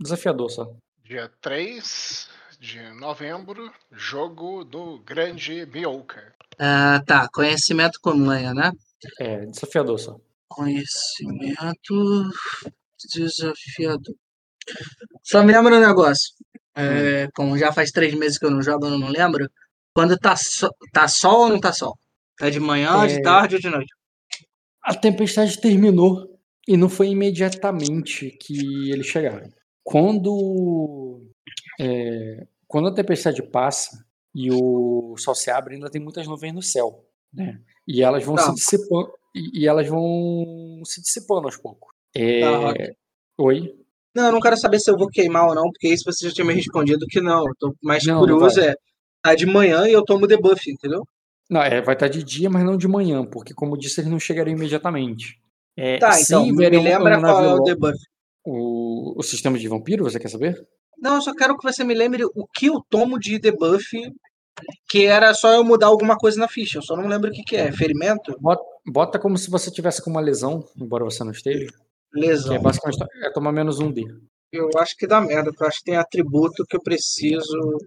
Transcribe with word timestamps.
Desafiador 0.00 0.50
só. 0.50 0.72
Dia 1.04 1.30
3 1.40 2.28
de 2.58 2.80
novembro, 2.94 3.70
jogo 3.92 4.64
do 4.64 4.98
Grande 5.00 5.66
Mioca. 5.66 6.34
Ah, 6.58 7.02
tá, 7.06 7.28
conhecimento 7.32 7.98
com 8.02 8.14
manha, 8.14 8.54
né? 8.54 8.72
É, 9.18 9.46
desafiador 9.46 9.98
só. 9.98 10.16
Conhecimento 10.48 12.30
desafiador. 13.14 14.14
Só 15.24 15.42
me 15.42 15.52
lembra 15.52 15.76
um 15.76 15.80
negócio. 15.80 16.34
É, 16.74 17.28
como 17.34 17.58
já 17.58 17.72
faz 17.72 17.90
três 17.90 18.14
meses 18.14 18.38
que 18.38 18.44
eu 18.46 18.50
não 18.50 18.62
jogo, 18.62 18.86
eu 18.86 18.98
não 18.98 19.08
lembro. 19.08 19.48
Quando 19.94 20.16
tá, 20.18 20.36
so- 20.36 20.70
tá 20.92 21.08
sol 21.08 21.40
ou 21.44 21.48
não 21.48 21.60
tá 21.60 21.72
sol? 21.72 21.96
É 22.40 22.48
de 22.50 22.60
manhã, 22.60 23.06
de 23.06 23.14
É. 23.16 23.22
tarde 23.22 23.56
ou 23.56 23.60
de 23.60 23.68
noite? 23.68 23.92
A 24.82 24.94
tempestade 24.94 25.60
terminou 25.60 26.38
e 26.66 26.76
não 26.76 26.88
foi 26.88 27.08
imediatamente 27.08 28.30
que 28.40 28.90
eles 28.90 29.06
chegaram. 29.06 29.50
Quando, 29.90 31.20
é, 31.80 32.46
quando 32.68 32.88
a 32.88 32.94
tempestade 32.94 33.42
passa 33.42 34.04
e 34.34 34.48
o 34.52 35.14
sol 35.18 35.34
se 35.34 35.50
abre, 35.50 35.74
ainda 35.74 35.90
tem 35.90 36.00
muitas 36.00 36.26
nuvens 36.28 36.54
no 36.54 36.62
céu, 36.62 37.04
né? 37.32 37.60
E 37.88 38.02
elas 38.02 38.24
vão 38.24 38.36
Tá. 38.36 38.42
se 38.42 38.54
dissipando 38.54 39.10
e, 39.34 39.62
e 39.62 39.66
elas 39.66 39.88
vão 39.88 40.80
se 40.84 41.00
dissipando 41.02 41.46
aos 41.48 41.56
poucos. 41.56 41.92
É, 42.14 42.40
Tá. 42.40 42.74
Oi? 43.38 43.74
Não, 44.14 44.26
eu 44.26 44.32
não 44.32 44.40
quero 44.40 44.56
saber 44.56 44.78
se 44.80 44.90
eu 44.90 44.96
vou 44.96 45.08
queimar 45.08 45.48
ou 45.48 45.54
não, 45.54 45.64
porque 45.70 45.88
isso 45.88 46.04
você 46.04 46.28
já 46.28 46.34
tinha 46.34 46.44
me 46.44 46.52
respondido 46.54 47.06
que 47.08 47.20
não. 47.20 47.46
Eu 47.46 47.54
tô 47.58 47.74
mais 47.82 48.04
Não, 48.04 48.14
não 48.14 48.20
curioso 48.20 48.56
vai. 48.60 48.70
é, 48.70 48.74
tá 49.22 49.34
de 49.34 49.46
manhã 49.46 49.86
e 49.88 49.92
eu 49.92 50.04
tomo 50.04 50.26
debuff, 50.26 50.70
entendeu? 50.70 51.04
Não, 51.48 51.62
é, 51.62 51.80
vai 51.80 51.94
estar 51.94 52.08
de 52.08 52.22
dia, 52.22 52.48
mas 52.48 52.64
não 52.64 52.76
de 52.76 52.86
manhã, 52.86 53.24
porque 53.24 53.52
como 53.54 53.74
eu 53.74 53.78
disse, 53.78 54.00
eles 54.00 54.10
não 54.10 54.20
chegariam 54.20 54.56
imediatamente. 54.56 55.40
É, 55.76 55.98
Tá, 55.98 56.20
então, 56.20 56.46
me 56.46 56.68
lembra 56.68 57.18
um 57.18 57.22
qual 57.22 57.44
é 57.44 57.54
o 57.54 57.62
debuff. 57.64 57.98
O, 58.44 59.18
o 59.18 59.22
sistema 59.22 59.58
de 59.58 59.68
vampiro, 59.68 60.04
você 60.04 60.18
quer 60.18 60.28
saber? 60.28 60.66
Não, 60.98 61.16
eu 61.16 61.22
só 61.22 61.34
quero 61.34 61.56
que 61.56 61.64
você 61.64 61.82
me 61.82 61.94
lembre 61.94 62.24
o 62.24 62.46
que 62.54 62.66
eu 62.66 62.84
tomo 62.88 63.18
de 63.18 63.38
debuff, 63.38 63.86
que 64.88 65.06
era 65.06 65.32
só 65.32 65.52
eu 65.54 65.64
mudar 65.64 65.86
alguma 65.86 66.16
coisa 66.16 66.38
na 66.38 66.48
ficha. 66.48 66.78
Eu 66.78 66.82
só 66.82 66.96
não 66.96 67.08
lembro 67.08 67.30
o 67.30 67.32
que 67.32 67.42
que 67.42 67.56
é. 67.56 67.72
Ferimento? 67.72 68.36
Bota, 68.38 68.62
bota 68.86 69.18
como 69.18 69.38
se 69.38 69.50
você 69.50 69.70
tivesse 69.70 70.02
com 70.02 70.10
uma 70.10 70.20
lesão, 70.20 70.64
embora 70.76 71.04
você 71.04 71.24
não 71.24 71.32
esteja. 71.32 71.66
Que 72.12 72.20
Lesão. 72.20 72.54
é 72.54 72.58
basicamente 72.58 72.98
é 73.22 73.30
tomar 73.30 73.52
menos 73.52 73.78
um 73.78 73.90
D. 73.90 74.04
Eu 74.52 74.68
acho 74.78 74.96
que 74.96 75.06
dá 75.06 75.20
merda, 75.20 75.50
porque 75.50 75.62
eu 75.62 75.68
acho 75.68 75.78
que 75.78 75.84
tem 75.84 75.96
atributo 75.96 76.66
que 76.66 76.76
eu 76.76 76.82
preciso. 76.82 77.78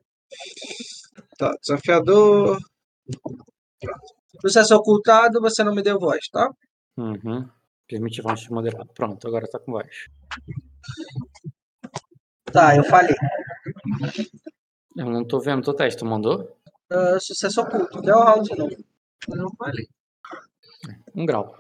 Tá, 1.38 1.53
desafiador. 1.61 2.58
Processo 4.41 4.75
ocultado, 4.75 5.41
você 5.41 5.63
não 5.63 5.75
me 5.75 5.83
deu 5.83 6.00
voz, 6.00 6.28
tá? 6.30 6.50
Uhum. 6.97 7.47
Voz 7.99 8.41
de 8.41 8.52
moderado. 8.52 8.89
Pronto, 8.94 9.27
agora 9.27 9.47
tá 9.47 9.59
com 9.59 9.72
voz. 9.73 10.08
Tá, 12.52 12.75
eu 12.75 12.83
falei. 12.83 13.16
Eu 14.95 15.09
não 15.09 15.25
tô 15.25 15.39
vendo 15.39 15.59
o 15.59 15.63
teu 15.63 15.73
teste, 15.73 16.00
tu 16.00 16.05
mandou? 16.05 16.58
Ah, 16.91 17.19
sucesso 17.19 17.61
oculto, 17.61 18.02
deu 18.02 18.17
alto 18.19 18.44
de 18.44 18.55
novo. 18.55 18.75
Eu 19.27 19.35
não 19.35 19.50
falei. 19.58 19.88
Um 21.16 21.25
grau. 21.25 21.55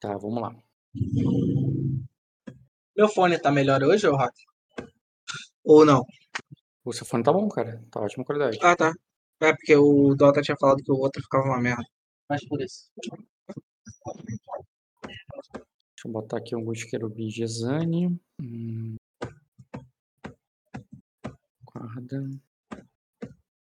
Tá, 0.00 0.16
vamos 0.16 0.42
lá. 0.42 0.54
Meu 2.96 3.08
fone 3.08 3.38
tá 3.38 3.50
melhor 3.50 3.82
hoje, 3.82 4.06
ô 4.06 4.16
Rock? 4.16 4.34
Ou 5.64 5.84
não? 5.84 6.04
O 6.84 6.92
seu 6.92 7.06
fone 7.06 7.22
tá 7.22 7.32
bom, 7.32 7.48
cara. 7.48 7.82
Tá 7.90 8.00
ótima 8.00 8.24
qualidade. 8.24 8.58
Ah, 8.62 8.76
tá. 8.76 8.92
É 9.40 9.52
porque 9.52 9.74
o 9.76 10.14
Dota 10.14 10.40
tinha 10.40 10.56
falado 10.58 10.82
que 10.82 10.90
o 10.92 10.96
outro 10.96 11.22
ficava 11.22 11.44
uma 11.44 11.60
merda. 11.60 11.84
Mas 12.32 12.46
por 12.46 12.62
isso. 12.62 12.90
Deixa 15.52 16.06
eu 16.06 16.10
botar 16.10 16.38
aqui 16.38 16.54
alguns 16.54 16.82
querubins 16.82 17.34
de 17.34 17.46
Zane. 17.46 18.18
Hum. 18.40 18.96
Guarda. 21.62 22.30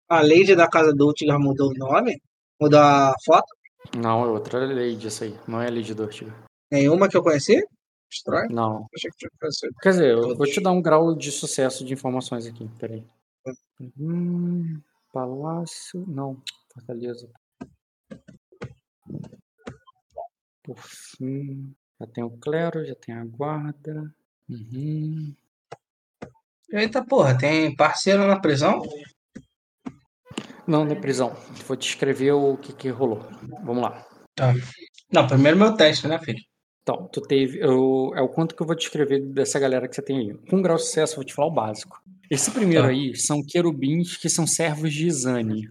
A 0.07 0.21
Lady 0.21 0.55
da 0.55 0.69
Casa 0.69 0.93
do 0.93 1.09
Utgar 1.09 1.39
mudou 1.39 1.71
o 1.71 1.73
nome? 1.73 2.21
Mudou 2.61 2.79
a 2.79 3.11
foto? 3.25 3.47
Não, 3.97 4.23
é 4.23 4.27
outra 4.27 4.67
Lady 4.67 5.07
essa 5.07 5.25
aí. 5.25 5.35
Não 5.47 5.59
é 5.59 5.65
a 5.65 5.71
Lady 5.71 5.95
Dortiga. 5.95 6.35
Nenhuma 6.71 7.09
que 7.09 7.17
eu 7.17 7.23
conheci? 7.23 7.65
Estranho. 8.07 8.51
Não. 8.51 8.85
Achei 8.95 9.09
que 9.09 9.17
tinha 9.17 9.31
conhecido. 9.39 9.73
Quer 9.81 9.89
dizer, 9.89 10.11
eu 10.11 10.37
vou 10.37 10.45
te 10.45 10.61
dar 10.61 10.71
um 10.73 10.81
grau 10.81 11.15
de 11.15 11.31
sucesso 11.31 11.83
de 11.83 11.93
informações 11.93 12.45
aqui. 12.45 12.69
Peraí. 12.77 13.03
Hum, 13.99 14.79
palácio. 15.11 16.05
Não. 16.07 16.39
Fortaleza. 16.71 17.27
Por 20.63 20.77
fim. 20.77 21.75
Já 21.99 22.07
tem 22.07 22.23
o 22.23 22.31
clero, 22.31 22.85
já 22.85 22.95
tem 22.95 23.15
a 23.15 23.25
guarda. 23.25 24.13
Uhum. 24.49 25.35
Eita 26.71 27.03
porra, 27.03 27.37
tem 27.37 27.75
parceiro 27.75 28.25
na 28.27 28.39
prisão? 28.39 28.81
Não, 30.67 30.85
é 30.85 30.95
prisão. 30.95 31.35
Vou 31.67 31.75
te 31.75 31.89
escrever 31.89 32.31
o 32.31 32.55
que, 32.57 32.71
que 32.73 32.89
rolou. 32.89 33.25
Vamos 33.63 33.81
lá. 33.81 34.05
Tá. 34.35 34.53
Não, 35.11 35.27
primeiro 35.27 35.57
meu 35.57 35.75
teste, 35.75 36.07
né, 36.07 36.19
filho? 36.19 36.39
Então, 36.83 37.07
tu 37.11 37.21
teve. 37.21 37.59
Eu, 37.59 38.11
é 38.15 38.21
o 38.21 38.29
quanto 38.29 38.55
que 38.55 38.61
eu 38.61 38.67
vou 38.67 38.75
descrever 38.75 39.19
dessa 39.19 39.59
galera 39.59 39.87
que 39.87 39.95
você 39.95 40.01
tem 40.01 40.17
aí. 40.19 40.33
Com 40.49 40.61
grau 40.61 40.77
de 40.77 40.83
sucesso, 40.83 41.13
eu 41.13 41.17
vou 41.17 41.25
te 41.25 41.33
falar 41.33 41.47
o 41.47 41.53
básico. 41.53 41.99
Esse 42.29 42.51
primeiro 42.51 42.83
Tá. 42.83 42.89
aí 42.91 43.15
são 43.15 43.43
querubins 43.43 44.15
que 44.17 44.29
são 44.29 44.45
servos 44.45 44.93
de 44.93 45.09
Zane. 45.11 45.67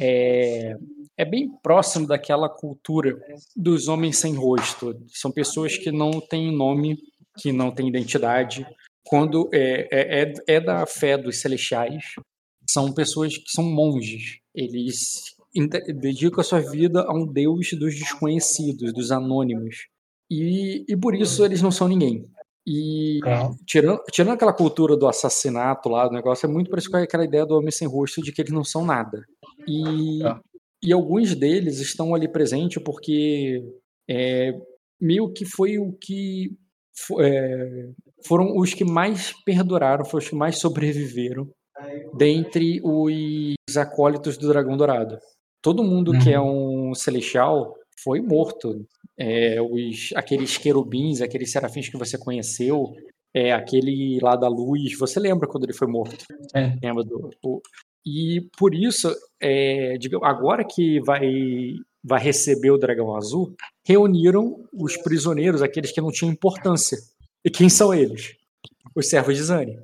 É, 0.00 0.76
é 1.20 1.24
bem 1.24 1.50
próximo 1.62 2.06
daquela 2.06 2.48
cultura 2.48 3.14
dos 3.54 3.88
homens 3.88 4.16
sem 4.16 4.34
rosto. 4.34 4.98
São 5.08 5.30
pessoas 5.30 5.76
que 5.76 5.92
não 5.92 6.18
têm 6.18 6.50
nome, 6.50 6.96
que 7.38 7.52
não 7.52 7.70
têm 7.70 7.88
identidade. 7.88 8.66
Quando 9.04 9.50
é, 9.52 9.86
é, 9.90 10.22
é, 10.22 10.34
é 10.56 10.60
da 10.60 10.86
fé 10.86 11.18
dos 11.18 11.40
celestiais, 11.40 12.14
são 12.66 12.90
pessoas 12.92 13.36
que 13.36 13.50
são 13.50 13.64
monges. 13.64 14.38
Eles 14.54 15.36
dedicam 16.00 16.40
a 16.40 16.44
sua 16.44 16.60
vida 16.60 17.02
a 17.02 17.14
um 17.14 17.26
deus 17.26 17.70
dos 17.74 17.94
desconhecidos, 17.94 18.92
dos 18.94 19.12
anônimos. 19.12 19.88
E, 20.30 20.86
e 20.88 20.96
por 20.96 21.14
isso 21.14 21.44
eles 21.44 21.60
não 21.60 21.70
são 21.70 21.86
ninguém. 21.86 22.26
E 22.66 23.18
Tá. 23.22 23.50
tirando, 23.66 24.02
tirando 24.10 24.34
aquela 24.34 24.52
cultura 24.54 24.96
do 24.96 25.06
assassinato 25.06 25.88
lá, 25.90 26.06
do 26.06 26.14
negócio, 26.14 26.46
é 26.46 26.50
muito 26.50 26.70
parecido 26.70 26.92
com 26.92 26.98
aquela 26.98 27.24
ideia 27.24 27.44
do 27.44 27.56
homem 27.56 27.70
sem 27.70 27.86
rosto 27.86 28.22
de 28.22 28.32
que 28.32 28.40
eles 28.40 28.52
não 28.52 28.64
são 28.64 28.86
nada. 28.86 29.22
E, 29.68 30.20
Tá. 30.22 30.40
E 30.82 30.92
alguns 30.92 31.34
deles 31.34 31.78
estão 31.80 32.14
ali 32.14 32.28
presentes 32.28 32.82
porque 32.82 33.62
é, 34.08 34.52
meio 35.00 35.30
que 35.32 35.44
foi 35.44 35.78
o 35.78 35.92
que 35.92 36.50
é, 37.20 37.88
foram 38.26 38.56
os 38.56 38.74
que 38.74 38.84
mais 38.84 39.32
perduraram, 39.44 40.04
foram 40.04 40.22
os 40.22 40.28
que 40.28 40.34
mais 40.36 40.58
sobreviveram 40.58 41.48
dentre 42.16 42.80
os 42.82 43.76
acólitos 43.76 44.36
do 44.36 44.48
Dragão 44.48 44.76
Dourado. 44.76 45.18
Todo 45.62 45.84
mundo 45.84 46.12
que 46.18 46.32
é 46.32 46.40
um 46.40 46.94
celestial 46.94 47.74
foi 48.02 48.20
morto. 48.20 48.86
É, 49.18 49.60
os, 49.60 50.10
aqueles 50.14 50.56
querubins, 50.56 51.20
aqueles 51.20 51.50
serafins 51.52 51.88
que 51.88 51.98
você 51.98 52.18
conheceu, 52.18 52.94
é, 53.34 53.52
aquele 53.52 54.18
lá 54.20 54.34
da 54.36 54.48
luz, 54.48 54.96
você 54.98 55.20
lembra 55.20 55.46
quando 55.46 55.64
ele 55.64 55.72
foi 55.74 55.86
morto? 55.86 56.24
É. 56.54 56.74
Lembra 56.82 57.04
do, 57.04 57.30
o- 57.44 57.60
e 58.04 58.48
por 58.58 58.74
isso, 58.74 59.14
é, 59.40 59.96
agora 60.22 60.64
que 60.64 61.00
vai, 61.00 61.74
vai 62.02 62.20
receber 62.20 62.70
o 62.70 62.78
Dragão 62.78 63.14
Azul, 63.14 63.54
reuniram 63.84 64.64
os 64.72 64.96
prisioneiros, 64.96 65.62
aqueles 65.62 65.92
que 65.92 66.00
não 66.00 66.10
tinham 66.10 66.32
importância. 66.32 66.98
E 67.44 67.50
quem 67.50 67.68
são 67.68 67.92
eles? 67.92 68.34
Os 68.94 69.08
servos 69.08 69.36
de 69.36 69.42
Zane. 69.42 69.78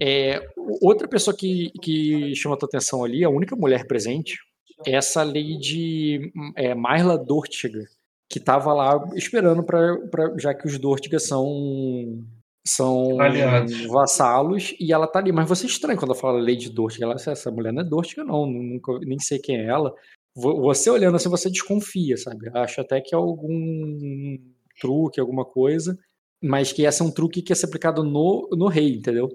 É, 0.00 0.46
outra 0.80 1.08
pessoa 1.08 1.36
que, 1.36 1.70
que 1.82 2.34
chama 2.34 2.54
a 2.54 2.58
tua 2.58 2.68
atenção 2.68 3.04
ali, 3.04 3.24
a 3.24 3.30
única 3.30 3.56
mulher 3.56 3.86
presente, 3.86 4.38
é 4.86 4.92
essa 4.92 5.22
Lady 5.22 6.32
é, 6.56 6.74
Marla 6.74 7.16
Dortiga, 7.16 7.84
que 8.28 8.38
estava 8.38 8.72
lá 8.72 9.08
esperando 9.14 9.62
para 9.62 10.36
já 10.38 10.52
que 10.52 10.66
os 10.66 10.78
Dortiga 10.78 11.18
são 11.18 12.24
são 12.66 13.20
Aliados. 13.20 13.86
vassalos 13.86 14.74
e 14.80 14.92
ela 14.92 15.06
tá 15.06 15.18
ali, 15.18 15.32
mas 15.32 15.48
você 15.48 15.64
é 15.64 15.68
estranho 15.68 15.98
quando 15.98 16.12
ela 16.12 16.20
fala 16.20 16.40
Lady 16.40 16.70
Dortiga, 16.70 17.04
ela 17.04 17.14
essa 17.14 17.50
mulher 17.50 17.72
não 17.72 17.82
é 17.82 17.84
Dortiga 17.84 18.24
não, 18.24 18.46
nunca 18.46 18.98
nem 19.00 19.18
sei 19.18 19.38
quem 19.38 19.56
é 19.58 19.66
ela. 19.66 19.94
Vo- 20.34 20.60
Você 20.62 20.88
olhando 20.90 21.16
assim, 21.16 21.28
você 21.28 21.50
desconfia, 21.50 22.16
sabe? 22.16 22.50
Acha 22.54 22.80
até 22.80 23.00
que 23.00 23.14
é 23.14 23.18
algum 23.18 24.38
truque, 24.80 25.20
alguma 25.20 25.44
coisa, 25.44 25.96
mas 26.42 26.72
que 26.72 26.82
esse 26.82 27.02
é 27.02 27.04
um 27.04 27.10
truque 27.10 27.42
que 27.42 27.52
ia 27.52 27.56
ser 27.56 27.66
aplicado 27.66 28.02
no, 28.02 28.48
no 28.52 28.66
rei, 28.68 28.94
entendeu? 28.96 29.28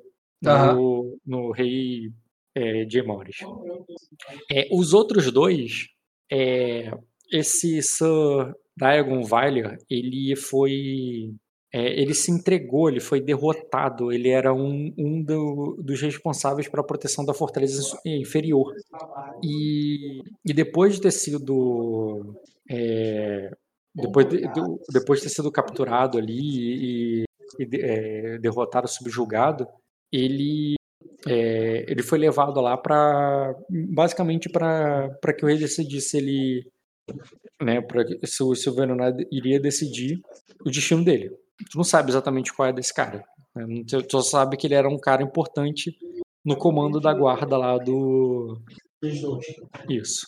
No, 0.73 1.17
no 1.25 1.51
rei 1.51 2.11
é, 2.55 2.83
de 2.85 3.01
Morris. 3.03 3.37
É, 4.51 4.67
os 4.71 4.93
outros 4.93 5.31
dois, 5.31 5.87
é, 6.31 6.91
esse 7.31 7.81
Sir 7.81 8.53
Diagon 8.77 9.23
Vyler, 9.23 9.77
ele 9.89 10.35
foi. 10.35 11.33
É, 11.71 12.01
ele 12.01 12.13
se 12.13 12.31
entregou, 12.31 12.89
ele 12.89 12.99
foi 12.99 13.21
derrotado, 13.21 14.11
ele 14.11 14.29
era 14.29 14.53
um, 14.53 14.93
um 14.97 15.21
do- 15.23 15.77
dos 15.81 16.01
responsáveis 16.01 16.67
pela 16.67 16.83
proteção 16.85 17.23
da 17.25 17.33
fortaleza 17.33 17.81
inferior. 18.05 18.73
E, 19.43 20.21
e 20.45 20.53
depois 20.53 20.95
de 20.95 21.01
ter 21.01 21.11
sido 21.11 22.35
é, 22.69 23.51
depois 23.95 24.27
de, 24.29 24.41
depois 24.91 25.19
de 25.19 25.27
ter 25.27 25.33
sido 25.33 25.51
capturado 25.51 26.17
ali 26.17 26.39
e, 26.39 27.23
e 27.59 27.77
é, 27.81 28.37
derrotado, 28.39 28.87
subjugado, 28.87 29.67
ele 30.11 30.75
é, 31.27 31.85
ele 31.91 32.01
foi 32.03 32.17
levado 32.19 32.59
lá 32.61 32.77
para 32.77 33.55
basicamente 33.69 34.49
para 34.49 35.09
que 35.37 35.43
o 35.43 35.47
rei 35.47 35.57
decidisse 35.57 36.17
ele 36.17 36.67
né, 37.61 37.81
para 37.81 38.05
se 38.25 38.43
o 38.43 38.55
Silverado 38.55 39.25
iria 39.31 39.59
decidir 39.59 40.19
o 40.65 40.69
destino 40.71 41.03
dele. 41.03 41.31
Tu 41.69 41.77
não 41.77 41.83
sabe 41.83 42.09
exatamente 42.09 42.53
qual 42.53 42.69
é 42.69 42.73
desse 42.73 42.93
cara. 42.93 43.23
Né? 43.55 43.83
Tu 43.87 44.11
só 44.11 44.21
sabe 44.21 44.57
que 44.57 44.67
ele 44.67 44.75
era 44.75 44.89
um 44.89 44.97
cara 44.97 45.23
importante 45.23 45.95
no 46.45 46.55
comando 46.55 46.99
da 46.99 47.13
guarda 47.13 47.57
lá 47.57 47.77
do. 47.77 48.61
Isso. 49.89 50.25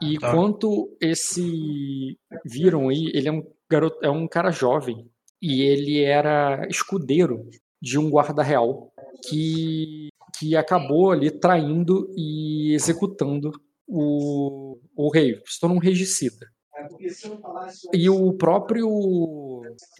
E 0.00 0.18
tá. 0.18 0.30
quanto 0.30 0.96
esse 1.00 2.16
viram 2.44 2.88
aí, 2.88 3.10
ele 3.14 3.28
é 3.28 3.32
um 3.32 3.42
garoto, 3.70 3.98
é 4.04 4.10
um 4.10 4.28
cara 4.28 4.50
jovem 4.50 5.10
e 5.40 5.62
ele 5.62 6.02
era 6.02 6.66
escudeiro 6.68 7.48
de 7.80 7.98
um 7.98 8.08
guarda 8.08 8.42
real 8.42 8.92
que 9.28 10.08
que 10.38 10.56
acabou 10.56 11.12
ali 11.12 11.30
traindo 11.30 12.10
e 12.16 12.74
executando 12.74 13.52
o, 13.86 14.78
o 14.96 15.10
rei, 15.12 15.40
se 15.46 15.60
tornou 15.60 15.76
um 15.76 15.80
regicida. 15.80 16.50
E 17.92 18.08
o 18.08 18.32
próprio 18.32 18.86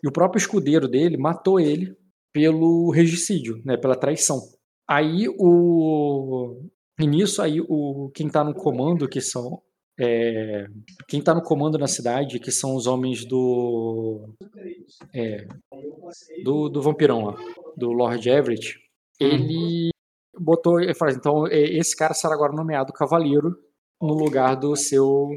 e 0.03 0.09
o 0.09 0.13
próprio 0.13 0.39
escudeiro 0.39 0.89
dele 0.89 1.17
matou 1.17 1.61
ele 1.61 1.97
pelo 2.33 2.91
regicídio, 2.91 3.61
né, 3.65 3.77
pela 3.77 3.97
traição. 3.97 4.41
Aí 4.89 5.27
o 5.29 6.61
e 6.99 7.07
nisso 7.07 7.43
aí 7.43 7.61
o 7.61 8.11
quem 8.15 8.27
está 8.27 8.43
no 8.43 8.55
comando 8.55 9.09
que 9.09 9.21
são 9.21 9.61
é, 10.01 10.67
quem 11.07 11.21
está 11.21 11.35
no 11.35 11.43
comando 11.43 11.79
na 11.79 11.87
cidade 11.87 12.41
que 12.41 12.51
são 12.51 12.75
os 12.75 12.87
homens 12.87 13.25
do 13.25 14.35
é, 15.15 15.47
do, 16.43 16.69
do 16.69 16.81
vampirão 16.81 17.27
lá, 17.27 17.37
do 17.77 17.93
Lord 17.93 18.29
Everett, 18.29 18.79
ele 19.21 19.91
botou 20.39 20.81
ele 20.81 20.95
falou, 20.95 21.15
então 21.15 21.47
é, 21.47 21.61
esse 21.61 21.95
cara 21.95 22.15
será 22.15 22.35
agora 22.35 22.53
nomeado 22.53 22.93
cavaleiro 22.93 23.57
no 24.01 24.15
lugar 24.15 24.57
do 24.57 24.75
seu 24.75 25.29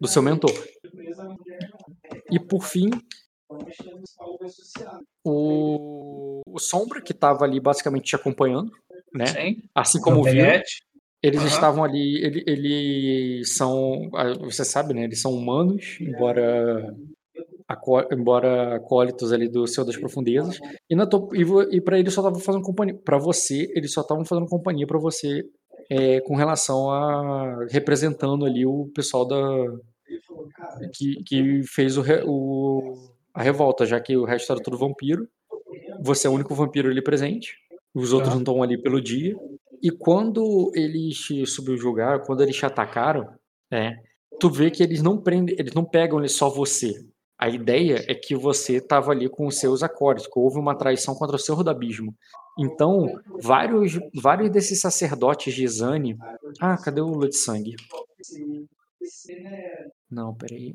do 0.00 0.08
seu 0.08 0.22
mentor. 0.22 0.52
E 2.30 2.38
por 2.38 2.64
fim, 2.64 2.90
o, 5.24 6.42
o 6.46 6.58
Sombra, 6.58 7.00
que 7.00 7.12
estava 7.12 7.44
ali 7.44 7.60
basicamente 7.60 8.04
te 8.04 8.16
acompanhando, 8.16 8.70
né? 9.14 9.26
Sim. 9.26 9.62
Assim 9.74 10.00
como 10.00 10.20
o 10.20 10.24
Vira. 10.24 10.62
Eles 11.22 11.40
uhum. 11.40 11.46
estavam 11.46 11.82
ali, 11.82 12.22
eles, 12.22 12.44
eles 12.46 13.56
são, 13.56 14.10
ah, 14.14 14.34
você 14.38 14.64
sabe, 14.64 14.94
né? 14.94 15.04
Eles 15.04 15.20
são 15.20 15.32
humanos, 15.32 15.98
embora 16.00 16.94
embora 18.12 18.76
acólitos 18.76 19.32
ali 19.32 19.48
do 19.48 19.66
Senhor 19.66 19.84
das 19.84 19.96
Profundezas. 19.96 20.58
E, 20.88 20.94
na 20.94 21.08
e, 21.32 21.76
e 21.76 21.80
para 21.80 21.98
eles 21.98 22.14
só 22.14 22.20
estavam 22.20 22.38
fazendo 22.40 22.62
companhia. 22.62 22.94
Para 23.04 23.18
você, 23.18 23.72
eles 23.74 23.92
só 23.92 24.02
estavam 24.02 24.24
fazendo 24.24 24.46
companhia 24.46 24.86
para 24.86 24.98
você 24.98 25.42
é, 25.90 26.20
com 26.20 26.34
relação 26.36 26.90
a 26.90 27.66
representando 27.70 28.44
ali 28.44 28.66
o 28.66 28.90
pessoal 28.94 29.24
da 29.24 29.36
que, 30.92 31.22
que 31.24 31.62
fez 31.64 31.96
o, 31.96 32.02
o, 32.26 33.10
a 33.34 33.42
revolta, 33.42 33.86
já 33.86 34.00
que 34.00 34.16
o 34.16 34.24
resto 34.24 34.52
era 34.52 34.62
tudo 34.62 34.78
vampiro. 34.78 35.28
Você 36.02 36.26
é 36.26 36.30
o 36.30 36.32
único 36.32 36.54
vampiro 36.54 36.88
ali 36.88 37.02
presente. 37.02 37.56
Os 37.94 38.12
outros 38.12 38.32
não 38.32 38.40
estão 38.40 38.62
ali 38.62 38.80
pelo 38.80 39.00
dia. 39.00 39.36
E 39.82 39.90
quando 39.90 40.70
eles 40.74 41.16
te 41.18 41.46
subjugaram, 41.46 42.24
quando 42.24 42.42
eles 42.42 42.56
te 42.56 42.66
atacaram, 42.66 43.28
é, 43.72 43.96
tu 44.38 44.50
vê 44.50 44.70
que 44.70 44.82
eles 44.82 45.02
não 45.02 45.18
prendem, 45.18 45.56
eles 45.58 45.74
não 45.74 45.84
pegam 45.84 46.18
ali 46.18 46.28
só 46.28 46.48
você. 46.48 46.94
A 47.38 47.48
ideia 47.48 48.04
é 48.08 48.14
que 48.14 48.34
você 48.34 48.76
estava 48.76 49.12
ali 49.12 49.28
com 49.28 49.46
os 49.46 49.58
seus 49.58 49.82
acordes, 49.82 50.26
que 50.26 50.38
houve 50.38 50.58
uma 50.58 50.74
traição 50.74 51.14
contra 51.14 51.36
o 51.36 51.38
Senhor 51.38 51.62
do 51.62 51.70
Abismo. 51.70 52.14
Então, 52.58 53.20
vários, 53.40 53.98
vários 54.14 54.50
desses 54.50 54.80
sacerdotes 54.80 55.54
de 55.54 55.66
Zane. 55.68 56.16
Ah, 56.60 56.76
cadê 56.76 57.00
o 57.00 57.06
Lua 57.06 57.28
de 57.28 57.36
Sangue? 57.36 57.76
Não, 60.10 60.34
peraí. 60.34 60.74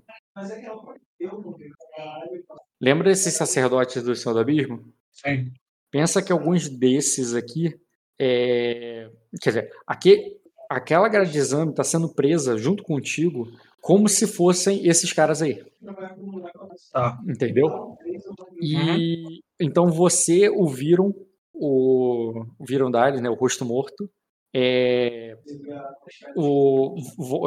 Lembra 2.79 3.09
desses 3.09 3.33
sacerdotes 3.33 4.03
do 4.03 4.15
Senhor 4.15 4.33
do 4.33 4.39
Abismo? 4.39 4.93
Sim. 5.11 5.51
Pensa 5.89 6.21
que 6.21 6.31
alguns 6.31 6.69
desses 6.69 7.33
aqui. 7.33 7.75
É... 8.19 9.09
Quer 9.41 9.49
dizer, 9.49 9.71
aqui, 9.87 10.39
aquela 10.69 11.09
grade 11.09 11.31
de 11.31 11.37
exame 11.39 11.71
está 11.71 11.83
sendo 11.83 12.13
presa 12.13 12.57
junto 12.57 12.83
contigo 12.83 13.51
como 13.81 14.07
se 14.07 14.27
fossem 14.27 14.87
esses 14.87 15.11
caras 15.11 15.41
aí. 15.41 15.63
Tá. 16.91 17.19
Entendeu? 17.27 17.97
E 18.61 18.75
uhum. 18.75 19.39
então 19.59 19.91
você 19.91 20.47
o 20.49 20.67
viram 20.67 21.13
o, 21.53 22.45
Virondale, 22.59 23.21
né, 23.21 23.29
o 23.29 23.35
rosto 23.35 23.65
morto, 23.65 24.09
é, 24.53 25.37
o, 26.35 26.95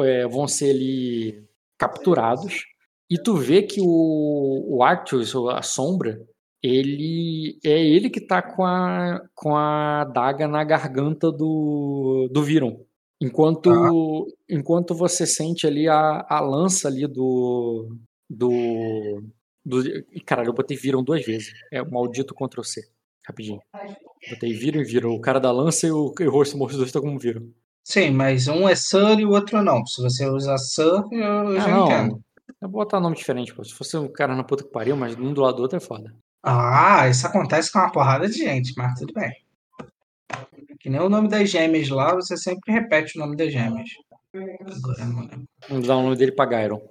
é, 0.03 0.27
vão 0.27 0.47
ser 0.47 0.71
ali 0.71 1.43
capturados 1.77 2.63
e 3.09 3.17
tu 3.17 3.35
vê 3.35 3.61
que 3.61 3.79
o, 3.81 4.77
o 4.77 4.83
Arctus, 4.83 5.35
a 5.35 5.61
sombra, 5.61 6.19
ele 6.61 7.59
é 7.63 7.85
ele 7.85 8.09
que 8.09 8.19
tá 8.19 8.41
com 8.41 8.65
a, 8.65 9.21
com 9.35 9.55
a 9.55 10.03
daga 10.05 10.47
na 10.47 10.63
garganta 10.63 11.31
do, 11.31 12.27
do 12.31 12.41
Viron. 12.41 12.83
Enquanto, 13.21 13.69
ah. 13.69 14.33
enquanto 14.49 14.95
você 14.95 15.27
sente 15.27 15.67
ali 15.67 15.87
a, 15.87 16.25
a 16.27 16.39
lança 16.41 16.87
ali 16.87 17.07
do, 17.07 17.95
do, 18.29 19.21
do. 19.63 19.83
Caralho, 20.25 20.49
eu 20.49 20.53
botei 20.53 20.75
Viron 20.75 21.03
duas 21.03 21.23
vezes. 21.23 21.53
É 21.71 21.81
o 21.81 21.91
maldito 21.91 22.33
Ctrl 22.33 22.63
C. 22.63 22.81
Rapidinho. 23.27 23.59
Botei 24.29 24.53
viram 24.53 24.81
e 24.81 24.83
viram. 24.83 25.11
O 25.11 25.21
cara 25.21 25.39
da 25.39 25.51
lança 25.51 25.87
e 25.87 25.91
o, 25.91 26.13
e 26.19 26.27
o 26.27 26.31
rosto 26.31 26.57
morto 26.57 26.75
dois 26.75 26.89
estão 26.89 27.01
como 27.01 27.19
viram. 27.19 27.47
Sim, 27.83 28.11
mas 28.11 28.47
um 28.47 28.67
é 28.67 28.75
Sir 28.75 29.19
e 29.19 29.25
o 29.25 29.31
outro 29.31 29.61
não. 29.61 29.85
Se 29.85 30.01
você 30.01 30.27
usar 30.27 30.57
Sir, 30.57 31.03
eu, 31.11 31.51
eu 31.51 31.61
já 31.61 31.67
não, 31.67 31.85
entendo. 31.85 32.23
Eu 32.61 32.69
vou 32.69 32.83
botar 32.83 32.99
nome 32.99 33.15
diferente, 33.15 33.53
pô. 33.53 33.63
Se 33.63 33.73
fosse 33.73 33.95
um 33.97 34.11
cara 34.11 34.35
na 34.35 34.43
puta 34.43 34.63
que 34.63 34.71
pariu, 34.71 34.95
mas 34.95 35.15
um 35.15 35.33
do 35.33 35.41
lado 35.41 35.57
do 35.57 35.61
outro 35.61 35.77
é 35.77 35.81
foda. 35.81 36.15
Ah, 36.41 37.07
isso 37.09 37.25
acontece 37.25 37.71
com 37.71 37.79
uma 37.79 37.91
porrada 37.91 38.27
de 38.27 38.37
gente, 38.37 38.73
mas 38.77 38.99
tudo 38.99 39.13
bem. 39.13 39.31
Que 40.79 40.89
nem 40.89 41.01
o 41.01 41.09
nome 41.09 41.27
das 41.27 41.49
gêmeas 41.49 41.89
lá, 41.89 42.13
você 42.13 42.37
sempre 42.37 42.71
repete 42.71 43.17
o 43.17 43.21
nome 43.21 43.35
das 43.35 43.51
gêmeas. 43.51 43.89
Vamos 45.67 45.87
dar 45.87 45.97
o 45.97 46.03
nome 46.03 46.15
dele 46.15 46.31
pra 46.31 46.45
Gyron. 46.45 46.81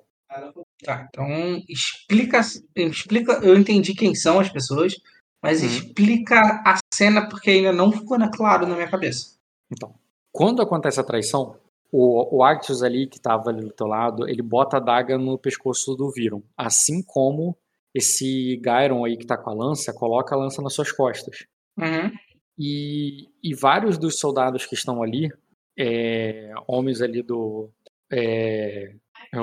Tá, 0.83 1.07
então 1.09 1.63
explica, 1.69 2.41
explica. 2.75 3.33
Eu 3.35 3.57
entendi 3.57 3.95
quem 3.95 4.15
são 4.15 4.41
as 4.41 4.49
pessoas, 4.49 4.95
mas 5.45 5.61
uhum. 5.61 5.67
explica 5.67 6.63
a 6.65 6.79
cena 6.95 7.29
porque 7.29 7.51
ainda 7.51 7.71
não 7.71 7.93
ficou 7.93 8.17
claro 8.31 8.67
na 8.67 8.75
minha 8.75 8.89
cabeça. 8.89 9.37
Então, 9.71 9.95
quando 10.33 10.63
acontece 10.63 10.99
a 10.99 11.05
traição, 11.05 11.59
o, 11.93 12.39
o 12.39 12.43
Arctus 12.43 12.83
ali 12.83 13.07
que 13.07 13.19
estava 13.19 13.51
ali 13.51 13.61
do 13.61 13.71
teu 13.71 13.87
lado, 13.87 14.27
ele 14.27 14.41
bota 14.41 14.79
a 14.79 14.81
daga 14.81 15.19
no 15.19 15.37
pescoço 15.37 15.95
do 15.95 16.11
Viron, 16.11 16.43
assim 16.57 17.03
como 17.03 17.55
esse 17.95 18.59
Gyron 18.65 19.05
aí 19.05 19.19
que 19.19 19.27
tá 19.27 19.37
com 19.37 19.51
a 19.51 19.55
lança, 19.55 19.93
coloca 19.93 20.35
a 20.35 20.39
lança 20.39 20.63
nas 20.63 20.73
suas 20.73 20.91
costas. 20.91 21.45
Uhum. 21.77 22.11
E, 22.59 23.29
e 23.43 23.55
vários 23.55 23.99
dos 23.99 24.19
soldados 24.19 24.65
que 24.65 24.75
estão 24.75 25.03
ali, 25.03 25.31
é, 25.79 26.55
homens 26.67 27.03
ali 27.03 27.23
do. 27.23 27.69
É, 28.11 28.95
é 29.31 29.39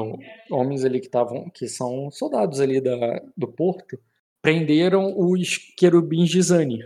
homens 0.49 0.83
ali 0.83 0.99
que 0.99 1.05
estavam. 1.05 1.47
que 1.51 1.67
são 1.67 2.09
soldados 2.09 2.59
ali 2.59 2.81
da, 2.81 3.21
do 3.37 3.47
porto, 3.47 3.99
prenderam 4.41 5.13
os 5.17 5.57
querubins 5.77 6.29
de 6.29 6.41
Zani, 6.41 6.79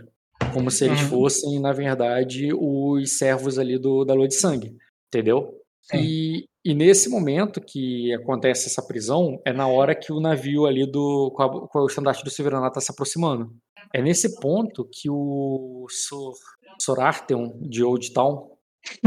como 0.52 0.70
se 0.70 0.84
eles 0.84 1.00
uhum. 1.02 1.08
fossem, 1.08 1.60
na 1.60 1.72
verdade, 1.72 2.50
os 2.52 3.18
servos 3.18 3.58
ali 3.58 3.78
do, 3.78 4.04
da 4.04 4.14
Lua 4.14 4.28
de 4.28 4.34
Sangue, 4.34 4.76
entendeu? 5.08 5.54
E, 5.94 6.46
e, 6.64 6.74
nesse 6.74 7.08
momento 7.08 7.60
que 7.60 8.12
acontece 8.12 8.66
essa 8.66 8.82
prisão, 8.82 9.40
é 9.46 9.52
na 9.52 9.68
hora 9.68 9.94
que 9.94 10.12
o 10.12 10.20
navio 10.20 10.66
ali 10.66 10.84
do 10.84 11.30
com, 11.30 11.42
a, 11.42 11.68
com 11.68 11.78
o 11.78 11.86
estandarte 11.86 12.24
do 12.24 12.30
Silveranato 12.30 12.78
está 12.78 12.80
se 12.80 12.90
aproximando. 12.90 13.54
É 13.94 14.02
nesse 14.02 14.40
ponto 14.40 14.84
que 14.84 15.08
o 15.08 15.86
Sor, 15.88 16.34
Sor 16.80 17.00
Arteon 17.00 17.56
de 17.60 17.84
Old 17.84 18.12
Town, 18.12 18.50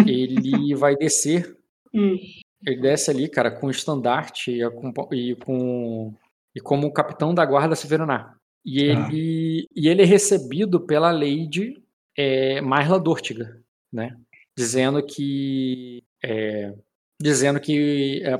ele 0.07 0.73
vai 0.73 0.95
descer. 0.95 1.57
Hum. 1.93 2.17
Ele 2.65 2.81
desce 2.81 3.11
ali, 3.11 3.27
cara, 3.27 3.51
com 3.51 3.67
o 3.67 3.71
estandarte 3.71 4.51
e, 4.51 4.61
e 4.61 5.35
com 5.35 6.13
e 6.55 6.59
como 6.59 6.91
capitão 6.91 7.33
da 7.33 7.45
guarda 7.45 7.75
Severaná. 7.75 8.35
E 8.65 8.81
ele, 8.81 9.67
ah. 9.67 9.73
e 9.75 9.87
ele 9.87 10.01
é 10.01 10.05
recebido 10.05 10.79
pela 10.79 11.11
Lady 11.11 11.81
é, 12.17 12.61
Marla 12.61 12.99
Dortiga, 12.99 13.61
né? 13.91 14.17
Dizendo 14.57 15.01
que. 15.03 16.03
É, 16.23 16.73
dizendo 17.21 17.59
que. 17.59 18.21
É, 18.23 18.33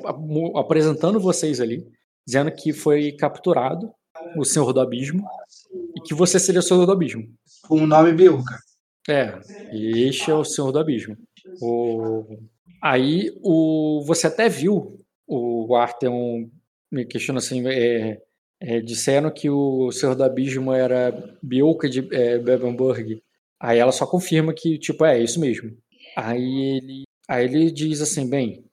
apresentando 0.56 1.20
vocês 1.20 1.62
ali, 1.62 1.88
dizendo 2.28 2.52
que 2.52 2.74
foi 2.74 3.12
capturado 3.14 3.92
o 4.36 4.44
Senhor 4.44 4.74
do 4.74 4.82
Abismo 4.82 5.26
e 5.96 6.02
que 6.02 6.14
você 6.14 6.40
seria 6.40 6.60
o 6.60 6.64
Senhor 6.64 6.86
do 6.86 6.92
Abismo. 6.92 7.24
Com 7.68 7.84
o 7.84 7.88
nome 7.88 8.12
Bilka. 8.12 8.60
É, 9.08 9.40
e 9.72 10.08
este 10.08 10.30
é 10.30 10.34
o 10.34 10.44
Senhor 10.44 10.72
do 10.72 10.80
Abismo. 10.80 11.18
O... 11.62 12.38
Aí 12.82 13.32
o... 13.42 14.04
você 14.06 14.28
até 14.28 14.50
viu 14.50 15.00
o 15.26 15.76
Arteon 15.76 16.50
me 16.92 17.06
questionam 17.06 17.38
assim, 17.38 17.68
é, 17.68 18.20
é, 18.62 18.80
disseram 18.82 19.32
que 19.32 19.50
o 19.50 19.92
Senhor 19.92 20.16
do 20.16 20.24
Abismo 20.24 20.74
era 20.74 21.38
Bielka 21.42 21.90
de 21.90 22.08
é, 22.14 22.38
Bebenburg. 22.38 23.22
Aí 23.60 23.80
ela 23.80 23.92
só 23.92 24.06
confirma 24.06 24.54
que, 24.54 24.78
tipo, 24.78 25.06
é, 25.06 25.22
isso 25.22 25.40
mesmo. 25.40 25.78
Aí 26.16 26.78
ele, 26.78 27.04
aí 27.28 27.46
ele 27.46 27.72
diz 27.72 28.02
assim, 28.02 28.30
bem, 28.30 28.66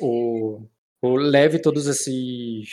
o, 0.00 0.62
o 1.02 1.16
leve 1.16 1.58
todos 1.58 1.86
esses, 1.86 2.68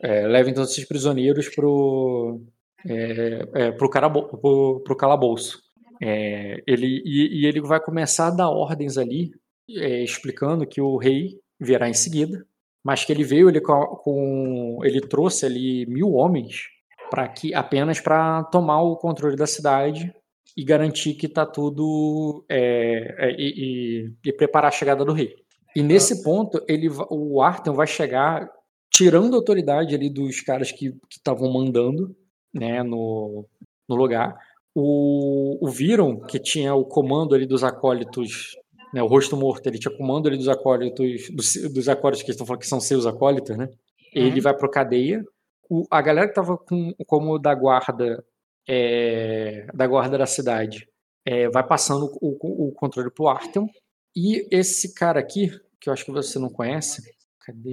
é, 0.00 0.26
levem 0.26 0.54
todos 0.54 0.70
esses 0.72 0.84
prisioneiros 0.84 1.48
pro, 1.48 2.40
é, 2.86 3.48
é, 3.54 3.72
pro, 3.72 3.90
pro, 3.90 4.80
pro 4.80 4.96
calabouço. 4.96 5.62
É, 6.02 6.62
ele, 6.66 7.02
e, 7.04 7.42
e, 7.42 7.46
ele 7.46 7.60
vai 7.60 7.80
começar 7.80 8.28
a 8.28 8.30
dar 8.30 8.50
ordens 8.50 8.98
ali, 8.98 9.30
é, 9.70 10.02
explicando 10.02 10.66
que 10.66 10.80
o 10.80 10.96
rei 10.96 11.40
virá 11.58 11.88
em 11.88 11.94
seguida, 11.94 12.46
mas 12.86 13.04
que 13.04 13.12
ele 13.12 13.24
veio 13.24 13.48
ele 13.48 13.60
com, 13.60 14.78
ele 14.84 15.00
trouxe 15.00 15.44
ali 15.44 15.84
mil 15.86 16.12
homens 16.12 16.68
para 17.10 17.26
que 17.26 17.52
apenas 17.52 17.98
para 17.98 18.44
tomar 18.44 18.80
o 18.80 18.96
controle 18.96 19.34
da 19.34 19.44
cidade 19.44 20.14
e 20.56 20.64
garantir 20.64 21.14
que 21.14 21.26
está 21.26 21.44
tudo 21.44 22.44
é, 22.48 23.16
é, 23.18 23.30
e, 23.32 24.06
e, 24.06 24.28
e, 24.28 24.32
preparar 24.32 24.68
a 24.68 24.72
chegada 24.72 25.04
do 25.04 25.12
rei. 25.12 25.34
E 25.74 25.82
nesse 25.82 26.22
ponto 26.22 26.64
ele, 26.68 26.88
o 27.10 27.42
Arthur 27.42 27.74
vai 27.74 27.88
chegar 27.88 28.48
tirando 28.88 29.34
a 29.34 29.38
autoridade 29.38 29.92
ali 29.92 30.08
dos 30.08 30.40
caras 30.40 30.70
que 30.70 30.94
estavam 31.10 31.52
mandando, 31.52 32.16
né, 32.54 32.84
no, 32.84 33.44
no 33.88 33.96
lugar 33.96 34.38
o, 34.78 35.56
o 35.66 35.70
Viron, 35.70 36.20
que 36.20 36.38
tinha 36.38 36.74
o 36.74 36.84
comando 36.84 37.34
ali 37.34 37.46
dos 37.46 37.64
acólitos, 37.64 38.54
né, 38.96 39.02
o 39.02 39.06
rosto 39.06 39.36
morto, 39.36 39.66
ele 39.66 39.78
tinha 39.78 39.94
comando 39.94 40.26
ali 40.26 40.38
dos 40.38 40.48
acólitos, 40.48 41.28
dos, 41.28 41.54
dos 41.70 41.86
acólitos 41.86 42.22
que 42.22 42.30
estão 42.30 42.46
falando 42.46 42.62
que 42.62 42.66
são 42.66 42.80
seus 42.80 43.04
acólitos, 43.04 43.54
né? 43.54 43.68
Ele 44.10 44.36
uhum. 44.36 44.40
vai 44.40 44.56
pro 44.56 44.70
cadeia. 44.70 45.22
O, 45.68 45.86
a 45.90 46.00
galera 46.00 46.26
que 46.26 46.32
tava 46.32 46.56
com, 46.56 46.94
como 47.06 47.38
da 47.38 47.54
guarda, 47.54 48.24
é, 48.66 49.66
da 49.74 49.86
guarda 49.86 50.16
da 50.16 50.24
cidade, 50.24 50.88
é, 51.26 51.46
vai 51.50 51.62
passando 51.62 52.10
o, 52.22 52.68
o 52.68 52.72
controle 52.72 53.10
pro 53.10 53.28
Artem. 53.28 53.68
E 54.16 54.48
esse 54.50 54.94
cara 54.94 55.20
aqui, 55.20 55.50
que 55.78 55.90
eu 55.90 55.92
acho 55.92 56.06
que 56.06 56.10
você 56.10 56.38
não 56.38 56.48
conhece, 56.48 57.02
cadê? 57.40 57.72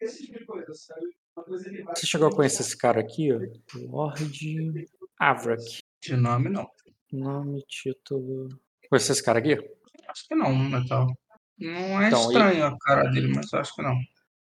Esse 0.00 0.24
tipo 0.26 0.38
de 0.38 0.46
coisa, 0.46 0.72
sabe? 0.72 1.06
Você 1.96 2.06
chegou 2.06 2.28
a 2.28 2.32
conhecer 2.32 2.62
esse 2.62 2.78
cara 2.78 3.00
aqui, 3.00 3.32
ó? 3.32 3.40
Lord 3.90 4.88
Avrak. 5.18 5.80
De 6.00 6.16
nome, 6.16 6.48
não. 6.48 6.70
Nome, 7.14 7.62
título. 7.68 8.48
Conhece 8.90 9.12
esse 9.12 9.22
cara 9.22 9.38
aqui? 9.38 9.54
Acho 10.08 10.28
que 10.28 10.34
não, 10.34 10.52
Metal. 10.54 11.06
Não 11.58 12.02
é 12.02 12.08
então, 12.08 12.20
estranho 12.20 12.52
ele... 12.54 12.62
a 12.62 12.76
cara 12.78 13.04
dele, 13.10 13.32
mas 13.34 13.54
acho 13.54 13.74
que 13.74 13.82
não. 13.82 13.96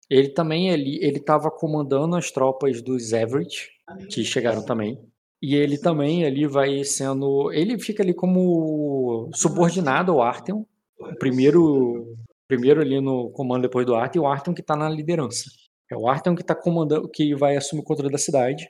Ele 0.09 0.29
também 0.29 0.69
ele 0.69 0.97
ele 1.03 1.17
estava 1.17 1.51
comandando 1.51 2.15
as 2.15 2.31
tropas 2.31 2.81
dos 2.81 3.13
Everett, 3.13 3.69
que 4.09 4.25
chegaram 4.25 4.65
também. 4.65 4.99
E 5.41 5.55
ele 5.55 5.77
também 5.77 6.25
ali 6.25 6.47
vai 6.47 6.83
sendo, 6.83 7.51
ele 7.51 7.77
fica 7.77 8.01
ali 8.01 8.13
como 8.13 9.29
subordinado 9.35 10.11
ao 10.11 10.21
Artem, 10.21 10.55
o 10.55 11.15
primeiro 11.19 12.17
primeiro 12.47 12.81
ali 12.81 12.99
no 12.99 13.29
comando 13.31 13.63
depois 13.63 13.85
do 13.85 13.95
Artem, 13.95 14.21
e 14.21 14.23
o 14.23 14.27
Artem 14.27 14.53
que 14.53 14.61
está 14.61 14.75
na 14.75 14.89
liderança. 14.89 15.45
É 15.91 15.95
o 15.95 16.07
Artem 16.07 16.33
que 16.33 16.41
está 16.41 16.55
comandando, 16.55 17.07
que 17.09 17.35
vai 17.35 17.55
assumir 17.55 17.81
o 17.81 17.85
controle 17.85 18.11
da 18.11 18.17
cidade. 18.17 18.67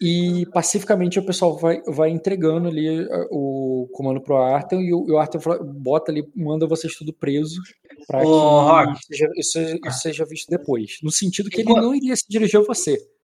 E 0.00 0.46
pacificamente 0.46 1.18
o 1.18 1.24
pessoal 1.24 1.56
vai, 1.58 1.82
vai 1.86 2.10
entregando 2.10 2.68
ali 2.68 3.06
o 3.30 3.88
comando 3.92 4.20
pro 4.20 4.36
Artem 4.36 4.82
e 4.82 4.94
o, 4.94 5.04
o 5.06 5.18
Artem 5.18 5.40
bota 5.76 6.10
ali, 6.10 6.26
manda 6.34 6.66
vocês 6.66 6.94
tudo 6.96 7.12
preso 7.12 7.60
para 8.06 8.20
que 8.20 8.26
Rock. 8.26 9.06
Seja, 9.06 9.28
isso, 9.36 9.58
isso, 9.58 9.98
seja 10.00 10.24
visto 10.24 10.48
depois. 10.48 10.98
No 11.02 11.10
sentido 11.10 11.50
que 11.50 11.60
ele 11.60 11.74
não 11.74 11.94
iria 11.94 12.16
se 12.16 12.24
dirigir 12.28 12.60
a 12.60 12.64
você. 12.64 12.96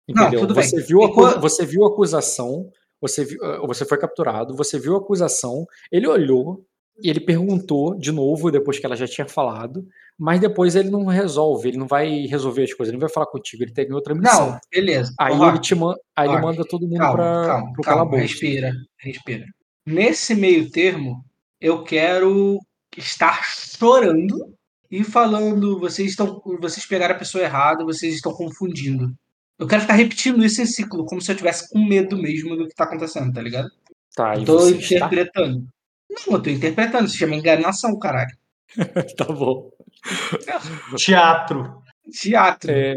Entendeu? 0.07 0.47
Não, 0.47 0.53
você, 0.53 0.81
viu 0.81 1.03
a, 1.03 1.39
você 1.39 1.65
viu 1.65 1.83
a 1.83 1.87
acusação, 1.87 2.69
você, 3.01 3.25
viu, 3.25 3.39
uh, 3.41 3.65
você 3.65 3.85
foi 3.85 3.97
capturado, 3.97 4.55
você 4.55 4.79
viu 4.79 4.95
a 4.95 4.99
acusação, 4.99 5.65
ele 5.91 6.07
olhou, 6.07 6.63
e 7.01 7.09
ele 7.09 7.19
perguntou 7.19 7.95
de 7.95 8.11
novo, 8.11 8.51
depois 8.51 8.79
que 8.79 8.85
ela 8.85 8.95
já 8.95 9.07
tinha 9.07 9.27
falado, 9.27 9.85
mas 10.17 10.39
depois 10.39 10.75
ele 10.75 10.89
não 10.89 11.05
resolve, 11.05 11.67
ele 11.67 11.77
não 11.77 11.87
vai 11.87 12.25
resolver 12.25 12.63
as 12.63 12.73
coisas, 12.73 12.91
ele 12.91 12.97
não 12.97 13.07
vai 13.07 13.13
falar 13.13 13.27
contigo, 13.27 13.63
ele 13.63 13.73
tem 13.73 13.91
outra 13.91 14.15
missão. 14.15 14.51
Não, 14.51 14.59
beleza. 14.71 15.13
Aí, 15.19 15.33
ele, 15.33 15.59
te 15.59 15.75
man 15.75 15.93
aí 16.15 16.29
ele 16.29 16.41
manda 16.41 16.63
todo 16.65 16.87
mundo 16.87 16.97
para 16.97 17.63
o 17.77 17.81
calabouço. 17.81 18.21
Respira, 18.21 18.73
respira. 18.97 19.45
Nesse 19.85 20.33
meio 20.33 20.71
termo, 20.71 21.23
eu 21.59 21.83
quero 21.83 22.59
estar 22.97 23.43
chorando 23.43 24.55
e 24.89 25.03
falando, 25.03 25.79
vocês 25.79 26.11
estão, 26.11 26.41
vocês 26.59 26.85
pegaram 26.85 27.15
a 27.15 27.19
pessoa 27.19 27.43
errada, 27.43 27.83
vocês 27.83 28.15
estão 28.15 28.33
confundindo. 28.33 29.13
Eu 29.59 29.67
quero 29.67 29.81
ficar 29.81 29.93
repetindo 29.93 30.43
isso 30.43 30.61
em 30.61 30.65
ciclo, 30.65 31.05
como 31.05 31.21
se 31.21 31.31
eu 31.31 31.35
tivesse 31.35 31.69
com 31.69 31.79
medo 31.79 32.17
mesmo 32.17 32.55
do 32.55 32.65
que 32.65 32.71
está 32.71 32.85
acontecendo, 32.85 33.33
tá 33.33 33.41
ligado? 33.41 33.69
Tá, 34.15 34.35
eu 34.35 34.45
tô 34.45 34.69
interpretando. 34.69 35.67
Está... 36.09 36.31
Não, 36.31 36.37
eu 36.37 36.43
tô 36.43 36.49
interpretando, 36.49 37.09
se 37.09 37.17
chama 37.17 37.35
enganação, 37.35 37.97
caralho. 37.99 38.35
tá 39.17 39.25
bom. 39.25 39.69
Teatro. 40.97 41.81
Teatro. 42.11 42.71
É... 42.71 42.95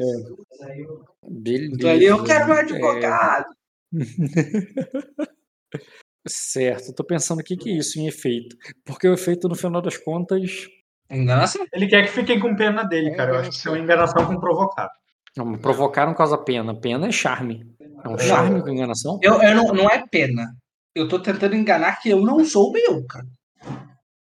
Beleza. 1.29 1.97
Eu 1.97 2.25
quero 2.25 2.51
um 2.51 2.53
advogado. 2.53 3.47
É... 3.95 5.29
certo, 6.29 6.95
tô 6.95 7.05
pensando 7.05 7.41
o 7.41 7.45
que, 7.45 7.57
que 7.57 7.71
é 7.71 7.75
isso 7.75 7.99
em 7.99 8.07
efeito. 8.07 8.57
Porque 8.85 9.09
o 9.09 9.15
efeito, 9.15 9.49
no 9.49 9.55
final 9.55 9.81
das 9.81 9.97
contas. 9.97 10.69
Enganação? 11.11 11.67
Ele 11.73 11.87
quer 11.87 12.03
que 12.03 12.13
fiquem 12.13 12.39
com 12.39 12.55
pena 12.55 12.85
dele, 12.85 13.15
cara. 13.15 13.33
Eu 13.33 13.39
acho 13.39 13.63
que 13.63 13.69
é 13.69 13.71
uma 13.71 13.79
enganação 13.79 14.27
com 14.27 14.39
provocar. 14.39 14.91
Não, 15.37 15.57
provocar 15.57 16.07
não 16.07 16.15
causa 16.15 16.37
pena. 16.37 16.79
Pena 16.79 17.09
é 17.09 17.13
charme. 17.13 17.67
É 18.05 18.09
um 18.09 18.19
charme 18.19 18.63
com 18.63 18.69
enganação? 18.69 19.19
Eu, 19.23 19.41
eu 19.41 19.55
não, 19.55 19.73
não 19.73 19.91
é 19.91 20.07
pena 20.07 20.55
eu 20.99 21.09
tô 21.09 21.19
tentando 21.19 21.55
enganar 21.55 22.01
que 22.01 22.09
eu 22.09 22.21
não 22.21 22.45
sou 22.45 22.73
meu, 22.73 23.05
cara. 23.07 23.27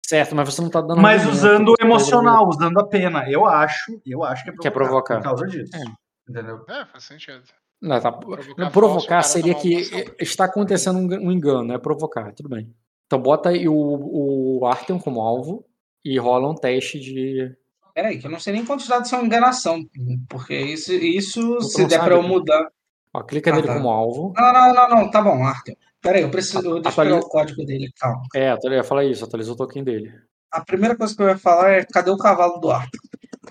Certo, 0.07 0.33
mas 0.33 0.53
você 0.53 0.61
não 0.61 0.69
tá 0.69 0.79
dando. 0.79 1.01
Mas 1.01 1.25
usando 1.25 1.73
o 1.73 1.75
emocional, 1.83 2.47
usando 2.47 2.79
a 2.79 2.87
pena. 2.87 3.29
Eu 3.29 3.45
acho, 3.45 4.01
eu 4.05 4.23
acho 4.23 4.43
que 4.43 4.49
é 4.49 4.53
provocar. 4.53 4.61
Que 4.61 4.67
é 4.67 4.71
provocar. 4.71 5.15
Por 5.17 5.23
causa 5.23 5.47
disso. 5.47 5.75
É. 5.75 6.31
Entendeu? 6.31 6.63
É, 6.69 6.85
faz 6.85 7.03
sentido. 7.03 7.43
Não, 7.81 7.99
tá, 7.99 8.11
provocar, 8.11 8.71
provocar 8.71 9.21
seria 9.21 9.53
que 9.53 10.13
está 10.19 10.45
acontecendo 10.45 10.97
um, 10.97 11.31
engano, 11.31 11.73
é 11.73 11.77
provocar, 11.77 12.33
tudo 12.33 12.49
bem. 12.49 12.73
Então 13.05 13.21
bota 13.21 13.49
aí 13.49 13.67
o, 13.67 13.73
o 14.59 14.65
Artem 14.65 14.97
como 14.97 15.21
alvo 15.21 15.63
e 16.03 16.17
rola 16.17 16.49
um 16.49 16.55
teste 16.55 16.99
de. 16.99 17.55
Peraí, 17.93 18.17
que 18.17 18.27
eu 18.27 18.31
não 18.31 18.39
sei 18.39 18.53
nem 18.53 18.65
quantos 18.65 18.87
dados 18.87 19.09
são 19.09 19.25
enganação, 19.25 19.85
porque 20.29 20.57
isso, 20.57 20.93
isso 20.93 21.61
se 21.61 21.85
der 21.85 21.99
para 21.99 22.15
eu 22.15 22.23
mudar. 22.23 22.67
Ó, 23.13 23.23
clica 23.23 23.51
ah, 23.51 23.55
nele 23.55 23.67
tá. 23.67 23.73
como 23.75 23.89
alvo. 23.89 24.33
Não, 24.35 24.53
não, 24.53 24.73
não, 24.73 24.89
não, 24.89 25.11
tá 25.11 25.21
bom, 25.21 25.43
Artem. 25.43 25.77
Peraí, 26.07 26.21
eu 26.21 26.31
preciso. 26.31 26.79
Deixa 26.79 27.01
eu 27.01 27.05
pegar 27.05 27.17
o 27.17 27.27
código 27.27 27.65
dele, 27.65 27.91
calma. 27.99 28.21
É, 28.33 28.57
eu 28.63 28.71
ia 28.71 28.83
falar 28.83 29.03
isso, 29.03 29.25
atualizou 29.25 29.55
o 29.55 29.57
token 29.57 29.83
dele. 29.83 30.09
A 30.49 30.63
primeira 30.63 30.95
coisa 30.95 31.13
que 31.13 31.21
eu 31.21 31.27
ia 31.27 31.37
falar 31.37 31.71
é 31.71 31.85
cadê 31.85 32.09
o 32.09 32.17
cavalo 32.17 32.59
do 32.59 32.71
Arthur? 32.71 33.01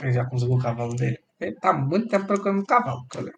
Ele 0.00 0.12
já 0.12 0.25
conseguiu 0.25 0.56
o 0.56 0.58
cavalo 0.58 0.96
dele. 0.96 1.18
Ele 1.38 1.54
tá 1.56 1.75
muito 1.75 2.08
tempo 2.08 2.26
procurando 2.26 2.62
o 2.62 2.66
cavalo, 2.66 3.04
cara. 3.10 3.30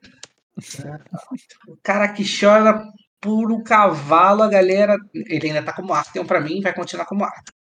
o 1.67 1.77
cara 1.83 2.13
que 2.13 2.23
chora 2.25 2.81
por 3.21 3.51
um 3.51 3.61
cavalo, 3.61 4.45
a 4.45 4.49
galera. 4.49 4.97
Ele 5.13 5.49
ainda 5.49 5.65
tá 5.65 5.73
como 5.73 5.93
Arthur, 5.93 6.25
pra 6.25 6.41
mim 6.41 6.61
vai 6.61 6.73
continuar 6.73 7.05
como 7.05 7.25
Arthur. 7.25 7.55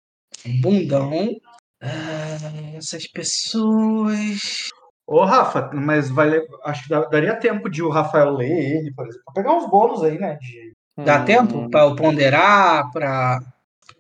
Bundão. 0.62 1.10
Ah, 1.82 2.76
essas 2.76 3.08
pessoas. 3.08 4.42
Ô, 5.08 5.24
Rafa, 5.24 5.72
mas 5.74 6.10
vai, 6.10 6.38
acho 6.66 6.84
que 6.84 6.90
daria 6.90 7.40
tempo 7.40 7.70
de 7.70 7.82
o 7.82 7.90
Rafael 7.90 8.32
ler 8.32 8.50
ele, 8.50 8.94
por 8.94 9.08
exemplo. 9.08 9.24
Pra 9.26 9.42
pegar 9.42 9.56
uns 9.56 9.70
bônus 9.70 10.04
aí, 10.04 10.20
né? 10.20 10.38
De 10.42 10.75
Dá 10.98 11.22
hum. 11.22 11.26
tempo 11.26 11.70
para 11.70 11.82
eu 11.82 11.96
ponderar, 11.96 12.92
para 12.92 13.40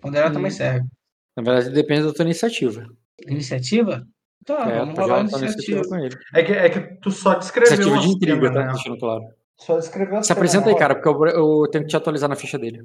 ponderar 0.01 0.29
hum. 0.29 0.33
também 0.33 0.51
serve. 0.51 0.87
Na 1.35 1.43
verdade, 1.43 1.69
depende 1.71 2.03
da 2.03 2.13
tua 2.13 2.23
iniciativa. 2.23 2.85
Iniciativa? 3.27 4.07
Tá, 4.45 4.69
é, 4.69 4.79
vamos 4.79 4.97
rolar 4.97 5.21
iniciativa. 5.21 5.51
iniciativa 5.51 5.89
com 5.89 5.95
ele. 5.95 6.15
É 6.33 6.43
que, 6.43 6.51
é 6.53 6.69
que 6.69 6.79
tu 7.01 7.11
só 7.11 7.33
descreveu. 7.33 7.73
Iniciativa 7.73 8.01
de 8.01 8.13
intriga, 8.13 8.53
tá? 8.53 8.65
Né? 8.65 8.73
Deixando 8.73 8.97
claro. 8.99 9.23
Só 9.57 9.77
descreveu 9.77 10.23
Se 10.23 10.31
apresenta 10.31 10.69
aí, 10.69 10.77
cara, 10.77 10.95
porque 10.95 11.09
eu, 11.09 11.27
eu, 11.27 11.69
tenho 11.71 11.83
que 11.83 11.89
te 11.89 11.97
atualizar 11.97 12.29
na 12.29 12.35
ficha 12.35 12.57
dele. 12.57 12.81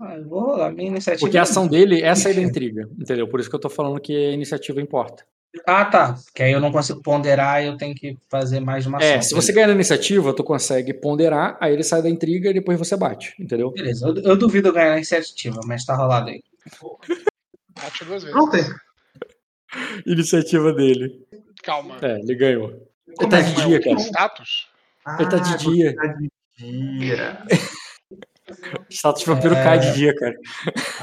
Ah, 0.00 0.16
vou 0.24 0.40
rolar 0.40 0.70
minha 0.70 0.88
iniciativa. 0.88 1.26
Porque 1.26 1.38
a 1.38 1.42
ação 1.42 1.66
dele, 1.66 2.02
essa 2.02 2.30
é 2.30 2.34
da 2.34 2.40
intriga, 2.40 2.88
entendeu? 2.98 3.26
Por 3.26 3.40
isso 3.40 3.50
que 3.50 3.56
eu 3.56 3.60
tô 3.60 3.68
falando 3.68 4.00
que 4.00 4.14
a 4.14 4.32
iniciativa 4.32 4.80
importa. 4.80 5.24
Ah, 5.66 5.84
tá. 5.84 6.14
Que 6.34 6.42
aí 6.42 6.52
eu 6.52 6.60
não 6.60 6.70
consigo 6.70 7.02
ponderar 7.02 7.62
e 7.62 7.66
eu 7.66 7.76
tenho 7.76 7.94
que 7.94 8.16
fazer 8.28 8.60
mais 8.60 8.86
uma 8.86 8.98
é, 8.98 9.14
ação. 9.14 9.18
É, 9.18 9.22
se 9.22 9.34
você 9.34 9.52
ganhar 9.52 9.68
na 9.68 9.74
iniciativa, 9.74 10.34
tu 10.34 10.44
consegue 10.44 10.92
ponderar, 10.92 11.56
aí 11.60 11.72
ele 11.72 11.82
sai 11.82 12.02
da 12.02 12.10
intriga 12.10 12.50
e 12.50 12.54
depois 12.54 12.78
você 12.78 12.96
bate, 12.96 13.34
entendeu? 13.38 13.70
Beleza, 13.70 14.06
eu, 14.06 14.16
eu 14.22 14.36
duvido 14.36 14.72
ganhar 14.72 14.90
na 14.90 14.96
iniciativa, 14.96 15.60
mas 15.64 15.84
tá 15.84 15.96
rolado 15.96 16.30
aí. 16.30 16.42
Bate 17.80 18.04
duas 18.04 18.22
vezes. 18.22 18.36
Não 18.36 18.50
tem. 18.50 18.64
Iniciativa 20.06 20.72
dele. 20.72 21.26
Calma. 21.62 21.96
É, 22.02 22.18
ele 22.18 22.34
ganhou. 22.34 22.88
Como 23.16 23.34
ele 23.34 23.42
tá 23.42 23.48
de 23.48 23.66
dia, 23.66 23.80
cara. 23.82 23.98
Status? 23.98 24.68
ele 25.18 25.30
tá 25.30 25.38
de 25.38 25.54
ah, 25.54 25.56
dia. 25.56 25.96
Tá 25.96 26.06
de 26.06 26.30
dia. 26.56 27.42
Status 28.90 29.24
vampiro 29.24 29.54
é... 29.54 29.62
cai 29.62 29.78
de 29.78 29.92
dia, 29.94 30.14
cara. 30.14 30.34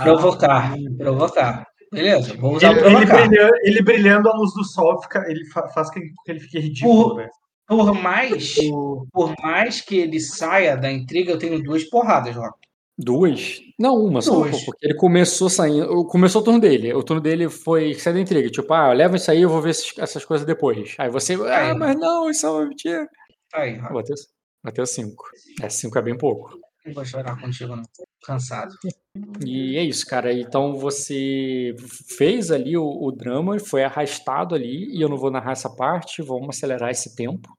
Provocar, 0.03 0.73
provocar. 0.97 1.67
Beleza, 1.95 2.37
usar 2.41 2.71
Ele, 2.71 2.81
o 2.81 2.87
ele 2.87 3.05
brilhando, 3.05 3.55
ele 3.63 3.81
brilhando 3.81 4.29
a 4.29 4.35
luz 4.37 4.53
do 4.53 4.63
sol, 4.63 5.01
fica, 5.01 5.25
ele 5.29 5.45
fa- 5.45 5.67
faz 5.69 5.89
que 5.89 5.99
que 5.99 6.31
ele 6.31 6.39
fique 6.39 6.59
ridículo, 6.59 7.09
Por- 7.09 7.17
né? 7.17 7.29
Por 7.67 7.93
mais, 7.95 8.55
O- 8.71 9.07
por 9.11 9.33
mais 9.41 9.81
que 9.81 9.97
ele 9.97 10.19
saia 10.19 10.77
da 10.77 10.91
intriga, 10.91 11.31
eu 11.31 11.39
tenho 11.39 11.61
duas 11.63 11.83
porradas, 11.83 12.35
Rock. 12.35 12.53
Duas? 12.97 13.59
Não, 13.77 13.95
uma 13.97 14.21
só, 14.21 14.35
Duas. 14.35 14.51
pô, 14.59 14.65
porque 14.67 14.85
ele 14.85 14.95
começou 14.95 15.49
saindo. 15.49 16.05
Começou 16.05 16.41
o 16.41 16.45
turno 16.45 16.59
dele. 16.61 16.93
O 16.93 17.03
turno 17.03 17.21
dele 17.21 17.49
foi 17.49 17.93
sair 17.95 18.13
da 18.13 18.19
intriga. 18.21 18.49
Tipo, 18.49 18.73
ah, 18.73 18.93
leva 18.93 19.17
isso 19.17 19.29
aí, 19.31 19.41
eu 19.41 19.49
vou 19.49 19.61
ver 19.61 19.71
esses- 19.71 19.97
essas 19.97 20.23
coisas 20.23 20.45
depois. 20.47 20.95
Aí 20.97 21.09
você. 21.09 21.33
Ah, 21.33 21.71
Aí. 21.71 21.73
mas 21.77 21.99
não, 21.99 22.29
isso 22.29 22.45
é 22.45 22.49
uma 22.51 22.65
mentira. 22.67 23.05
Tá 23.51 23.61
aí, 23.63 23.77
Rock. 23.79 23.93
Bateu, 23.95 24.15
bateu 24.63 24.85
cinco. 24.85 25.25
É, 25.61 25.67
cinco 25.69 25.97
é 25.97 26.01
bem 26.01 26.17
pouco. 26.17 26.57
Não 26.85 26.93
vou 26.93 27.05
chorar 27.05 27.39
contigo, 27.39 27.75
não. 27.75 27.83
Cansado. 28.23 28.75
E 29.45 29.77
é 29.77 29.83
isso, 29.83 30.05
cara. 30.05 30.33
Então 30.33 30.75
você 30.77 31.75
fez 32.17 32.51
ali 32.51 32.77
o, 32.77 32.85
o 32.85 33.11
drama, 33.11 33.59
foi 33.59 33.83
arrastado 33.83 34.53
ali, 34.55 34.95
e 34.95 35.01
eu 35.01 35.09
não 35.09 35.17
vou 35.17 35.31
narrar 35.31 35.51
essa 35.53 35.69
parte, 35.69 36.21
vamos 36.21 36.49
acelerar 36.55 36.89
esse 36.91 37.15
tempo. 37.15 37.49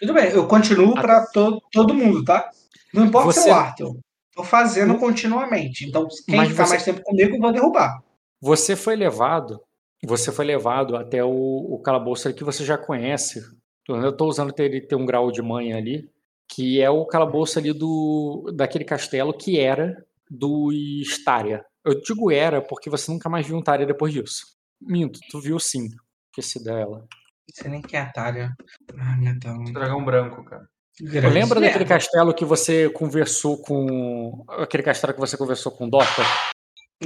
Tudo 0.00 0.14
bem, 0.14 0.30
eu 0.30 0.46
continuo 0.46 0.94
pra 0.94 1.26
to 1.26 1.60
todo 1.72 1.92
mundo, 1.92 2.24
tá? 2.24 2.48
Não 2.94 3.04
importa 3.06 3.32
se 3.32 3.40
Você- 3.40 3.50
é 3.50 3.52
o 3.52 3.56
Arthur. 3.56 3.98
Tô 4.32 4.44
fazendo 4.44 4.96
continuamente. 4.96 5.84
Então, 5.84 6.06
quem 6.24 6.36
Mas 6.36 6.50
ficar 6.50 6.66
você- 6.66 6.70
mais 6.70 6.84
tempo 6.84 7.02
comigo, 7.02 7.34
eu 7.34 7.40
vou 7.40 7.52
derrubar. 7.52 8.00
Você 8.40 8.76
foi 8.76 8.94
levado, 8.94 9.60
você 10.04 10.30
foi 10.30 10.44
levado 10.44 10.94
até 10.96 11.24
o, 11.24 11.28
o 11.30 11.80
calabouço 11.80 12.32
que 12.32 12.44
você 12.44 12.64
já 12.64 12.78
conhece. 12.78 13.40
Eu 13.88 14.10
estou 14.10 14.28
usando 14.28 14.52
ter, 14.52 14.66
ele 14.66 14.80
ter 14.80 14.94
um 14.94 15.04
grau 15.04 15.32
de 15.32 15.42
manha 15.42 15.76
ali, 15.76 16.08
que 16.48 16.80
é 16.80 16.88
o 16.90 17.04
calabouço 17.06 17.58
ali 17.58 17.72
do 17.72 18.50
daquele 18.54 18.84
castelo 18.84 19.32
que 19.32 19.58
era 19.60 20.04
do 20.30 20.72
Staria. 21.02 21.64
Eu 21.84 22.00
digo 22.02 22.30
era 22.30 22.60
porque 22.60 22.90
você 22.90 23.10
nunca 23.10 23.28
mais 23.28 23.46
viu 23.46 23.56
um 23.56 23.62
Tária 23.62 23.86
depois 23.86 24.12
disso. 24.12 24.46
Minto, 24.80 25.18
tu 25.30 25.40
viu 25.40 25.58
sim. 25.58 25.88
Esqueci 26.30 26.62
dela. 26.62 26.98
Não 27.00 27.54
sei 27.54 27.70
nem 27.70 27.80
quem 27.82 27.98
é 27.98 28.04
Tária. 28.12 28.54
Ah, 28.98 29.16
meu 29.16 29.38
Deus. 29.38 29.72
Dragão 29.72 30.04
branco, 30.04 30.44
cara. 30.44 30.68
Grande 31.00 31.28
Lembra 31.34 31.60
daquele 31.60 31.84
merda. 31.84 31.94
castelo 31.94 32.34
que 32.34 32.44
você 32.44 32.90
conversou 32.90 33.58
com. 33.62 34.44
Aquele 34.48 34.82
castelo 34.82 35.14
que 35.14 35.20
você 35.20 35.36
conversou 35.36 35.72
com 35.72 35.86
o 35.86 35.90
Dota? 35.90 36.22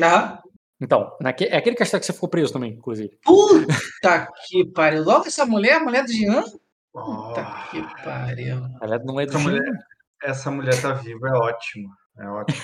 Ah, 0.02 0.40
Então, 0.80 1.14
naque... 1.20 1.44
é 1.44 1.56
aquele 1.56 1.76
castelo 1.76 2.00
que 2.00 2.06
você 2.06 2.12
ficou 2.12 2.28
preso 2.28 2.52
também, 2.52 2.72
inclusive. 2.72 3.18
puta 3.24 4.28
que 4.48 4.64
pariu. 4.72 5.04
Logo 5.04 5.26
essa 5.26 5.44
mulher, 5.46 5.74
a 5.76 5.84
mulher 5.84 6.04
do 6.04 6.12
Jean? 6.12 6.42
Puta 6.92 7.40
Oh, 7.40 7.70
que 7.70 7.82
pariu. 8.04 8.62
Ela 8.82 8.98
não 8.98 9.18
é 9.18 9.24
do 9.24 9.30
essa, 9.30 9.38
mulher, 9.38 9.72
essa 10.22 10.50
mulher 10.50 10.82
tá 10.82 10.92
viva, 10.92 11.28
é 11.28 11.32
ótimo. 11.32 11.88
É 12.18 12.26
ótimo. 12.28 12.60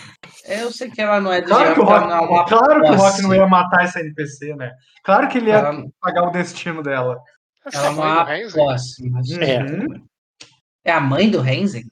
Eu 0.46 0.70
sei 0.70 0.90
que 0.90 1.00
ela 1.00 1.20
não 1.20 1.32
é 1.32 1.40
do 1.40 1.48
Claro 1.48 1.74
que 1.74 1.80
o 1.80 1.84
Rock, 1.84 2.06
não 2.06 2.16
é 2.16 2.46
claro 2.46 2.82
que 2.82 2.90
o 2.90 2.94
Rock 2.94 3.22
não 3.22 3.34
ia 3.34 3.46
matar 3.46 3.84
essa 3.84 4.00
NPC, 4.00 4.54
né? 4.54 4.72
Claro 5.02 5.28
que 5.28 5.38
ele 5.38 5.48
ia 5.48 5.56
Ela, 5.56 5.84
pagar 6.00 6.24
o 6.24 6.30
destino 6.30 6.82
dela. 6.82 7.18
Essa 7.64 7.78
ela 7.78 7.86
é 7.86 7.88
a 7.88 7.92
não 7.92 8.24
mãe 8.24 8.40
é 8.42 8.46
do 8.46 8.54
uma 8.54 8.66
posse. 8.66 9.02
É. 9.40 10.90
É 10.90 10.92
a 10.92 11.00
mãe 11.00 11.30
do 11.30 11.40
Renzen? 11.40 11.84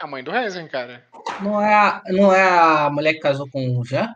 É 0.00 0.04
a 0.04 0.06
mãe 0.06 0.24
do 0.24 0.30
Renzen, 0.30 0.66
cara. 0.68 1.04
Não 1.42 1.60
é, 1.60 1.74
a, 1.74 2.02
não 2.08 2.32
é 2.32 2.48
a 2.48 2.90
mulher 2.90 3.14
que 3.14 3.20
casou 3.20 3.48
com 3.50 3.78
o 3.78 3.84
Jean? 3.84 4.08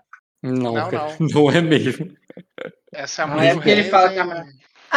Não, 0.43 0.73
Não, 0.73 0.91
cara, 0.91 1.17
não 1.21 1.51
é 1.51 1.61
mesmo. 1.61 2.15
Essa 2.93 3.23
é 3.23 3.25
a 3.25 3.29
mãe 3.29 3.49
é 3.49 3.51
do 3.51 3.57
porque 3.57 3.71
ele 3.71 3.85
fala 3.85 4.11
que 4.11 4.19
a 4.19 4.45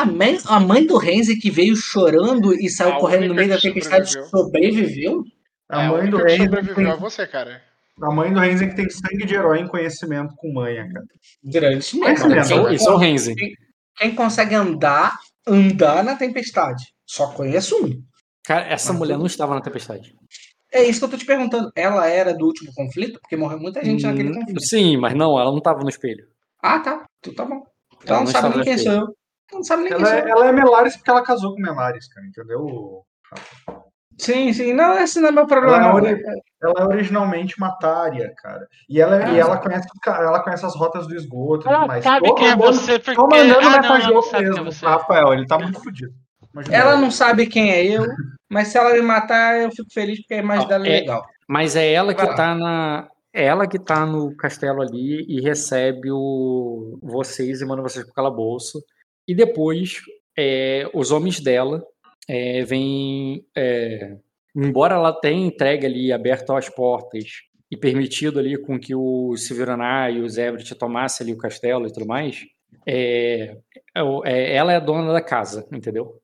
A 0.02 0.06
mãe, 0.06 0.38
a 0.46 0.60
mãe 0.60 0.86
do 0.86 0.98
Renzi 0.98 1.38
que 1.38 1.52
veio 1.52 1.76
chorando 1.76 2.54
e 2.54 2.70
saiu 2.70 2.94
A 2.94 3.00
correndo 3.00 3.28
no 3.28 3.36
meio 3.36 3.50
da 3.50 3.60
tempestade 3.60 4.12
sobreviveu. 4.30 5.24
A 5.70 5.82
É, 5.82 5.86
a 5.86 5.92
mãe 5.92 6.10
do 6.10 6.18
única 6.18 6.26
que 6.26 6.32
Renzen 6.32 6.46
sobreviveu 6.46 6.76
tem, 6.76 6.88
é 6.94 6.96
você, 6.98 7.28
cara. 7.28 7.62
a 8.02 8.12
mãe 8.14 8.34
do 8.34 8.40
Renzen 8.40 8.70
que 8.70 8.76
tem 8.76 8.90
sangue 8.90 9.26
de 9.26 9.36
herói 9.36 9.60
em 9.60 9.68
conhecimento 9.68 10.34
com 10.38 10.54
manha, 10.54 10.88
cara. 10.92 11.06
Grande 11.44 11.76
é, 11.78 12.74
Isso 12.74 12.90
é, 12.90 12.92
o- 12.94 12.98
Renzi. 12.98 13.36
Quem 13.98 14.16
consegue 14.16 14.56
andar, 14.56 15.18
andar 15.46 16.04
na 16.04 16.16
tempestade? 16.16 16.84
Só 17.06 17.28
conheço 17.34 17.76
um. 17.86 18.02
Cara, 18.46 18.66
essa 18.66 18.94
Mas 18.94 19.00
mulher 19.00 19.18
não 19.18 19.26
estava 19.26 19.54
na 19.54 19.62
tempestade. 19.62 20.14
É 20.72 20.84
isso 20.84 21.00
que 21.00 21.06
eu 21.06 21.10
tô 21.10 21.18
te 21.18 21.26
perguntando. 21.26 21.70
Ela 21.76 22.08
era 22.08 22.34
do 22.34 22.46
último 22.46 22.72
conflito? 22.74 23.20
Porque 23.20 23.36
morreu 23.36 23.60
muita 23.60 23.84
gente 23.84 24.04
naquele 24.06 24.30
Hum, 24.30 24.36
conflito. 24.36 24.62
Sim, 24.62 24.98
mas 24.98 25.14
não, 25.16 25.38
ela 25.40 25.52
não 25.52 25.58
estava 25.58 25.82
no 25.82 25.90
espelho. 25.90 26.26
Ah, 26.62 26.80
tá. 26.80 27.06
Então 27.20 27.34
tá 27.34 27.46
bom. 27.46 27.64
Então 28.02 28.16
Ela 28.16 28.18
não, 28.20 28.24
não 28.26 28.32
sabe 28.32 28.56
nem 28.56 28.64
quem 28.64 28.78
sou 28.78 28.92
eu. 28.94 29.08
Não 29.52 29.64
sabe 29.64 29.84
nem 29.84 29.94
Ela, 29.94 30.16
é- 30.16 30.30
ela 30.30 30.48
é 30.48 30.52
Melares 30.52 30.96
porque 30.96 31.10
ela 31.10 31.24
casou 31.24 31.54
com 31.56 31.62
Melares, 31.62 32.08
cara, 32.14 32.26
entendeu? 32.28 33.04
Sim, 34.18 34.52
sim. 34.52 34.74
Não, 34.74 34.98
esse 35.00 35.20
não 35.22 35.30
é 35.30 35.32
meu 35.32 35.48
problema. 35.48 35.78
Ela 35.78 35.88
é, 35.88 35.94
ori- 35.94 36.24
ela 36.62 36.74
é 36.80 36.84
originalmente 36.84 37.58
uma 37.58 37.72
Tária, 37.78 38.34
cara. 38.38 38.68
E 38.90 39.00
ela, 39.00 39.16
Ah. 39.16 39.30
e 39.32 39.40
ela, 39.40 39.58
conhece, 39.58 39.88
ela 40.06 40.44
conhece 40.44 40.66
as 40.66 40.76
rotas 40.76 41.08
do 41.08 41.16
esgoto 41.16 41.62
e 41.62 41.64
tudo 41.64 41.74
Ela 41.74 41.88
mais. 41.88 42.04
sabe 42.04 42.28
Tô 42.28 42.36
quem 42.36 42.50
é 42.50 42.56
você 42.56 43.00
porque. 43.00 43.16
Tô 43.16 43.28
mandando 43.28 43.60
Ah, 43.60 43.82
não, 43.82 43.96
ela 43.96 44.10
não 44.10 44.22
sabe 44.22 44.38
quem 44.44 44.46
é 44.46 44.50
mesmo. 44.50 44.66
você. 44.66 44.86
Rafael, 44.86 45.34
ele 45.34 45.48
tá 45.48 45.58
muito 45.58 45.82
fodido. 45.82 46.12
Ela 46.70 46.98
não 46.98 47.12
sabe 47.12 47.46
quem 47.48 47.72
é 47.72 47.86
eu, 47.86 48.06
mas 48.50 48.68
se 48.70 48.78
ela 48.78 48.94
me 48.94 49.02
matar, 49.02 49.62
eu 49.62 49.72
fico 49.72 49.88
feliz 49.94 50.20
porque 50.20 50.34
a 50.34 50.38
imagem 50.40 50.66
Ah, 50.66 50.68
dela 50.68 50.86
é 50.88 50.90
é- 50.90 51.00
legal. 51.00 51.26
Mas 51.48 51.76
é 51.78 51.94
ela 51.94 52.14
que 52.14 52.22
Vai 52.22 52.30
lá. 52.32 52.36
tá 52.36 52.56
na. 52.56 53.08
É 53.32 53.46
ela 53.46 53.68
que 53.68 53.80
tá 53.80 54.06
no 54.06 54.36
castelo 54.36 54.82
ali 54.82 55.24
e 55.30 55.40
recebe 55.40 56.12
o, 56.12 56.98
vocês 57.02 57.62
e 57.62 57.66
manda 57.66 57.82
vocês 57.82 58.04
pro 58.04 58.14
calabouço. 58.14 58.82
E 59.30 59.36
depois 59.36 60.02
é, 60.38 60.90
os 60.94 61.12
homens 61.12 61.40
dela 61.40 61.84
é, 62.28 62.64
vêm. 62.64 63.46
é, 63.56 64.18
embora 64.56 64.96
ela 64.96 65.14
tenha 65.14 65.46
entregue 65.46 65.86
ali, 65.86 66.12
aberto 66.12 66.52
as 66.54 66.68
portas 66.70 67.26
e 67.72 67.78
permitido 67.78 68.40
ali 68.40 68.58
com 68.58 68.80
que 68.80 68.96
o 68.96 69.36
Silveraná 69.38 70.10
e 70.10 70.22
o 70.22 70.28
Zebrit 70.30 70.74
tomassem 70.76 71.26
ali 71.26 71.34
o 71.34 71.38
castelo 71.38 71.88
e 71.88 71.94
tudo 71.94 72.08
mais, 72.08 72.44
é, 72.88 73.56
é 73.96 74.02
é- 74.26 74.56
ela 74.56 74.74
é 74.74 74.78
a 74.78 74.80
dona 74.80 75.14
da 75.14 75.22
casa, 75.22 75.68
entendeu? 75.72 76.20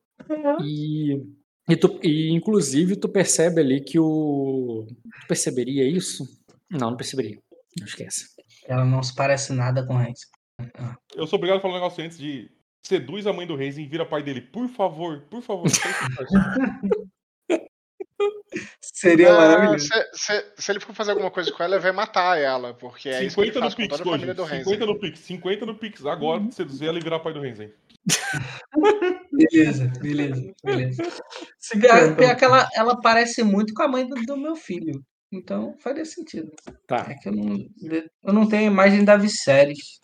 E, 0.64 1.22
e, 1.68 1.76
tu- 1.76 2.00
e, 2.02 2.30
inclusive 2.32 2.96
tu 2.96 3.08
percebe 3.08 3.60
ali 3.60 3.80
que 3.80 3.98
o. 4.00 4.84
Tu 5.20 5.26
perceberia 5.28 5.84
isso? 5.88 6.24
Não, 6.68 6.90
não 6.90 6.96
perceberia. 6.96 7.38
Não 7.78 7.86
esquece. 7.86 8.24
Ela 8.66 8.84
não 8.84 9.00
se 9.02 9.14
parece 9.14 9.52
nada 9.52 9.86
com 9.86 9.94
o 9.94 9.98
Reis. 9.98 10.20
Eu 11.14 11.26
sou 11.28 11.36
obrigado 11.36 11.58
a 11.58 11.60
falar 11.60 11.74
um 11.74 11.76
negócio 11.76 12.02
antes 12.04 12.18
de. 12.18 12.50
Seduz 12.86 13.26
a 13.26 13.32
mãe 13.32 13.46
do 13.46 13.56
Reis 13.56 13.76
e 13.78 13.84
vira 13.84 14.06
pai 14.06 14.22
dele. 14.22 14.40
Por 14.40 14.68
favor, 14.68 15.22
por 15.28 15.42
favor. 15.42 15.66
Seria 18.80 19.32
Ah, 19.34 19.36
maravilhoso. 19.36 19.88
se, 19.88 20.04
se- 20.14 20.52
se 20.56 20.72
ele 20.72 20.80
for 20.80 20.94
fazer 20.94 21.10
alguma 21.10 21.30
coisa 21.30 21.50
com 21.52 21.62
ela, 21.62 21.74
ele 21.74 21.82
vai 21.82 21.92
matar 21.92 22.38
ela, 22.38 22.72
porque 22.74 23.08
é 23.08 23.24
isso 23.24 23.34
que 23.34 23.42
ele 23.42 23.52
50 23.52 23.60
faz 23.60 23.72
no 23.72 23.76
com 23.76 23.82
Pix, 23.82 23.98
toda 23.98 24.08
a 24.08 24.12
família 24.12 24.34
do 24.34 24.42
Gojo. 24.42 24.52
Renzen. 24.54 24.64
50 24.72 24.86
no 24.86 24.98
Pix. 25.00 25.18
50 25.20 25.66
no 25.66 25.74
Pix. 25.74 26.06
Agora, 26.06 26.50
seduzir 26.52 26.86
ela 26.86 26.98
e 26.98 27.02
virar 27.02 27.18
pai 27.20 27.34
do 27.34 27.40
Renzen. 27.40 27.72
Beleza, 29.32 29.92
beleza, 30.00 30.54
beleza. 30.64 31.02
Pior, 31.72 32.16
pior 32.16 32.36
que 32.36 32.44
ela, 32.44 32.68
ela 32.74 33.00
parece 33.00 33.42
muito 33.42 33.74
com 33.74 33.82
a 33.82 33.88
mãe 33.88 34.06
do, 34.06 34.14
do 34.14 34.36
meu 34.36 34.54
filho. 34.54 35.02
Então 35.32 35.74
faria 35.80 36.04
sentido. 36.04 36.52
Tá. 36.86 37.04
É 37.10 37.14
que 37.14 37.28
eu 37.28 37.32
não, 37.32 37.56
eu 38.24 38.32
não 38.32 38.48
tenho 38.48 38.70
imagem 38.70 39.04
da 39.04 39.16
Viserys. 39.16 39.98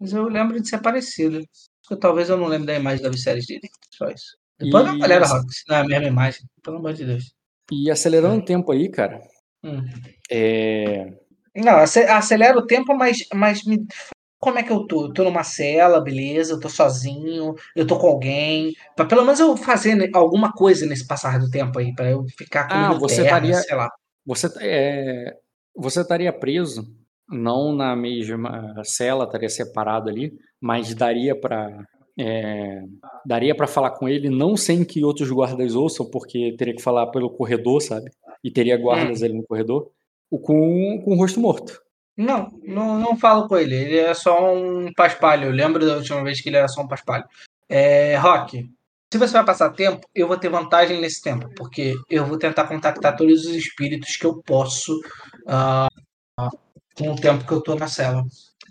Mas 0.00 0.12
eu 0.12 0.24
lembro 0.24 0.60
de 0.60 0.68
ser 0.68 0.82
parecida. 0.82 1.40
Eu, 1.90 1.96
talvez 1.98 2.28
eu 2.30 2.36
não 2.36 2.46
lembre 2.46 2.66
da 2.68 2.74
imagem 2.74 3.02
da 3.02 3.10
Viserys 3.10 3.46
dele. 3.46 3.68
Só 3.90 4.08
isso. 4.08 4.36
Depois 4.58 4.86
E 4.86 4.98
Rock, 4.98 5.52
se 5.54 5.64
não 5.68 5.76
é 5.76 5.80
a 5.80 5.84
mesma 5.84 6.06
imagem. 6.06 6.42
Pelo 6.62 6.78
amor 6.78 6.92
de 6.94 7.04
Deus. 7.04 7.34
E 7.72 7.90
acelerando 7.90 8.36
o 8.40 8.44
tempo 8.44 8.70
aí, 8.72 8.88
cara. 8.90 9.20
Hum. 9.62 9.82
É, 10.30 11.12
Não, 11.56 11.78
ace- 11.80 12.04
acelera 12.04 12.56
o 12.58 12.66
tempo, 12.66 12.94
mas, 12.96 13.26
mas 13.34 13.64
me... 13.64 13.86
como 14.38 14.58
é 14.58 14.62
que 14.62 14.70
eu 14.72 14.86
tô? 14.86 15.06
Eu 15.06 15.12
tô 15.12 15.24
numa 15.24 15.42
cela, 15.42 16.00
beleza, 16.00 16.52
eu 16.54 16.60
tô 16.60 16.68
sozinho, 16.68 17.54
eu 17.74 17.86
tô 17.86 17.98
com 17.98 18.06
alguém. 18.06 18.74
Pra 18.94 19.04
pelo 19.06 19.22
menos 19.24 19.40
eu 19.40 19.56
fazer 19.56 19.94
né, 19.94 20.08
alguma 20.14 20.52
coisa 20.52 20.86
nesse 20.86 21.06
passar 21.06 21.38
do 21.38 21.50
tempo 21.50 21.78
aí, 21.78 21.94
pra 21.94 22.10
eu 22.10 22.24
ficar 22.36 22.68
com 22.68 22.74
Ah, 22.74 22.92
você 22.94 23.22
estaria- 23.22 23.54
sei 23.56 23.74
lá. 23.76 23.90
Você, 24.26 24.48
é, 24.60 25.36
você 25.76 26.00
estaria 26.00 26.32
preso, 26.32 26.86
não 27.28 27.74
na 27.74 27.94
mesma 27.96 28.82
cela, 28.84 29.24
estaria 29.24 29.48
separado 29.48 30.08
ali, 30.08 30.32
mas 30.60 30.94
daria 30.94 31.38
para 31.38 31.84
daria 33.26 33.54
para 33.56 33.66
falar 33.66 33.90
com 33.90 34.08
ele, 34.08 34.28
não 34.28 34.56
sem 34.56 34.84
que 34.84 35.04
outros 35.04 35.30
guardas 35.30 35.74
ouçam, 35.74 36.08
porque 36.08 36.54
teria 36.56 36.74
que 36.74 36.82
falar 36.82 37.08
pelo 37.08 37.30
corredor, 37.30 37.82
sabe? 37.82 38.08
E 38.42 38.50
teria 38.52 38.76
guardas 38.76 39.22
ali 39.22 39.34
no 39.34 39.42
corredor, 39.42 39.90
com, 40.30 41.02
com 41.04 41.12
o 41.12 41.16
rosto 41.16 41.40
morto. 41.40 41.80
Não, 42.16 42.48
não, 42.62 43.00
não 43.00 43.16
falo 43.16 43.48
com 43.48 43.56
ele. 43.56 43.74
Ele 43.74 43.98
é 43.98 44.14
só 44.14 44.54
um 44.54 44.92
paspalho. 44.94 45.46
Eu 45.46 45.52
lembro 45.52 45.84
da 45.84 45.96
última 45.96 46.22
vez 46.22 46.40
que 46.40 46.48
ele 46.48 46.56
era 46.56 46.68
só 46.68 46.82
um 46.82 46.86
paspalho. 46.86 47.24
É, 47.68 48.16
Rock, 48.16 48.64
se 49.12 49.18
você 49.18 49.32
vai 49.32 49.44
passar 49.44 49.70
tempo, 49.70 50.06
eu 50.14 50.28
vou 50.28 50.36
ter 50.36 50.48
vantagem 50.48 51.00
nesse 51.00 51.22
tempo, 51.22 51.48
porque 51.56 51.94
eu 52.08 52.24
vou 52.24 52.38
tentar 52.38 52.66
contactar 52.66 53.16
todos 53.16 53.44
os 53.44 53.54
espíritos 53.54 54.16
que 54.16 54.26
eu 54.26 54.40
posso 54.42 55.00
ah, 55.48 55.88
com 56.96 57.12
o 57.12 57.16
tempo 57.16 57.46
que 57.46 57.52
eu 57.52 57.60
tô 57.60 57.74
na 57.74 57.88
cela. 57.88 58.24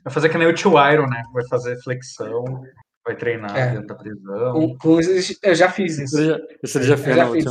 Vai 0.03 0.13
fazer 0.13 0.29
que 0.29 0.37
nem 0.37 0.47
o 0.47 0.53
tio 0.53 0.71
Iron, 0.91 1.07
né? 1.07 1.23
Vai 1.33 1.47
fazer 1.47 1.81
flexão, 1.81 2.43
vai 3.05 3.15
treinar 3.15 3.55
É. 3.55 3.71
dentro 3.71 3.87
da 3.87 3.95
prisão. 3.95 4.77
Eu 5.41 5.55
já 5.55 5.69
fiz 5.69 5.97
isso. 5.97 6.03
Isso 6.03 6.17
ele 6.17 6.27
já, 6.27 6.39
isso 6.63 6.77
ele 6.77 6.85
já 6.85 6.93
Eu 6.93 6.97
fez 6.97 7.15
já 7.15 7.25
na 7.25 7.31
fiz 7.31 7.45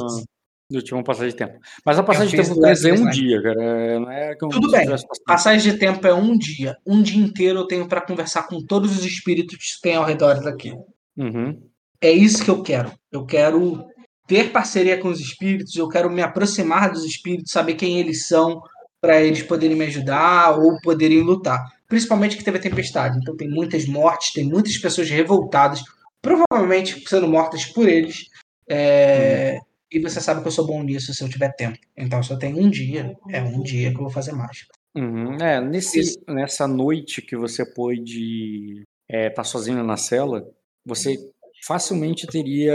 última, 0.74 1.04
passagem 1.04 1.30
de 1.30 1.36
tempo. 1.36 1.58
Mas 1.84 1.98
a 1.98 2.02
passagem 2.02 2.30
de 2.36 2.42
tempo 2.42 2.60
preso 2.60 2.88
é 2.88 2.92
um 2.92 3.04
né? 3.04 3.10
dia, 3.10 3.42
cara. 3.42 3.62
É, 3.62 3.98
Não 3.98 4.10
é 4.10 4.32
eu 4.32 4.48
Tudo 4.48 4.70
bem. 4.70 4.86
Passagem 5.26 5.72
de 5.72 5.78
tempo 5.78 6.06
é 6.06 6.14
um 6.14 6.36
dia. 6.36 6.76
Um 6.86 7.02
dia 7.02 7.22
inteiro 7.22 7.60
eu 7.60 7.66
tenho 7.66 7.86
pra 7.86 8.00
conversar 8.00 8.46
com 8.46 8.64
todos 8.64 8.96
os 8.98 9.04
espíritos 9.04 9.56
que 9.56 9.80
tem 9.82 9.96
ao 9.96 10.04
redor 10.04 10.40
daqui. 10.42 10.72
Uhum. 11.16 11.60
É 12.00 12.10
isso 12.10 12.42
que 12.44 12.50
eu 12.50 12.62
quero. 12.62 12.90
Eu 13.10 13.24
quero 13.26 13.84
ter 14.26 14.50
parceria 14.50 14.98
com 14.98 15.08
os 15.08 15.20
espíritos, 15.20 15.76
eu 15.76 15.88
quero 15.88 16.10
me 16.10 16.22
aproximar 16.22 16.90
dos 16.90 17.04
espíritos, 17.04 17.52
saber 17.52 17.74
quem 17.74 17.98
eles 18.00 18.26
são, 18.26 18.62
para 19.02 19.20
eles 19.20 19.42
poderem 19.42 19.76
me 19.76 19.84
ajudar 19.86 20.56
ou 20.56 20.80
poderem 20.80 21.20
lutar. 21.22 21.60
Principalmente 21.88 22.36
que 22.36 22.44
teve 22.44 22.58
a 22.58 22.62
tempestade. 22.62 23.18
Então 23.18 23.36
tem 23.36 23.50
muitas 23.50 23.84
mortes, 23.86 24.32
tem 24.32 24.44
muitas 24.44 24.78
pessoas 24.78 25.10
revoltadas, 25.10 25.82
provavelmente 26.22 27.02
sendo 27.06 27.26
mortas 27.26 27.66
por 27.66 27.88
eles. 27.88 28.26
É, 28.70 29.58
E 29.90 29.98
você 29.98 30.20
sabe 30.20 30.40
que 30.40 30.46
eu 30.46 30.52
sou 30.52 30.66
bom 30.66 30.82
nisso 30.84 31.12
se 31.12 31.22
eu 31.22 31.28
tiver 31.28 31.52
tempo. 31.56 31.76
Então 31.96 32.22
só 32.22 32.36
tem 32.36 32.54
um 32.54 32.70
dia. 32.70 33.12
É 33.28 33.42
um 33.42 33.60
dia 33.60 33.90
que 33.90 33.96
eu 33.96 34.02
vou 34.02 34.10
fazer 34.10 34.32
mágica. 34.32 34.72
Uhum. 34.94 35.36
É, 35.36 35.60
nesse, 35.60 35.98
Isso. 35.98 36.18
nessa 36.28 36.68
noite 36.68 37.20
que 37.20 37.36
você 37.36 37.66
pôde 37.66 38.84
estar 39.10 39.44
sozinho 39.44 39.82
na 39.82 39.96
cela, 39.96 40.46
você 40.86 41.18
facilmente 41.64 42.26
teria 42.26 42.74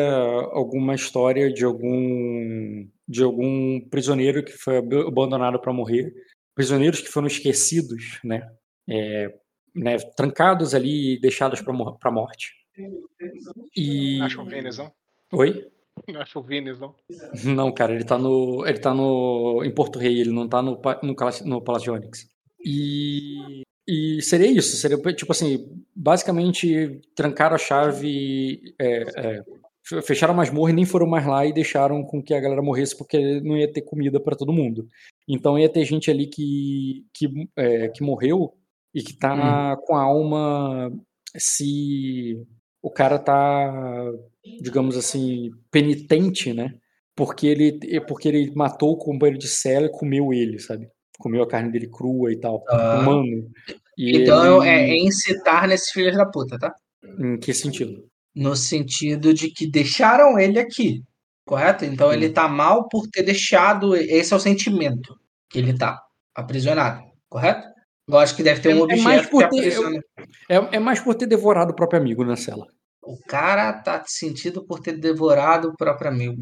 alguma 0.51 0.95
história 0.95 1.51
de 1.51 1.63
algum 1.65 2.87
de 3.07 3.23
algum 3.23 3.79
prisioneiro 3.89 4.43
que 4.43 4.51
foi 4.51 4.77
ab- 4.77 5.07
abandonado 5.07 5.59
para 5.59 5.71
morrer, 5.71 6.13
prisioneiros 6.53 6.99
que 7.01 7.07
foram 7.07 7.27
esquecidos, 7.27 8.19
né? 8.23 8.49
É, 8.89 9.33
né, 9.75 9.97
trancados 10.15 10.73
ali 10.73 11.13
e 11.13 11.19
deixados 11.19 11.61
para 11.61 11.73
a 12.03 12.11
morte. 12.11 12.53
E 13.75 14.19
Acho 14.21 14.41
o 14.41 14.45
Vênus, 14.45 14.77
não? 14.77 14.91
Oi? 15.33 15.67
Não 16.07 16.21
acho 16.21 16.39
o 16.39 16.43
Vênus, 16.43 16.79
não. 16.79 16.95
Não, 17.43 17.71
cara, 17.71 17.93
ele 17.93 18.03
tá 18.03 18.17
no. 18.17 18.65
Ele 18.67 18.79
tá 18.79 18.93
no. 18.93 19.63
em 19.63 19.71
Porto 19.73 19.97
Rei, 19.99 20.19
ele 20.21 20.31
não 20.31 20.47
tá 20.47 20.61
no, 20.61 20.79
no, 21.03 21.15
no 21.45 21.61
Palácio 21.63 21.83
de 21.83 21.91
Onyx. 21.91 22.27
E. 22.63 23.63
E 23.87 24.21
seria 24.21 24.47
isso, 24.47 24.75
seria 24.75 24.97
tipo 25.13 25.31
assim, 25.31 25.65
basicamente 25.95 26.99
trancaram 27.15 27.55
a 27.55 27.59
chave, 27.59 28.73
é, 28.77 29.03
é, 29.15 29.43
fe- 29.81 30.01
fecharam 30.01 30.33
a 30.33 30.37
masmorra 30.37 30.71
e 30.71 30.75
nem 30.75 30.85
foram 30.85 31.07
mais 31.07 31.25
lá 31.25 31.45
e 31.45 31.53
deixaram 31.53 32.03
com 32.03 32.21
que 32.21 32.33
a 32.33 32.39
galera 32.39 32.61
morresse 32.61 32.97
porque 32.97 33.39
não 33.41 33.55
ia 33.55 33.71
ter 33.71 33.81
comida 33.81 34.19
para 34.19 34.35
todo 34.35 34.51
mundo. 34.51 34.87
Então 35.27 35.57
ia 35.57 35.69
ter 35.69 35.85
gente 35.85 36.11
ali 36.11 36.27
que, 36.27 37.05
que, 37.13 37.27
é, 37.55 37.87
que 37.89 38.03
morreu 38.03 38.53
e 38.93 39.01
que 39.01 39.13
tá 39.17 39.77
com 39.85 39.95
a 39.95 40.01
alma 40.01 40.91
se 41.37 42.45
o 42.81 42.89
cara 42.91 43.17
tá 43.17 44.11
digamos 44.61 44.97
assim, 44.97 45.51
penitente, 45.71 46.53
né? 46.53 46.73
Porque 47.15 47.47
ele, 47.47 48.01
porque 48.01 48.27
ele 48.27 48.51
matou 48.55 48.91
o 48.91 48.97
companheiro 48.97 49.39
de 49.39 49.47
cela 49.47 49.87
e 49.87 49.91
comeu 49.91 50.33
ele, 50.33 50.59
sabe? 50.59 50.89
Comeu 51.17 51.43
a 51.43 51.47
carne 51.47 51.71
dele 51.71 51.87
crua 51.87 52.31
e 52.31 52.39
tal. 52.39 52.63
Ah. 52.69 52.99
Humano. 52.99 53.49
E 53.97 54.21
Então 54.21 54.63
ele- 54.63 54.69
é, 54.69 54.89
é 54.91 54.97
incitar 54.97 55.67
nesses 55.67 55.89
filhos 55.91 56.15
da 56.15 56.25
puta, 56.25 56.57
tá? 56.59 56.73
Em 57.19 57.37
que 57.39 57.53
sentido? 57.53 58.05
No 58.35 58.55
sentido 58.55 59.33
de 59.33 59.49
que 59.49 59.65
deixaram 59.69 60.37
ele 60.37 60.59
aqui, 60.59 61.01
correto? 61.45 61.83
Então 61.85 62.13
ele 62.13 62.29
tá 62.29 62.47
mal 62.47 62.87
por 62.87 63.07
ter 63.07 63.23
deixado. 63.23 63.95
Esse 63.95 64.33
é 64.33 64.37
o 64.37 64.39
sentimento 64.39 65.15
que 65.49 65.57
ele 65.57 65.75
tá 65.75 65.99
aprisionado, 66.35 67.03
correto? 67.29 67.67
Lógico 68.07 68.37
que 68.37 68.43
deve 68.43 68.61
ter 68.61 68.75
um 68.75 68.87
É- 68.89 68.93
é 68.93 69.01
mais 69.01 69.17
objeto 69.25 69.31
por 69.31 69.49
que 69.49 69.61
ter-. 69.61 70.03
É, 70.49 70.75
é 70.75 70.79
mais 70.79 70.99
por 70.99 71.15
ter 71.15 71.25
devorado 71.25 71.71
o 71.71 71.75
próprio 71.75 71.99
amigo 71.99 72.23
na 72.23 72.35
cela. 72.35 72.67
O 73.01 73.17
cara 73.27 73.73
tá 73.73 74.03
sentido 74.05 74.63
por 74.65 74.79
ter 74.79 74.93
devorado 74.97 75.69
o 75.69 75.75
próprio 75.75 76.09
amigo. 76.09 76.41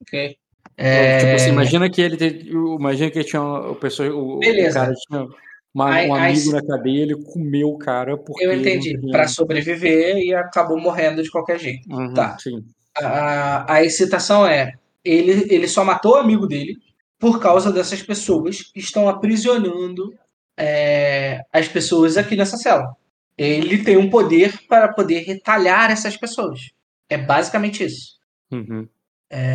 Ok. 0.00 0.36
É, 0.80 1.18
Tipo 1.18 1.32
assim, 1.34 1.50
imagina 1.50 1.90
que 1.90 2.00
ele 2.00 2.16
te- 2.16 2.48
imagina 2.50 3.10
que 3.10 3.18
ele 3.18 3.28
tinha 3.28 3.42
o 3.42 3.74
pessoa, 3.74 4.08
o, 4.10 4.36
o 4.36 4.38
Beleza. 4.38 4.78
cara 4.80 4.94
tinha 4.94 5.26
uma- 5.74 5.92
Aí- 5.92 6.08
um 6.08 6.14
aí 6.14 6.22
amigo 6.30 6.40
se- 6.40 6.52
na 6.52 6.64
cadeia, 6.64 7.02
ele 7.02 7.16
comeu 7.16 7.68
o 7.70 7.78
cara 7.78 8.16
porque 8.16 8.44
eu 8.44 8.52
entendi. 8.52 8.96
Pra 9.10 9.26
sobreviver 9.26 10.18
e 10.18 10.32
acabou 10.32 10.78
morrendo 10.80 11.20
de 11.22 11.30
qualquer 11.30 11.58
jeito. 11.58 11.92
Uhum, 11.92 12.14
Tá. 12.14 12.38
Sim. 12.38 12.64
a, 12.96 13.74
a 13.74 13.84
excitação 13.84 14.46
é 14.46 14.72
ele, 15.04 15.46
ele 15.52 15.66
só 15.68 15.84
matou 15.84 16.12
o 16.12 16.18
amigo 16.18 16.46
dele 16.46 16.76
por 17.18 17.40
causa 17.40 17.72
dessas 17.72 18.00
pessoas 18.02 18.62
que 18.62 18.78
estão 18.80 19.08
aprisionando 19.08 20.14
é, 20.56 21.40
as 21.52 21.66
pessoas 21.68 22.16
aqui 22.16 22.36
nessa 22.36 22.56
cela. 22.56 22.94
Ele 23.36 23.82
tem 23.84 23.96
um 23.96 24.10
poder 24.10 24.52
para 24.68 24.92
poder 24.92 25.20
retalhar 25.20 25.90
essas 25.90 26.16
pessoas. 26.16 26.70
É 27.08 27.16
basicamente 27.16 27.84
isso. 27.84 28.16
Uhum. 28.50 28.88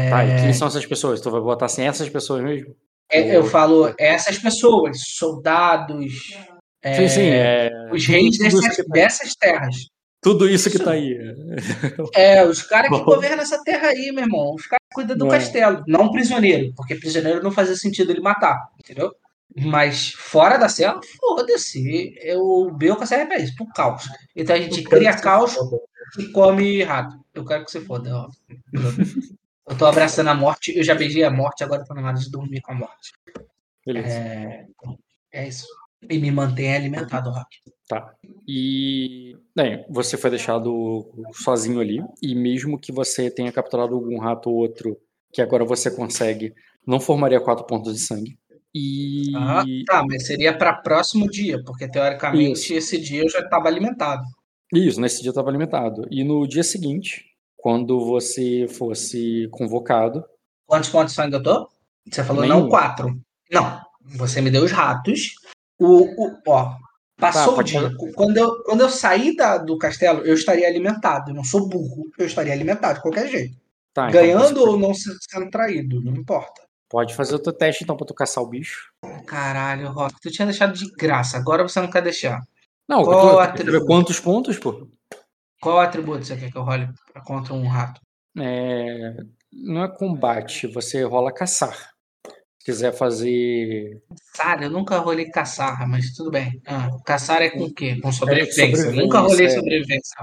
Tá, 0.10 0.24
e 0.26 0.42
quem 0.42 0.54
são 0.54 0.68
essas 0.68 0.86
pessoas? 0.86 1.20
Tu 1.22 1.32
vai 1.32 1.42
botar 1.42 1.66
assim, 1.66 1.84
essas 1.84 2.08
pessoas 2.10 2.44
mesmo? 2.44 2.76
É, 3.10 3.36
eu 3.36 3.44
falo 3.46 3.94
essas 3.98 4.38
pessoas, 4.40 4.98
soldados, 5.16 6.14
é, 6.82 6.94
sim, 6.96 7.08
sim. 7.08 7.30
É, 7.30 7.70
os 7.92 8.06
reis 8.06 8.38
dessas, 8.38 8.78
tá- 8.78 8.84
dessas 8.90 9.36
terras. 9.36 9.76
Tudo 10.22 10.48
isso 10.48 10.70
que 10.72 10.80
tá 10.80 10.92
aí. 10.92 11.18
É, 12.16 12.46
os 12.46 12.62
caras 12.64 12.90
que 12.90 13.04
governam 13.04 13.44
essa 13.44 13.62
terra 13.64 13.90
aí, 13.90 14.12
meu 14.14 14.24
irmão. 14.24 14.54
Os 14.56 14.66
caras 14.66 14.82
que 14.90 14.96
cuidam 14.96 15.18
do 15.18 15.28
É. 15.28 15.30
castelo, 15.32 15.84
não 15.88 16.12
prisioneiro, 16.12 16.74
porque 16.76 16.96
prisioneiro 16.96 17.44
não 17.44 17.52
fazia 17.52 17.76
sentido 17.76 18.12
ele 18.12 18.22
matar, 18.22 18.58
entendeu? 18.80 19.12
Mas 19.56 20.14
fora 20.18 20.58
da 20.58 20.68
cela, 20.70 21.00
foda-se. 21.20 22.16
O 22.38 22.72
Belka 22.72 23.06
serve 23.06 23.26
pra 23.28 23.38
isso, 23.38 23.54
pro 23.56 23.68
caos. 23.68 24.04
Então 24.36 24.56
a 24.56 24.60
gente 24.60 24.82
cria 24.84 25.14
caos 25.16 25.56
e 26.18 26.26
come 26.32 26.82
rato. 26.84 27.16
Eu 27.36 27.46
quero 27.46 27.66
que 27.66 27.72
você 27.72 27.82
foda, 27.82 28.10
ó. 28.16 28.28
Eu 29.68 29.78
tô 29.78 29.86
abraçando 29.86 30.30
a 30.30 30.36
morte, 30.36 30.78
eu 30.78 30.84
já 30.84 30.94
beijei 30.94 31.24
a 31.24 31.32
morte, 31.32 31.64
agora 31.64 31.86
tô 31.86 31.94
na 31.94 32.06
hora 32.06 32.18
de 32.18 32.30
dormir 32.30 32.62
com 32.62 32.74
a 32.74 32.76
morte. 32.76 33.12
Beleza. 33.86 34.08
É, 34.08 34.66
é 35.32 35.48
isso. 35.48 35.68
E 36.10 36.18
me 36.18 36.32
mantém 36.32 36.76
alimentado, 36.76 37.30
Rock. 37.30 37.58
Tá. 37.88 38.14
E, 38.48 39.38
bem, 39.56 39.86
você 39.90 40.18
foi 40.18 40.30
deixado 40.30 41.10
sozinho 41.34 41.80
ali, 41.80 42.04
e 42.22 42.36
mesmo 42.36 42.80
que 42.80 42.92
você 42.92 43.32
tenha 43.32 43.52
capturado 43.52 43.96
algum 43.96 44.20
rato 44.20 44.50
ou 44.50 44.56
outro, 44.56 44.98
que 45.32 45.42
agora 45.42 45.64
você 45.64 45.90
consegue, 45.90 46.54
não 46.86 47.00
formaria 47.00 47.40
quatro 47.40 47.66
pontos 47.66 47.94
de 47.94 48.00
sangue. 48.02 48.38
E. 48.74 49.32
Ah, 49.36 49.64
tá, 49.86 50.04
mas 50.06 50.26
seria 50.26 50.58
para 50.58 50.74
próximo 50.74 51.30
dia, 51.30 51.62
porque 51.64 51.88
teoricamente 51.88 52.60
Isso. 52.60 52.74
esse 52.74 53.00
dia 53.00 53.24
eu 53.24 53.30
já 53.30 53.40
estava 53.40 53.68
alimentado. 53.68 54.24
Isso, 54.74 55.00
nesse 55.00 55.22
dia 55.22 55.30
estava 55.30 55.50
alimentado. 55.50 56.08
E 56.10 56.24
no 56.24 56.48
dia 56.48 56.64
seguinte, 56.64 57.26
quando 57.64 57.98
você 58.06 58.68
fosse 58.68 59.48
convocado, 59.50 60.22
Quantos 60.68 60.90
pontos 60.90 61.18
eu 61.18 61.42
tô? 61.42 61.70
Você 62.12 62.22
falou 62.22 62.46
não 62.46 62.58
Nenhum. 62.58 62.70
quatro. 62.70 63.18
Não, 63.50 63.82
você 64.18 64.42
me 64.42 64.52
deu 64.52 64.66
os 64.66 64.72
ratos. 64.74 65.36
O, 65.80 66.04
o, 66.26 66.38
ó, 66.46 66.76
passou 67.18 67.54
Tá, 67.54 67.60
o 67.62 67.64
dia. 67.64 67.92
Quando 68.16 68.36
eu, 68.38 68.64
quando 68.64 68.82
eu 68.82 68.90
sair 68.90 69.34
da, 69.38 69.58
do 69.58 69.78
castelo, 69.78 70.26
eu 70.26 70.34
estaria 70.34 70.68
alimentado. 70.68 71.32
Eu 71.32 71.36
não 71.36 71.44
sou 71.46 71.70
burro, 71.70 72.10
eu 72.18 72.26
estaria 72.26 72.52
alimentado 72.52 72.96
de 72.96 73.02
qualquer 73.02 73.30
jeito. 73.30 73.56
tá, 73.94 74.10
então 74.10 74.22
Ganhando 74.22 74.60
você 74.60 74.70
ou 74.70 74.78
não 74.78 74.94
se- 74.94 75.18
sendo 75.30 75.50
traído, 75.50 76.02
não 76.02 76.14
importa. 76.14 76.62
pode 76.90 77.16
fazer 77.16 77.36
o 77.36 77.40
teu 77.40 77.54
teste 77.54 77.84
então 77.86 77.96
pra 77.96 78.06
tu 78.06 78.14
caçar 78.14 78.44
o 78.44 78.50
bicho. 78.50 78.92
Caralho, 79.26 79.90
Rock, 79.90 80.16
tu 80.22 80.30
tinha 80.30 80.46
deixado 80.48 80.74
de 80.74 80.90
graça, 80.98 81.38
agora 81.38 81.64
você 81.66 81.80
não 81.80 81.90
quer 81.90 82.02
deixar. 82.04 82.42
Não, 82.90 83.04
Qual 83.04 83.48
tu- 83.48 83.86
quantos 83.86 84.20
pontos, 84.20 84.60
pô? 84.60 84.86
Qual 85.64 85.80
atributo 85.80 86.26
você 86.26 86.36
quer 86.36 86.52
que 86.52 86.58
eu 86.58 86.64
role 86.64 86.90
contra 87.26 87.54
um 87.54 87.66
rato? 87.66 88.02
É, 88.38 89.16
não 89.54 89.86
é 89.86 89.88
combate, 89.88 90.68
você 90.68 91.04
rola 91.04 91.32
caçar. 91.32 91.94
Se 92.60 92.66
quiser 92.66 92.92
fazer. 92.92 94.04
Cara, 94.36 94.66
eu 94.66 94.70
nunca 94.70 94.98
rolei 94.98 95.30
caçar, 95.30 95.88
mas 95.88 96.12
tudo 96.14 96.32
bem. 96.32 96.62
Ah, 96.68 96.90
caçar 97.06 97.42
é 97.42 97.50
com 97.50 97.64
o 97.64 97.74
quê? 97.74 97.98
Com 98.02 98.12
sobrevivência. 98.12 98.62
Eu 98.62 98.68
sobrevivência, 98.68 99.02
nunca 99.04 99.20
rolei 99.20 99.46
é. 99.46 99.50
sobrevivência. 99.50 100.16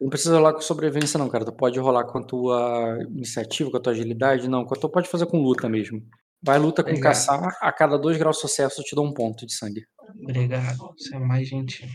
Não 0.00 0.08
precisa 0.08 0.36
rolar 0.36 0.52
com 0.54 0.60
sobrevivência, 0.60 1.16
não, 1.16 1.28
cara. 1.28 1.44
Tu 1.44 1.52
pode 1.52 1.78
rolar 1.78 2.04
com 2.04 2.18
a 2.18 2.24
tua 2.24 2.98
iniciativa, 3.08 3.70
com 3.70 3.76
a 3.76 3.80
tua 3.80 3.92
agilidade, 3.92 4.48
não. 4.48 4.66
Tu 4.66 4.88
pode 4.88 5.08
fazer 5.08 5.26
com 5.26 5.40
luta 5.40 5.68
mesmo. 5.68 6.02
Vai 6.42 6.58
luta 6.58 6.82
com 6.82 6.90
Obrigado. 6.90 7.12
caçar, 7.12 7.56
a 7.60 7.72
cada 7.72 7.96
dois 7.96 8.16
graus 8.16 8.36
de 8.36 8.42
sucesso 8.42 8.80
eu 8.80 8.84
te 8.84 8.96
dou 8.96 9.06
um 9.06 9.14
ponto 9.14 9.46
de 9.46 9.52
sangue. 9.52 9.84
Obrigado. 10.22 10.92
Você 10.96 11.14
é 11.14 11.18
mais 11.20 11.48
gentil. 11.48 11.88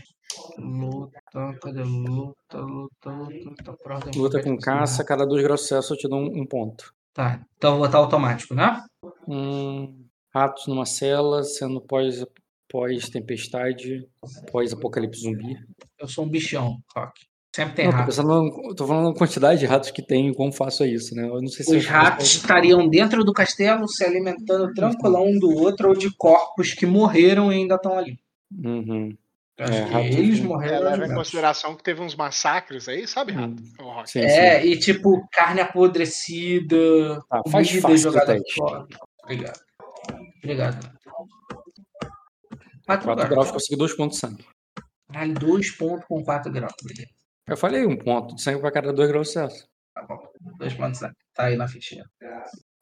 Luta, 0.58 1.20
cadê 1.60 1.82
luta, 1.82 2.58
luta, 2.58 3.10
luta, 3.10 3.10
luta, 3.10 3.76
ordem 3.84 4.20
Luta 4.20 4.42
com 4.42 4.56
caça, 4.56 5.02
a 5.02 5.04
cada 5.04 5.26
dois 5.26 5.42
graus 5.42 5.62
sucesso 5.62 5.94
eu 5.94 5.98
te 5.98 6.08
dou 6.08 6.20
um, 6.20 6.42
um 6.42 6.46
ponto. 6.46 6.94
Tá, 7.12 7.40
então 7.56 7.72
vou 7.72 7.86
botar 7.86 7.98
automático, 7.98 8.54
né? 8.54 8.82
Hum, 9.28 10.04
ratos 10.34 10.66
numa 10.66 10.84
cela, 10.84 11.44
sendo 11.44 11.80
pós, 11.80 12.24
pós-tempestade, 12.68 14.08
pós-apocalipse 14.50 15.20
zumbi. 15.20 15.56
Eu 15.98 16.08
sou 16.08 16.24
um 16.24 16.28
bichão, 16.28 16.78
Rock. 16.96 17.12
Sempre 17.54 17.74
tem 17.76 17.84
Não, 17.84 17.92
tô, 17.92 17.98
rato. 17.98 18.06
pensando, 18.06 18.74
tô 18.74 18.84
falando 18.84 19.08
na 19.10 19.14
quantidade 19.14 19.60
de 19.60 19.66
ratos 19.66 19.92
que 19.92 20.02
tem 20.02 20.28
e 20.28 20.34
como 20.34 20.52
faço 20.52 20.84
isso, 20.84 21.14
né? 21.14 21.24
Eu 21.24 21.40
não 21.40 21.46
sei 21.46 21.64
se 21.64 21.76
Os 21.76 21.86
ratos 21.86 22.26
estariam 22.26 22.88
dentro 22.88 23.22
do 23.22 23.32
castelo 23.32 23.86
se 23.86 24.02
alimentando 24.04 24.74
tranquilão 24.74 25.26
um 25.26 25.38
do 25.38 25.54
outro 25.54 25.90
ou 25.90 25.94
de 25.94 26.10
corpos 26.16 26.74
que 26.74 26.84
morreram 26.84 27.52
e 27.52 27.56
ainda 27.56 27.76
estão 27.76 27.96
ali. 27.96 28.18
Uhum. 28.52 29.16
É, 29.56 29.64
que 29.66 29.78
rato- 29.92 30.04
eles 30.06 30.40
É, 30.40 30.42
morreram 30.42 30.82
leva 30.90 31.06
em 31.06 31.14
consideração 31.14 31.76
que 31.76 31.82
teve 31.84 32.00
uns 32.02 32.16
massacres 32.16 32.88
aí, 32.88 33.06
sabe, 33.06 33.32
Rato? 33.32 33.54
Hum. 33.62 33.72
Rock? 33.84 34.10
Sim, 34.10 34.20
É, 34.20 34.60
sim. 34.60 34.66
e 34.68 34.78
tipo, 34.78 35.26
carne 35.30 35.60
apodrecida, 35.60 37.20
Tá, 37.28 37.40
faz 37.50 37.70
fácil 37.70 37.94
o 37.94 37.96
jogada 37.98 38.36
fora. 38.56 38.86
Obrigado. 39.22 39.60
Obrigado. 40.42 40.94
Quatro 42.86 43.04
4 43.06 43.14
graus. 43.14 43.28
graus, 43.30 43.50
consegui 43.52 43.76
2 43.76 43.94
pontos 43.96 44.16
de 44.18 44.26
sangue. 44.26 44.44
Caralho, 45.08 45.34
dois 45.34 45.70
pontos 45.70 46.04
com 46.06 46.22
quatro 46.24 46.50
graus. 46.52 46.72
Beleza. 46.82 47.08
Eu 47.46 47.56
falei 47.56 47.86
um 47.86 47.96
ponto 47.96 48.34
de 48.34 48.42
sangue 48.42 48.60
pra 48.60 48.72
cada 48.72 48.92
2 48.92 49.08
graus 49.08 49.28
de 49.28 49.32
sucesso. 49.34 49.66
Tá 49.94 50.02
bom. 50.02 50.18
Dois 50.58 50.74
pontos 50.74 50.92
de 50.94 50.98
sangue. 50.98 51.14
Tá 51.34 51.44
aí 51.44 51.56
na 51.56 51.68
fichinha. 51.68 52.04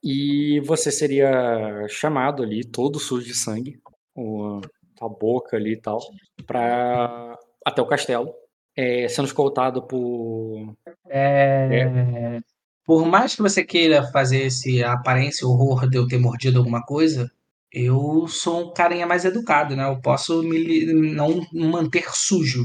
E 0.02 0.60
você 0.64 0.90
seria 0.90 1.86
chamado 1.88 2.42
ali, 2.42 2.64
todo 2.64 2.98
sujo 2.98 3.26
de 3.26 3.34
sangue, 3.34 3.78
com 4.14 4.60
a 5.06 5.08
boca 5.08 5.56
ali 5.56 5.72
e 5.72 5.80
tal, 5.80 6.00
pra, 6.46 7.38
até 7.64 7.82
o 7.82 7.86
castelo, 7.86 8.32
é, 8.76 9.08
sendo 9.08 9.26
escoltado 9.26 9.82
por. 9.82 10.74
É... 11.08 12.40
Por 12.84 13.06
mais 13.06 13.36
que 13.36 13.42
você 13.42 13.64
queira 13.64 14.02
fazer 14.10 14.46
esse 14.46 14.82
aparência 14.82 15.46
horror 15.46 15.88
de 15.88 15.96
eu 15.96 16.08
ter 16.08 16.18
mordido 16.18 16.58
alguma 16.58 16.82
coisa, 16.82 17.30
eu 17.72 18.26
sou 18.28 18.70
um 18.70 18.72
carinha 18.74 19.06
mais 19.06 19.24
educado, 19.24 19.76
né? 19.76 19.88
Eu 19.88 20.00
posso 20.00 20.42
me 20.42 20.84
não 21.14 21.46
manter 21.52 22.04
sujo. 22.12 22.64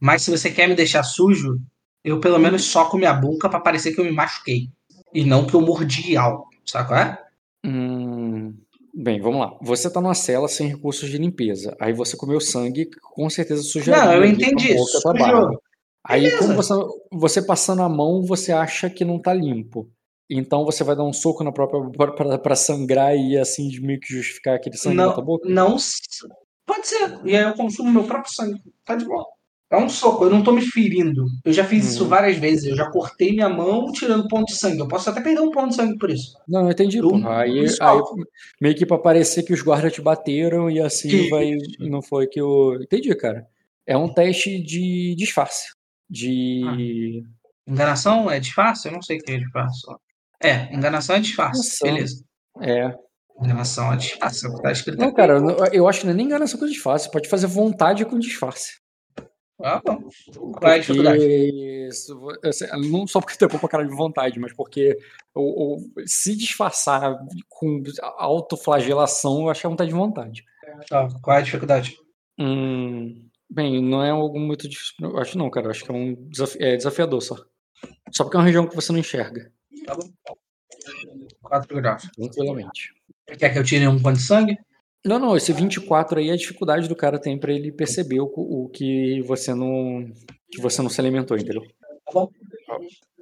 Mas 0.00 0.22
se 0.22 0.30
você 0.30 0.50
quer 0.50 0.68
me 0.68 0.74
deixar 0.74 1.02
sujo, 1.02 1.58
eu 2.04 2.20
pelo 2.20 2.38
menos 2.38 2.64
soco 2.64 2.96
minha 2.96 3.12
boca 3.12 3.48
pra 3.48 3.60
parecer 3.60 3.92
que 3.92 4.00
eu 4.00 4.04
me 4.04 4.12
machuquei. 4.12 4.70
E 5.12 5.24
não 5.24 5.46
que 5.46 5.54
eu 5.54 5.60
mordi 5.60 6.16
algo. 6.16 6.46
Sabe 6.64 6.88
qual 6.88 7.00
é? 7.00 7.22
Hum, 7.64 8.54
bem, 8.96 9.20
vamos 9.20 9.40
lá. 9.40 9.58
Você 9.62 9.90
tá 9.90 10.00
numa 10.00 10.14
cela 10.14 10.48
sem 10.48 10.68
recursos 10.68 11.08
de 11.08 11.18
limpeza. 11.18 11.76
Aí 11.80 11.92
você 11.92 12.16
comeu 12.16 12.40
sangue, 12.40 12.88
com 13.14 13.28
certeza 13.28 13.62
sujaria. 13.62 14.04
Não, 14.04 14.12
eu 14.14 14.24
entendi, 14.24 14.74
barba. 15.18 15.50
Aí, 16.08 16.36
como 16.38 16.54
você, 16.54 16.72
você 17.12 17.42
passando 17.42 17.82
a 17.82 17.88
mão, 17.88 18.22
você 18.22 18.52
acha 18.52 18.88
que 18.88 19.04
não 19.04 19.20
tá 19.20 19.34
limpo. 19.34 19.90
Então 20.30 20.64
você 20.64 20.82
vai 20.82 20.96
dar 20.96 21.04
um 21.04 21.12
soco 21.12 21.44
na 21.44 21.52
própria 21.52 22.38
pra 22.38 22.56
sangrar 22.56 23.16
e 23.16 23.36
assim 23.38 23.68
de 23.68 23.80
meio 23.80 24.00
que 24.00 24.12
justificar 24.12 24.56
aquele 24.56 24.76
sangue 24.76 24.96
na 24.96 25.12
tua 25.12 25.16
Não, 25.18 25.24
boca? 25.24 25.48
não. 25.48 25.76
Pode 26.64 26.88
ser. 26.88 27.20
E 27.24 27.36
aí 27.36 27.44
eu 27.44 27.54
consumo 27.54 27.92
meu 27.92 28.04
próprio 28.04 28.32
sangue. 28.32 28.60
Tá 28.84 28.96
de 28.96 29.04
boa. 29.04 29.24
É 29.68 29.76
um 29.76 29.88
soco, 29.88 30.24
eu 30.24 30.30
não 30.30 30.44
tô 30.44 30.52
me 30.52 30.60
ferindo. 30.62 31.24
Eu 31.44 31.52
já 31.52 31.64
fiz 31.64 31.84
isso 31.90 32.04
Uhum. 32.04 32.08
várias 32.08 32.36
vezes. 32.36 32.66
Eu 32.66 32.76
já 32.76 32.88
cortei 32.90 33.32
minha 33.32 33.48
mão 33.48 33.90
tirando 33.90 34.28
ponto 34.28 34.46
de 34.46 34.54
sangue. 34.56 34.78
Eu 34.78 34.86
posso 34.86 35.10
até 35.10 35.20
perder 35.20 35.40
um 35.40 35.50
ponto 35.50 35.70
de 35.70 35.74
sangue 35.74 35.98
por 35.98 36.08
isso. 36.08 36.38
Não, 36.46 36.66
eu 36.66 36.70
entendi, 36.70 36.98
Eu 36.98 37.08
porra. 37.08 37.40
Aí, 37.40 37.58
aí 37.58 37.68
salvo. 37.68 38.14
meio 38.60 38.76
que 38.76 38.86
pra 38.86 38.96
parecer 38.96 39.42
que 39.42 39.52
os 39.52 39.62
guardas 39.62 39.92
te 39.92 40.00
bateram 40.00 40.70
e 40.70 40.80
assim 40.80 41.08
Isso. 41.08 41.30
vai. 41.30 41.52
Não 41.80 42.00
foi 42.00 42.28
que 42.28 42.40
o. 42.40 42.74
Entendi, 42.80 43.12
cara. 43.16 43.44
É 43.84 43.96
um 43.96 44.08
teste 44.12 44.60
de 44.62 45.14
disfarce. 45.16 45.66
De. 46.08 47.24
Enganação 47.66 48.30
é 48.30 48.38
disfarce? 48.38 48.86
Eu 48.86 48.92
não 48.92 49.02
sei 49.02 49.18
o 49.18 49.20
que 49.20 49.32
é 49.32 49.38
disfarce. 49.38 49.80
É, 50.40 50.72
enganação 50.72 51.16
é 51.16 51.20
disfarce. 51.20 51.58
Enganação. 51.60 51.88
Beleza. 51.92 52.24
É. 52.62 52.94
Enganação 53.42 53.92
é 53.92 53.96
disfarce. 53.96 54.46
é 54.46 54.48
o 54.48 54.54
que 54.56 54.62
Tá 54.62 54.70
escrito 54.72 54.98
Não, 54.98 55.08
aqui. 55.08 55.16
cara, 55.16 55.34
eu- 55.38 55.66
eu 55.72 55.88
acho 55.88 56.00
que 56.00 56.06
não 56.06 56.12
é 56.12 56.16
nem 56.16 56.26
enganação 56.26 56.58
com 56.60 56.66
disfarce. 56.66 57.10
Pode 57.10 57.28
fazer 57.28 57.48
vontade 57.48 58.04
com 58.04 58.16
disfarce. 58.18 58.74
Ah, 59.62 59.80
bom. 59.84 60.08
Qual 60.52 60.70
é 60.72 60.74
a 60.74 60.78
dificuldade? 60.78 61.22
Isso- 61.88 62.28
assim, 62.44 62.66
não 62.90 63.06
só 63.06 63.20
porque 63.20 63.38
tem 63.38 63.48
pra 63.48 63.68
cara 63.68 63.84
de 63.86 63.94
vontade, 63.94 64.38
mas 64.38 64.52
porque 64.52 64.98
o, 65.34 65.76
o- 65.76 65.84
se 66.06 66.36
disfarçar 66.36 67.18
com 67.48 67.82
autoflagelação, 68.18 69.42
eu 69.42 69.50
acho 69.50 69.60
que 69.62 69.66
é 69.66 69.70
vontade 69.70 69.90
de 69.90 69.96
vontade. 69.96 70.44
Tá, 70.88 71.08
qual 71.22 71.36
é 71.36 71.40
a 71.40 71.42
dificuldade? 71.42 71.96
Hum, 72.38 73.26
bem, 73.48 73.82
não 73.82 74.02
é 74.04 74.10
algo 74.10 74.38
muito 74.38 74.68
difícil. 74.68 74.94
Eu 75.00 75.18
acho 75.18 75.38
não, 75.38 75.48
cara. 75.50 75.66
Eu 75.66 75.70
acho 75.70 75.84
que 75.84 75.90
é 75.90 75.94
um 75.94 76.14
desafi- 76.28 76.62
é 76.62 76.76
desafiador 76.76 77.22
só. 77.22 77.36
Só 78.12 78.24
porque 78.24 78.36
é 78.36 78.40
uma 78.40 78.46
região 78.46 78.66
que 78.66 78.74
você 78.74 78.92
não 78.92 78.98
enxerga, 78.98 79.50
Tá 79.86 79.94
bom. 79.94 80.08
4 81.42 81.76
graus. 81.76 82.08
tranquilamente. 82.14 82.92
Quer 83.38 83.52
que 83.52 83.58
eu 83.58 83.64
tire 83.64 83.86
um 83.88 84.00
ponto 84.00 84.16
de 84.18 84.22
sangue? 84.22 84.56
Não, 85.06 85.18
não, 85.20 85.36
esse 85.36 85.52
24 85.52 86.18
aí 86.18 86.30
é 86.30 86.32
a 86.32 86.36
dificuldade 86.36 86.88
do 86.88 86.96
cara 86.96 87.18
tem 87.18 87.38
pra 87.38 87.52
ele 87.52 87.70
perceber 87.70 88.20
o, 88.20 88.26
o 88.34 88.68
que 88.68 89.22
você 89.22 89.54
não 89.54 90.10
que 90.50 90.60
você 90.60 90.82
não 90.82 90.90
se 90.90 91.00
alimentou, 91.00 91.36
entendeu? 91.36 91.62
Tá 91.62 92.12
bom. 92.12 92.30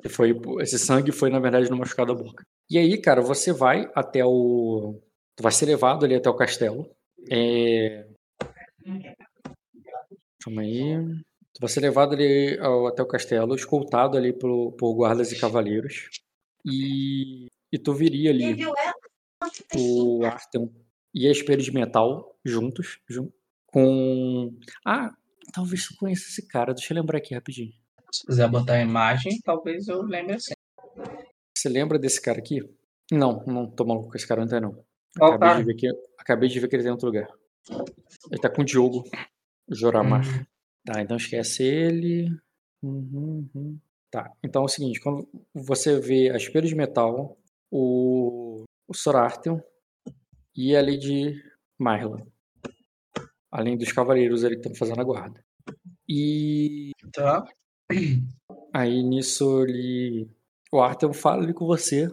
Foi 0.09 0.35
esse 0.61 0.79
sangue 0.79 1.13
foi 1.13 1.31
na 1.31 1.39
verdade 1.39 1.71
no 1.71 1.77
machucado 1.77 2.15
da 2.15 2.23
boca. 2.23 2.45
E 2.71 2.79
aí, 2.79 2.97
cara, 2.99 3.21
você 3.21 3.53
vai 3.53 3.91
até 3.95 4.25
o 4.25 4.99
tu 5.37 5.43
vai 5.43 5.53
ser 5.53 5.67
levado 5.67 6.05
ali 6.05 6.15
até 6.15 6.29
o 6.31 6.35
castelo. 6.35 6.89
É... 7.31 8.07
Calma 10.43 10.63
aí. 10.63 10.97
Tu 11.55 11.61
vai 11.61 11.69
ser 11.69 11.81
levado 11.81 12.15
ali 12.15 12.59
ao- 12.61 12.87
até 12.87 13.03
o 13.03 13.07
castelo, 13.07 13.55
escoltado 13.55 14.17
ali 14.17 14.33
por, 14.33 14.73
por 14.73 14.95
guardas 14.95 15.33
e 15.33 15.39
cavaleiros. 15.39 16.09
E, 16.65 17.47
e 17.73 17.79
tu 17.79 17.93
viria 17.95 18.31
ali 18.31 18.65
o 19.77 20.25
Artem 20.25 20.71
e 21.15 21.29
a 21.29 21.31
espelho 21.31 21.63
de 21.63 21.73
metal 21.73 22.37
juntos, 22.45 22.99
jun- 23.09 23.31
com. 23.67 24.53
Ah, 24.85 25.15
talvez 25.53 25.87
tu 25.87 25.97
conheça 25.97 26.25
esse 26.29 26.47
cara. 26.47 26.75
Deixa 26.75 26.93
eu 26.93 26.97
lembrar 26.99 27.19
aqui 27.19 27.35
rapidinho. 27.35 27.73
Se 28.13 28.27
quiser 28.27 28.49
botar 28.49 28.75
a 28.75 28.83
imagem, 28.83 29.41
talvez 29.45 29.89
eu 29.89 30.03
lembre 30.03 30.35
assim. 30.35 30.55
Você 31.57 31.69
lembra 31.69 31.99
desse 31.99 32.21
cara 32.21 32.39
aqui? 32.39 32.61
Não, 33.11 33.45
não 33.47 33.71
tô 33.71 33.85
maluco 33.85 34.11
com 34.11 34.17
esse 34.17 34.27
cara, 34.27 34.45
não 34.45 34.61
não. 34.61 34.85
Acabei 35.17 35.39
cara? 35.49 35.59
de, 35.59 35.65
ver 35.65 35.75
que, 35.75 35.89
acabei 36.19 36.49
de 36.49 36.61
ver 36.61 36.69
que 36.69 36.77
ele 36.77 36.83
tem 36.83 36.93
outro 36.93 37.07
lugar. 37.07 37.29
Ele 38.31 38.41
tá 38.41 38.51
com 38.51 38.63
o 38.63 38.65
Diogo 38.65 39.05
Joramar. 39.71 40.27
Hum. 40.27 40.45
Tá, 40.85 41.01
então 41.01 41.17
esquece 41.17 41.63
ele. 41.63 42.29
Uhum, 42.83 43.49
uhum. 43.55 43.79
Tá, 44.11 44.31
então 44.45 44.63
é 44.63 44.65
o 44.67 44.69
seguinte, 44.69 45.01
quando 45.01 45.27
você 45.53 45.99
vê 45.99 46.31
a 46.31 46.37
espelho 46.37 46.69
de 46.69 46.75
metal, 46.75 47.37
o, 47.71 48.63
o 48.87 48.95
Sorartel 48.95 49.61
e 50.57 50.77
a 50.77 50.83
Lady 50.83 51.43
Marla. 51.79 52.27
Além 53.51 53.77
dos 53.77 53.93
cavaleiros 53.93 54.45
ali 54.45 54.57
que 54.57 54.63
estão 54.63 54.75
fazendo 54.75 55.01
a 55.01 55.05
guarda. 55.05 55.45
E 56.09 56.93
Tá. 57.13 57.45
Aí 58.73 59.03
nisso 59.03 59.63
ele. 59.65 60.29
O 60.73 60.81
Arthur 60.81 61.13
fala 61.15 61.43
ali 61.45 61.55
com 61.55 61.67
você. 61.67 62.09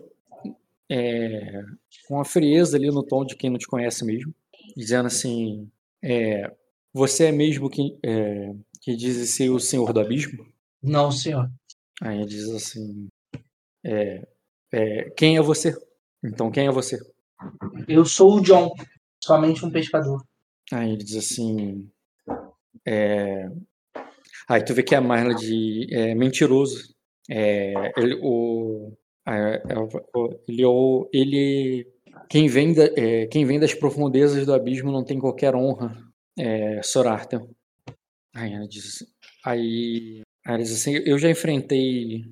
é, 0.90 1.64
com 2.08 2.20
a 2.20 2.26
frieza 2.26 2.78
ali 2.78 2.90
no 2.92 3.04
tom 3.04 3.26
de 3.26 3.36
quem 3.36 3.50
não 3.50 3.58
te 3.58 3.68
conhece 3.68 4.06
mesmo. 4.06 4.34
Dizendo 4.76 5.08
assim. 5.08 5.70
é, 6.04 6.52
você 6.94 7.26
é 7.28 7.32
mesmo 7.32 7.70
que, 7.70 7.98
é, 8.04 8.54
que 8.82 8.96
diz 8.96 9.30
ser 9.32 9.50
o 9.50 9.60
senhor 9.60 9.94
do 9.94 10.00
abismo? 10.02 10.46
Não, 10.84 11.12
senhor. 11.12 11.50
Aí 12.02 12.18
ele 12.18 12.26
diz 12.28 12.50
assim. 12.50 13.08
é, 13.84 14.28
é, 14.72 15.10
quem 15.12 15.38
é 15.38 15.42
você? 15.42 15.74
Então 16.24 16.52
quem 16.52 16.68
é 16.68 16.72
você? 16.72 17.00
Eu 17.88 18.06
sou 18.06 18.38
o 18.38 18.42
John, 18.42 18.72
somente 19.24 19.66
um 19.66 19.72
pescador. 19.72 20.24
Aí 20.72 20.92
ele 20.92 21.04
diz 21.04 21.16
assim. 21.16 21.90
É... 22.86 23.50
Aí 24.48 24.64
tu 24.64 24.74
vê 24.74 24.84
que 24.84 24.96
a 24.96 25.02
Marla 25.02 25.34
de 25.36 25.88
é 25.92 26.16
mentiroso. 26.16 26.94
É, 27.30 27.94
ele, 27.98 28.20
o, 28.22 28.92
é, 29.26 29.62
ele, 30.48 30.64
é 30.64 31.10
ele 31.14 31.88
quem 32.30 32.48
vem, 32.48 32.74
da, 32.74 32.84
é, 32.98 33.28
quem 33.28 33.46
vem 33.46 33.60
das 33.60 33.74
profundezas 33.74 34.46
do 34.46 34.54
abismo 34.54 34.92
não 34.92 35.04
tem 35.04 35.20
qualquer 35.20 35.56
honra. 35.56 35.98
É, 36.38 36.82
Sorartel. 36.82 37.50
Aí 38.34 38.54
ela 38.54 38.68
diz, 38.68 39.06
aí, 39.46 40.22
aí 40.46 40.54
ela 40.54 40.58
diz 40.58 40.74
assim, 40.74 40.94
eu 41.06 41.18
já 41.18 41.30
enfrentei, 41.30 42.24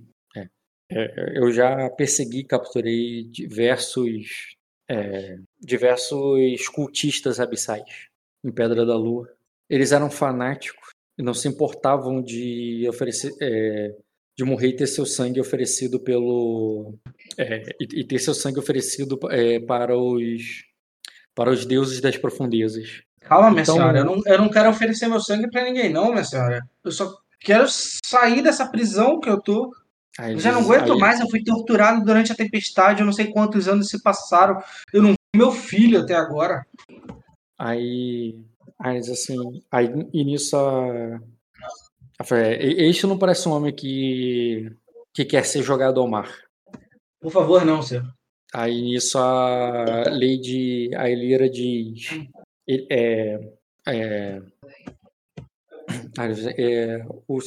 é, 0.92 1.38
eu 1.38 1.52
já 1.52 1.90
persegui, 1.90 2.44
capturei 2.44 3.26
diversos 3.26 4.58
é, 4.90 5.38
diversos 5.60 6.68
cultistas 6.70 7.40
abissais 7.40 8.08
em 8.44 8.52
Pedra 8.52 8.86
da 8.86 8.96
Lua. 8.96 9.30
Eles 9.70 9.92
eram 9.92 10.10
fanáticos 10.10 10.90
e 11.18 11.22
não 11.24 11.34
se 11.34 11.48
importavam 11.48 12.22
de 12.22 12.88
oferecer, 12.90 13.32
é, 13.42 13.96
de 14.38 14.44
morrer 14.44 14.70
e 14.70 14.76
ter 14.76 14.88
seu 14.88 15.06
sangue 15.06 15.40
oferecido 15.40 16.00
pelo 16.00 16.96
é, 17.38 17.64
e, 17.80 18.04
ter 18.04 18.20
seu 18.20 18.34
sangue 18.34 18.60
oferecido 18.60 19.20
é, 19.30 19.60
para 19.60 19.98
os 19.98 20.64
para 21.36 21.52
os 21.52 21.66
deuses 21.66 22.02
das 22.02 22.18
profundezas. 22.18 23.02
Calma, 23.22 23.52
minha 23.52 23.62
Então- 23.62 23.76
senhora. 23.76 24.00
Eu 24.00 24.06
não, 24.06 24.22
eu 24.26 24.38
não 24.40 24.50
quero 24.50 24.70
oferecer 24.70 25.08
meu 25.08 25.20
sangue 25.22 25.50
pra 25.50 25.64
ninguém, 25.64 25.92
não, 25.94 26.12
minha 26.12 26.24
senhora. 26.24 26.62
Eu 26.84 26.92
só 26.92 27.16
quero 27.40 27.66
sair 27.70 28.42
dessa 28.42 28.66
prisão 28.68 29.20
que 29.20 29.30
eu 29.30 29.40
tô. 29.40 29.72
Aí 30.20 30.34
Eu 30.34 30.40
já 30.40 30.52
não 30.52 30.62
aguento 30.62 30.92
aí- 30.94 31.00
mais. 31.00 31.20
Eu 31.20 31.30
fui 31.30 31.42
torturado 31.44 32.04
durante 32.04 32.32
a 32.32 32.36
tempestade. 32.36 33.00
Eu 33.00 33.06
não 33.06 33.14
sei 33.14 33.28
quantos 33.32 33.68
anos 33.68 33.88
se 33.90 34.02
passaram. 34.04 34.62
Eu 34.94 35.02
não 35.02 35.12
vi 35.12 35.16
meu 35.38 35.52
filho 35.52 36.02
até 36.02 36.14
agora. 36.16 36.66
Aí, 37.58 38.38
aí 38.78 38.98
assim, 38.98 39.64
aí 39.72 39.90
e 40.14 40.24
nisso 40.26 40.56
a, 40.58 41.20
a 42.20 42.24
Fé, 42.24 42.62
"E- 42.62 42.90
este 42.90 43.08
não 43.08 43.18
parece 43.18 43.48
um 43.48 43.54
homem 43.54 43.74
que 43.74 44.72
que 45.14 45.26
quer 45.26 45.46
ser 45.46 45.64
jogado 45.64 46.00
ao 46.00 46.08
mar. 46.08 46.30
Por 47.22 47.32
favor, 47.32 47.66
não, 47.66 47.82
senhor. 47.82 48.06
Aí 48.54 48.82
nisso 48.82 49.18
a 49.18 50.06
Lady 50.10 50.90
a 50.96 51.10
Elira 51.10 51.50
diz, 51.50 52.10
"E- 52.68 52.88
é, 52.90 53.40
é, 53.88 54.42
é, 56.58 57.06
o, 57.28 57.40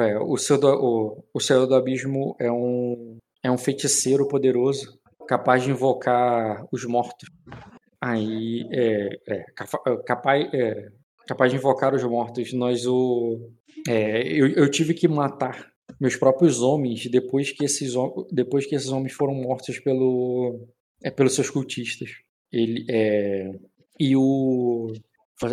é, 0.00 0.18
o, 0.18 0.36
Senhor 0.36 0.58
do, 0.58 0.68
o, 0.68 1.24
o 1.34 1.40
Senhor 1.40 1.66
do 1.66 1.74
Abismo 1.74 2.36
é 2.38 2.50
um, 2.50 3.18
é 3.42 3.50
um 3.50 3.58
feiticeiro 3.58 4.26
poderoso 4.28 4.98
capaz 5.28 5.62
de 5.62 5.70
invocar 5.70 6.66
os 6.72 6.84
mortos. 6.84 7.28
Aí, 8.00 8.66
é, 8.72 9.08
é, 9.28 9.44
capa- 9.54 10.02
capaz, 10.04 10.54
é, 10.54 10.88
capaz 11.26 11.50
de 11.52 11.56
invocar 11.58 11.94
os 11.94 12.02
mortos. 12.04 12.52
Nós 12.52 12.86
o. 12.86 13.50
é, 13.88 14.22
eu, 14.26 14.48
eu 14.48 14.70
tive 14.70 14.94
que 14.94 15.06
matar 15.06 15.70
meus 16.00 16.16
próprios 16.16 16.62
homens 16.62 17.06
depois 17.10 17.52
que 17.52 17.64
esses, 17.64 17.92
depois 18.32 18.64
que 18.66 18.74
esses 18.74 18.88
homens 18.90 19.12
foram 19.12 19.34
mortos 19.34 19.78
pelo, 19.80 20.66
é, 21.02 21.10
pelos 21.10 21.34
seus 21.34 21.50
cultistas. 21.50 22.10
Ele, 22.52 22.84
é, 22.90 23.50
e, 23.98 24.16
o, 24.16 24.92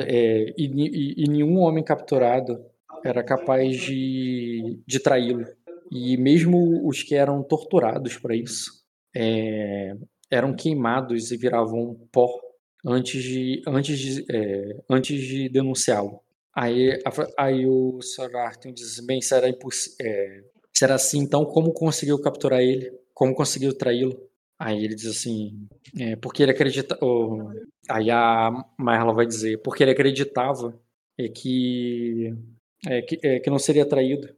é, 0.07 0.53
e, 0.57 0.65
e- 0.65 1.23
e 1.25 1.29
nenhum 1.29 1.59
homem 1.59 1.83
capturado 1.83 2.63
era 3.03 3.23
capaz 3.23 3.75
de, 3.77 4.81
de 4.85 4.99
traí-lo. 4.99 5.45
E 5.91 6.17
mesmo 6.17 6.87
os 6.87 7.03
que 7.03 7.15
eram 7.15 7.41
torturados 7.43 8.17
para 8.17 8.35
isso 8.35 8.83
é, 9.15 9.95
eram 10.29 10.55
queimados 10.55 11.31
e 11.31 11.37
viravam 11.37 11.95
pó 12.11 12.29
antes 12.85 13.23
de, 13.23 13.61
antes 13.67 13.97
de, 13.97 14.25
é, 14.29 14.83
antes 14.89 15.21
de 15.21 15.49
denunciá-lo. 15.49 16.19
Aí, 16.55 16.99
aí 17.37 17.65
o 17.67 18.01
Sr. 18.01 18.35
Arthur 18.35 18.71
diz: 18.73 18.99
bem, 19.05 19.21
se 19.21 19.35
era, 19.35 19.47
imposs- 19.49 19.95
é, 20.01 20.43
se 20.73 20.83
era 20.83 20.95
assim, 20.95 21.19
então 21.19 21.45
como 21.45 21.73
conseguiu 21.73 22.19
capturar 22.21 22.61
ele? 22.61 22.91
Como 23.13 23.35
conseguiu 23.35 23.77
traí-lo? 23.77 24.27
Aí 24.59 24.83
ele 24.83 24.95
diz 24.95 25.05
assim: 25.07 25.67
é, 25.99 26.15
porque 26.15 26.43
ele 26.43 26.51
acredita. 26.51 26.97
oh, 27.01 27.51
aí 27.89 28.09
a 28.09 28.51
Marla 28.77 29.13
vai 29.13 29.25
dizer: 29.25 29.61
porque 29.61 29.83
ele 29.83 29.91
acreditava 29.91 30.79
é, 31.17 31.27
que, 31.29 32.33
é, 32.85 33.01
que, 33.01 33.19
é, 33.23 33.39
que 33.39 33.49
não 33.49 33.59
seria 33.59 33.87
traído. 33.87 34.29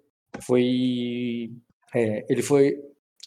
Foi. 0.41 1.52
é, 1.93 2.25
ele 2.30 2.41
foi. 2.41 2.80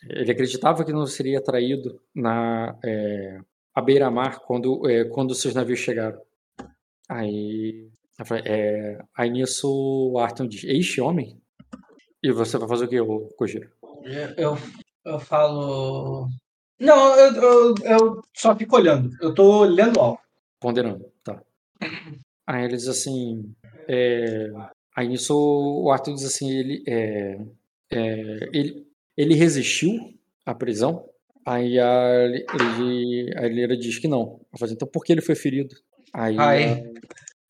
Ele 0.09 0.33
acreditava 0.33 0.85
que 0.85 0.93
não 0.93 1.07
seria 1.07 1.41
traído 1.43 2.01
na 2.15 2.77
é, 2.85 3.41
à 3.75 3.81
beira-mar 3.81 4.41
quando, 4.41 4.89
é, 4.89 5.05
quando 5.05 5.35
seus 5.35 5.55
navios 5.55 5.79
chegaram. 5.79 6.21
Aí, 7.09 7.89
é, 8.45 8.99
aí 9.17 9.31
nisso 9.31 9.69
o 10.13 10.19
Arthur 10.19 10.49
diz: 10.49 10.65
Este 10.65 11.01
homem? 11.01 11.41
E 12.23 12.31
você 12.33 12.57
vai 12.57 12.69
fazer 12.69 12.85
o 12.85 12.89
que, 12.89 13.35
Kojiro? 13.37 13.71
Eu, 14.37 14.57
eu 15.05 15.21
falo. 15.21 16.29
Não, 16.79 17.15
eu, 17.17 17.35
eu, 17.35 17.75
eu 17.85 18.23
só 18.35 18.57
fico 18.57 18.77
olhando. 18.77 19.11
Eu 19.21 19.35
tô 19.35 19.61
olhando 19.61 20.01
algo. 20.01 20.21
Ponderando, 20.61 21.13
tá. 21.25 21.43
Aí 22.47 22.65
ele 22.65 22.77
diz 22.77 22.89
assim. 22.89 23.55
é, 23.89 24.51
aí 24.95 25.09
nisso 25.09 25.35
o 25.35 25.91
Arthur 25.91 26.15
diz 26.15 26.25
assim: 26.25 26.51
ele, 26.51 26.83
é, 26.87 27.39
é, 27.91 28.51
ele, 28.53 28.87
ele 29.17 29.35
resistiu 29.35 30.15
à 30.45 30.55
prisão? 30.55 31.09
Aí 31.45 31.79
a, 31.79 32.25
ele, 32.25 33.33
a 33.37 33.49
Lira 33.49 33.77
diz 33.77 33.99
que 33.99 34.09
não. 34.09 34.41
Falo, 34.59 34.73
então 34.73 34.89
por 34.89 35.05
que 35.05 35.13
ele 35.13 35.21
foi 35.21 35.35
ferido? 35.35 35.75
Aí, 36.13 36.37
Aí 36.39 36.93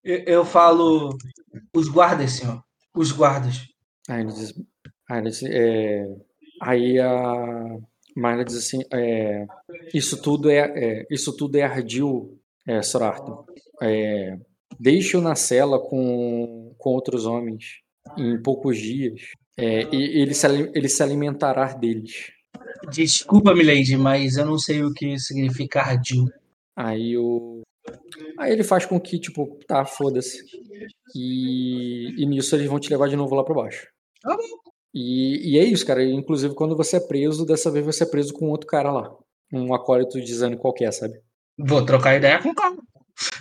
eu, 0.02 0.18
eu 0.26 0.44
falo. 0.44 1.16
Os 1.74 1.88
guardas, 1.88 2.32
senhor. 2.32 2.62
Os 2.94 3.12
guardas. 3.12 3.68
Aí 4.08 4.22
ele 4.22 4.32
diz, 4.32 4.54
aí, 5.08 5.18
ele 5.18 5.30
diz, 5.30 5.42
é, 5.44 6.16
aí 6.60 6.98
a 6.98 7.78
Marla 8.16 8.44
diz 8.44 8.56
assim, 8.56 8.82
é, 8.92 9.46
isso 9.94 10.20
tudo 10.20 10.50
é, 10.50 10.58
é, 10.58 11.06
isso 11.10 11.36
tudo 11.36 11.56
é 11.56 11.62
ardil, 11.62 12.38
é, 12.66 12.82
Sr. 12.82 13.02
Arthur. 13.02 13.44
É, 13.80 14.38
Deixe-o 14.78 15.20
na 15.20 15.34
cela 15.34 15.78
com, 15.78 16.71
com 16.82 16.90
outros 16.90 17.24
homens 17.26 17.80
em 18.18 18.40
poucos 18.42 18.76
dias, 18.76 19.20
é, 19.56 19.82
e 19.94 20.20
ele 20.20 20.34
se, 20.34 20.46
ele 20.74 20.88
se 20.88 21.02
alimentará 21.02 21.72
deles. 21.72 22.32
Desculpa, 22.90 23.54
Milady, 23.54 23.96
mas 23.96 24.36
eu 24.36 24.44
não 24.44 24.58
sei 24.58 24.82
o 24.82 24.92
que 24.92 25.18
significa 25.18 25.80
ardil. 25.80 26.26
Aí 26.76 27.16
o 27.16 27.62
aí 28.38 28.52
ele 28.52 28.64
faz 28.64 28.84
com 28.84 28.98
que 29.00 29.18
tipo, 29.18 29.58
tá, 29.66 29.84
foda-se. 29.84 30.42
E, 31.14 32.14
e 32.20 32.26
nisso 32.26 32.56
eles 32.56 32.66
vão 32.66 32.80
te 32.80 32.90
levar 32.90 33.08
de 33.08 33.16
novo 33.16 33.34
lá 33.34 33.44
pra 33.44 33.54
baixo. 33.54 33.86
Tá 34.20 34.36
bom. 34.36 34.72
E, 34.94 35.52
e 35.52 35.58
é 35.58 35.64
isso, 35.64 35.86
cara. 35.86 36.04
Inclusive, 36.04 36.54
quando 36.54 36.76
você 36.76 36.96
é 36.96 37.00
preso, 37.00 37.46
dessa 37.46 37.70
vez 37.70 37.84
você 37.84 38.04
é 38.04 38.06
preso 38.06 38.32
com 38.32 38.50
outro 38.50 38.66
cara 38.66 38.90
lá. 38.90 39.16
Um 39.52 39.72
acólito 39.74 40.18
de 40.18 40.26
design 40.26 40.56
qualquer, 40.56 40.92
sabe? 40.92 41.20
Vou 41.58 41.84
trocar 41.84 42.16
ideia 42.16 42.42
com 42.42 42.50
o 42.50 42.54
cara. 42.54 42.76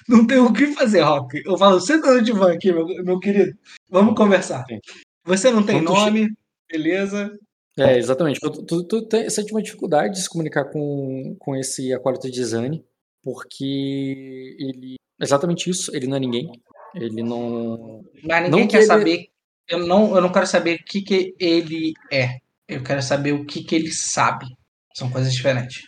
Não 0.08 0.26
tem 0.26 0.38
o 0.40 0.52
que 0.54 0.68
fazer, 0.74 1.02
Rock. 1.02 1.42
Eu 1.46 1.58
falo, 1.58 1.80
senta 1.80 2.14
no 2.14 2.22
divã 2.22 2.54
aqui, 2.54 2.72
meu, 2.72 2.86
meu 3.04 3.20
querido. 3.20 3.58
Vamos 3.90 4.16
conversar. 4.16 4.66
Sim. 4.68 4.80
Você 5.26 5.52
não 5.52 5.64
tem 5.64 5.84
Quando 5.84 5.94
nome, 5.94 6.30
beleza? 6.70 7.32
É, 7.78 7.98
exatamente. 7.98 8.40
Tu, 8.40 8.66
tu, 8.66 8.84
tu 8.88 9.08
tem, 9.08 9.30
sente 9.30 9.52
uma 9.54 9.62
dificuldade 9.62 10.14
de 10.16 10.22
se 10.22 10.30
comunicar 10.30 10.66
com, 10.66 11.36
com 11.40 11.56
esse 11.56 11.94
acólito 11.94 12.28
de 12.28 12.34
design, 12.34 12.84
porque 13.24 14.56
ele. 14.60 14.96
Exatamente 15.20 15.70
isso, 15.70 15.96
ele 15.96 16.08
não 16.08 16.18
é 16.18 16.20
ninguém. 16.20 16.52
Ele 16.96 17.24
não. 17.24 18.04
Mas 18.24 18.44
ninguém 18.44 18.50
Não 18.50 18.68
que 18.68 18.74
quer 18.74 18.78
ele- 18.80 18.86
saber. 18.88 19.28
Eu 19.70 19.88
não, 19.88 20.14
eu 20.16 20.22
não 20.22 20.32
quero 20.32 20.46
saber 20.48 20.80
o 20.82 20.84
que, 20.84 21.02
que 21.02 21.34
ele 21.40 21.94
é. 22.12 22.40
Eu 22.68 22.84
quero 22.84 23.02
saber 23.02 23.32
o 23.32 23.46
que, 23.46 23.64
que 23.64 23.76
ele 23.76 23.92
sabe. 23.92 24.46
São 24.94 25.10
coisas 25.10 25.34
diferentes. 25.34 25.84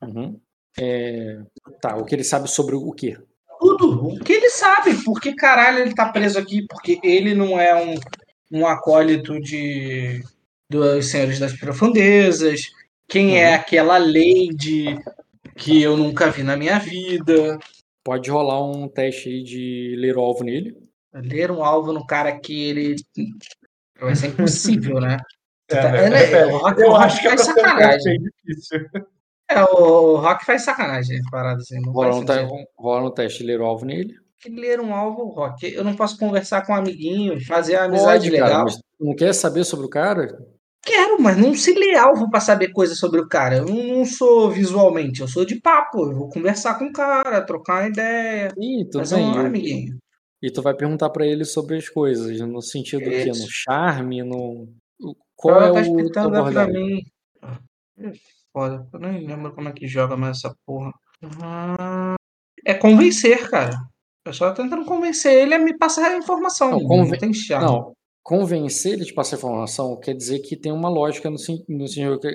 Uhum. 0.00 0.40
É, 0.78 1.38
Tá, 1.80 1.96
o 1.96 2.04
que 2.04 2.14
ele 2.14 2.24
sabe 2.24 2.48
sobre 2.48 2.74
o 2.74 2.90
quê? 2.92 3.16
Tudo. 3.60 4.06
O 4.08 4.18
que 4.20 4.32
ele 4.32 4.50
sabe. 4.50 4.94
Por 5.04 5.20
que 5.20 5.34
caralho 5.34 5.78
ele 5.80 5.94
tá 5.94 6.10
preso 6.10 6.38
aqui? 6.38 6.66
Porque 6.68 6.98
ele 7.02 7.34
não 7.34 7.58
é 7.58 7.74
um, 7.82 7.94
um 8.60 8.66
acólito 8.66 9.38
de 9.40 10.22
dos 10.70 11.06
Senhores 11.10 11.38
das 11.38 11.52
Profundezas. 11.52 12.62
Quem 13.08 13.40
é 13.40 13.50
Uhum. 13.50 13.54
aquela 13.54 13.98
lady 13.98 14.98
que 15.56 15.80
eu 15.82 15.96
nunca 15.96 16.30
vi 16.30 16.42
na 16.42 16.56
minha 16.56 16.78
vida? 16.78 17.58
Pode 18.02 18.30
rolar 18.30 18.62
um 18.64 18.88
teste 18.88 19.28
aí 19.28 19.42
de 19.42 19.94
ler 19.98 20.16
o 20.16 20.20
alvo 20.20 20.42
nele. 20.44 20.76
Ler 21.14 21.50
um 21.50 21.62
alvo 21.64 21.92
no 21.92 22.06
cara 22.06 22.32
que 22.38 22.64
ele. 22.68 22.96
Vai 24.00 24.14
ser 24.16 24.28
impossível, 24.28 25.00
né? 25.00 25.16
É, 25.70 25.80
Tá- 25.80 25.92
né? 25.92 26.30
É, 26.32 26.44
o 26.46 26.50
eu 26.50 26.58
Rock 26.90 27.04
acho 27.04 27.20
que 27.22 27.26
é 27.28 27.32
um 27.34 27.38
sacanagem. 27.38 28.18
difícil. 28.46 28.80
É, 29.50 29.62
o 29.62 30.16
Rock 30.16 30.44
faz 30.44 30.64
sacanagem, 30.64 31.20
parada 31.30 31.58
assim. 31.60 31.80
Não 31.80 31.92
Rola 31.92 32.16
um, 32.16 32.24
te- 32.24 32.32
sentido. 32.32 32.66
rola 32.78 33.08
um 33.08 33.12
teste 33.14 33.42
ler 33.44 33.60
o 33.60 33.64
alvo 33.66 33.84
nele. 33.84 34.14
Que 34.40 34.48
ler 34.50 34.80
um 34.80 34.94
alvo, 34.94 35.24
Rock. 35.28 35.72
Eu 35.72 35.84
não 35.84 35.94
posso 35.94 36.18
conversar 36.18 36.66
com 36.66 36.72
um 36.72 36.76
amiguinho, 36.76 37.40
fazer 37.44 37.76
uma 37.76 37.84
amizade 37.84 38.28
Pode, 38.30 38.38
cara, 38.40 38.58
legal. 38.64 38.66
tu 38.66 39.04
não 39.04 39.14
quer 39.14 39.32
saber 39.34 39.64
sobre 39.64 39.86
o 39.86 39.90
cara? 39.90 40.28
Quero, 40.82 41.20
mas 41.20 41.36
não 41.38 41.54
se 41.54 41.72
lê 41.72 41.94
alvo 41.96 42.28
pra 42.30 42.40
saber 42.40 42.68
coisa 42.72 42.94
sobre 42.94 43.18
o 43.20 43.26
cara. 43.28 43.56
Eu 43.56 43.64
não, 43.64 44.04
sou 44.04 44.50
visualmente, 44.50 45.20
eu 45.22 45.28
sou 45.28 45.44
de 45.44 45.58
papo. 45.60 46.10
Eu 46.10 46.14
vou 46.16 46.28
conversar 46.28 46.78
com 46.78 46.86
o 46.86 46.92
cara, 46.92 47.40
trocar 47.40 47.82
uma 47.82 47.88
ideia, 47.88 48.50
Sim, 48.50 48.84
tudo 48.84 48.98
fazer 48.98 49.16
bem. 49.16 49.26
um 49.26 49.38
amiguinho. 49.46 49.98
E 50.42 50.50
tu 50.50 50.60
vai 50.60 50.74
perguntar 50.74 51.08
pra 51.08 51.26
ele 51.26 51.44
sobre 51.46 51.78
as 51.78 51.88
coisas, 51.88 52.38
no 52.40 52.60
sentido 52.60 53.00
que 53.08 53.30
Isso. 53.30 53.42
no 53.44 53.48
charme, 53.50 54.22
no 54.22 54.68
qual 55.34 55.56
Ela 55.56 55.66
é 55.68 55.72
tá 55.72 55.78
o 55.78 55.82
explicando 55.96 56.52
pra 56.52 56.66
mim. 56.66 57.00
Foda, 58.54 58.88
eu 58.92 59.00
nem 59.00 59.26
lembro 59.26 59.52
como 59.52 59.68
é 59.68 59.72
que 59.72 59.88
joga 59.88 60.16
mais 60.16 60.38
essa 60.38 60.54
porra. 60.64 60.92
Ah, 61.42 62.14
É 62.64 62.72
convencer, 62.72 63.50
cara. 63.50 63.76
Eu 64.24 64.32
só 64.32 64.52
tentando 64.52 64.84
convencer 64.86 65.32
ele 65.42 65.54
a 65.54 65.58
me 65.58 65.76
passar 65.76 66.12
a 66.12 66.16
informação. 66.16 66.70
Não, 66.70 66.78
Não, 66.78 66.86
conven- 66.86 67.34
charme. 67.34 67.66
Não, 67.66 67.92
convencer 68.22 68.92
ele 68.92 69.04
de 69.04 69.12
passar 69.12 69.36
informação 69.36 69.98
quer 70.00 70.14
dizer 70.14 70.38
que 70.38 70.56
tem 70.56 70.70
uma 70.72 70.88
lógica 70.88 71.28
no, 71.28 71.36
no, 71.68 71.84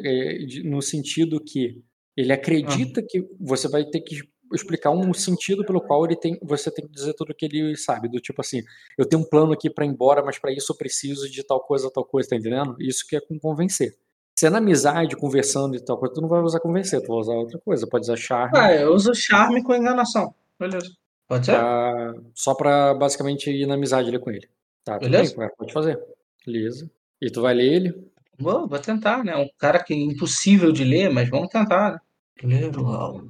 eh, 0.05 0.37
no 0.65 0.81
sentido 0.81 1.41
que 1.43 1.81
ele 2.17 2.33
acredita 2.33 3.01
que 3.07 3.25
você 3.39 3.67
vai 3.69 3.85
ter 3.85 4.01
que 4.01 4.19
explicar 4.53 4.91
um 4.91 5.13
sentido 5.13 5.65
pelo 5.65 5.79
qual 5.81 6.03
ele 6.05 6.15
tem, 6.15 6.37
você 6.43 6.69
tem 6.69 6.85
que 6.85 6.91
dizer 6.93 7.13
tudo 7.13 7.31
o 7.31 7.35
que 7.35 7.45
ele 7.45 7.75
sabe, 7.77 8.09
do 8.09 8.19
tipo 8.19 8.41
assim, 8.41 8.61
eu 8.97 9.07
tenho 9.07 9.21
um 9.21 9.29
plano 9.29 9.53
aqui 9.53 9.69
pra 9.69 9.85
ir 9.85 9.89
embora, 9.89 10.23
mas 10.23 10.37
pra 10.39 10.51
isso 10.51 10.73
eu 10.73 10.77
preciso 10.77 11.29
de 11.29 11.43
tal 11.43 11.61
coisa, 11.61 11.89
tal 11.93 12.03
coisa, 12.03 12.29
tá 12.29 12.35
entendendo? 12.35 12.75
Isso 12.79 13.05
que 13.07 13.15
é 13.15 13.21
com 13.21 13.39
convencer. 13.39 13.93
Se 14.39 14.45
é 14.47 14.49
na 14.49 14.59
amizade, 14.59 15.17
conversando 15.17 15.75
e 15.75 15.81
tal 15.81 15.97
coisa, 15.97 16.15
tu 16.15 16.21
não 16.21 16.29
vai 16.29 16.39
usar 16.41 16.61
convencer, 16.61 17.01
tu 17.01 17.09
vai 17.09 17.17
usar 17.17 17.33
outra 17.33 17.59
coisa, 17.59 17.85
pode 17.85 18.03
usar 18.03 18.15
charme. 18.15 18.57
Ah, 18.57 18.73
eu 18.73 18.93
uso 18.93 19.13
charme 19.13 19.61
com 19.61 19.75
enganação. 19.75 20.33
Beleza. 20.57 20.89
Pode 21.27 21.45
ser? 21.45 21.51
pra- 21.57 22.13
só 22.33 22.53
pra 22.55 22.93
basicamente 22.93 23.51
ir 23.51 23.65
na 23.65 23.73
amizade 23.73 24.07
ali 24.07 24.17
com 24.17 24.31
ele. 24.31 24.47
Tá, 24.85 24.97
tudo 24.97 25.11
Beleza. 25.11 25.35
bem, 25.35 25.49
pode 25.57 25.73
fazer. 25.73 25.99
Beleza. 26.45 26.89
E 27.21 27.29
tu 27.29 27.41
vai 27.41 27.53
ler 27.53 27.65
ele? 27.73 28.07
Vou, 28.39 28.65
vou 28.65 28.79
tentar, 28.79 29.25
né? 29.25 29.35
Um 29.35 29.49
cara 29.57 29.83
que 29.83 29.93
é 29.93 29.97
impossível 29.97 30.71
de 30.71 30.85
ler, 30.85 31.09
mas 31.09 31.29
vamos 31.29 31.49
tentar, 31.49 31.91
né? 31.91 31.99
Ler 32.41 32.77
o 32.79 32.87
alvo. 32.87 33.29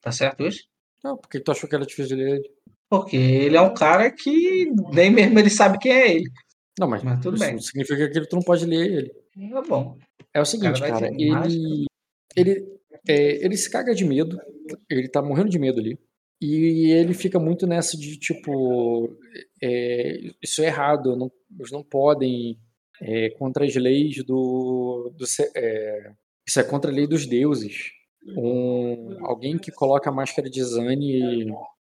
Tá 0.00 0.10
certo 0.10 0.42
isso? 0.46 0.64
Não, 1.04 1.18
por 1.18 1.28
que 1.28 1.38
tu 1.38 1.52
achou 1.52 1.68
que 1.68 1.74
era 1.76 1.84
difícil 1.84 2.16
de 2.16 2.22
ler 2.24 2.36
ele? 2.36 2.50
Porque 2.88 3.16
ele 3.18 3.58
é 3.58 3.60
um 3.60 3.74
cara 3.74 4.10
que 4.10 4.72
nem 4.90 5.10
mesmo 5.10 5.38
ele 5.38 5.50
sabe 5.50 5.76
quem 5.78 5.92
é 5.92 6.14
ele. 6.14 6.30
Não, 6.78 6.88
mas, 6.88 7.02
Mas 7.02 7.20
tudo 7.20 7.36
isso 7.36 7.44
bem. 7.44 7.58
significa 7.58 8.10
que 8.10 8.28
tu 8.28 8.36
não 8.36 8.42
pode 8.42 8.64
ler 8.64 8.90
ele. 8.90 9.50
Tá 9.50 9.62
bom. 9.62 9.98
É 10.32 10.40
o 10.40 10.44
seguinte, 10.44 10.80
cara, 10.80 11.10
mágica. 11.10 11.14
ele, 11.22 11.86
ele, 12.34 12.78
é, 13.06 13.44
ele 13.44 13.56
se 13.56 13.70
caga 13.70 13.94
de 13.94 14.04
medo, 14.04 14.38
ele 14.88 15.08
tá 15.08 15.20
morrendo 15.20 15.50
de 15.50 15.58
medo 15.58 15.80
ali. 15.80 15.98
E 16.40 16.90
ele 16.90 17.14
fica 17.14 17.38
muito 17.38 17.66
nessa 17.66 17.96
de 17.96 18.18
tipo, 18.18 19.16
é, 19.62 20.18
isso 20.42 20.60
é 20.62 20.66
errado, 20.66 21.14
não, 21.14 21.30
eles 21.56 21.70
não 21.70 21.84
podem, 21.84 22.58
é, 23.00 23.30
contra 23.30 23.64
as 23.64 23.74
leis 23.76 24.24
do. 24.24 25.12
do 25.16 25.24
é, 25.54 26.12
isso 26.46 26.58
é 26.58 26.64
contra 26.64 26.90
a 26.90 26.94
lei 26.94 27.06
dos 27.06 27.26
deuses. 27.26 27.90
Um, 28.36 29.24
alguém 29.24 29.58
que 29.58 29.70
coloca 29.70 30.10
a 30.10 30.12
máscara 30.12 30.48
de 30.48 30.62
Zane, 30.64 31.52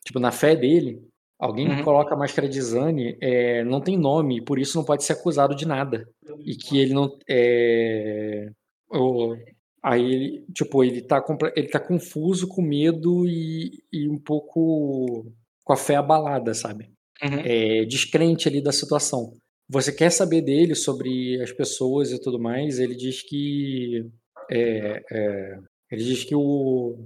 tipo, 0.04 0.18
na 0.18 0.32
fé 0.32 0.56
dele, 0.56 1.02
alguém 1.44 1.66
que 1.68 1.76
Uhum. 1.76 1.84
coloca 1.84 2.14
a 2.14 2.18
máscara 2.18 2.48
de 2.48 2.60
Zane 2.62 3.16
é, 3.20 3.64
não 3.64 3.80
tem 3.80 3.96
nome, 3.98 4.38
e 4.38 4.40
por 4.44 4.58
isso 4.58 4.76
não 4.78 4.84
pode 4.84 5.02
ser 5.04 5.14
acusado 5.14 5.54
de 5.56 5.66
nada. 5.66 6.06
E 6.44 6.54
que 6.54 6.78
ele 6.78 6.94
não. 6.94 7.08
É, 7.28 8.48
o- 8.90 9.34
aí 9.82 10.02
ele, 10.14 10.44
tipo, 10.54 10.84
ele 10.84 11.02
tá, 11.02 11.22
ele 11.56 11.68
tá 11.68 11.80
confuso, 11.80 12.46
com 12.46 12.62
medo 12.62 13.26
e, 13.26 13.70
e 13.92 14.08
um 14.08 14.18
pouco 14.18 15.26
com 15.64 15.72
a 15.72 15.76
fé 15.76 15.96
abalada, 15.96 16.54
sabe? 16.54 16.88
Uhum. 17.24 17.38
é, 17.44 17.84
descrente 17.84 18.48
ali 18.48 18.60
da 18.60 18.72
situação. 18.72 19.32
Você 19.68 19.92
quer 19.92 20.10
saber 20.10 20.42
dele 20.42 20.74
sobre 20.74 21.40
as 21.40 21.52
pessoas 21.52 22.10
e 22.10 22.20
tudo 22.20 22.38
mais? 22.38 22.78
Ele 22.80 22.94
diz 22.96 23.22
que 23.22 24.04
é, 24.50 25.02
é, 25.10 25.58
ele 25.90 26.02
diz 26.04 26.24
que 26.24 26.34
o 26.34 26.96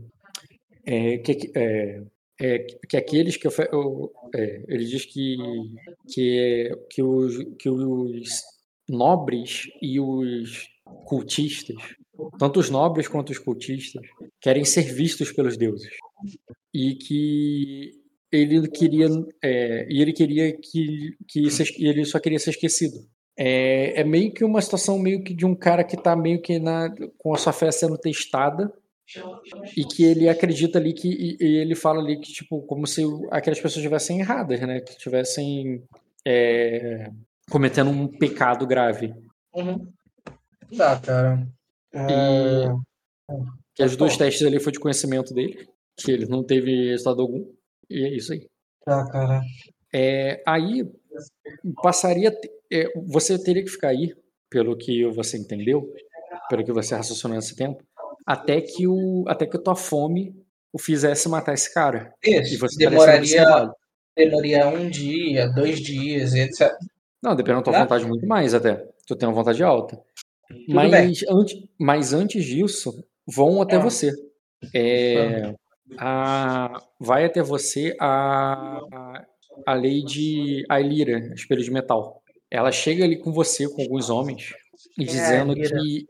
é, 0.86 1.18
que, 1.18 1.52
é, 2.40 2.56
é, 2.56 2.58
que 2.88 2.96
aqueles 2.96 3.36
que 3.36 3.46
é, 3.48 4.64
ele 4.68 4.84
diz 4.84 5.04
que 5.04 5.36
que 6.08 6.70
que 6.90 7.02
os 7.02 7.36
que 7.58 7.68
os 7.68 8.42
nobres 8.88 9.64
e 9.82 9.98
os 9.98 10.68
cultistas, 11.04 11.76
tanto 12.38 12.60
os 12.60 12.70
nobres 12.70 13.08
quanto 13.08 13.30
os 13.30 13.38
cultistas, 13.38 14.02
querem 14.40 14.64
ser 14.64 14.82
vistos 14.94 15.32
pelos 15.32 15.56
deuses. 15.56 15.90
E 16.72 16.94
que 16.94 17.92
ele 18.30 18.68
queria 18.68 19.08
é, 19.42 19.86
e 19.90 20.00
ele 20.00 20.12
queria 20.12 20.52
que, 20.56 21.16
que 21.28 21.50
se- 21.50 21.74
ele 21.84 22.04
só 22.04 22.18
queria 22.18 22.38
ser 22.38 22.50
esquecido. 22.50 23.06
É, 23.38 24.00
é 24.00 24.04
meio 24.04 24.32
que 24.32 24.44
uma 24.44 24.62
situação 24.62 24.98
meio 24.98 25.22
que 25.22 25.34
de 25.34 25.44
um 25.44 25.54
cara 25.54 25.84
que 25.84 25.96
tá 25.96 26.16
meio 26.16 26.40
que 26.40 26.58
na, 26.58 26.94
com 27.18 27.34
a 27.34 27.38
sua 27.38 27.52
fé 27.52 27.70
sendo 27.70 27.98
testada 27.98 28.72
e 29.76 29.84
que 29.84 30.04
ele 30.04 30.28
acredita 30.28 30.78
ali 30.78 30.92
que 30.92 31.08
e, 31.08 31.36
e 31.40 31.56
ele 31.58 31.74
fala 31.74 32.00
ali 32.00 32.18
que 32.18 32.32
tipo 32.32 32.62
como 32.62 32.86
se 32.86 33.02
aquelas 33.30 33.58
pessoas 33.58 33.76
estivessem 33.76 34.20
erradas 34.20 34.60
né 34.60 34.80
que 34.80 34.90
estivessem 34.92 35.82
é, 36.26 37.10
cometendo 37.50 37.90
um 37.90 38.08
pecado 38.08 38.66
grave 38.66 39.14
Uhum. 39.54 39.90
Dá, 40.70 41.00
cara. 41.00 41.48
É, 41.94 42.68
que 43.74 43.82
os 43.82 43.96
dois 43.96 44.12
Bom. 44.12 44.18
testes 44.18 44.46
ali 44.46 44.60
foi 44.60 44.70
de 44.72 44.78
conhecimento 44.78 45.32
dele 45.32 45.66
que 45.96 46.10
ele 46.10 46.26
não 46.26 46.42
teve 46.44 46.90
resultado 46.90 47.22
algum 47.22 47.50
e 47.88 48.04
é 48.04 48.14
isso 48.14 48.32
aí 48.34 48.46
Tá, 48.86 49.04
cara. 49.10 49.42
É, 49.92 50.40
aí 50.46 50.88
passaria. 51.82 52.32
é, 52.72 52.92
você 53.06 53.42
teria 53.42 53.64
que 53.64 53.70
ficar 53.70 53.88
aí, 53.88 54.14
pelo 54.48 54.76
que 54.76 55.04
você 55.06 55.36
entendeu, 55.36 55.92
pelo 56.48 56.64
que 56.64 56.72
você 56.72 56.94
raciocinou 56.94 57.34
nesse 57.34 57.56
tempo, 57.56 57.82
até 58.26 58.60
que 58.60 58.86
o 58.86 59.24
até 59.28 59.46
que 59.46 59.56
a 59.56 59.60
tua 59.60 59.76
fome 59.76 60.34
o 60.72 60.78
fizesse 60.78 61.28
matar 61.28 61.54
esse 61.54 61.72
cara. 61.72 62.12
E 62.24 62.40
Isso. 62.40 62.58
você 62.58 62.84
estaria 62.84 63.24
sendo 63.24 63.44
Demoraria, 63.46 63.72
demoraria 64.16 64.68
um 64.68 64.90
dia, 64.90 65.48
dois 65.48 65.80
dias, 65.80 66.34
etc. 66.34 66.70
Não, 67.22 67.34
dependendo 67.34 67.60
da 67.60 67.64
tua 67.64 67.72
Né? 67.74 67.78
vontade, 67.80 68.04
muito 68.06 68.26
mais 68.26 68.52
até. 68.52 68.84
Tu 69.06 69.16
tem 69.16 69.28
uma 69.28 69.34
vontade 69.34 69.62
alta. 69.62 69.98
Mas 70.68 71.22
antes, 71.28 71.62
mas 71.78 72.12
antes 72.12 72.44
disso, 72.44 72.92
vão 73.26 73.62
até 73.62 73.76
Ah. 73.76 73.80
você. 73.80 74.12
É, 74.74 75.54
a, 75.98 76.80
vai 77.00 77.24
até 77.24 77.42
você 77.42 77.96
a, 78.00 78.78
a, 78.92 79.24
a 79.66 79.74
Lady 79.74 80.64
Ailira, 80.68 81.32
Espelho 81.34 81.62
de 81.62 81.70
Metal. 81.70 82.22
Ela 82.50 82.70
chega 82.72 83.04
ali 83.04 83.16
com 83.18 83.32
você, 83.32 83.68
com 83.68 83.82
alguns 83.82 84.08
homens, 84.10 84.52
e 84.98 85.02
é 85.02 85.06
dizendo 85.06 85.52
Ailira? 85.52 85.78
que. 85.80 86.06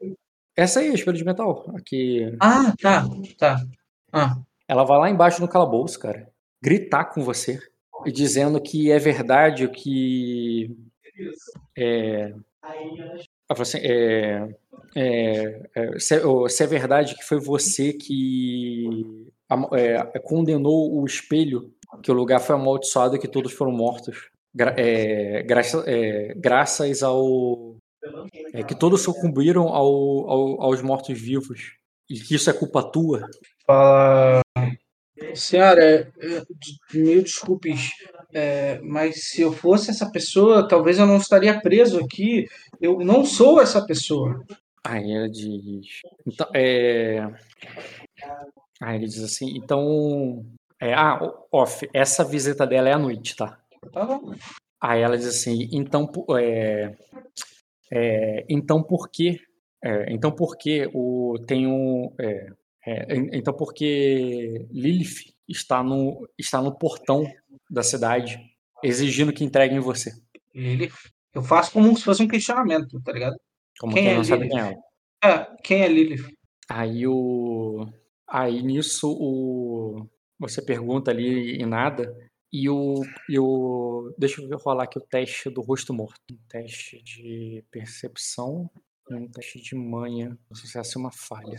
Essa 0.56 0.80
aí 0.80 0.88
a 0.90 0.94
Espelho 0.94 1.16
de 1.16 1.24
Metal. 1.24 1.70
Aqui. 1.76 2.34
Ah, 2.40 2.74
tá, 2.80 3.04
tá. 3.38 3.66
Ah, 4.12 4.36
Ela 4.66 4.84
vai 4.84 4.98
lá 4.98 5.10
embaixo 5.10 5.40
no 5.40 5.48
calabouço, 5.48 5.98
cara, 5.98 6.28
gritar 6.62 7.04
com 7.06 7.22
você 7.22 7.60
e 8.06 8.10
dizendo 8.12 8.60
que 8.60 8.90
é 8.90 8.98
verdade 8.98 9.64
o 9.64 9.70
que. 9.70 10.74
É, 11.76 12.32
assim, 13.48 13.78
é, 13.82 14.48
é, 14.94 15.62
é, 15.74 15.98
se, 15.98 16.14
é- 16.16 16.48
se 16.48 16.62
é 16.64 16.66
verdade 16.66 17.14
que 17.14 17.24
foi 17.24 17.38
você 17.38 17.92
que 17.92 19.26
é, 19.74 20.18
condenou 20.20 20.94
o 21.00 21.04
espelho, 21.06 21.72
que 22.02 22.10
o 22.10 22.14
lugar 22.14 22.40
foi 22.40 22.54
amaldiçoado 22.56 23.16
e 23.16 23.18
que 23.18 23.28
todos 23.28 23.52
foram 23.52 23.72
mortos. 23.72 24.30
Gra- 24.54 24.74
é, 24.78 25.42
graça- 25.42 25.84
é, 25.86 26.34
graças 26.34 27.02
ao. 27.02 27.76
É, 28.52 28.62
que 28.62 28.74
todos 28.74 29.02
sucumbiram 29.02 29.68
ao- 29.68 30.30
ao- 30.30 30.62
aos 30.62 30.82
mortos-vivos. 30.82 31.74
E 32.08 32.20
que 32.20 32.34
isso 32.36 32.48
é 32.48 32.52
culpa 32.52 32.82
tua. 32.82 33.28
fala. 33.66 34.42
Senhora, 35.34 35.82
é, 35.82 36.08
é, 36.20 36.42
mil 36.94 37.22
desculpes, 37.22 37.90
é, 38.32 38.78
mas 38.82 39.24
se 39.30 39.40
eu 39.42 39.52
fosse 39.52 39.90
essa 39.90 40.10
pessoa, 40.10 40.68
talvez 40.68 40.98
eu 40.98 41.06
não 41.06 41.16
estaria 41.16 41.58
preso 41.60 41.98
aqui. 41.98 42.46
Eu 42.80 42.98
não 43.00 43.24
sou 43.24 43.60
essa 43.60 43.84
pessoa. 43.84 44.44
Aí 44.84 45.10
ela 45.10 45.28
diz. 45.28 46.02
Então, 46.26 46.46
é... 46.54 47.26
Aí 48.80 48.96
ele 48.96 49.06
diz 49.06 49.22
assim, 49.22 49.56
então. 49.56 50.44
É, 50.78 50.92
ah, 50.92 51.18
off, 51.50 51.88
essa 51.94 52.22
visita 52.22 52.66
dela 52.66 52.88
é 52.88 52.92
à 52.92 52.98
noite, 52.98 53.34
tá? 53.34 53.58
Tá 53.92 54.04
bom. 54.04 54.34
Aí 54.78 55.00
ela 55.00 55.16
diz 55.16 55.26
assim, 55.26 55.68
então, 55.72 56.10
é, 56.38 56.94
é, 57.92 58.44
então 58.48 58.82
por 58.82 59.10
que, 59.10 59.40
é, 59.82 60.12
então 60.12 60.30
por 60.32 60.56
que 60.56 60.88
o 60.92 61.38
tem 61.46 61.66
um, 61.66 62.12
é, 62.20 62.48
é, 62.86 63.16
en- 63.16 63.30
então 63.32 63.54
por 63.54 63.72
que 63.72 64.66
Lilith 64.70 65.34
está 65.48 65.82
no 65.82 66.28
está 66.38 66.60
no 66.60 66.76
portão 66.76 67.24
da 67.70 67.82
cidade 67.82 68.38
exigindo 68.82 69.32
que 69.32 69.44
entreguem 69.44 69.78
você, 69.80 70.12
Ele, 70.54 70.90
eu 71.34 71.42
faço 71.42 71.72
como 71.72 71.96
se 71.96 72.04
fosse 72.04 72.22
um 72.22 72.28
questionamento, 72.28 73.00
tá 73.02 73.12
ligado? 73.12 73.36
como 73.78 73.92
Quem 73.92 74.04
quem, 74.04 74.12
é 74.12 74.16
não 74.16 74.24
sabe 74.24 74.48
Lilith? 74.48 74.54
quem 74.54 74.60
é. 74.60 75.30
É, 75.30 75.46
quem 75.62 75.82
é 75.82 75.88
Lilith? 75.88 76.24
Aí 76.68 77.06
o 77.06 77.86
aí 78.28 78.62
nisso 78.62 79.08
o 79.18 80.06
você 80.38 80.60
pergunta 80.60 81.10
ali 81.10 81.60
e 81.60 81.64
nada 81.64 82.14
e 82.62 82.70
o 82.70 83.02
e 83.28 83.38
o 83.38 84.14
deixa 84.16 84.40
eu 84.40 84.58
rolar 84.58 84.84
aqui 84.84 84.98
o 84.98 85.02
teste 85.02 85.50
do 85.50 85.60
rosto 85.60 85.92
morto, 85.92 86.18
um 86.32 86.38
teste 86.48 87.02
de 87.02 87.62
percepção 87.70 88.70
e 89.10 89.14
um 89.14 89.28
teste 89.28 89.60
de 89.60 89.74
manha, 89.74 90.38
se 90.54 90.66
você 90.66 90.98
uma 90.98 91.12
falha. 91.12 91.58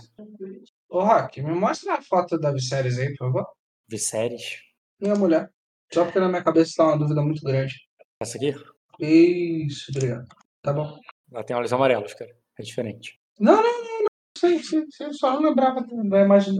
Ô, 0.90 1.04
Rock, 1.04 1.42
me 1.42 1.54
mostra 1.54 1.96
a 1.96 2.02
foto 2.02 2.38
da 2.40 2.52
Viserys 2.52 2.98
aí, 2.98 3.10
por 3.16 3.28
favor. 3.28 3.48
Viserys, 3.88 4.62
Minha 5.00 5.16
mulher. 5.16 5.52
Só 5.94 6.04
porque 6.04 6.20
na 6.20 6.28
minha 6.28 6.44
cabeça 6.44 6.74
tá 6.78 6.86
uma 6.88 6.98
dúvida 6.98 7.22
muito 7.22 7.44
grande. 7.44 7.76
essa 8.20 8.38
aqui, 8.38 8.54
Isso, 9.00 9.92
obrigado. 9.96 10.28
Tá 10.62 10.74
bom. 10.74 11.00
ela 11.32 11.44
tem 11.44 11.56
olhos 11.56 11.72
amarelos, 11.72 12.14
cara. 12.14 12.36
É 12.60 12.64
diferente. 12.64 13.20
Não, 13.40 13.56
não, 13.56 13.84
não, 13.84 14.00
não. 14.02 14.08
Sim, 14.38 14.60
sim, 14.62 14.86
sim. 14.90 15.14
Só 15.14 15.34
não 15.34 15.50
lembrava 15.50 15.82
da 16.10 16.22
imagem. 16.22 16.56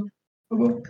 Tá 0.50 0.56
bom. 0.56 0.82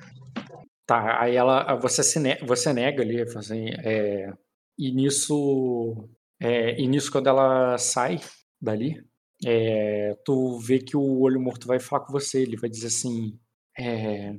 Tá, 0.87 1.21
aí 1.21 1.35
ela 1.35 1.75
você 1.75 2.01
se 2.03 2.19
ne- 2.19 2.39
você 2.43 2.73
nega 2.73 3.03
ali, 3.03 3.21
assim, 3.21 3.69
é, 3.83 4.31
e 4.79 4.91
nisso 4.93 6.09
é, 6.39 6.79
e 6.79 6.87
nisso 6.87 7.11
quando 7.11 7.27
ela 7.27 7.77
sai 7.77 8.19
dali, 8.61 9.03
é, 9.45 10.15
tu 10.25 10.57
vê 10.59 10.79
que 10.79 10.95
o 10.97 11.19
olho 11.21 11.41
morto 11.41 11.67
vai 11.67 11.79
falar 11.79 12.05
com 12.05 12.13
você, 12.13 12.41
ele 12.41 12.57
vai 12.57 12.69
dizer 12.69 12.87
assim, 12.87 13.37
é, 13.77 14.33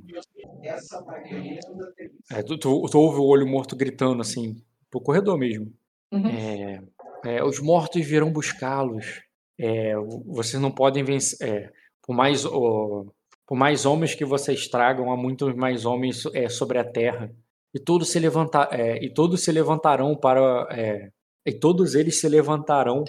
é, 2.30 2.42
tu, 2.42 2.58
tu, 2.58 2.86
tu 2.90 2.98
ouve 2.98 3.18
o 3.20 3.24
olho 3.26 3.46
morto 3.46 3.76
gritando 3.76 4.20
assim, 4.20 4.56
pro 4.90 5.00
corredor 5.00 5.38
mesmo. 5.38 5.72
Uhum. 6.12 6.28
É, 6.28 6.82
é, 7.26 7.44
os 7.44 7.60
mortos 7.60 8.04
virão 8.06 8.32
buscá-los. 8.32 9.22
É, 9.58 9.94
vocês 10.26 10.60
não 10.62 10.70
podem 10.70 11.04
vencer. 11.04 11.46
é, 11.46 11.72
por 12.02 12.14
mais 12.14 12.44
ó, 12.46 13.04
por 13.48 13.56
mais 13.56 13.86
homens 13.86 14.14
que 14.14 14.24
vocês 14.26 14.68
tragam, 14.68 15.10
há 15.10 15.16
muitos 15.16 15.54
mais 15.56 15.86
homens 15.86 16.24
é, 16.34 16.48
sobre 16.50 16.78
a 16.78 16.84
terra. 16.84 17.34
E 17.74 17.80
todos 17.80 18.10
se 18.10 18.18
levantar, 18.18 18.68
é, 18.72 19.02
e 19.04 19.08
todos 19.12 19.42
se 19.42 19.50
levantarão 19.50 20.14
para 20.14 20.68
é, 20.70 21.10
e 21.46 21.52
todos 21.52 21.94
eles 21.94 22.20
se 22.20 22.28
levantarão 22.28 23.04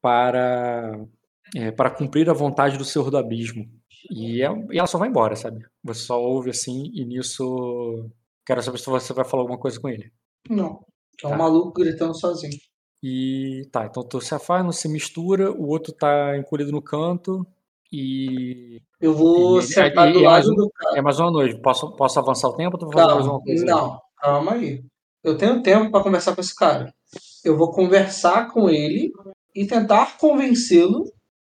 para 0.00 0.98
é, 1.56 1.70
para 1.72 1.90
cumprir 1.90 2.30
a 2.30 2.32
vontade 2.32 2.78
do 2.78 2.84
Senhor 2.84 3.10
do 3.10 3.18
Abismo. 3.18 3.64
E, 4.10 4.42
é- 4.42 4.66
e 4.72 4.78
ela 4.78 4.86
só 4.86 4.98
vai 4.98 5.08
embora, 5.08 5.34
sabe? 5.36 5.64
Você 5.84 6.00
só 6.02 6.20
ouve 6.20 6.50
assim 6.50 6.90
e 6.94 7.04
nisso 7.04 8.08
quero 8.46 8.62
saber 8.62 8.78
se 8.78 8.86
você 8.86 9.12
vai 9.12 9.24
falar 9.24 9.42
alguma 9.42 9.58
coisa 9.58 9.80
com 9.80 9.88
ele. 9.88 10.10
Não. 10.48 10.84
É 11.22 11.26
um 11.26 11.30
Tá. 11.30 11.36
maluco 11.36 11.72
gritando 11.72 12.14
sozinho. 12.18 12.56
E 13.02 13.62
tá, 13.72 13.86
então 13.86 14.02
tu 14.02 14.20
se 14.20 14.34
afasta, 14.34 14.62
não 14.64 14.72
se 14.72 14.88
mistura, 14.88 15.50
o 15.52 15.68
outro 15.68 15.92
tá 15.92 16.36
encolhido 16.36 16.70
no 16.72 16.82
canto 16.82 17.46
e 17.92 18.80
Eu 19.00 19.14
vou 19.14 19.58
E- 19.60 19.62
sentar 19.62 20.08
e- 20.10 20.12
do 20.12 20.20
é 20.20 20.22
lado 20.28 20.54
do 20.54 20.70
cara. 20.70 20.98
é 20.98 21.02
mais 21.02 21.18
uma 21.18 21.30
noite. 21.30 21.58
Posso, 21.60 21.90
posso 21.96 22.18
avançar 22.18 22.48
o 22.48 22.54
tempo 22.56 22.78
ou 22.80 22.92
fazer 22.92 23.14
mais 23.14 23.26
uma 23.26 23.40
coisa? 23.40 23.64
não. 23.64 23.98
Calma 24.20 24.52
aí. 24.52 24.82
Eu 25.24 25.36
tenho 25.38 25.62
tempo 25.62 25.90
pra 25.90 26.02
conversar 26.02 26.34
com 26.34 26.40
esse 26.40 26.54
cara. 26.54 26.92
Eu 27.44 27.56
vou 27.56 27.70
conversar 27.72 28.48
com 28.52 28.68
ele 28.68 29.10
e 29.54 29.66
tentar 29.66 30.18
convencê-lo 30.18 31.04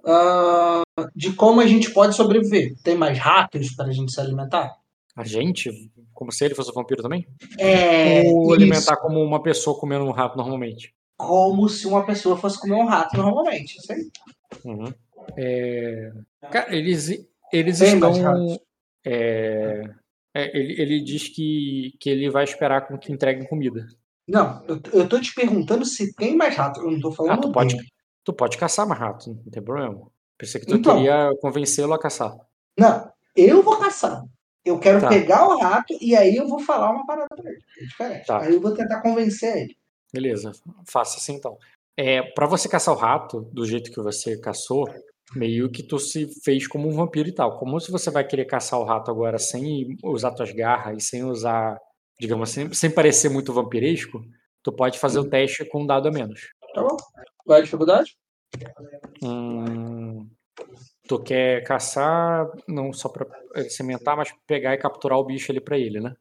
ah, 0.07 0.83
de 1.15 1.33
como 1.35 1.61
a 1.61 1.67
gente 1.67 1.91
pode 1.93 2.15
sobreviver. 2.15 2.75
Tem 2.83 2.97
mais 2.97 3.19
ratos 3.19 3.75
para 3.75 3.87
a 3.89 3.93
gente 3.93 4.13
se 4.13 4.21
alimentar? 4.21 4.75
A 5.17 5.25
gente? 5.25 5.71
Como 6.15 6.31
se 6.33 6.45
ele 6.45 6.55
fosse 6.55 6.73
vampiro 6.73 7.03
também? 7.03 7.27
É. 7.59 8.23
Ou 8.27 8.45
isso. 8.45 8.55
alimentar 8.55 8.97
como 8.97 9.21
uma 9.23 9.43
pessoa 9.43 9.79
comendo 9.79 10.05
um 10.05 10.11
rato 10.13 10.37
normalmente? 10.37 10.95
Como 11.17 11.69
se 11.69 11.87
uma 11.87 12.05
pessoa 12.07 12.37
fosse 12.37 12.59
comer 12.61 12.75
um 12.77 12.87
rato 12.87 13.17
normalmente. 13.17 13.77
Isso 13.79 13.93
aí. 13.93 14.09
Uhum. 14.65 14.93
É, 15.37 16.13
Cara, 16.51 16.75
eles, 16.75 17.09
eles 17.53 17.79
Tem 17.79 17.95
estão. 17.95 18.59
é, 19.05 19.83
é, 20.35 20.57
ele, 20.59 20.81
ele 20.81 21.01
diz 21.05 21.29
que, 21.29 21.97
que 22.01 22.09
ele 22.11 22.31
vai 22.31 22.45
esperar 22.45 22.87
com 22.87 22.99
que 22.99 23.13
entreguem 23.13 23.47
comida. 23.49 23.87
Não, 24.29 24.65
eu, 24.67 24.81
eu 24.93 25.09
tô 25.09 25.21
te 25.21 25.35
perguntando 25.35 25.85
se 25.85 26.15
tem 26.15 26.37
mais 26.37 26.55
rato. 26.57 26.81
Eu 26.81 26.91
não 26.91 27.01
tô 27.01 27.11
falando 27.11 27.33
Ah, 27.33 27.39
tu 27.39 27.53
pode, 27.53 27.77
tu 28.25 28.33
pode 28.33 28.57
caçar 28.59 28.87
mais 28.87 29.01
rato, 29.01 29.31
não 29.45 29.51
tem 29.51 29.63
problema. 29.63 30.07
Pensei 30.39 30.61
que 30.61 30.67
tu 30.67 30.77
Então. 30.77 30.97
queria 30.97 31.31
convencê-lo 31.41 31.93
a 31.93 31.99
caçar. 31.99 32.37
Não, 32.79 33.11
eu 33.37 33.63
vou 33.63 33.79
caçar. 33.79 34.23
Eu 34.65 34.79
quero 34.79 35.01
Tá. 35.01 35.09
pegar 35.09 35.47
o 35.49 35.59
rato 35.59 35.97
e 36.01 36.15
aí 36.15 36.37
eu 36.37 36.47
vou 36.47 36.61
falar 36.61 36.91
uma 36.91 37.07
parada 37.07 37.29
pra 37.35 37.51
ele. 37.51 37.61
É 37.81 37.85
diferente. 37.85 38.27
Tá. 38.27 38.41
Aí 38.43 38.55
eu 38.55 38.61
vou 38.61 38.75
tentar 38.75 39.01
convencer 39.03 39.57
ele. 39.57 39.77
Beleza, 40.13 40.53
faça 40.87 41.17
assim 41.19 41.35
então. 41.35 41.59
É, 41.97 42.23
para 42.23 42.47
você 42.47 42.69
caçar 42.69 42.95
o 42.95 42.99
rato 42.99 43.43
do 43.53 43.67
jeito 43.67 43.91
que 43.91 44.01
você 44.01 44.39
caçou, 44.39 44.89
meio 45.35 45.71
que 45.71 45.83
tu 45.83 45.99
se 45.99 46.29
fez 46.43 46.67
como 46.67 46.89
um 46.89 46.93
vampiro 46.93 47.29
e 47.29 47.33
tal. 47.33 47.59
Como 47.59 47.79
se 47.81 47.91
você 47.91 48.11
vai 48.11 48.25
querer 48.27 48.45
caçar 48.45 48.79
o 48.81 48.85
rato 48.85 49.11
agora 49.11 49.39
sem 49.39 49.97
usar 50.03 50.33
tuas 50.33 50.51
garras 50.53 51.03
e 51.03 51.07
sem 51.07 51.25
usar, 51.25 51.79
digamos 52.21 52.51
assim, 52.51 52.73
sem 52.73 52.91
parecer 52.91 53.29
muito 53.29 53.53
vampiresco, 53.53 54.23
tu 54.63 54.73
pode 54.73 54.99
fazer 54.99 55.19
o 55.19 55.29
teste 55.29 55.65
com 55.65 55.83
um 55.83 55.87
dado 55.87 56.09
a 56.09 56.11
menos. 56.11 56.49
Tá 56.75 56.83
bom? 56.83 56.97
Qual 57.45 57.57
é 57.57 57.61
a 57.61 57.65
dificuldade? 57.65 58.17
Hum, 59.23 60.29
tu 61.07 61.19
quer 61.23 61.63
caçar 61.65 62.49
não 62.67 62.93
só 62.93 63.09
pra 63.09 63.27
cimentar, 63.69 64.17
mas 64.17 64.33
pegar 64.47 64.75
e 64.75 64.79
capturar 64.79 65.19
o 65.19 65.25
bicho 65.25 65.53
ali 65.53 65.61
pra 65.61 65.79
ele, 65.79 66.01
né? 66.01 66.15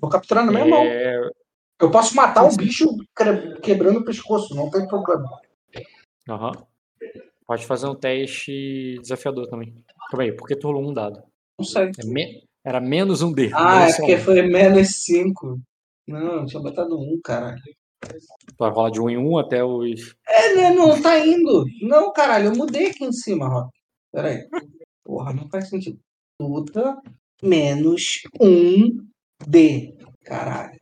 Vou 0.00 0.10
capturar 0.10 0.44
na 0.44 0.52
minha 0.52 0.66
mão. 0.66 0.82
É, 0.82 1.30
Eu 1.80 1.90
posso 1.90 2.14
matar 2.14 2.44
o 2.44 2.56
bicho 2.56 2.86
quebrando 3.62 4.00
o 4.00 4.04
pescoço, 4.04 4.54
não 4.54 4.70
tem 4.70 4.86
problema. 4.86 5.28
aham. 6.28 6.52
Pode 7.50 7.66
fazer 7.66 7.88
um 7.88 7.96
teste 7.96 8.96
desafiador 9.00 9.48
também. 9.48 9.74
Calma 10.08 10.22
aí, 10.22 10.30
porque 10.30 10.54
tu 10.54 10.68
rolou 10.68 10.88
um 10.88 10.94
dado. 10.94 11.20
Não 11.58 11.66
sei. 11.66 11.90
É 11.98 12.06
me- 12.06 12.44
Era 12.64 12.80
menos 12.80 13.22
um 13.22 13.32
D. 13.32 13.50
Ah, 13.52 13.88
é 13.88 13.96
porque 13.96 14.14
um. 14.14 14.18
foi 14.20 14.42
menos 14.42 15.02
5. 15.02 15.58
Não, 16.06 16.46
tinha 16.46 16.62
botado 16.62 16.96
um, 16.96 17.20
caralho. 17.24 17.60
Tu 18.02 18.54
vai 18.56 18.70
rolar 18.70 18.90
de 18.90 19.00
um 19.00 19.10
em 19.10 19.16
um 19.18 19.36
até 19.36 19.64
os. 19.64 20.14
É, 20.28 20.54
né, 20.54 20.70
não 20.74 21.02
tá 21.02 21.18
indo. 21.26 21.64
Não, 21.82 22.12
caralho, 22.12 22.50
eu 22.50 22.56
mudei 22.56 22.86
aqui 22.86 23.02
em 23.04 23.10
cima, 23.12 23.48
Rock. 23.48 23.76
Pera 24.12 24.28
aí. 24.28 24.48
Porra, 25.04 25.32
não 25.32 25.48
faz 25.48 25.68
sentido. 25.68 25.98
Puta 26.38 27.00
menos 27.42 28.20
um 28.40 28.90
D. 29.44 29.92
Caralho. 30.22 30.78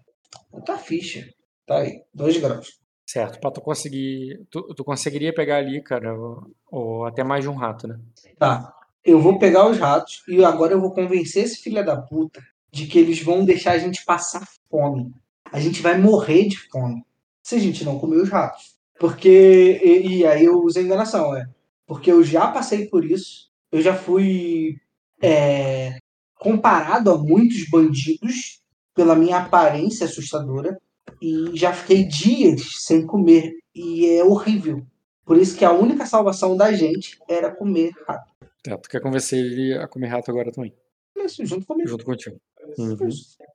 Puta 0.50 0.76
ficha. 0.76 1.26
Tá 1.66 1.78
aí, 1.78 2.02
2 2.12 2.36
graus. 2.36 2.78
Certo, 3.08 3.40
pra 3.40 3.50
tu 3.50 3.62
conseguir. 3.62 4.46
Tu, 4.50 4.62
tu 4.74 4.84
conseguiria 4.84 5.32
pegar 5.32 5.56
ali, 5.56 5.80
cara, 5.80 6.14
ou, 6.14 6.50
ou 6.70 7.06
até 7.06 7.24
mais 7.24 7.42
de 7.42 7.48
um 7.48 7.54
rato, 7.54 7.88
né? 7.88 7.98
Tá. 8.38 8.74
Eu 9.02 9.18
vou 9.18 9.38
pegar 9.38 9.66
os 9.66 9.78
ratos 9.78 10.22
e 10.28 10.44
agora 10.44 10.74
eu 10.74 10.80
vou 10.80 10.92
convencer 10.92 11.44
esse 11.44 11.56
filho 11.56 11.82
da 11.82 11.96
puta 11.96 12.46
de 12.70 12.86
que 12.86 12.98
eles 12.98 13.22
vão 13.22 13.46
deixar 13.46 13.72
a 13.72 13.78
gente 13.78 14.04
passar 14.04 14.46
fome. 14.70 15.10
A 15.50 15.58
gente 15.58 15.80
vai 15.80 15.96
morrer 15.96 16.48
de 16.48 16.58
fome 16.68 17.02
se 17.42 17.54
a 17.54 17.58
gente 17.58 17.82
não 17.82 17.98
comer 17.98 18.18
os 18.18 18.28
ratos. 18.28 18.76
Porque. 19.00 19.80
E, 19.82 20.18
e 20.18 20.26
aí 20.26 20.44
eu 20.44 20.62
usei 20.62 20.82
enganação, 20.84 21.34
é. 21.34 21.48
Porque 21.86 22.12
eu 22.12 22.22
já 22.22 22.48
passei 22.48 22.88
por 22.88 23.06
isso. 23.06 23.50
Eu 23.72 23.80
já 23.80 23.94
fui 23.94 24.78
é, 25.22 25.96
comparado 26.38 27.10
a 27.10 27.16
muitos 27.16 27.66
bandidos 27.70 28.60
pela 28.94 29.16
minha 29.16 29.38
aparência 29.38 30.04
assustadora. 30.04 30.78
E 31.20 31.50
já 31.56 31.72
fiquei 31.72 32.04
dias 32.04 32.84
sem 32.84 33.06
comer. 33.06 33.52
E 33.74 34.06
é 34.06 34.24
horrível. 34.24 34.84
Por 35.24 35.36
isso 35.36 35.56
que 35.58 35.64
a 35.64 35.72
única 35.72 36.06
salvação 36.06 36.56
da 36.56 36.72
gente 36.72 37.18
era 37.28 37.50
comer 37.54 37.92
rato. 38.06 38.32
Tá, 38.62 38.76
tu 38.78 38.88
quer 38.88 39.00
convencer 39.00 39.38
ele 39.38 39.74
a 39.74 39.86
comer 39.86 40.08
rato 40.08 40.30
agora 40.30 40.50
também, 40.50 40.72
Isso, 41.16 41.44
junto 41.46 41.64
comigo. 41.66 41.88
junto 41.88 42.04
contigo. 42.04 42.36
Uhum. 42.76 42.96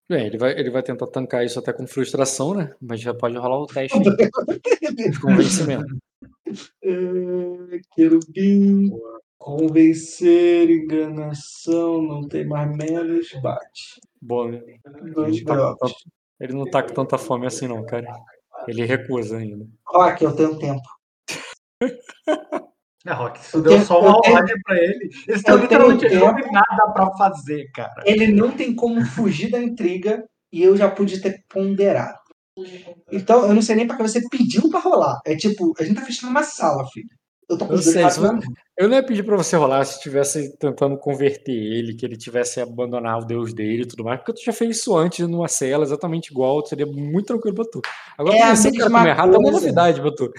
Bem, 0.10 0.26
ele 0.28 0.38
vai, 0.38 0.58
ele 0.58 0.70
vai 0.72 0.82
tentar 0.82 1.08
tancar 1.08 1.46
isso 1.46 1.60
até 1.60 1.74
com 1.74 1.86
frustração, 1.86 2.54
né? 2.54 2.74
Mas 2.82 3.02
já 3.02 3.14
pode 3.14 3.38
rolar 3.38 3.60
o 3.60 3.68
teste 3.68 3.98
de 5.12 5.20
convencimento. 5.20 5.98
É, 6.84 7.80
Querubim, 7.96 8.90
convencer, 9.38 10.70
enganação, 10.70 12.02
não 12.02 12.28
tem 12.28 12.46
mais 12.48 12.76
menos, 12.76 13.32
bate. 13.42 14.00
Boa, 14.22 14.52
né? 14.52 14.62
Dois 15.14 15.44
tá 15.44 15.76
tanto- 15.76 15.96
ele 16.44 16.54
não 16.54 16.66
tá 16.70 16.84
com 16.84 16.94
tanta 16.94 17.18
fome 17.18 17.48
assim, 17.48 17.68
não, 17.68 17.86
cara. 17.86 18.06
Ele 18.68 18.86
recusa 18.86 19.38
ainda. 19.38 19.66
Rock, 19.88 20.24
eu 20.24 20.36
tenho 20.36 20.58
tempo. 20.60 20.82
É, 23.06 23.12
Rock, 23.12 23.38
Eu 23.54 23.62
deu 23.62 23.74
tenho- 23.74 23.86
só 23.86 24.00
uma 24.00 24.12
eu 24.18 24.22
tenho- 24.22 24.36
ordem 24.38 24.56
pra 24.64 24.78
ele. 24.78 25.10
Eles 25.28 25.40
estão 25.42 25.58
literalmente 25.58 26.08
tem 26.08 26.20
nada 26.22 26.92
pra 26.94 27.12
fazer, 27.18 27.70
cara. 27.76 28.02
Ele 28.06 28.32
não 28.32 28.50
tem 28.52 28.74
como 28.74 29.04
fugir 29.06 29.52
da 29.52 29.62
intriga 29.62 30.24
e 30.54 30.64
eu 30.64 30.78
já 30.78 30.90
pude 30.90 31.20
ter 31.22 31.44
ponderado. 31.50 32.18
Então, 33.12 33.46
eu 33.46 33.54
não 33.54 33.62
sei 33.62 33.76
nem 33.76 33.86
pra 33.86 33.98
que 33.98 34.04
você 34.04 34.22
pediu 34.30 34.70
pra 34.70 34.80
rolar. 34.80 35.20
É 35.26 35.36
tipo, 35.36 35.74
a 35.78 35.84
gente 35.84 35.98
tá 36.00 36.06
fechando 36.06 36.32
uma 36.32 36.44
sala, 36.44 36.86
filho. 36.94 37.10
Eu 37.50 37.58
tô 37.58 37.66
com 37.66 37.74
Eu 37.74 37.80
os 37.80 37.86
sei, 37.86 38.04
mão. 38.22 38.40
Eu 38.78 38.88
não 38.90 38.96
ia 38.96 39.04
pedir 39.06 39.24
pra 39.24 39.36
você 39.38 39.56
rolar 39.56 39.84
se 39.86 39.98
estivesse 39.98 40.58
tentando 40.58 40.98
converter 40.98 41.52
ele, 41.52 41.94
que 41.94 42.06
ele 42.06 42.18
tivesse 42.18 42.60
abandonar 42.60 43.20
o 43.20 43.26
deus 43.26 43.54
dele 43.54 43.84
e 43.84 43.86
tudo 43.88 44.04
mais, 44.04 44.20
porque 44.20 44.34
tu 44.34 44.44
já 44.44 44.52
fez 44.54 44.78
isso 44.78 44.96
antes 44.98 45.28
numa 45.28 45.48
cela 45.48 45.84
exatamente 45.84 46.32
igual, 46.32 46.66
seria 46.66 46.86
muito 46.86 47.28
tranquilo 47.28 47.56
pra 47.56 47.66
tu. 47.66 47.82
Agora, 48.18 48.36
É 48.36 48.42
a 48.44 48.50
mesma 48.50 48.72
comer 48.90 49.10
errado 49.10 49.36
é 49.36 49.38
uma 49.38 49.52
novidade 49.52 50.02
pra 50.02 50.12
tu. 50.16 50.32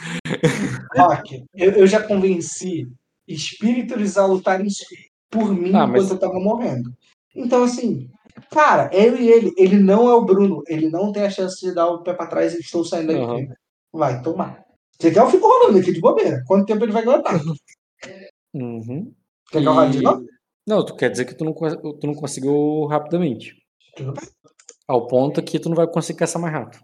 Rock, 0.97 1.45
eu, 1.55 1.73
eu 1.73 1.87
já 1.87 2.03
convenci 2.03 2.89
espíritos 3.29 4.17
a 4.19 4.27
lutarem 4.27 4.67
por 5.31 5.55
mim 5.55 5.71
Ah, 5.75 5.87
mas- 5.87 6.03
enquanto 6.05 6.11
eu 6.13 6.19
tava 6.29 6.41
morrendo. 6.41 6.93
Então, 7.35 7.65
assim, 7.65 8.09
cara, 8.51 8.91
eu 8.93 9.17
e 9.17 9.29
ele, 9.31 9.53
ele 9.57 9.79
não 9.79 10.09
é 10.09 10.15
o 10.15 10.25
Bruno, 10.25 10.63
ele 10.69 10.89
não 10.89 11.13
tem 11.13 11.25
a 11.25 11.31
chance 11.31 11.61
de 11.65 11.75
dar 11.75 11.87
o 11.89 12.03
pé 12.03 12.13
pra 12.15 12.27
trás 12.27 12.55
e 12.55 12.61
estou 12.61 12.85
saindo 12.85 13.13
da 13.13 13.19
Aham. 13.19 13.33
intriga. 13.35 13.57
Vai 13.93 14.23
tomar. 14.23 14.64
Você 15.01 15.11
quer 15.11 15.21
eu 15.21 15.31
fico 15.31 15.47
rolando 15.47 15.79
aqui 15.79 15.93
de 15.93 16.01
bobeira? 16.01 16.43
Quanto 16.47 16.67
tempo 16.67 16.85
ele 16.85 16.93
vai 16.93 17.03
aguentar? 17.03 17.41
Uhum. 18.55 19.13
Quer 19.51 19.61
que 19.61 19.67
eu 19.69 19.75
novo? 20.03 20.27
Não, 20.67 20.85
tu 20.85 20.95
quer 20.97 21.11
dizer 21.11 21.25
que 21.27 21.35
tu 21.35 21.45
não, 21.45 21.53
tu 21.53 22.07
não 22.07 22.15
conseguiu 22.15 22.87
rapidamente. 22.87 23.55
Tudo 23.97 24.13
bem. 24.13 24.25
Ao 24.89 25.07
ponto 25.07 25.43
que 25.43 25.59
tu 25.59 25.69
não 25.69 25.77
vai 25.77 25.87
conseguir 25.87 26.19
caçar 26.21 26.41
mais 26.41 26.55
rápido. 26.55 26.83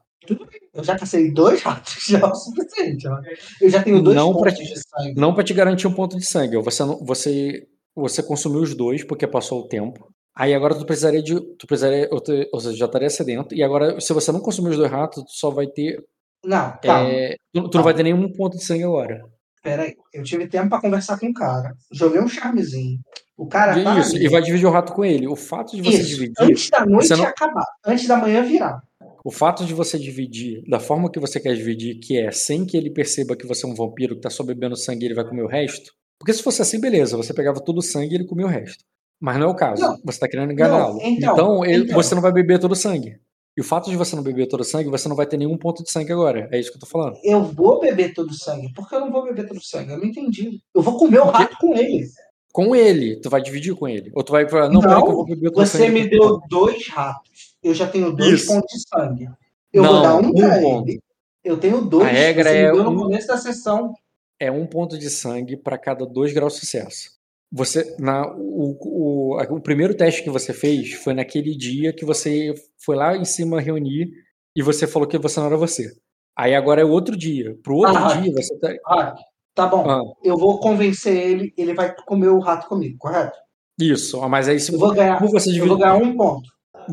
Eu 0.75 0.85
já 0.85 0.99
cacei 0.99 1.33
dois 1.33 1.63
ratos, 1.63 1.95
já 2.09 2.19
é 2.19 2.25
o 2.25 2.35
suficiente. 2.35 3.09
ó. 3.09 3.19
Eu 3.61 3.71
já 3.71 3.83
tenho 3.83 4.03
dois 4.03 4.17
Não 4.17 4.33
pra 4.33 4.51
pontos 4.53 4.69
de 4.69 4.79
sangue. 4.79 5.15
Não 5.21 5.35
pra 5.35 5.45
te 5.45 5.55
garantir 5.55 5.87
um 5.87 5.95
ponto 5.95 6.17
de 6.17 6.25
sangue. 6.27 6.57
Você, 6.59 6.85
não- 6.85 7.03
você, 7.05 7.67
você 7.95 8.23
consumiu 8.23 8.61
os 8.61 8.75
dois 8.75 9.03
porque 9.03 9.27
passou 9.27 9.61
o 9.61 9.69
tempo. 9.69 10.13
Aí 10.37 10.55
agora 10.55 10.75
tu 10.79 10.85
precisaria 10.87 11.23
de. 11.23 11.41
Tu 11.57 11.67
precisaria. 11.67 12.09
Ou, 12.13 12.23
ou 12.53 12.61
seja, 12.61 12.77
já 12.77 12.87
estaria 12.87 13.11
sedento. 13.11 13.55
E 13.55 13.63
agora, 13.63 14.01
se 14.01 14.13
você 14.13 14.31
não 14.31 14.41
consumir 14.41 14.71
os 14.71 14.77
dois 14.77 14.91
ratos, 14.91 15.25
tu 15.25 15.31
só 15.33 15.51
vai 15.51 15.67
ter. 15.67 16.03
Não, 16.45 16.79
calma. 16.83 17.09
é, 17.11 17.37
tu, 17.53 17.69
tu 17.69 17.77
não 17.79 17.85
vai 17.85 17.95
ter 17.95 18.03
nenhum 18.03 18.31
ponto 18.33 18.57
de 18.57 18.65
sangue 18.65 18.85
agora. 18.85 19.23
Peraí. 19.63 19.95
Eu 20.13 20.23
tive 20.23 20.47
tempo 20.49 20.71
pra 20.71 20.81
conversar 20.81 21.19
com 21.19 21.27
o 21.27 21.35
cara. 21.35 21.75
Joguei 21.93 22.21
um 22.21 22.29
charmezinho. 22.29 22.99
O 23.37 23.47
cara 23.47 23.79
E 23.79 23.85
tá 23.85 23.99
isso, 23.99 24.17
e 24.17 24.29
vai 24.29 24.41
dividir 24.43 24.67
o 24.67 24.71
rato 24.71 24.93
com 24.95 25.05
ele. 25.05 25.27
O 25.29 25.37
fato 25.37 25.77
de 25.77 25.83
você 25.83 25.99
Isso, 25.99 26.09
dividir. 26.09 26.35
antes 26.41 26.71
da 26.71 26.85
noite 26.87 27.11
não- 27.11 27.25
acabar. 27.25 27.65
Antes 27.87 28.07
da 28.07 28.17
manhã 28.17 28.43
virar. 28.43 28.83
O 29.23 29.31
fato 29.31 29.67
de 29.67 29.75
você 29.75 29.99
dividir 29.99 30.63
da 30.67 30.81
forma 30.81 31.11
que 31.11 31.21
você 31.21 31.39
quer 31.39 31.55
dividir, 31.55 31.99
que 32.01 32.19
é 32.19 32.31
sem 32.31 32.65
que 32.65 32.75
ele 32.77 32.91
perceba 32.91 33.37
que 33.37 33.47
você 33.47 33.67
é 33.67 33.69
um 33.69 33.75
vampiro 33.75 34.15
que 34.15 34.23
tá 34.23 34.31
só 34.31 34.43
bebendo 34.43 34.77
sangue 34.77 35.05
e 35.05 35.09
ele 35.09 35.15
vai 35.15 35.27
comer 35.29 35.43
o 35.43 35.47
resto. 35.49 35.93
Porque 36.19 36.33
se 36.33 36.43
fosse 36.43 36.63
assim, 36.63 36.81
beleza, 36.81 37.17
você 37.19 37.35
pegava 37.35 37.63
todo 37.63 37.79
o 37.79 37.83
sangue 37.83 38.13
e 38.13 38.15
ele 38.17 38.27
comia 38.27 38.47
o 38.47 38.49
resto. 38.49 38.83
Mas 39.21 39.37
não 39.39 39.49
é 39.49 39.51
o 39.51 39.55
caso. 39.55 39.83
Não. 39.83 39.99
Você 40.05 40.19
tá 40.19 40.27
querendo 40.29 40.53
enganá-lo. 40.53 40.99
Então, 41.03 41.35
então, 41.35 41.65
então. 41.67 41.95
você 41.95 42.15
não 42.15 42.23
vai 42.23 42.33
beber 42.33 42.59
todo 42.59 42.73
o 42.73 42.77
sangue. 42.77 43.19
E 43.57 43.61
o 43.61 43.65
fato 43.65 43.91
de 43.91 43.97
você 43.97 44.15
não 44.17 44.23
beber 44.23 44.47
todo 44.47 44.61
o 44.61 44.65
sangue, 44.65 44.89
você 44.89 45.09
não 45.09 45.17
vai 45.17 45.27
ter 45.27 45.37
nenhum 45.37 45.59
ponto 45.59 45.83
de 45.83 45.91
sangue 45.91 46.13
agora. 46.13 46.49
É 46.53 46.59
isso 46.59 46.71
que 46.71 46.77
eu 46.77 46.81
tô 46.81 46.87
falando. 46.87 47.17
Eu 47.25 47.43
vou 47.43 47.81
beber 47.81 48.15
todo 48.15 48.31
o 48.31 48.35
sangue. 48.35 48.73
Por 48.73 48.89
que 48.89 48.95
eu 48.95 49.01
não 49.01 49.11
vou 49.11 49.25
beber 49.25 49.47
todo 49.47 49.59
o 49.59 49.63
sangue? 49.63 49.93
Eu 49.93 49.99
não 49.99 50.05
entendi. 50.05 50.61
Eu 50.75 50.83
vou 50.83 50.97
comer 50.99 51.19
o 51.21 51.27
rato 51.27 51.57
com 51.59 51.75
ele. 51.77 52.07
Com 52.53 52.75
ele, 52.75 53.21
tu 53.21 53.29
vai 53.29 53.41
dividir 53.43 53.75
com 53.75 53.87
ele. 53.89 54.11
Ou 54.15 54.23
tu 54.23 54.33
vai 54.33 54.49
falar, 54.49 54.69
não, 54.69 54.81
peraí 54.81 55.03
que 55.03 55.09
eu 55.09 55.13
vou 55.15 55.25
beber 55.25 55.51
todo 55.51 55.63
o 55.63 55.67
Você 55.67 55.89
me 55.89 56.09
deu 56.09 56.41
dois 56.49 56.89
ratos. 56.89 57.57
Eu 57.63 57.75
já 57.75 57.87
tenho 57.89 58.13
dois 58.15 58.41
Isso. 58.41 58.47
pontos 58.47 58.73
de 58.73 58.89
sangue. 58.89 59.29
Eu 59.73 59.83
Não, 59.83 59.93
vou 59.93 60.03
dar 60.03 60.17
um 60.17 60.27
um 60.29 60.33
pra 60.35 60.61
ponto. 60.61 60.89
ele. 60.89 61.01
Eu 61.45 61.57
tenho 61.59 61.81
dois. 61.83 62.07
A 62.09 62.11
regra 62.11 62.51
você 62.51 62.57
é 62.57 62.67
me 62.71 62.73
deu 62.77 62.85
no 62.85 62.91
um- 62.91 62.97
começo 63.05 63.27
da 63.29 63.37
sessão. 63.37 63.95
é 64.39 64.51
um 64.51 64.67
ponto 64.67 64.97
de 64.99 65.11
sangue 65.11 65.57
para 65.57 65.77
cada 65.79 66.05
dois 66.07 66.33
graus 66.33 66.55
de 66.55 66.61
sucesso. 66.61 67.11
Você, 67.53 67.97
na, 67.99 68.27
o, 68.37 68.77
o, 68.81 69.43
o 69.57 69.61
primeiro 69.61 69.95
teste 69.97 70.23
que 70.23 70.31
você 70.31 70.53
fez 70.53 70.93
foi 70.95 71.13
naquele 71.15 71.55
dia 71.57 71.93
que 71.93 72.05
você 72.05 72.55
foi 72.85 72.95
lá 72.97 73.17
em 73.17 73.25
cima 73.25 73.61
reunir 73.61 74.09
e 74.55 74.63
você 74.63 74.87
falou 74.87 75.09
que 75.09 75.19
você 75.19 75.41
não 75.41 75.47
era 75.49 75.57
você. 75.57 75.93
Aí 76.37 76.55
agora 76.55 76.81
é 76.81 76.85
outro 76.85 77.17
dia. 77.17 77.57
Pro 77.63 77.75
outro 77.77 77.97
Ah, 77.97 78.17
dia 78.21 78.33
você 78.33 78.57
tá. 78.59 78.73
Ah, 78.87 79.15
tá 79.55 79.67
bom. 79.67 79.89
Ah, 79.89 80.01
Eu 80.23 80.37
vou 80.39 80.61
convencer 80.61 81.17
ele, 81.17 81.53
ele 81.57 81.75
vai 81.75 81.95
comer 82.07 82.29
o 82.29 82.39
rato 82.39 82.69
comigo, 82.69 82.97
correto? 82.99 83.37
isso. 83.81 84.21
Ah, 84.23 84.29
Mas 84.29 84.47
aí 84.49 84.61
se 84.61 84.73
Eu 84.73 84.79
vou 84.79 84.95
ganhar, 84.95 85.19
como 85.19 85.31
você 85.31 85.49
eu 85.49 85.55
divide- 85.55 85.69
vou 85.71 85.79
ganhar 85.79 85.97
um 85.97 86.17
ponto. 86.17 86.49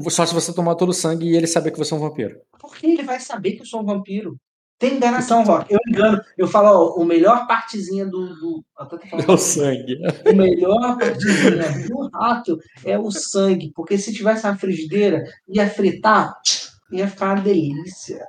Só 0.10 0.26
se 0.26 0.34
você 0.34 0.53
tomar 0.53 0.76
todo 0.76 0.89
o 0.89 0.93
sangue 0.93 1.28
e 1.30 1.36
ele 1.36 1.47
saber 1.47 1.72
que 1.72 1.78
você 1.78 1.93
é 1.93 1.97
um 1.97 1.99
vampiro. 1.99 2.39
Porque 2.60 2.88
ele 2.88 3.03
vai 3.03 3.20
saber 3.20 3.51
que 3.53 3.62
eu 3.62 3.66
sou 3.66 3.82
um 3.82 3.86
vampiro. 3.86 4.36
Tem 4.80 4.95
enganação, 4.95 5.43
Rock. 5.43 5.73
Eu 5.73 5.80
engano. 5.88 6.21
Eu 6.38 6.47
falo, 6.47 6.67
ó, 6.67 7.01
o 7.01 7.05
melhor 7.05 7.47
partezinha 7.47 8.05
do. 8.05 8.28
do... 8.36 8.63
eu 8.80 8.86
falando 9.09 9.30
É 9.30 9.32
o 9.32 9.38
sangue. 9.38 9.97
O 10.30 10.36
melhor 10.36 10.97
partezinha 10.97 11.88
do 11.88 12.09
rato 12.09 12.59
é 12.86 12.97
o 12.97 13.09
sangue. 13.09 13.71
Porque 13.75 13.97
se 13.97 14.13
tivesse 14.13 14.45
uma 14.45 14.55
frigideira, 14.55 15.23
ia 15.47 15.67
fritar, 15.67 16.32
ia 16.91 17.07
ficar 17.07 17.34
uma 17.34 17.41
delícia. 17.41 18.23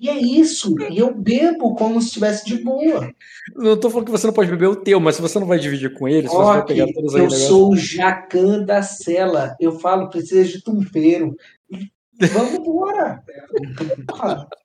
E 0.00 0.08
é 0.08 0.18
isso. 0.18 0.74
E 0.90 0.98
eu 0.98 1.14
bebo 1.14 1.76
como 1.76 2.00
se 2.00 2.08
estivesse 2.08 2.44
de 2.44 2.62
boa. 2.62 3.08
Não 3.54 3.78
tô 3.78 3.88
falando 3.88 4.06
que 4.06 4.12
você 4.12 4.26
não 4.26 4.34
pode 4.34 4.50
beber 4.50 4.66
o 4.66 4.76
teu, 4.76 4.98
mas 4.98 5.16
se 5.16 5.22
você 5.22 5.38
não 5.38 5.46
vai 5.46 5.58
dividir 5.58 5.94
com 5.94 6.08
ele, 6.08 6.28
se 6.28 6.34
você 6.34 6.44
vai 6.44 6.64
pegar 6.64 6.92
todos 6.92 7.12
eu 7.12 7.20
aí 7.20 7.22
negócio. 7.26 7.48
sou 7.48 7.70
o 7.70 7.76
Jacan 7.76 8.64
da 8.64 8.82
cela. 8.82 9.56
Eu 9.60 9.78
falo, 9.78 10.10
precisa 10.10 10.44
de 10.44 10.60
tumpeiro. 10.62 11.36
Vamos 12.32 12.54
embora. 12.54 13.22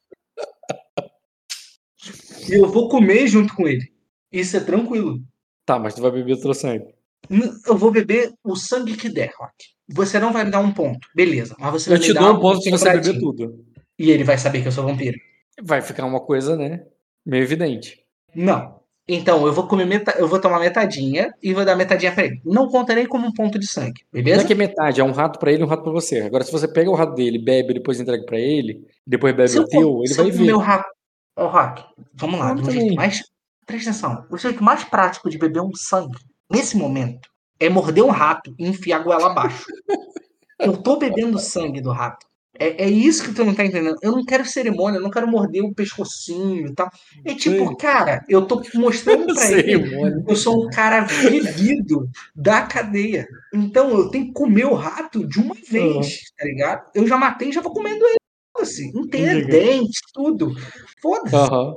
E 2.50 2.54
eu 2.54 2.68
vou 2.70 2.90
comer 2.90 3.28
junto 3.28 3.56
com 3.56 3.68
ele. 3.68 3.92
Isso 4.32 4.58
é 4.58 4.60
tranquilo. 4.60 5.20
Tá, 5.66 5.78
mas 5.78 5.94
tu 5.94 6.02
vai 6.02 6.12
beber 6.12 6.34
o 6.34 6.54
sangue. 6.54 6.86
N- 7.30 7.52
Eu 7.68 7.78
vou 7.78 7.92
beber 7.92 8.32
o 8.44 8.56
sangue 8.56 8.96
que 8.96 9.10
der, 9.10 9.32
Rock. 9.38 9.54
Você 9.88 10.20
não 10.20 10.32
vai 10.32 10.46
me 10.46 10.52
dar 10.52 10.60
um 10.60 10.72
ponto. 10.74 11.08
Beleza. 11.16 11.56
Mas 11.60 11.72
você 11.72 11.90
vai 11.90 11.98
Eu 11.98 12.02
me 12.02 12.08
te 12.08 12.14
dou 12.14 12.34
um 12.36 12.40
ponto 12.40 12.62
se 12.62 12.72
você 12.72 12.92
beber 12.94 13.20
tudo. 13.20 13.66
E 13.98 14.10
ele 14.12 14.24
vai 14.24 14.38
saber 14.38 14.62
que 14.62 14.68
eu 14.68 14.72
sou 14.72 14.86
vampiro. 14.86 15.18
Vai 15.62 15.82
ficar 15.82 16.06
uma 16.06 16.22
coisa, 16.22 16.56
né? 16.56 16.86
Meio 17.26 17.44
evidente. 17.44 18.00
Não. 18.34 18.79
Então, 19.12 19.48
eu 19.48 19.52
vou 19.52 19.66
comer 19.68 19.86
meta... 19.86 20.14
eu 20.20 20.28
vou 20.28 20.40
tomar 20.40 20.60
metadinha 20.60 21.34
e 21.42 21.54
vou 21.54 21.66
dar 21.66 21.76
metadinha 21.76 22.12
pra 22.12 22.26
ele. 22.26 22.40
Não 22.46 22.68
contarei 22.70 23.08
como 23.08 23.26
um 23.28 23.34
ponto 23.34 23.58
de 23.58 23.66
sangue, 23.68 24.04
Não 24.14 24.22
beleza? 24.22 24.44
é 24.44 24.46
que 24.48 24.54
é 24.54 24.56
metade, 24.56 25.02
é 25.02 25.04
um 25.04 25.12
rato 25.12 25.40
pra 25.40 25.52
ele 25.52 25.64
e 25.64 25.66
um 25.66 25.68
rato 25.68 25.82
pra 25.84 25.92
você. 25.92 26.22
Agora, 26.22 26.44
se 26.44 26.52
você 26.52 26.68
pega 26.68 26.90
o 26.92 26.96
rato 26.96 27.16
dele, 27.16 27.40
bebe, 27.40 27.74
depois 27.74 28.00
entrega 28.00 28.24
pra 28.24 28.38
ele, 28.40 28.86
depois 29.08 29.34
bebe 29.36 29.50
Se 29.50 29.58
o 29.60 29.64
eu 29.64 29.68
teu, 29.68 29.94
co- 29.94 30.04
ele 30.06 30.14
vai 30.14 30.26
eu 30.28 30.32
ver. 30.32 30.54
o 30.54 30.60
rato. 30.60 30.90
Ô, 31.36 31.48
Rock, 31.48 31.84
vamos 32.14 32.40
lá. 32.40 32.54
Do 32.54 32.70
jeito 32.70 32.96
mais... 32.96 33.24
Presta 33.66 33.90
atenção. 33.90 34.26
O 34.30 34.38
jeito 34.38 34.64
mais 34.64 34.84
prático 34.84 35.30
de 35.30 35.38
beber 35.38 35.62
um 35.62 35.74
sangue, 35.74 36.18
nesse 36.52 36.78
momento, 36.78 37.30
é 37.60 37.70
morder 37.70 38.04
um 38.04 38.10
rato 38.10 38.54
e 38.60 38.68
enfiar 38.68 38.98
a 39.00 39.04
goela 39.04 39.32
abaixo. 39.32 39.66
eu 40.60 40.76
tô 40.78 40.98
bebendo 40.98 41.40
sangue 41.40 41.82
do 41.82 41.92
rato. 41.92 42.26
É, 42.60 42.84
é 42.86 42.90
isso 42.90 43.24
que 43.24 43.34
tu 43.34 43.46
não 43.46 43.56
tá 43.56 43.66
entendendo. 43.66 43.96
Eu 44.02 44.12
não 44.12 44.24
quero 44.26 44.46
cerimônia, 44.46 44.98
eu 44.98 45.02
não 45.02 45.10
quero 45.10 45.28
morder 45.28 45.64
o 45.64 45.74
pescocinho 45.74 46.68
e 46.68 46.74
tal. 46.76 46.90
É 47.26 47.34
tipo, 47.34 47.70
Sim. 47.70 47.76
cara, 47.78 48.24
eu 48.28 48.46
tô 48.46 48.62
mostrando 48.76 49.26
pra 49.34 49.52
ele 49.52 49.64
Cerimônia. 49.64 50.24
eu 50.28 50.36
sou 50.36 50.66
um 50.66 50.70
cara 50.70 51.02
vivido 51.02 52.10
da 52.36 52.62
cadeia. 52.64 53.28
Então 53.54 53.90
eu 53.92 54.10
tenho 54.10 54.26
que 54.28 54.34
comer 54.34 54.66
o 54.66 54.74
rato 54.74 55.26
de 55.28 55.40
uma 55.40 55.56
vez, 55.70 56.20
tá 56.38 56.46
ligado? 56.46 56.92
Eu 56.94 57.08
já 57.08 57.18
matei, 57.18 57.52
já 57.52 57.62
vou 57.62 57.74
comendo 57.74 58.06
ele. 58.06 58.18
Assim, 58.60 58.90
inteiro, 58.94 59.40
Legal. 59.48 59.52
dente, 59.52 60.00
tudo. 60.14 60.54
Foda-se. 61.02 61.36
Aham. 61.36 61.76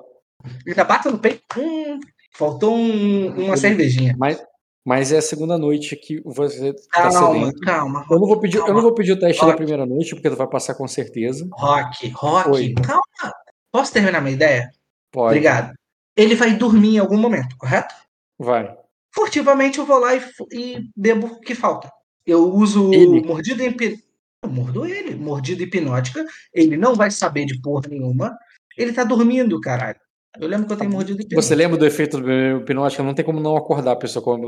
Ainda 0.66 0.82
bata 0.84 1.10
no 1.12 1.18
peito. 1.18 1.40
Hum, 1.56 2.00
faltou 2.34 2.74
um- 2.76 3.44
uma 3.44 3.56
cervejinha. 3.56 4.16
Mas, 4.18 4.42
mas 4.84 5.12
é 5.12 5.18
a 5.18 5.22
segunda 5.22 5.56
noite 5.58 5.94
que 5.96 6.20
você 6.24 6.72
tá 6.72 7.10
Calma, 7.10 7.34
sedento. 7.40 7.60
calma. 7.60 8.06
Eu 8.10 8.18
não 8.18 8.26
vou 8.26 8.40
pedir, 8.40 8.56
eu 8.56 8.62
calma. 8.64 8.74
não 8.74 8.82
vou 8.82 8.94
pedir 8.94 9.12
o 9.12 9.18
teste 9.18 9.40
da 9.40 9.46
Rock. 9.48 9.56
primeira 9.58 9.86
noite, 9.86 10.14
porque 10.14 10.30
tu 10.30 10.36
vai 10.36 10.46
passar 10.48 10.74
com 10.74 10.86
certeza. 10.88 11.48
Rock, 11.52 12.08
Rock, 12.10 12.50
Oi. 12.50 12.74
calma. 12.74 13.34
Posso 13.70 13.92
terminar 13.92 14.20
minha 14.20 14.34
ideia? 14.34 14.70
Pode. 15.10 15.28
Obrigado. 15.36 15.72
Ele 16.16 16.34
vai 16.34 16.54
dormir 16.54 16.96
em 16.96 16.98
algum 16.98 17.16
momento, 17.16 17.56
correto? 17.56 17.94
Vai. 18.38 18.74
Furtivamente 19.14 19.78
eu 19.78 19.86
vou 19.86 19.98
lá 19.98 20.14
e, 20.14 20.22
e 20.52 20.80
bebo 20.96 21.26
o 21.26 21.40
que 21.40 21.54
falta. 21.54 21.90
Eu 22.26 22.52
uso 22.52 22.92
Ele. 22.92 23.22
mordida 23.22 23.62
hipnótica. 23.64 24.02
Eu 24.44 24.50
mordo 24.50 24.84
ele. 24.86 25.14
Mordida 25.14 25.62
hipnótica. 25.62 26.24
Ele 26.52 26.76
não 26.76 26.94
vai 26.94 27.10
saber 27.10 27.44
de 27.46 27.60
porra 27.60 27.82
nenhuma. 27.88 28.36
Ele 28.76 28.92
tá 28.92 29.04
dormindo, 29.04 29.60
caralho. 29.60 29.98
Eu 30.40 30.48
lembro 30.48 30.66
que 30.66 30.72
eu 30.72 30.76
tenho 30.76 30.90
mordida 30.90 31.20
hipnótica. 31.22 31.42
Você 31.42 31.54
lembra 31.54 31.76
do 31.76 31.86
efeito 31.86 32.20
do 32.20 32.30
hipnótico? 32.58 33.02
Não 33.02 33.14
tem 33.14 33.24
como 33.24 33.40
não 33.40 33.56
acordar 33.56 33.92
a 33.92 33.96
pessoa 33.96 34.24
quando 34.24 34.46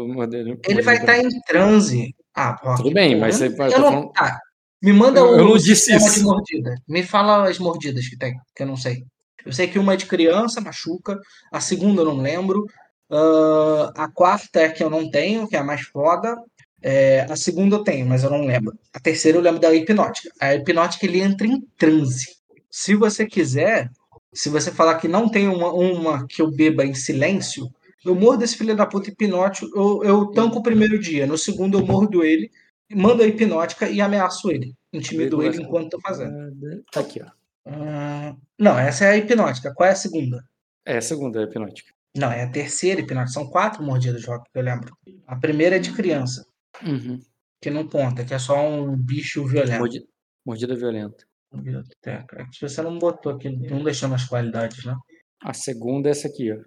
Ele 0.66 0.82
vai 0.82 0.96
estar 0.96 1.18
em 1.18 1.28
transe. 1.42 2.14
Ah, 2.34 2.54
Tudo 2.76 2.92
bem, 2.92 3.18
mas 3.18 3.40
eu 3.40 3.50
você 3.50 3.56
vai- 3.56 3.72
eu 3.72 3.78
não- 3.78 3.90
falando- 3.90 4.12
tá. 4.12 4.38
Me 4.82 4.92
manda 4.92 5.20
Eu- 5.20 5.36
não 5.38 5.56
disse 5.56 5.76
sistema 5.76 6.06
isso. 6.06 6.18
de 6.18 6.24
mordida. 6.24 6.74
Me 6.88 7.02
fala 7.02 7.48
as 7.48 7.58
mordidas 7.58 8.06
que 8.08 8.16
tem, 8.18 8.34
que 8.54 8.62
eu 8.62 8.66
não 8.66 8.76
sei. 8.76 9.02
Eu 9.44 9.52
sei 9.52 9.66
que 9.68 9.78
uma 9.78 9.94
é 9.94 9.96
de 9.96 10.06
criança, 10.06 10.60
machuca. 10.60 11.18
A 11.52 11.60
segunda 11.60 12.02
eu 12.02 12.06
não 12.06 12.18
lembro. 12.20 12.64
Ah, 13.10 13.92
a 13.96 14.08
quarta 14.10 14.60
é 14.60 14.68
que 14.70 14.82
eu 14.82 14.90
não 14.90 15.10
tenho, 15.10 15.46
que 15.46 15.56
é 15.56 15.58
a 15.60 15.64
mais 15.64 15.82
foda. 15.82 16.36
É, 16.82 17.26
a 17.30 17.36
segunda 17.36 17.76
eu 17.76 17.84
tenho, 17.84 18.04
mas 18.06 18.24
eu 18.24 18.30
não 18.30 18.44
lembro. 18.44 18.74
A 18.92 19.00
terceira 19.00 19.38
eu 19.38 19.42
lembro 19.42 19.60
da 19.60 19.74
hipnótica. 19.74 20.30
A 20.40 20.54
hipnótica 20.54 21.06
ele 21.06 21.20
entra 21.20 21.46
em 21.46 21.60
transe. 21.78 22.26
Se 22.70 22.94
você 22.94 23.24
quiser, 23.26 23.90
se 24.34 24.48
você 24.48 24.70
falar 24.70 24.96
que 24.96 25.08
não 25.08 25.28
tem 25.28 25.48
uma, 25.48 25.72
uma 25.72 26.26
que 26.26 26.42
eu 26.42 26.50
beba 26.50 26.84
em 26.84 26.94
silêncio, 26.94 27.70
eu 28.04 28.14
mordo 28.14 28.44
esse 28.44 28.56
filho 28.56 28.76
da 28.76 28.84
puta 28.86 29.10
hipnótico, 29.10 29.66
eu, 29.74 30.04
eu 30.04 30.26
tanco 30.32 30.58
o 30.58 30.62
primeiro 30.62 30.98
dia. 30.98 31.26
No 31.26 31.38
segundo 31.38 31.78
eu 31.78 31.86
mordo 31.86 32.22
ele, 32.22 32.50
mando 32.92 33.22
a 33.22 33.26
hipnótica 33.26 33.88
e 33.88 34.00
ameaço 34.00 34.50
ele. 34.50 34.74
Intimido 34.92 35.42
ele 35.42 35.62
enquanto 35.62 35.90
tô 35.90 36.00
fazendo. 36.00 36.52
Tá 36.92 37.00
aqui, 37.00 37.20
ó. 37.22 37.26
Hum, 37.66 38.36
não, 38.58 38.78
essa 38.78 39.06
é 39.06 39.10
a 39.12 39.16
hipnótica. 39.16 39.72
Qual 39.74 39.88
é 39.88 39.92
a 39.92 39.96
segunda? 39.96 40.44
É 40.84 40.98
a 40.98 41.02
segunda 41.02 41.40
é 41.40 41.44
a 41.44 41.46
hipnótica. 41.46 41.92
Não, 42.16 42.30
é 42.30 42.42
a 42.44 42.50
terceira 42.50 43.00
hipnótica. 43.00 43.32
São 43.32 43.46
quatro 43.48 43.82
mordidas, 43.82 44.24
Rock, 44.26 44.50
que 44.52 44.58
eu 44.58 44.62
lembro. 44.62 44.94
A 45.26 45.34
primeira 45.36 45.76
é 45.76 45.78
de 45.78 45.92
criança, 45.92 46.46
Uhum. 46.86 47.18
que 47.60 47.70
não 47.70 47.88
conta, 47.88 48.24
que 48.24 48.34
é 48.34 48.38
só 48.38 48.60
um 48.68 48.94
bicho 48.96 49.46
violento. 49.46 49.78
Mordida, 49.78 50.06
mordida 50.44 50.76
violenta. 50.76 51.24
Biblioteca. 51.56 52.40
É 52.42 52.44
que 52.44 52.60
Você 52.68 52.82
não 52.82 52.98
botou 52.98 53.32
aqui, 53.32 53.48
não 53.50 53.82
deixou 53.84 54.08
nas 54.08 54.24
qualidades, 54.24 54.84
né? 54.84 54.96
A 55.42 55.52
segunda 55.52 56.08
é 56.08 56.12
essa 56.12 56.28
aqui, 56.28 56.50
ó. 56.52 56.58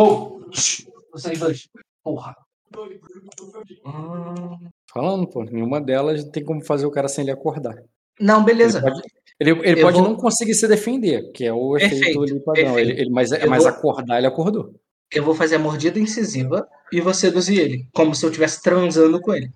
Ô! 0.00 0.40
Vocês 1.12 1.38
dois. 1.38 1.68
Porra. 2.02 2.34
Hum, 3.84 4.68
Falando, 4.92 5.26
pô, 5.28 5.44
nenhuma 5.44 5.80
delas 5.80 6.24
tem 6.24 6.44
como 6.44 6.64
fazer 6.64 6.86
o 6.86 6.90
cara 6.90 7.08
sem 7.08 7.22
ele 7.22 7.30
acordar. 7.30 7.76
Não, 8.20 8.44
beleza. 8.44 8.78
Ele 8.78 8.90
pode, 8.90 9.02
ele, 9.38 9.50
ele 9.70 9.82
pode 9.82 9.98
vou- 9.98 10.08
não 10.08 10.16
conseguir 10.16 10.54
se 10.54 10.66
defender, 10.66 11.30
que 11.32 11.44
é 11.44 11.52
o 11.52 11.76
efeito 11.76 12.22
ali 12.22 12.40
padrão. 12.40 12.78
Ele, 12.78 12.92
ele- 12.92 13.10
mas 13.10 13.32
Eu 13.32 13.48
mas 13.50 13.62
vou- 13.64 13.72
acordar, 13.72 14.18
ele 14.18 14.26
acordou. 14.26 14.74
Eu 15.12 15.22
vou 15.22 15.34
fazer 15.34 15.56
a 15.56 15.58
mordida 15.58 15.98
incisiva 16.00 16.66
e 16.92 17.00
vou 17.00 17.14
seduzir 17.14 17.60
ele, 17.60 17.88
como 17.94 18.14
se 18.14 18.24
eu 18.24 18.30
estivesse 18.30 18.60
transando 18.62 19.20
com 19.20 19.32
ele. 19.34 19.50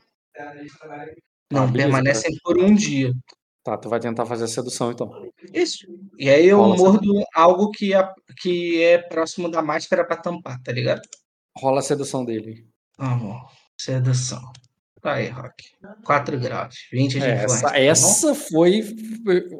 Não, 1.52 1.64
Ah, 1.64 1.66
beleza, 1.66 1.72
permanecem 1.72 2.30
por 2.44 2.58
um 2.58 2.72
dia. 2.74 3.12
Tá, 3.62 3.76
tu 3.76 3.88
vai 3.90 4.00
tentar 4.00 4.24
fazer 4.24 4.44
a 4.44 4.48
sedução 4.48 4.90
então. 4.90 5.10
Isso. 5.52 5.86
E 6.18 6.30
aí 6.30 6.46
eu 6.46 6.58
Rola 6.58 6.76
mordo 6.76 7.12
algo 7.34 7.70
que 7.70 7.92
é, 7.94 8.08
que 8.40 8.82
é 8.82 8.98
próximo 8.98 9.50
da 9.50 9.60
máscara 9.60 10.04
pra 10.04 10.16
tampar, 10.16 10.60
tá 10.62 10.72
ligado? 10.72 11.02
Rola 11.56 11.80
a 11.80 11.82
sedução 11.82 12.24
dele. 12.24 12.64
Amor. 12.98 13.38
Sedução. 13.78 14.40
Tá 15.02 15.14
aí, 15.14 15.28
Rock. 15.28 15.64
4 16.04 16.38
graus. 16.38 16.74
20 16.92 17.18
de 17.18 17.24
É, 17.24 17.34
influência. 17.44 17.54
essa, 17.54 17.62
tá 17.66 17.70
bom? 17.72 17.78
essa 17.78 18.34
foi. 18.34 18.82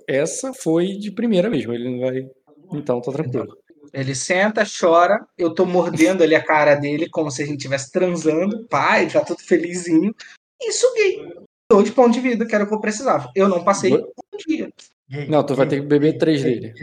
Essa 0.09 0.53
foi 0.55 0.87
de 0.99 1.11
primeira 1.11 1.49
mesmo. 1.49 1.73
Ele 1.73 1.91
não 1.91 2.01
vai. 2.01 2.23
Então, 2.73 3.01
tá 3.01 3.11
tranquilo. 3.13 3.57
Ele 3.93 4.15
senta, 4.15 4.63
chora, 4.65 5.19
eu 5.37 5.53
tô 5.53 5.67
mordendo 5.67 6.23
ali 6.23 6.35
a 6.35 6.45
cara 6.45 6.75
dele, 6.77 7.09
como 7.11 7.31
se 7.31 7.43
a 7.43 7.47
gente 7.47 7.57
estivesse 7.57 7.91
transando. 7.91 8.67
Pai, 8.69 9.09
tá 9.11 9.25
todo 9.25 9.41
felizinho. 9.41 10.15
E 10.61 10.73
suguei. 10.73 11.19
Dois 11.71 11.91
pontos 11.91 12.15
de 12.15 12.21
vida, 12.21 12.45
que 12.45 12.55
era 12.55 12.65
o 12.65 12.67
que 12.67 12.75
eu 12.75 12.81
precisava. 12.81 13.31
Eu 13.35 13.49
não 13.49 13.63
passei 13.63 13.95
um 13.95 14.03
dia. 14.47 14.73
Não, 15.29 15.45
tu 15.45 15.55
vai 15.55 15.67
ter 15.69 15.81
que 15.81 15.87
beber 15.87 16.19
três 16.19 16.43
dele. 16.43 16.75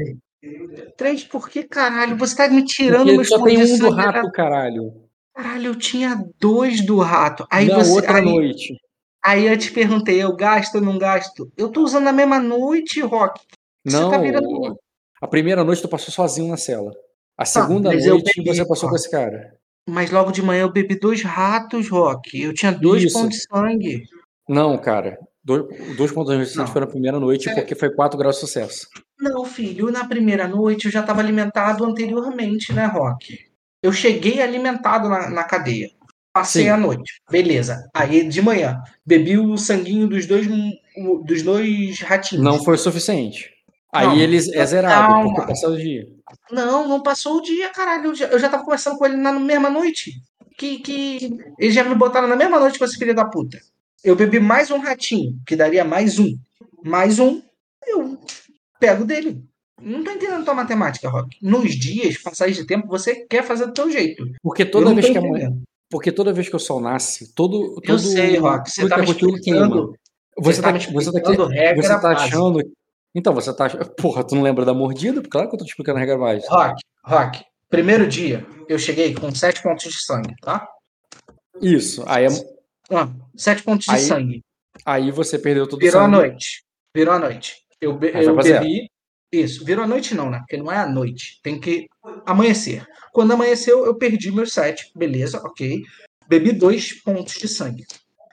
Três, 0.95 1.23
por 1.23 1.49
que 1.49 1.63
caralho? 1.63 2.15
Você 2.17 2.35
tá 2.35 2.47
me 2.47 2.63
tirando 2.63 2.99
Porque 3.03 3.15
meus 3.15 3.27
só 3.27 3.43
tem 3.43 3.61
um 3.61 3.77
do 3.77 3.89
rato, 3.89 4.13
cara. 4.13 4.31
caralho. 4.31 4.93
Caralho, 5.35 5.65
eu 5.67 5.75
tinha 5.75 6.23
dois 6.39 6.85
do 6.85 6.99
rato. 6.99 7.45
Aí 7.51 7.67
Na 7.67 7.79
você. 7.79 7.91
outra 7.91 8.17
aí, 8.17 8.25
noite. 8.25 8.75
aí 9.23 9.45
eu 9.45 9.57
te 9.57 9.71
perguntei, 9.71 10.21
eu 10.23 10.35
gasto 10.35 10.75
ou 10.75 10.81
não 10.81 10.97
gasto? 10.97 11.51
Eu 11.57 11.69
tô 11.69 11.83
usando 11.83 12.05
na 12.05 12.13
mesma 12.13 12.39
noite, 12.39 13.01
Rock. 13.01 13.39
Você 13.85 13.97
Não. 13.97 14.09
tá 14.09 14.17
virando- 14.17 14.77
A 15.21 15.27
primeira 15.27 15.63
noite 15.63 15.81
tu 15.81 15.87
passou 15.89 16.13
sozinho 16.13 16.47
na 16.49 16.57
cela. 16.57 16.91
A 17.37 17.45
segunda 17.45 17.89
mas 17.93 18.05
eu 18.05 18.15
noite 18.15 18.31
bebi, 18.41 18.55
você 18.55 18.65
passou 18.65 18.87
ó. 18.87 18.89
com 18.91 18.95
esse 18.95 19.11
cara. 19.11 19.53
Mas 19.87 20.11
logo 20.11 20.31
de 20.31 20.41
manhã 20.41 20.61
eu 20.63 20.71
bebi 20.71 20.95
dois 20.99 21.21
ratos, 21.21 21.87
Rock. 21.89 22.41
Eu 22.41 22.53
tinha 22.53 22.71
dois 22.71 23.03
Isso. 23.03 23.13
pontos 23.19 23.37
de 23.37 23.43
sangue. 23.43 24.03
Não, 24.47 24.77
cara. 24.77 25.17
Dois, 25.43 25.65
dois 25.95 26.11
pontos 26.11 26.31
de 26.33 26.37
resistência 26.39 26.65
Não. 26.65 26.71
foi 26.71 26.81
na 26.81 26.87
primeira 26.87 27.19
noite 27.19 27.49
É. 27.49 27.53
porque 27.55 27.73
foi 27.75 27.93
4 27.93 28.17
graus 28.17 28.35
de 28.35 28.41
sucesso. 28.41 28.87
Não, 29.19 29.45
filho, 29.45 29.89
na 29.91 30.05
primeira 30.05 30.47
noite 30.47 30.85
eu 30.85 30.91
já 30.91 30.99
estava 31.01 31.21
alimentado 31.21 31.85
anteriormente, 31.85 32.73
né, 32.73 32.85
Rock? 32.85 33.39
Eu 33.81 33.91
cheguei 33.93 34.41
alimentado 34.41 35.07
na, 35.09 35.29
na 35.29 35.43
cadeia. 35.43 35.89
Passei 36.33 36.63
Sim. 36.65 36.69
a 36.69 36.77
noite. 36.77 37.21
Beleza. 37.31 37.89
Aí 37.93 38.27
de 38.27 38.41
manhã, 38.41 38.79
bebi 39.05 39.37
o 39.37 39.57
sanguinho 39.57 40.07
dos 40.07 40.25
dois, 40.27 40.45
dos 41.25 41.41
dois 41.41 41.99
ratinhos. 42.01 42.43
Não 42.43 42.63
foi 42.63 42.75
o 42.75 42.77
suficiente. 42.77 43.49
Aí 43.91 44.05
Calma. 44.05 44.21
eles 44.21 44.49
é 44.49 44.65
zerado, 44.65 45.07
Calma. 45.13 45.33
porque 45.33 45.47
passou 45.47 45.71
o 45.71 45.77
dia. 45.77 46.05
Não, 46.51 46.87
não 46.87 47.01
passou 47.01 47.37
o 47.37 47.41
dia, 47.41 47.69
caralho. 47.69 48.07
Eu 48.07 48.15
já, 48.15 48.25
eu 48.27 48.37
já 48.39 48.49
tava 48.49 48.63
conversando 48.63 48.97
com 48.97 49.05
ele 49.05 49.15
na 49.15 49.31
mesma 49.31 49.69
noite. 49.69 50.11
Que, 50.57 50.79
que 50.79 51.37
eles 51.57 51.73
já 51.73 51.83
me 51.83 51.95
botaram 51.95 52.27
na 52.27 52.35
mesma 52.35 52.59
noite 52.59 52.77
com 52.77 52.85
esse 52.85 52.97
filho 52.97 53.15
da 53.15 53.25
puta. 53.25 53.57
Eu 54.03 54.15
bebi 54.15 54.39
mais 54.39 54.71
um 54.71 54.79
ratinho, 54.79 55.39
que 55.45 55.55
daria 55.55 55.83
mais 55.83 56.19
um. 56.19 56.37
Mais 56.83 57.19
um, 57.19 57.41
eu 57.85 58.17
pego 58.79 59.03
dele. 59.03 59.43
Não 59.81 60.03
tô 60.03 60.11
entendendo 60.11 60.45
tua 60.45 60.53
matemática, 60.53 61.09
Rock. 61.09 61.37
Nos 61.41 61.75
dias, 61.75 62.17
passagem 62.17 62.55
de 62.55 62.65
tempo, 62.65 62.87
você 62.87 63.25
quer 63.27 63.43
fazer 63.43 63.67
do 63.67 63.73
teu 63.73 63.91
jeito. 63.91 64.25
Porque 64.41 64.65
toda 64.65 64.93
vez 64.93 65.09
que 65.09 65.17
a 65.17 65.21
entendendo. 65.21 65.61
Porque 65.89 66.11
toda 66.11 66.33
vez 66.33 66.49
que 66.49 66.55
o 66.55 66.59
sol 66.59 66.81
nasce, 66.81 67.33
todo. 67.33 67.75
todo 67.75 67.89
Eu 67.91 67.99
sei, 67.99 68.37
Rock. 68.37 68.69
Você 68.69 68.87
tá 68.87 68.97
me 68.97 69.03
é 69.03 69.13
queima. 69.13 69.27
explicando. 69.37 69.93
Você 70.39 70.61
tá, 70.61 70.71
me 70.71 70.79
você 70.79 71.11
tá, 71.11 71.17
explicando 71.19 71.47
regra 71.47 71.81
você 71.81 71.89
tá 71.89 71.99
básica. 72.01 72.23
achando. 72.23 72.71
Então, 73.15 73.33
você 73.33 73.55
tá. 73.55 73.69
Porra, 73.99 74.23
tu 74.23 74.35
não 74.35 74.41
lembra 74.41 74.65
da 74.65 74.73
mordida? 74.73 75.21
Claro 75.21 75.49
que 75.49 75.55
eu 75.55 75.59
tô 75.59 75.65
te 75.65 75.69
explicando 75.69 75.97
a 75.97 76.01
regra 76.01 76.17
básica. 76.17 76.53
Rock, 76.53 76.81
Rock. 77.03 77.43
Primeiro 77.69 78.07
dia, 78.07 78.45
eu 78.67 78.77
cheguei 78.79 79.13
com 79.13 79.33
7 79.33 79.61
pontos 79.61 79.91
de 79.91 80.05
sangue, 80.05 80.33
tá? 80.41 80.67
Isso. 81.61 82.03
Aí, 82.07 82.25
é- 82.25 82.56
Ah, 82.91 83.09
7 83.35 83.63
pontos 83.63 83.85
de 83.85 83.91
Aí- 83.93 84.01
sangue. 84.01 84.41
aí 84.85 85.11
você 85.11 85.37
perdeu 85.37 85.65
todo 85.67 85.79
o 85.79 85.85
Virou 85.85 86.01
a 86.01 86.07
noite. 86.07 86.63
Virou 86.95 87.13
a 87.13 87.19
noite. 87.19 87.55
Eu, 87.81 87.93
be- 87.97 88.11
eu 88.13 88.35
bebi. 88.35 88.89
Isso. 89.31 89.63
Virou 89.65 89.83
a 89.83 89.87
noite, 89.87 90.15
não, 90.15 90.29
né? 90.29 90.39
Porque 90.39 90.57
não 90.57 90.71
é 90.71 90.77
a 90.77 90.87
noite. 90.87 91.39
Tem 91.43 91.59
que 91.59 91.87
amanhecer. 92.25 92.85
Quando 93.11 93.33
amanheceu, 93.33 93.85
eu 93.85 93.95
perdi 93.95 94.31
meus 94.31 94.53
7. 94.53 94.91
Beleza, 94.95 95.39
ok. 95.43 95.81
Bebi 96.29 96.53
2 96.53 96.93
pontos 97.03 97.35
de 97.35 97.47
sangue. 97.47 97.85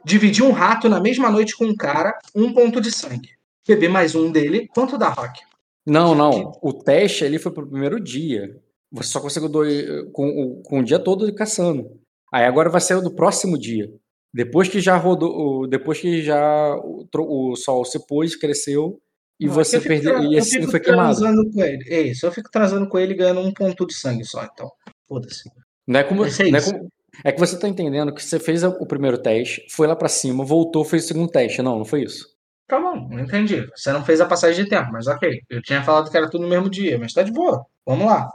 Dividi 0.05 0.43
um 0.43 0.53
rato 0.53 0.89
na 0.89 1.01
mesma 1.01 1.31
noite 1.31 1.57
com 1.57 1.65
um 1.65 1.75
cara, 1.77 2.17
um 2.35 2.53
ponto 2.53 2.81
de 2.81 2.93
sangue. 2.93 3.31
Bebi 3.67 3.89
mais 3.89 4.15
um 4.15 4.31
dele. 4.31 4.69
Quanto 4.69 4.97
dá, 4.99 5.09
Rock? 5.09 5.41
Não, 5.87 6.15
não. 6.15 6.53
O 6.63 6.73
teste 6.73 7.25
ali 7.25 7.39
foi 7.39 7.53
pro 7.53 7.67
primeiro 7.67 7.99
dia. 8.01 8.57
Você 8.93 9.09
só 9.11 9.21
conseguiu 9.21 9.49
dois, 9.49 9.85
com, 10.13 10.29
o- 10.29 10.63
com 10.63 10.79
o 10.81 10.85
dia 10.85 10.99
todo 10.99 11.33
caçando. 11.35 12.01
Aí 12.33 12.45
agora 12.45 12.69
vai 12.71 12.81
ser 12.81 12.95
o 12.95 13.01
do 13.03 13.15
próximo 13.15 13.59
dia. 13.59 13.91
Depois 14.35 14.69
que 14.69 14.81
já 14.81 14.97
rodou, 14.97 15.67
depois 15.69 16.01
que 16.01 16.21
já 16.21 16.75
o, 16.77 17.07
o 17.15 17.55
sol 17.57 17.85
se 17.85 18.05
pôs, 18.05 18.35
cresceu 18.35 19.01
e 19.39 19.47
Não, 19.47 19.55
você 19.55 19.77
eu 19.77 19.81
fico 19.81 19.95
perdeu 19.95 20.25
e 20.25 20.35
eu 20.35 20.41
assim 20.41 20.67
foi 20.67 20.81
queimado. 20.81 21.21
com 21.53 21.63
ele. 21.63 21.85
É 21.89 22.01
isso, 22.01 22.27
eu 22.27 22.33
fico 22.33 22.51
transando 22.51 22.89
com 22.89 22.99
ele 22.99 23.15
ganhando 23.15 23.41
um 23.41 23.53
ponto 23.55 23.87
de 23.87 23.95
sangue 23.95 24.25
só, 24.25 24.43
então. 24.45 24.69
Foda-se. 25.09 25.49
Não 25.87 26.01
é 26.01 26.05
como, 26.05 26.27
Esse 26.27 26.43
é 26.49 26.51
não 26.51 26.59
é 26.59 26.63
como- 26.63 26.89
é 27.25 27.31
que 27.31 27.39
você 27.39 27.57
tá 27.57 27.69
entendendo 27.69 28.13
que 28.13 28.21
você 28.25 28.41
fez 28.41 28.65
o 28.65 28.87
primeiro 28.87 29.17
teste, 29.19 29.65
foi 29.71 29.87
lá 29.87 29.95
pra 29.95 30.09
cima, 30.09 30.45
voltou, 30.45 30.85
fez 30.85 31.05
o 31.05 31.09
segundo 31.09 31.31
teste. 31.31 31.63
Não, 31.63 31.79
não 31.79 31.85
foi 31.85 32.03
isso. 32.03 32.27
Tá 32.67 32.81
bom, 32.81 33.09
não 33.09 33.21
entendi. 33.21 33.65
Você 33.77 33.93
não 33.93 34.05
fez 34.05 34.21
a 34.21 34.27
passagem 34.27 34.65
de 34.65 34.69
tempo, 34.71 34.91
mas 34.91 35.07
ok. 35.07 35.43
Eu 35.49 35.63
tinha 35.63 35.81
falado 35.85 36.11
que 36.11 36.17
era 36.17 36.29
tudo 36.29 36.43
no 36.43 36.49
mesmo 36.49 36.69
dia, 36.69 36.99
mas 36.99 37.13
tá 37.13 37.23
de 37.23 37.31
boa. 37.31 37.65
Vamos 37.87 38.07
lá. 38.07 38.29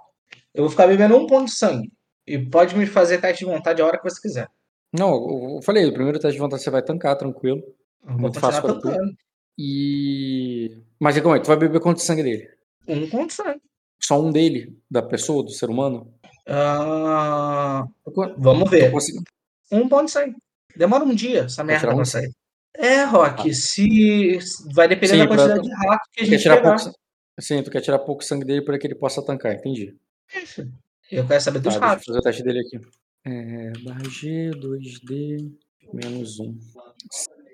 Eu 0.54 0.64
vou 0.64 0.70
ficar 0.70 0.88
bebendo 0.88 1.18
um 1.18 1.28
ponto 1.28 1.45
de 1.47 1.56
sangue. 1.58 1.91
E 2.26 2.38
pode 2.38 2.74
me 2.78 2.86
fazer 2.86 3.18
teste 3.20 3.43
de 3.43 3.52
vontade 3.52 3.82
a 3.82 3.86
hora 3.86 3.97
que 3.97 4.10
você 4.10 4.22
quiser. 4.22 4.47
Não, 4.92 5.56
eu 5.56 5.62
falei, 5.62 5.86
o 5.86 5.94
primeiro 5.94 6.20
teste 6.20 6.34
de 6.34 6.40
vontade 6.40 6.64
você 6.64 6.70
vai 6.70 6.82
tancar, 6.82 7.16
tranquilo. 7.18 7.62
Eu 8.08 8.18
Muito 8.18 8.40
fácil 8.40 8.62
pra 8.62 8.74
tu. 8.76 8.90
E. 9.58 10.78
Mas 11.00 11.20
como 11.22 11.36
é? 11.36 11.40
Tu 11.40 11.48
vai 11.48 11.58
beber 11.58 11.80
quanto 11.82 11.98
de 11.98 12.04
sangue 12.04 12.24
dele? 12.24 12.50
Um 12.88 13.08
ponto 13.10 13.28
de 13.28 13.34
sangue. 13.34 13.62
Só 14.02 14.20
um 14.20 14.32
dele, 14.32 14.78
da 14.90 15.02
pessoa, 15.02 15.44
do 15.44 15.52
ser 15.52 15.70
humano? 15.70 16.12
Ah, 16.48 17.86
vamos 18.38 18.70
ver. 18.70 18.92
Um 19.72 19.88
ponto 19.88 20.06
de 20.06 20.12
sangue. 20.12 20.36
Demora 20.76 21.04
um 21.04 21.14
dia 21.14 21.42
essa 21.42 21.64
merda 21.64 21.82
tirar 21.82 21.94
um 21.94 21.98
pra 21.98 22.06
sair. 22.06 22.32
É, 22.76 23.04
Rock, 23.04 23.54
se. 23.54 24.40
Vai 24.74 24.88
depender 24.88 25.14
Sim, 25.14 25.18
da 25.20 25.28
pra- 25.28 25.36
quantidade 25.36 25.62
de 25.68 25.74
rato 25.74 26.10
que 26.14 26.22
a 26.24 26.26
gente 26.26 26.42
tirar 26.42 26.58
pegar. 26.58 26.76
pouco. 26.78 26.96
Sim, 27.42 27.64
tu 27.64 27.72
quer 27.72 27.82
tirar 27.82 28.00
pouco 28.00 28.24
sangue 28.24 28.46
dele 28.46 28.62
para 28.62 28.78
que 28.80 28.88
ele 28.88 28.96
possa 28.96 29.22
tancar, 29.24 29.54
entendi. 29.54 29.96
Isso. 30.42 30.66
Eu 31.12 31.28
quero 31.28 31.42
saber 31.42 31.60
Tá, 31.60 31.64
dos 31.64 31.74
deixa 31.74 31.78
eu 31.78 31.90
ratos. 31.90 32.06
fazer 32.06 32.20
o 32.20 32.22
teste 32.22 32.44
dele 32.44 32.60
aqui. 32.60 32.80
É, 33.32 33.72
barra 33.84 34.04
G, 34.10 34.50
2D, 34.56 35.52
menos 35.94 36.40
1. 36.40 36.58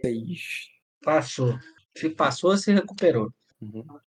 6. 0.01 0.39
Passou. 1.03 1.57
Se 1.97 2.09
passou, 2.09 2.55
se 2.57 2.71
recuperou. 2.71 3.29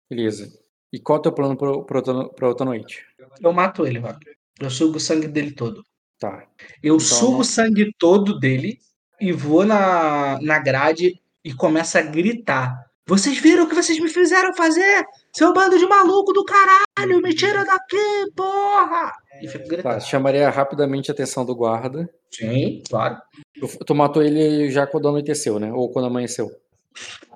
Beleza. 0.10 0.48
E 0.94 1.00
qual 1.00 1.18
é 1.18 1.20
o 1.20 1.22
teu 1.24 1.32
plano 1.34 1.58
pra, 1.58 2.48
outra, 2.48 2.66
noite? 2.66 3.04
Eu 3.42 3.52
mato 3.52 3.86
ele, 3.86 4.00
Rock. 4.00 4.20
Eu 4.60 4.70
sugo 4.70 4.98
o 4.98 5.00
sangue 5.00 5.28
dele 5.28 5.52
todo. 5.52 5.84
Tá. 6.20 6.48
Eu 6.82 6.96
Então, 6.96 7.00
sugo 7.00 7.32
não- 7.34 7.40
o 7.40 7.44
sangue 7.44 7.94
todo 7.98 8.40
dele 8.40 8.80
e 9.20 9.32
vou 9.32 9.66
na, 9.66 10.40
na 10.42 10.60
grade 10.60 11.20
e 11.44 11.54
começo 11.54 11.98
a 11.98 12.02
gritar. 12.02 12.86
Vocês 13.08 13.38
viram 13.38 13.64
o 13.64 13.70
que 13.70 13.76
vocês 13.76 14.00
me 14.00 14.10
fizeram 14.10 14.54
fazer? 14.54 15.06
Seu 15.34 15.54
bando 15.54 15.78
de 15.78 15.86
maluco 15.86 16.34
do 16.34 16.44
caralho! 16.44 17.22
Me 17.22 17.34
tira 17.34 17.64
daqui, 17.64 18.32
porra! 18.36 19.14
E 19.42 19.48
fico 19.48 19.64
Tá, 19.66 19.70
gritando. 19.70 20.02
chamaria 20.02 20.50
rapidamente 20.50 21.12
a 21.12 21.14
atenção 21.14 21.46
do 21.46 21.56
guarda. 21.56 22.10
Sim, 22.32 22.82
claro. 22.90 23.18
Tu, 23.60 23.68
tu 23.86 23.96
matou 23.96 24.22
ele 24.24 24.70
já 24.72 24.86
quando 24.88 25.08
anoiteceu, 25.08 25.60
né? 25.60 25.72
Ou 25.72 25.90
quando 25.92 26.06
amanheceu. 26.06 26.50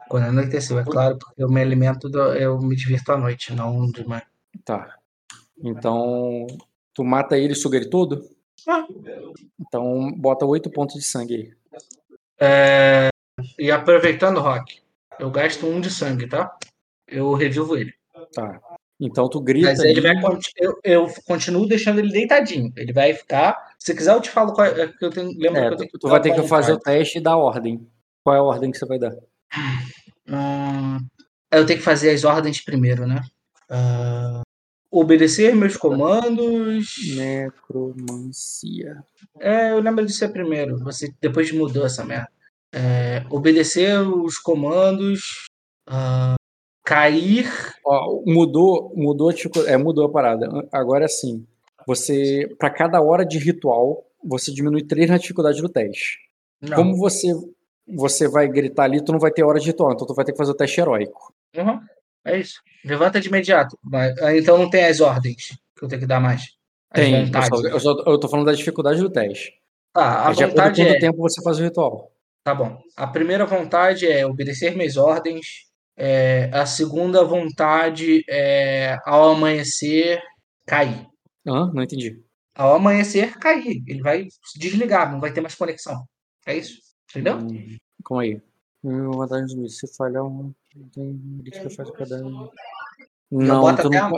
Quando 0.10 0.26
anoiteceu, 0.26 0.78
é 0.80 0.84
claro, 0.84 1.18
porque 1.18 1.42
eu 1.44 1.50
me 1.50 1.62
alimento, 1.62 2.10
do- 2.10 2.34
eu 2.34 2.60
me 2.60 2.76
divirto 2.76 3.12
à 3.12 3.18
noite, 3.18 3.54
não 3.54 3.86
de 3.92 4.06
manhã. 4.08 4.22
Tá. 4.66 4.96
Então, 5.64 6.48
tu 6.94 7.04
mata 7.04 7.38
ele 7.38 7.54
e 7.54 7.56
suga 7.56 7.78
ele 7.78 7.90
todo? 7.90 8.22
Ah. 8.68 8.86
Então, 9.60 10.12
bota 10.18 10.46
8 10.46 10.70
pontos 10.70 10.96
de 10.96 11.06
sangue 11.06 11.36
aí. 11.36 11.54
É, 12.40 13.10
E 13.58 13.72
aproveitando, 13.72 14.40
Rock, 14.40 14.82
eu 15.20 15.30
gasto 15.32 15.66
um 15.66 15.80
de 15.80 15.90
sangue, 15.90 16.28
tá? 16.28 16.56
Eu 17.08 17.34
revivo 17.34 17.78
ele. 17.78 17.94
Tá. 18.34 18.60
Então, 19.04 19.28
tu 19.28 19.42
grita 19.42 19.70
Mas 19.70 19.80
ele 19.80 20.00
vai. 20.00 20.14
Eu, 20.56 20.80
eu 20.84 21.14
continuo 21.26 21.66
deixando 21.66 21.98
ele 21.98 22.12
deitadinho. 22.12 22.72
Ele 22.78 22.94
vai 22.94 23.16
ficar. 23.16 23.74
Se 23.80 23.96
quiser, 23.96 24.14
eu 24.14 24.22
te 24.22 24.30
falo 24.30 24.54
qual 24.54 24.68
é. 24.68 24.88
que 24.88 25.04
eu 25.04 25.10
tenho, 25.10 25.32
lembra 25.40 25.62
É, 25.62 25.68
que 25.70 25.74
eu 25.74 25.78
tu, 25.78 25.80
tenho 25.80 26.00
tu 26.00 26.08
vai 26.08 26.22
ter 26.22 26.36
que 26.36 26.40
um 26.40 26.48
fazer 26.48 26.74
o 26.74 26.80
teste 26.80 27.18
e 27.18 27.22
dar 27.22 27.36
ordem. 27.36 27.88
Qual 28.24 28.36
é 28.36 28.40
a 28.40 28.44
ordem 28.44 28.70
que 28.70 28.78
você 28.78 28.86
vai 28.86 29.00
dar? 29.00 29.12
Hum, 30.30 31.00
eu 31.52 31.66
tenho 31.66 31.80
que 31.80 31.86
fazer 31.86 32.12
as 32.12 32.24
ordens 32.24 32.62
primeiro, 32.62 33.08
né? 33.08 33.24
Ah, 33.68 34.44
obedecer 34.92 35.56
meus 35.56 35.76
comandos. 35.76 36.96
Necromancia. 37.16 39.04
É, 39.40 39.72
eu 39.72 39.80
lembro 39.80 40.06
de 40.06 40.14
ser 40.14 40.30
primeiro. 40.30 40.78
Você 40.84 41.12
depois 41.20 41.52
mudou 41.52 41.88
essa 41.88 42.06
merda. 42.06 42.30
É, 42.72 43.26
obedecer 43.32 43.98
os 44.00 44.38
comandos. 44.38 45.48
ah, 45.88 46.36
cair. 46.84 47.48
Ó, 47.86 48.22
mudou, 48.26 48.92
mudou, 48.96 49.30
a 49.30 49.34
dificu- 49.34 49.66
é, 49.68 49.78
mudou 49.78 50.06
a 50.06 50.12
parada. 50.12 50.48
Agora 50.72 51.08
sim, 51.08 51.46
você, 51.88 52.48
para 52.60 52.70
cada 52.70 53.02
hora 53.02 53.26
de 53.26 53.38
ritual, 53.38 54.06
você 54.24 54.52
diminui 54.52 54.84
3 54.84 55.10
na 55.10 55.18
dificuldade 55.18 55.62
do 55.62 55.70
teste. 55.70 56.18
Não. 56.62 56.76
Como 56.78 56.96
você 56.98 57.28
você 57.94 58.28
vai 58.28 58.48
gritar 58.48 58.84
ali, 58.84 59.04
tu 59.04 59.12
não 59.12 59.20
vai 59.20 59.32
ter 59.32 59.44
hora 59.44 59.60
de 59.60 59.66
ritual, 59.66 59.92
então 59.92 60.08
tu 60.08 60.14
vai 60.14 60.24
ter 60.24 60.32
que 60.32 60.38
fazer 60.38 60.52
o 60.52 60.56
teste 60.56 60.80
heróico. 60.80 61.34
Uhum, 61.58 61.80
É 62.24 62.38
isso. 62.40 62.62
Levanta 62.86 63.20
de 63.20 63.28
imediato. 63.28 63.78
Mas, 63.84 64.18
ah, 64.22 64.38
então 64.38 64.58
não 64.58 64.70
tem 64.70 64.86
as 64.86 65.02
ordens 65.02 65.58
que 65.76 65.84
eu 65.84 65.90
tenho 65.90 66.00
que 66.00 66.08
dar 66.08 66.20
mais. 66.22 66.42
As 66.92 67.02
Tem, 67.02 67.30
eu, 67.34 67.44
só, 67.44 67.68
eu, 67.68 67.80
só- 67.80 68.04
eu 68.06 68.18
tô 68.20 68.30
falando 68.30 68.46
da 68.46 68.54
dificuldade 68.54 69.02
do 69.02 69.10
teste. 69.10 69.54
Tá, 69.94 70.28
a 70.28 70.32
É 70.32 70.34
de 70.34 70.46
vontade 70.46 70.82
quanto 70.82 70.96
é. 70.96 71.00
tempo 71.00 71.18
você 71.18 71.42
faz 71.44 71.60
o 71.60 71.64
ritual. 71.64 72.12
Tá 72.46 72.56
bom. 72.56 72.78
A 72.96 73.08
primeira 73.08 73.46
vontade 73.46 74.08
é 74.08 74.26
obedecer 74.26 74.76
minhas 74.78 74.96
ordens. 74.96 75.66
É, 76.04 76.50
a 76.52 76.66
segunda 76.66 77.24
vontade 77.24 78.24
é, 78.28 78.98
ao 79.06 79.34
amanhecer, 79.34 80.20
cair. 80.66 81.06
Hã? 81.46 81.72
Não 81.72 81.84
entendi. 81.84 82.20
Ao 82.56 82.74
amanhecer, 82.74 83.38
cair. 83.38 83.84
Ele 83.88 84.02
vai 84.02 84.26
se 84.44 84.58
desligar, 84.58 85.12
não 85.12 85.20
vai 85.20 85.32
ter 85.32 85.42
mais 85.42 85.54
conexão. 85.54 86.04
É 86.48 86.58
isso? 86.58 86.80
Entendeu? 87.12 87.38
Hum, 87.38 87.78
calma 88.04 88.24
aí. 88.24 88.42
Vantagem 88.84 89.46
do 89.46 89.62
Luiz. 89.62 89.78
Se 89.78 89.96
falhar 89.96 90.26
um. 90.26 90.52
Tem 90.92 91.22
crítica 91.44 91.70
faz 91.70 91.92
cada. 91.92 92.20
Não, 93.30 93.62
bota 93.62 93.88
até 93.88 94.02
não 94.02 94.16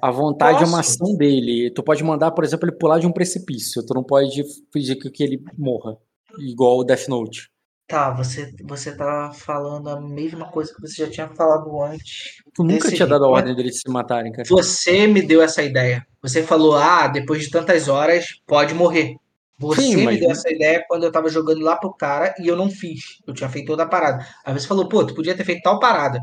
a- 0.00 0.10
vontade 0.10 0.64
é 0.64 0.66
uma 0.66 0.80
ação 0.80 1.14
dele. 1.16 1.70
Tu 1.70 1.82
pode 1.82 2.02
mandar, 2.02 2.32
por 2.32 2.42
exemplo, 2.42 2.68
ele 2.68 2.76
pular 2.76 2.98
de 2.98 3.06
um 3.06 3.12
precipício. 3.12 3.86
Tu 3.86 3.94
não 3.94 4.02
pode 4.02 4.42
pedir 4.72 4.96
que 4.96 5.08
que 5.10 5.22
ele 5.22 5.40
morra. 5.56 5.96
Igual 6.38 6.78
o 6.78 6.84
Death 6.84 7.06
Note. 7.06 7.51
Tá, 7.92 8.08
você, 8.10 8.50
você 8.64 8.96
tá 8.96 9.32
falando 9.34 9.90
a 9.90 10.00
mesma 10.00 10.50
coisa 10.50 10.72
que 10.74 10.80
você 10.80 11.04
já 11.04 11.10
tinha 11.10 11.28
falado 11.28 11.82
antes. 11.82 12.42
Tu 12.54 12.64
nunca 12.64 12.90
tinha 12.90 13.06
dado 13.06 13.26
a 13.26 13.28
né? 13.28 13.34
ordem 13.34 13.54
deles 13.54 13.80
se 13.82 13.90
matarem, 13.90 14.32
cara. 14.32 14.48
Você 14.48 15.06
me 15.06 15.20
deu 15.20 15.42
essa 15.42 15.62
ideia. 15.62 16.02
Você 16.22 16.42
falou, 16.42 16.74
ah, 16.74 17.06
depois 17.06 17.42
de 17.42 17.50
tantas 17.50 17.88
horas, 17.88 18.40
pode 18.46 18.72
morrer. 18.72 19.16
Você 19.58 19.82
Sim, 19.82 19.96
me 19.96 20.04
mas- 20.06 20.20
deu 20.20 20.30
essa 20.30 20.50
ideia 20.50 20.82
quando 20.88 21.04
eu 21.04 21.12
tava 21.12 21.28
jogando 21.28 21.60
lá 21.60 21.76
pro 21.76 21.92
cara 21.92 22.34
e 22.38 22.48
eu 22.48 22.56
não 22.56 22.70
fiz. 22.70 23.18
Eu 23.26 23.34
tinha 23.34 23.50
feito 23.50 23.66
toda 23.66 23.82
a 23.82 23.86
parada. 23.86 24.26
Aí 24.42 24.54
você 24.54 24.66
falou, 24.66 24.88
pô, 24.88 25.04
tu 25.04 25.14
podia 25.14 25.36
ter 25.36 25.44
feito 25.44 25.60
tal 25.62 25.78
parada. 25.78 26.18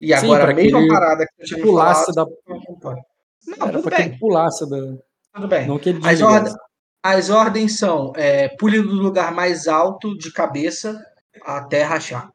E 0.00 0.12
agora 0.12 0.50
a 0.50 0.54
mesma 0.56 0.88
parada 0.88 1.24
que 1.24 1.42
eu 1.42 1.46
tinha 1.46 1.58
me 1.58 1.62
Pulasse 1.62 2.12
falado. 2.12 2.32
da. 2.48 2.94
Não, 3.46 3.68
Era 3.68 3.78
tudo 3.80 3.90
bem, 3.96 4.18
pulasse 4.18 4.68
da. 4.68 4.76
tudo 5.34 5.46
bem. 5.46 5.68
Não 5.68 5.78
que 5.78 5.90
ele 5.90 6.00
As, 6.04 6.20
ordem, 6.20 6.52
as 7.00 7.30
ordens 7.30 7.78
são 7.78 8.12
é, 8.16 8.48
pule 8.58 8.82
do 8.82 8.92
lugar 8.94 9.32
mais 9.32 9.68
alto 9.68 10.18
de 10.18 10.32
cabeça 10.32 11.00
até 11.44 11.82
rachar. 11.82 12.32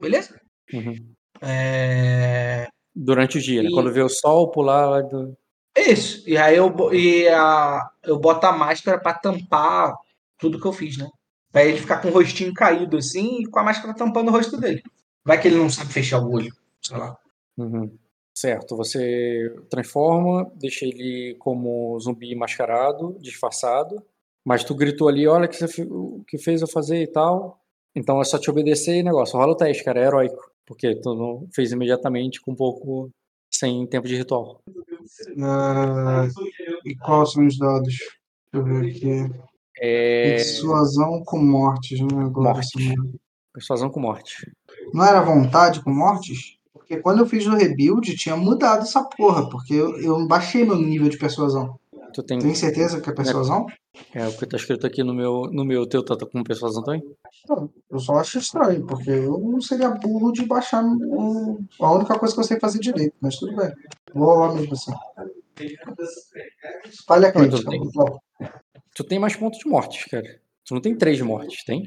Beleza? 0.00 0.40
Uhum. 0.72 0.94
É, 1.40 2.68
Durante 2.94 3.38
o 3.38 3.40
dia, 3.40 3.62
né? 3.62 3.68
E- 3.68 3.72
Quando 3.72 3.92
vê 3.92 4.02
o 4.02 4.08
sol 4.08 4.50
pular 4.50 4.86
lá 4.88 5.00
do. 5.02 5.36
Isso. 5.76 6.28
E 6.28 6.36
aí 6.36 6.56
eu, 6.56 6.74
e 6.92 7.28
a, 7.28 7.88
eu 8.04 8.18
boto 8.18 8.46
a 8.46 8.52
máscara 8.52 8.98
pra 9.00 9.14
tampar 9.14 9.94
tudo 10.38 10.60
que 10.60 10.66
eu 10.66 10.72
fiz, 10.72 10.98
né? 10.98 11.08
Pra 11.50 11.64
ele 11.64 11.78
ficar 11.78 12.00
com 12.00 12.08
o 12.08 12.12
rostinho 12.12 12.52
caído 12.52 12.96
assim 12.96 13.40
e 13.40 13.46
com 13.46 13.58
a 13.58 13.62
máscara 13.64 13.94
tampando 13.94 14.28
o 14.28 14.32
rosto 14.32 14.58
dele. 14.58 14.82
Vai 15.24 15.40
que 15.40 15.48
ele 15.48 15.56
não 15.56 15.70
sabe 15.70 15.92
fechar 15.92 16.20
o 16.20 16.30
olho. 16.30 16.52
Sei 16.80 16.96
lá. 16.96 17.16
Uhum. 17.56 17.96
Certo, 18.34 18.76
você 18.76 19.54
transforma, 19.68 20.50
deixa 20.54 20.86
ele 20.86 21.36
como 21.38 21.98
zumbi 22.00 22.34
mascarado, 22.34 23.16
disfarçado, 23.20 24.02
mas 24.42 24.64
tu 24.64 24.74
gritou 24.74 25.06
ali, 25.06 25.28
olha 25.28 25.44
o 25.44 25.48
que 25.48 25.56
você 25.56 25.82
o 25.82 26.24
que 26.26 26.38
fez 26.38 26.62
eu 26.62 26.66
fazer 26.66 27.02
e 27.02 27.06
tal. 27.06 27.61
Então 27.94 28.20
é 28.20 28.24
só 28.24 28.38
te 28.38 28.50
obedecer 28.50 28.96
e 28.96 29.02
negócio. 29.02 29.38
Rola 29.38 29.52
o 29.52 29.56
teste, 29.56 29.84
cara, 29.84 30.00
é 30.00 30.06
heróico. 30.06 30.50
Porque 30.66 30.94
tu 30.96 31.14
não 31.14 31.48
fez 31.54 31.72
imediatamente 31.72 32.40
com 32.40 32.52
um 32.52 32.56
pouco 32.56 33.10
sem 33.52 33.86
tempo 33.86 34.08
de 34.08 34.16
ritual. 34.16 34.62
Ah, 35.42 36.28
e 36.84 36.94
quais 36.96 37.32
são 37.32 37.46
os 37.46 37.58
dados? 37.58 37.94
Deixa 38.52 38.54
eu 38.54 38.64
ver 38.64 38.90
aqui. 38.90 39.42
É. 39.78 40.36
Persuasão 40.36 41.22
com 41.24 41.38
mortes, 41.38 42.00
né? 42.00 42.06
Agora, 42.12 42.54
Mortes. 42.54 42.70
essa 42.74 42.88
merda. 42.88 43.18
Persuasão 43.52 43.90
com 43.90 44.00
morte. 44.00 44.50
Não 44.94 45.04
era 45.04 45.20
vontade 45.20 45.82
com 45.82 45.90
mortes? 45.90 46.56
Porque 46.72 46.96
quando 46.98 47.20
eu 47.20 47.26
fiz 47.26 47.46
o 47.46 47.54
rebuild, 47.54 48.14
tinha 48.16 48.36
mudado 48.36 48.82
essa 48.82 49.04
porra, 49.04 49.48
porque 49.48 49.74
eu, 49.74 49.98
eu 50.00 50.26
baixei 50.26 50.64
meu 50.64 50.76
nível 50.76 51.08
de 51.08 51.18
persuasão. 51.18 51.78
Tu 52.14 52.22
tem. 52.22 52.38
Tem 52.38 52.54
certeza 52.54 53.00
que 53.00 53.10
é 53.10 53.14
persuasão? 53.14 53.66
É 54.14 54.26
o 54.26 54.36
que 54.36 54.46
tá 54.46 54.56
escrito 54.56 54.86
aqui 54.86 55.02
no 55.02 55.14
meu. 55.14 55.42
No 55.52 55.64
meu 55.64 55.86
teu 55.88 56.04
tá 56.04 56.16
com 56.26 56.42
persuasão 56.42 56.82
também? 56.82 57.02
Não, 57.48 57.70
eu 57.90 57.98
só 57.98 58.16
acho 58.16 58.38
estranho, 58.38 58.86
porque 58.86 59.10
eu 59.10 59.38
não 59.38 59.60
seria 59.60 59.90
burro 59.90 60.32
de 60.32 60.44
baixar 60.46 60.82
o- 60.84 61.58
a 61.80 61.92
única 61.92 62.18
coisa 62.18 62.34
que 62.34 62.40
eu 62.40 62.44
sei 62.44 62.58
fazer 62.60 62.78
direito, 62.78 63.14
mas 63.20 63.36
tudo 63.36 63.56
bem. 63.56 63.70
Vou 64.14 64.26
rolar 64.26 64.54
mesmo 64.54 64.72
assim. 64.72 64.92
Falha 67.06 67.32
tudo 67.32 67.48
crítica. 67.50 67.70
bem. 67.70 67.90
Bom, 67.94 68.18
Tu 68.94 69.04
tem 69.04 69.18
mais 69.18 69.34
pontos 69.36 69.58
de 69.58 69.68
mortes, 69.68 70.04
cara. 70.04 70.40
Tu 70.66 70.74
não 70.74 70.80
tem 70.80 70.96
três 70.96 71.16
de 71.16 71.24
mortes, 71.24 71.64
tem? 71.64 71.82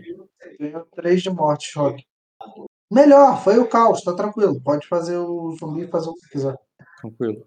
tenho 0.57 0.85
três 0.95 1.21
de 1.21 1.29
morte, 1.29 1.71
Rock. 1.77 2.03
Melhor, 2.91 3.43
foi 3.43 3.57
o 3.59 3.67
caos, 3.67 4.01
tá 4.03 4.13
tranquilo. 4.13 4.59
Pode 4.61 4.87
fazer 4.87 5.17
o 5.17 5.55
zumbi 5.59 5.87
fazer 5.87 6.09
o 6.09 6.13
que 6.15 6.29
quiser. 6.29 6.55
Tranquilo. 7.01 7.45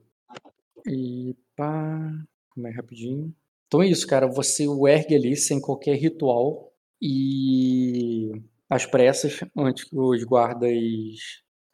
E 0.86 1.34
pá. 1.56 2.12
Como 2.58 2.66
é 2.66 2.72
rapidinho. 2.72 3.32
Então 3.68 3.80
é 3.82 3.86
isso, 3.86 4.04
cara. 4.06 4.26
Você 4.26 4.66
o 4.66 4.88
ergue 4.88 5.14
ali 5.14 5.36
sem 5.36 5.60
qualquer 5.60 5.94
ritual 5.96 6.72
e 7.00 8.32
às 8.68 8.84
pressas, 8.84 9.38
antes 9.56 9.84
que 9.84 9.96
os 9.96 10.24
guardas 10.24 10.72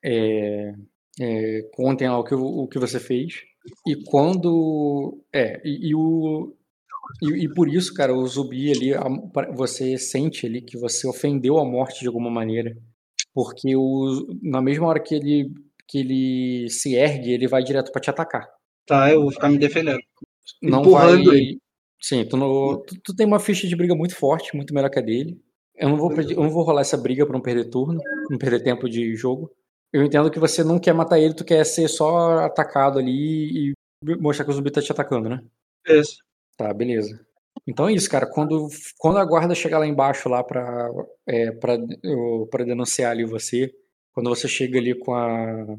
é, 0.05 0.74
é, 1.20 1.62
contem 1.72 2.09
lá 2.09 2.18
o 2.18 2.24
que, 2.24 2.35
o 2.35 2.68
que 2.68 2.78
você 2.78 3.01
fez. 3.01 3.43
E 3.87 3.97
quando. 4.05 5.24
É, 5.32 5.61
e, 5.64 5.89
e 5.91 5.95
o. 5.95 6.55
E, 7.22 7.45
e 7.45 7.55
por 7.55 7.68
isso, 7.68 7.95
cara, 7.95 8.14
o 8.14 8.26
zumbi 8.26 8.72
ali, 8.72 8.95
a- 8.95 9.09
você 9.55 9.99
sente 9.99 10.47
ali 10.47 10.62
que 10.62 10.76
você 10.78 11.07
ofendeu 11.07 11.59
a 11.59 11.64
morte 11.64 12.01
de 12.01 12.07
alguma 12.09 12.30
maneira. 12.30 12.76
Porque 13.35 13.76
o, 13.76 14.26
na 14.43 14.62
mesma 14.62 14.87
hora 14.89 15.01
que 15.01 15.14
ele, 15.14 15.53
que 15.89 15.99
ele 15.99 16.70
se 16.70 16.95
ergue, 16.95 17.32
ele 17.32 17.49
vai 17.49 17.62
direto 17.62 17.93
pra 17.93 18.01
te 18.01 18.11
atacar. 18.11 18.49
Tá, 18.87 19.11
eu 19.11 19.22
vou 19.22 19.32
ficar 19.32 19.49
me 19.49 19.59
defendendo. 19.59 20.01
Não 20.62 20.80
Empurrando 20.82 21.24
vai. 21.30 21.36
ele. 21.36 21.59
Sim, 22.01 22.24
tu, 22.24 22.36
não- 22.36 22.82
tu, 22.84 23.01
tu 23.03 23.16
tem 23.16 23.26
uma 23.26 23.40
ficha 23.40 23.66
de 23.66 23.74
briga 23.76 23.95
muito 23.95 24.14
forte, 24.14 24.55
muito 24.55 24.74
melhor 24.74 24.90
que 24.90 24.99
a 24.99 25.03
dele. 25.03 25.40
Eu 25.74 25.88
não 25.88 25.97
vou, 25.97 26.14
pedir- 26.14 26.34
eu 26.36 26.42
não 26.42 26.51
vou 26.51 26.62
rolar 26.62 26.82
essa 26.82 26.97
briga 26.97 27.24
pra 27.26 27.32
não 27.34 27.40
perder 27.42 27.64
turno, 27.70 28.01
não 28.30 28.38
perder 28.38 28.61
tempo 28.62 28.88
de 28.88 29.14
jogo. 29.16 29.51
Eu 29.92 30.03
entendo 30.05 30.30
que 30.30 30.38
você 30.38 30.62
não 30.62 30.78
quer 30.78 30.92
matar 30.92 31.18
ele, 31.18 31.34
tu 31.34 31.45
quer 31.45 31.64
ser 31.64 31.88
só 31.88 32.38
atacado 32.40 32.99
ali 32.99 33.70
e 33.70 33.74
mostrar 34.20 34.45
que 34.45 34.51
o 34.51 34.55
zumbi 34.55 34.70
tá 34.70 34.82
te 34.82 34.92
atacando, 34.92 35.28
né? 35.28 35.42
Isso. 35.88 36.18
Tá, 36.57 36.72
beleza. 36.74 37.18
Então 37.66 37.88
é 37.88 37.92
isso, 37.95 38.11
cara. 38.11 38.26
Quando, 38.26 38.68
quando 38.99 39.18
a 39.18 39.24
guarda 39.24 39.55
chegar 39.55 39.78
lá 39.78 39.86
embaixo 39.86 40.28
lá 40.28 40.42
pra, 40.45 40.90
é, 41.26 41.53
pra, 41.53 41.78
pra 42.51 42.64
denunciar 42.64 43.12
ali 43.12 43.24
você, 43.24 43.72
quando 44.12 44.28
você 44.28 44.47
chega 44.47 44.78
ali 44.78 44.95
com 44.95 45.14
a, 45.14 45.76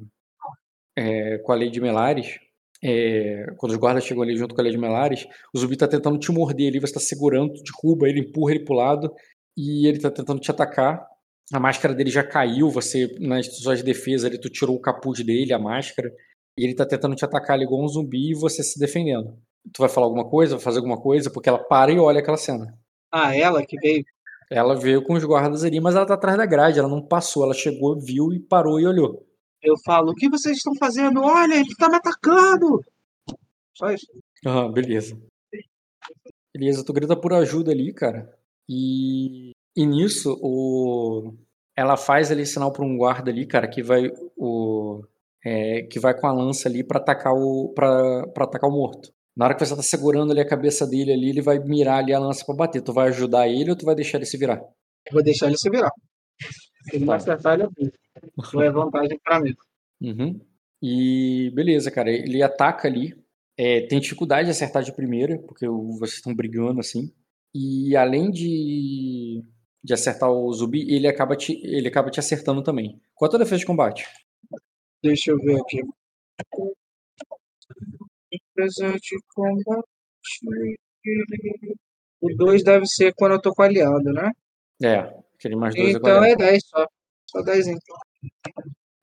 é, 0.95 1.37
com 1.39 1.51
a 1.51 1.55
lei 1.55 1.69
de 1.69 1.79
Melares, 1.81 2.39
é, 2.87 3.47
quando 3.57 3.71
os 3.71 3.77
guardas 3.79 4.03
chegam 4.03 4.21
ali 4.21 4.37
junto 4.37 4.53
com 4.53 4.61
a 4.61 4.69
de 4.69 4.77
Melares, 4.77 5.25
o 5.51 5.57
zumbi 5.57 5.75
tá 5.75 5.87
tentando 5.87 6.19
te 6.19 6.31
morder 6.31 6.67
ali, 6.67 6.79
você 6.79 6.93
tá 6.93 6.99
segurando, 6.99 7.53
derruba 7.63 8.07
ele, 8.07 8.19
empurra 8.19 8.51
ele 8.51 8.63
pro 8.63 8.75
lado 8.75 9.11
e 9.57 9.87
ele 9.87 9.99
tá 9.99 10.11
tentando 10.11 10.39
te 10.39 10.51
atacar. 10.51 11.03
A 11.51 11.59
máscara 11.59 11.95
dele 11.95 12.11
já 12.11 12.23
caiu, 12.23 12.69
você, 12.69 13.15
nas 13.19 13.47
suas 13.57 13.81
defesas 13.81 14.25
ali, 14.25 14.39
tu 14.39 14.51
tirou 14.51 14.75
o 14.75 14.79
capuz 14.79 15.23
dele, 15.25 15.51
a 15.51 15.57
máscara, 15.57 16.11
e 16.59 16.63
ele 16.63 16.75
tá 16.75 16.85
tentando 16.85 17.15
te 17.15 17.25
atacar 17.25 17.55
ali 17.55 17.63
igual 17.63 17.83
um 17.83 17.87
zumbi 17.87 18.31
e 18.31 18.35
você 18.35 18.61
se 18.61 18.79
defendendo. 18.79 19.35
Tu 19.73 19.79
vai 19.79 19.89
falar 19.89 20.05
alguma 20.05 20.29
coisa, 20.29 20.55
vai 20.55 20.63
fazer 20.63 20.77
alguma 20.77 21.01
coisa, 21.01 21.31
porque 21.31 21.49
ela 21.49 21.57
para 21.57 21.91
e 21.91 21.97
olha 21.97 22.19
aquela 22.19 22.37
cena. 22.37 22.71
Ah, 23.11 23.35
ela 23.35 23.65
que 23.65 23.79
veio. 23.79 24.05
Ela 24.51 24.75
veio 24.75 25.03
com 25.03 25.13
os 25.15 25.23
guardas 25.23 25.63
ali, 25.63 25.79
mas 25.81 25.95
ela 25.95 26.05
tá 26.05 26.13
atrás 26.13 26.37
da 26.37 26.45
grade, 26.45 26.77
ela 26.77 26.87
não 26.87 27.01
passou, 27.01 27.43
ela 27.43 27.53
chegou, 27.55 27.99
viu 27.99 28.31
e 28.31 28.39
parou 28.39 28.79
e 28.79 28.85
olhou. 28.85 29.24
Eu 29.65 29.75
falo, 29.83 30.11
o 30.11 30.15
que 30.15 30.29
vocês 30.29 30.57
estão 30.57 30.73
fazendo? 30.75 31.21
Olha, 31.21 31.55
ele 31.55 31.75
tá 31.75 31.89
me 31.89 31.95
atacando! 31.95 32.83
Só 33.75 33.89
isso. 33.91 34.05
Aham, 34.45 34.71
beleza. 34.71 35.19
Beleza, 36.55 36.85
tu 36.85 36.93
grita 36.93 37.19
por 37.19 37.33
ajuda 37.33 37.71
ali, 37.71 37.91
cara. 37.93 38.31
E, 38.69 39.51
e 39.75 39.85
nisso, 39.85 40.37
o, 40.41 41.33
ela 41.75 41.97
faz 41.97 42.31
ali 42.31 42.45
sinal 42.45 42.71
pra 42.71 42.85
um 42.85 42.95
guarda 42.95 43.31
ali, 43.31 43.45
cara, 43.45 43.67
que 43.67 43.83
vai 43.83 44.09
o 44.37 45.03
é, 45.43 45.83
que 45.83 45.99
vai 45.99 46.17
com 46.19 46.27
a 46.27 46.31
lança 46.33 46.69
ali 46.69 46.83
pra 46.83 46.99
atacar 46.99 47.33
o 47.33 47.73
para 47.75 48.27
para 48.27 48.45
atacar 48.45 48.69
o 48.69 48.73
morto. 48.73 49.11
Na 49.35 49.45
hora 49.45 49.53
que 49.55 49.65
você 49.65 49.75
tá 49.75 49.81
segurando 49.83 50.31
ali 50.31 50.39
a 50.39 50.47
cabeça 50.47 50.87
dele 50.87 51.11
ali, 51.11 51.29
ele 51.29 51.41
vai 51.41 51.59
mirar 51.59 51.99
ali 51.99 52.13
a 52.13 52.19
lança 52.19 52.45
pra 52.45 52.55
bater. 52.55 52.81
Tu 52.81 52.93
vai 52.93 53.09
ajudar 53.09 53.47
ele 53.49 53.69
ou 53.69 53.75
tu 53.75 53.85
vai 53.85 53.93
deixar 53.93 54.17
ele 54.17 54.25
se 54.25 54.37
virar? 54.37 54.57
Eu 55.05 55.13
vou 55.13 55.23
deixar 55.23 55.47
ele 55.47 55.57
se 55.57 55.69
virar. 55.69 55.91
Se 56.89 56.95
ele 56.95 57.05
não 57.05 57.11
Tá. 57.13 57.15
acertar, 57.17 57.53
ele 57.55 57.63
abriu. 57.63 57.91
Não 58.53 58.61
é 58.61 58.71
vantagem 58.71 59.19
pra 59.23 59.39
mim. 59.39 59.55
Uhum. 60.01 60.39
E 60.81 61.51
beleza, 61.53 61.89
cara. 61.91 62.11
Ele 62.11 62.41
ataca 62.43 62.87
ali. 62.87 63.13
É, 63.57 63.81
tem 63.87 63.99
dificuldade 63.99 64.45
de 64.45 64.51
acertar 64.51 64.83
de 64.83 64.93
primeira, 64.93 65.37
porque 65.39 65.67
vocês 65.67 66.15
estão 66.15 66.35
brigando 66.35 66.79
assim. 66.79 67.13
E 67.53 67.95
além 67.95 68.29
de, 68.29 69.41
de 69.81 69.93
acertar 69.93 70.29
o 70.29 70.51
zumbi, 70.51 70.93
ele 70.93 71.07
acaba, 71.07 71.37
te, 71.37 71.53
ele 71.63 71.87
acaba 71.87 72.09
te 72.11 72.19
acertando 72.19 72.61
também. 72.61 73.01
Qual 73.13 73.27
a 73.27 73.29
tua 73.29 73.39
defesa 73.39 73.59
de 73.59 73.65
combate? 73.65 74.05
Deixa 75.01 75.31
eu 75.31 75.37
ver 75.37 75.61
aqui. 75.61 75.81
Defesa 78.29 78.91
de 78.99 79.17
combate. 79.33 79.85
O 82.21 82.35
2 82.35 82.63
deve 82.63 82.85
ser 82.87 83.13
quando 83.15 83.33
eu 83.33 83.41
tô 83.41 83.53
com 83.53 83.61
aliado, 83.61 84.11
né? 84.11 84.31
É, 84.83 84.97
aquele 85.35 85.55
mais 85.55 85.75
dois 85.75 85.95
Então 85.95 86.11
agora. 86.11 86.29
é 86.29 86.35
10 86.35 86.63
só. 86.67 86.85
Só 87.29 87.41
10 87.41 87.67
então. 87.67 87.97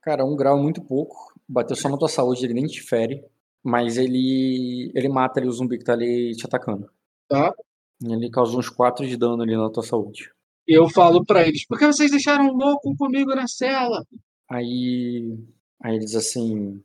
Cara, 0.00 0.24
um 0.24 0.36
grau 0.36 0.58
muito 0.58 0.82
pouco. 0.82 1.32
Bateu 1.48 1.76
só 1.76 1.88
na 1.88 1.98
tua 1.98 2.08
saúde, 2.08 2.44
ele 2.44 2.54
nem 2.54 2.66
te 2.66 2.82
fere. 2.82 3.24
Mas 3.62 3.96
ele 3.96 4.90
ele 4.94 5.08
mata 5.08 5.38
ali 5.38 5.48
o 5.48 5.52
zumbi 5.52 5.78
que 5.78 5.84
tá 5.84 5.92
ali 5.92 6.34
te 6.34 6.44
atacando. 6.44 6.90
Tá? 7.28 7.54
Ele 8.02 8.30
causa 8.30 8.56
uns 8.56 8.68
4 8.68 9.06
de 9.06 9.16
dano 9.16 9.42
ali 9.42 9.56
na 9.56 9.70
tua 9.70 9.82
saúde. 9.82 10.30
E 10.66 10.76
eu 10.76 10.88
falo 10.88 11.24
pra 11.24 11.46
eles, 11.46 11.66
por 11.66 11.78
que 11.78 11.86
vocês 11.86 12.10
deixaram 12.10 12.46
um 12.46 12.56
louco 12.56 12.96
comigo 12.96 13.34
na 13.34 13.46
cela? 13.46 14.04
Aí, 14.48 15.38
aí 15.80 15.94
ele 15.94 16.04
diz 16.04 16.16
assim: 16.16 16.82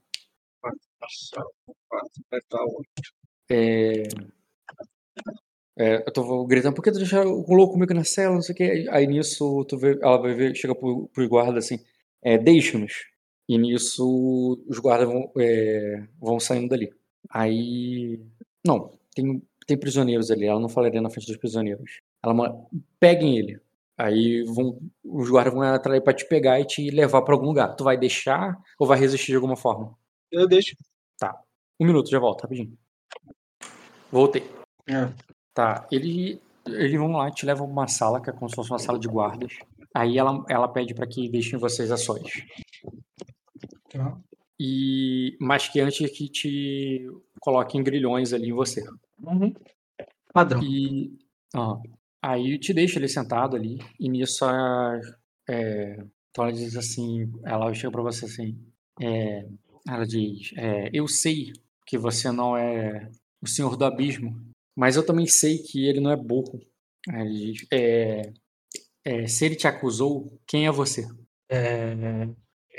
É, 3.50 4.04
é, 5.80 6.04
eu 6.08 6.12
tô 6.12 6.46
gritando, 6.46 6.74
por 6.74 6.82
que 6.84 6.92
tu 6.92 6.98
deixou 6.98 7.24
o 7.24 7.54
louco 7.54 7.74
comigo 7.74 7.94
na 7.94 8.04
cela, 8.04 8.34
não 8.34 8.42
sei 8.42 8.54
o 8.54 8.58
que. 8.58 8.90
Aí 8.90 9.06
nisso, 9.06 9.64
tu 9.66 9.78
vê, 9.78 9.98
ela 10.02 10.18
vai 10.18 10.34
ver, 10.34 10.56
chega 10.56 10.74
pro, 10.74 11.08
pro 11.10 11.30
guarda 11.30 11.60
assim, 11.60 11.80
é, 12.28 12.38
deixa-nos. 12.38 13.06
E 13.48 13.58
nisso, 13.58 14.62
os 14.68 14.80
guardas 14.80 15.08
vão, 15.08 15.32
é, 15.38 16.08
vão 16.20 16.40
saindo 16.40 16.68
dali. 16.68 16.92
Aí, 17.30 18.20
não, 18.66 18.98
tem, 19.16 19.42
tem 19.66 19.78
prisioneiros 19.78 20.30
ali, 20.30 20.46
ela 20.46 20.60
não 20.60 20.70
falaria 20.70 21.02
na 21.02 21.10
frente 21.10 21.28
dos 21.28 21.38
prisioneiros. 21.38 22.02
Ela 22.22 22.34
manda, 22.34 22.58
peguem 23.00 23.38
ele. 23.38 23.62
Aí 23.98 24.44
vão, 24.44 24.80
os 25.04 25.30
guardas 25.30 25.54
vão 25.54 25.64
atrás 25.64 26.04
pra 26.04 26.14
te 26.14 26.28
pegar 26.28 26.60
e 26.60 26.66
te 26.66 26.90
levar 26.90 27.22
pra 27.22 27.34
algum 27.34 27.48
lugar. 27.48 27.76
Tu 27.76 27.84
vai 27.84 27.98
deixar 27.98 28.58
ou 28.78 28.86
vai 28.86 29.00
resistir 29.00 29.32
de 29.32 29.36
alguma 29.36 29.56
forma? 29.56 29.98
Eu 30.32 30.48
deixo. 30.48 30.76
Um 31.80 31.86
minuto, 31.86 32.10
já 32.10 32.18
volto, 32.20 32.42
rapidinho. 32.42 32.76
Voltei. 34.12 34.44
É. 34.88 35.08
Tá, 35.54 35.88
ele, 35.92 36.42
eles 36.66 37.00
vão 37.00 37.12
lá, 37.12 37.30
te 37.30 37.46
levam 37.46 37.68
pra 37.68 37.74
uma 37.74 37.88
sala, 37.88 38.20
que 38.20 38.30
é 38.30 38.34
como 38.34 38.50
se 38.50 38.56
fosse 38.56 38.72
uma 38.72 38.80
sala 38.80 38.98
de 38.98 39.08
guardas. 39.08 39.60
Aí 39.98 40.18
ela, 40.18 40.46
ela 40.48 40.68
pede 40.68 40.94
pra 40.94 41.08
que 41.08 41.30
deixem 41.30 41.58
vocês 41.58 41.92
a 41.92 41.98
sós. 41.98 42.44
Tá. 43.90 44.18
E, 44.60 45.36
mas 45.40 45.68
que 45.68 45.80
antes 45.80 46.12
que 46.12 46.30
te 46.30 47.08
coloquem 47.40 47.84
grilhões 47.84 48.34
ali 48.34 48.50
em 48.50 48.54
você. 48.54 48.84
Padrão. 50.34 50.62
E 50.64 51.18
aham. 51.56 51.82
aí 52.22 52.60
te 52.60 52.74
deixa 52.74 53.00
ele 53.00 53.08
sentado 53.08 53.56
ali, 53.56 53.80
e 54.00 54.10
nisso 54.10 54.46
a, 54.46 55.00
é, 55.50 56.04
então 56.30 56.46
ela 56.46 56.54
diz 56.54 56.76
assim, 56.76 57.32
ela 57.44 57.74
chega 57.74 57.92
pra 57.92 58.04
você 58.04 58.26
assim, 58.26 58.56
é, 59.02 59.48
Ela 59.88 60.06
diz: 60.06 60.52
é, 60.58 60.90
Eu 60.94 61.08
sei 61.08 61.54
que 61.86 61.98
você 61.98 62.32
não 62.32 62.58
é 62.58 63.10
o 63.42 63.48
senhor 63.48 63.78
do 63.78 63.86
abismo, 63.86 64.36
mas 64.76 64.96
eu 64.96 65.06
também 65.06 65.26
sei 65.26 65.60
que 65.60 65.88
ele 65.88 66.00
não 66.00 66.12
é 66.12 66.16
burro. 66.16 66.60
Ela 67.08 67.26
diz: 67.26 67.66
é, 67.72 68.34
é, 69.10 69.28
Se 69.28 69.46
ele 69.46 69.56
te 69.56 69.68
acusou, 69.68 70.40
quem 70.46 70.68
é 70.68 70.72
você? 70.72 71.08
É, 71.50 72.28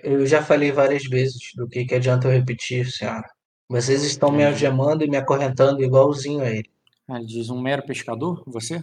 eu 0.03 0.27
já 0.27 0.43
falei 0.43 0.71
várias 0.73 1.05
vezes 1.05 1.39
do 1.57 1.69
que, 1.69 1.85
que 1.85 1.95
adianta 1.95 2.29
eu 2.29 2.33
repetir, 2.33 2.87
senhora. 2.91 3.29
Vocês 3.69 4.03
estão 4.03 4.31
me 4.33 4.43
É. 4.43 4.47
algemando 4.47 5.05
e 5.05 5.09
me 5.11 5.17
acorrentando 5.17 5.83
igualzinho 5.83 6.43
a 6.43 6.51
ele. 6.51 6.71
Ela 7.09 7.25
diz: 7.25 7.51
Um 7.51 7.61
mero 7.61 7.85
pescador? 7.85 8.43
Você? 8.47 8.77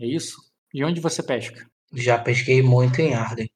É 0.00 0.06
isso? 0.06 0.36
E 0.72 0.84
onde 0.84 1.00
você 1.00 1.22
pesca? 1.22 1.66
Já 1.92 2.18
pesquei 2.18 2.62
muito 2.62 3.00
em 3.00 3.14
Arden. 3.14 3.50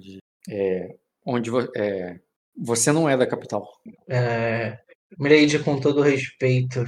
Diz: 0.00 0.18
é, 0.48 0.94
onde 1.24 1.50
vo- 1.50 1.70
é, 1.76 2.20
Você 2.58 2.90
não 2.92 3.08
é 3.08 3.16
da 3.16 3.26
capital. 3.26 3.68
É, 4.08 4.78
com 5.64 5.78
todo 5.80 6.00
respeito, 6.02 6.84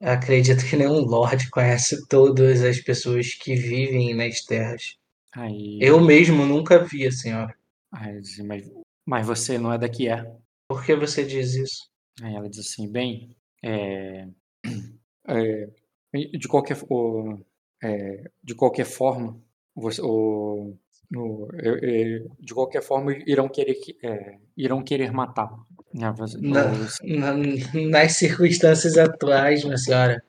acredito 0.00 0.64
que 0.64 0.76
nenhum 0.76 1.00
lord 1.00 1.48
conhece 1.50 2.06
todas 2.08 2.62
as 2.62 2.80
pessoas 2.80 3.34
que 3.34 3.54
vivem 3.54 4.14
nas 4.14 4.40
terras. 4.44 4.96
Aí, 5.32 5.78
Eu 5.80 6.00
mesmo 6.00 6.44
nunca 6.44 6.82
vi 6.84 7.06
a 7.06 7.12
senhora. 7.12 7.54
aí 7.92 8.20
mas, 8.44 8.68
mas 9.06 9.26
você 9.26 9.58
não 9.58 9.72
é 9.72 9.78
daqui, 9.78 10.08
é? 10.08 10.24
Por 10.68 10.84
que 10.84 10.94
você 10.94 11.24
diz 11.24 11.54
isso? 11.54 11.88
Aí 12.22 12.34
ela 12.34 12.48
diz 12.48 12.58
assim, 12.60 12.90
bem, 12.90 13.36
é, 13.62 14.26
é, 15.26 15.68
de 16.12 16.48
qualquer 16.48 16.76
o- 16.88 17.38
é, 17.82 18.30
de 18.42 18.54
qualquer 18.54 18.84
forma, 18.86 19.40
você, 19.74 20.00
o, 20.02 20.74
o- 21.16 21.48
de 22.38 22.52
qualquer 22.54 22.82
forma 22.82 23.12
irão 23.26 23.48
querer 23.48 23.74
que- 23.74 23.96
é, 24.02 24.38
irão 24.56 24.82
querer 24.82 25.12
né, 25.94 26.12
você- 26.16 26.38
Na- 26.40 26.70
na- 27.02 27.88
nas 27.90 28.12
circunstâncias 28.16 28.96
atuais, 28.98 29.64
minha 29.64 29.76
senhora, 29.78 30.22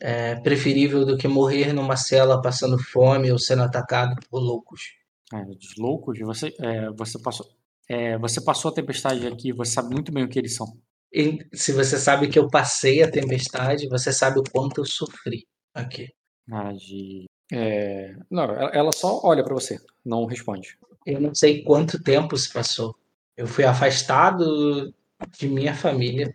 é 0.00 0.34
preferível 0.36 1.04
do 1.04 1.16
que 1.16 1.28
morrer 1.28 1.72
numa 1.72 1.96
cela 1.96 2.40
passando 2.40 2.78
fome 2.78 3.32
ou 3.32 3.38
sendo 3.38 3.62
atacado 3.62 4.16
por 4.28 4.40
loucos. 4.40 4.94
é, 5.32 5.44
dos 5.44 5.76
loucos, 5.76 6.18
você 6.20 6.54
é, 6.60 6.90
você 6.90 7.18
passou 7.20 7.46
é, 7.88 8.18
você 8.18 8.40
passou 8.40 8.70
a 8.70 8.74
tempestade 8.74 9.26
aqui, 9.26 9.52
você 9.52 9.72
sabe 9.72 9.94
muito 9.94 10.12
bem 10.12 10.24
o 10.24 10.28
que 10.28 10.38
eles 10.38 10.54
são. 10.54 10.66
E 11.12 11.38
se 11.52 11.72
você 11.72 11.96
sabe 11.98 12.28
que 12.28 12.38
eu 12.38 12.48
passei 12.48 13.02
a 13.02 13.10
tempestade, 13.10 13.88
você 13.88 14.12
sabe 14.12 14.40
o 14.40 14.44
quanto 14.44 14.80
eu 14.80 14.84
sofri 14.84 15.46
aqui. 15.72 16.12
Ela 16.50 16.72
de 16.72 17.26
é, 17.52 18.16
não, 18.30 18.44
ela, 18.44 18.92
só 18.92 19.20
olha 19.24 19.44
pra 19.44 19.54
você, 19.54 19.78
não 20.04 20.26
responde. 20.26 20.76
Eu 21.04 21.20
não 21.20 21.34
sei 21.34 21.62
quanto 21.62 22.02
tempo 22.02 22.36
se 22.36 22.52
passou. 22.52 22.96
Eu 23.36 23.46
fui 23.46 23.64
afastado 23.64 24.92
de 25.38 25.48
minha 25.48 25.74
família 25.74 26.32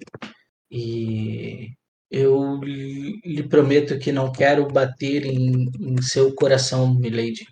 e 0.69 1.73
eu 2.11 2.59
lhe 2.61 3.43
prometo 3.47 3.97
que 3.97 4.11
não 4.11 4.31
quero 4.31 4.67
bater 4.67 5.25
em, 5.25 5.69
em 5.79 6.01
seu 6.01 6.35
coração, 6.35 6.93
Milady, 6.93 7.47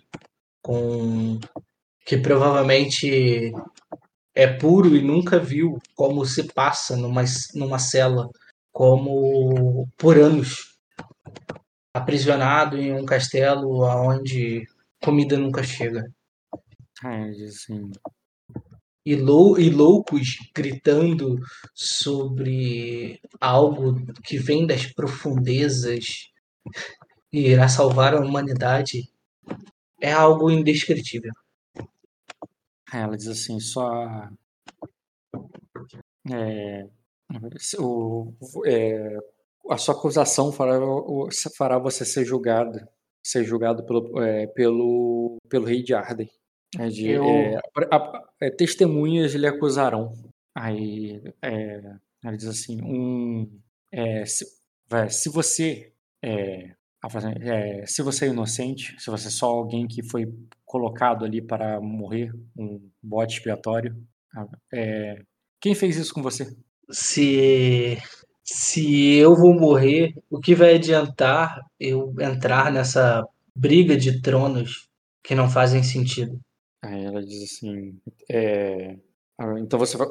com 0.62 1.40
que 2.04 2.18
provavelmente 2.18 3.52
é 4.34 4.46
puro 4.46 4.94
e 4.94 5.00
nunca 5.00 5.38
viu 5.38 5.78
como 5.94 6.26
se 6.26 6.52
passa 6.52 6.96
numa, 6.96 7.24
numa 7.54 7.78
cela, 7.78 8.28
como 8.72 9.88
por 9.96 10.18
anos 10.18 10.76
aprisionado 11.94 12.76
em 12.76 12.92
um 12.92 13.04
castelo 13.04 13.82
onde 13.82 14.66
comida 15.02 15.36
nunca 15.38 15.62
chega. 15.62 16.04
Ela 17.02 17.30
diz 17.32 17.56
assim, 17.56 17.90
e, 19.04 19.16
lou 19.16 19.58
e 19.58 19.70
loucos 19.70 20.38
gritando 20.54 21.38
sobre 21.74 23.20
algo 23.40 23.96
que 24.22 24.38
vem 24.38 24.66
das 24.66 24.86
profundezas 24.86 26.30
e 27.32 27.48
irá 27.48 27.68
salvar 27.68 28.14
a 28.14 28.20
humanidade 28.20 29.10
é 30.00 30.12
algo 30.12 30.50
indescritível. 30.50 31.32
Aí 32.92 33.00
ela 33.00 33.16
diz 33.16 33.28
assim, 33.28 33.60
só 33.60 34.28
é, 36.28 36.88
o, 37.78 38.32
é, 38.66 39.16
a 39.70 39.78
sua 39.78 39.94
acusação 39.94 40.50
fará, 40.50 40.80
fará 41.56 41.78
você 41.78 42.04
ser 42.04 42.24
julgado, 42.24 42.80
ser 43.22 43.44
julgado 43.44 43.84
pelo, 43.84 44.22
é, 44.22 44.46
pelo, 44.48 45.38
pelo 45.48 45.66
rei 45.66 45.82
de 45.82 45.94
Arden. 45.94 46.28
É 46.78 46.88
de, 46.88 47.08
Eu- 47.10 47.24
é, 48.40 48.46
é, 48.46 48.50
testemunhas 48.50 49.34
lhe 49.34 49.46
acusarão. 49.46 50.12
Aí 50.54 51.20
é, 51.42 51.80
ela 52.24 52.36
diz 52.36 52.46
assim, 52.46 52.80
um, 52.82 53.60
é, 53.90 54.24
se, 54.26 54.44
se 55.10 55.28
você 55.28 55.92
é, 56.22 57.86
se 57.86 58.02
você 58.02 58.26
é 58.26 58.28
inocente, 58.28 58.94
se 59.00 59.10
você 59.10 59.28
é 59.28 59.30
só 59.30 59.46
alguém 59.46 59.86
que 59.86 60.02
foi 60.02 60.26
colocado 60.64 61.24
ali 61.24 61.40
para 61.42 61.80
morrer, 61.80 62.32
um 62.56 62.80
bote 63.02 63.36
expiatório, 63.38 63.96
é, 64.72 65.22
quem 65.60 65.74
fez 65.74 65.96
isso 65.96 66.14
com 66.14 66.22
você? 66.22 66.56
Se 66.90 67.98
se 68.44 69.14
eu 69.16 69.36
vou 69.36 69.54
morrer, 69.54 70.14
o 70.30 70.40
que 70.40 70.54
vai 70.54 70.74
adiantar 70.74 71.60
eu 71.78 72.12
entrar 72.20 72.72
nessa 72.72 73.24
briga 73.54 73.96
de 73.96 74.20
tronos 74.20 74.88
que 75.22 75.34
não 75.36 75.48
fazem 75.48 75.82
sentido? 75.84 76.40
Aí 76.82 77.04
ela 77.04 77.22
diz 77.22 77.42
assim, 77.42 77.98
é, 78.28 78.96
ah, 79.38 79.58
então 79.58 79.78
você 79.78 79.96
vai, 79.96 80.08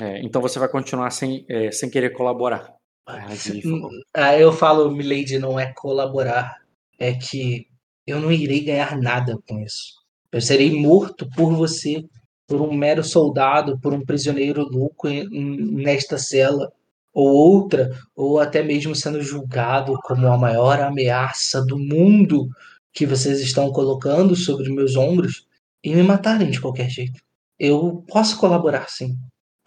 é, 0.00 0.20
então 0.20 0.40
você 0.40 0.58
vai 0.58 0.68
continuar 0.68 1.10
sem, 1.10 1.44
é, 1.48 1.70
sem 1.72 1.90
querer 1.90 2.10
colaborar. 2.10 2.74
Aí 3.06 3.62
Ah, 4.14 4.38
eu 4.38 4.52
falo, 4.52 4.90
Milady, 4.90 5.38
não 5.38 5.58
é 5.58 5.72
colaborar, 5.72 6.62
é 6.98 7.14
que 7.14 7.68
eu 8.06 8.20
não 8.20 8.30
irei 8.30 8.64
ganhar 8.64 8.96
nada 8.96 9.38
com 9.46 9.60
isso. 9.60 9.94
Eu 10.30 10.40
serei 10.40 10.80
morto 10.80 11.28
por 11.36 11.52
você, 11.52 12.04
por 12.46 12.60
um 12.60 12.72
mero 12.72 13.02
soldado, 13.02 13.78
por 13.80 13.92
um 13.92 14.04
prisioneiro 14.04 14.62
louco 14.68 15.08
nesta 15.08 16.16
cela, 16.18 16.72
ou 17.12 17.28
outra, 17.28 17.90
ou 18.14 18.38
até 18.38 18.62
mesmo 18.62 18.94
sendo 18.94 19.22
julgado 19.22 19.98
como 20.02 20.26
a 20.28 20.36
maior 20.36 20.80
ameaça 20.80 21.64
do 21.64 21.78
mundo 21.78 22.48
que 22.92 23.06
vocês 23.06 23.40
estão 23.40 23.72
colocando 23.72 24.36
sobre 24.36 24.70
meus 24.70 24.96
ombros 24.96 25.45
e 25.86 25.94
me 25.94 26.02
matarem 26.02 26.50
de 26.50 26.60
qualquer 26.60 26.90
jeito. 26.90 27.20
Eu 27.58 28.04
posso 28.08 28.36
colaborar, 28.38 28.88
sim. 28.90 29.14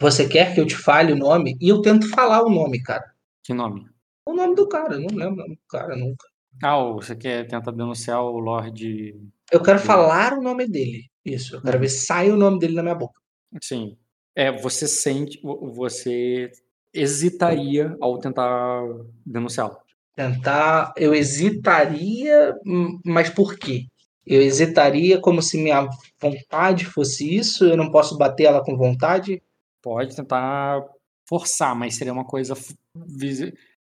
Você 0.00 0.28
quer 0.28 0.54
que 0.54 0.60
eu 0.60 0.66
te 0.66 0.76
fale 0.76 1.12
o 1.14 1.16
nome? 1.16 1.56
E 1.60 1.68
eu 1.70 1.80
tento 1.80 2.08
falar 2.10 2.42
o 2.42 2.50
nome, 2.50 2.82
cara. 2.82 3.10
que 3.42 3.54
nome? 3.54 3.86
O 4.26 4.34
nome 4.34 4.54
do 4.54 4.68
cara, 4.68 4.94
eu 4.94 5.00
não 5.00 5.16
lembro 5.16 5.34
o 5.34 5.36
nome 5.38 5.54
do 5.56 5.62
cara 5.68 5.96
nunca. 5.96 6.26
Ah, 6.62 6.78
você 6.92 7.16
quer 7.16 7.46
tentar 7.48 7.70
denunciar 7.72 8.22
o 8.22 8.38
Lorde... 8.38 9.14
Eu 9.50 9.62
quero 9.62 9.78
falar 9.78 10.34
o 10.34 10.42
nome 10.42 10.68
dele. 10.68 11.06
Isso, 11.24 11.56
eu 11.56 11.62
quero 11.62 11.76
Uhum. 11.76 11.80
ver 11.80 11.88
se 11.88 12.04
sai 12.04 12.30
o 12.30 12.36
nome 12.36 12.58
dele 12.58 12.74
na 12.74 12.82
minha 12.82 12.94
boca. 12.94 13.18
Sim. 13.62 13.96
É, 14.36 14.52
você 14.52 14.86
sente, 14.86 15.40
você 15.42 16.50
hesitaria 16.92 17.96
ao 18.00 18.18
tentar 18.18 18.82
denunciá-lo. 19.24 19.78
Tentar, 20.14 20.92
eu 20.96 21.14
hesitaria, 21.14 22.54
hum, 22.66 22.98
mas 23.04 23.30
por 23.30 23.56
quê? 23.58 23.86
Eu 24.30 24.40
hesitaria 24.42 25.20
como 25.20 25.42
se 25.42 25.58
minha 25.60 25.88
vontade 26.20 26.84
fosse 26.84 27.36
isso, 27.36 27.64
eu 27.64 27.76
não 27.76 27.90
posso 27.90 28.16
bater 28.16 28.44
ela 28.44 28.64
com 28.64 28.76
vontade. 28.76 29.42
Pode 29.82 30.14
tentar 30.14 30.84
forçar, 31.28 31.74
mas 31.74 31.96
seria 31.96 32.12
uma 32.12 32.24
coisa 32.24 32.54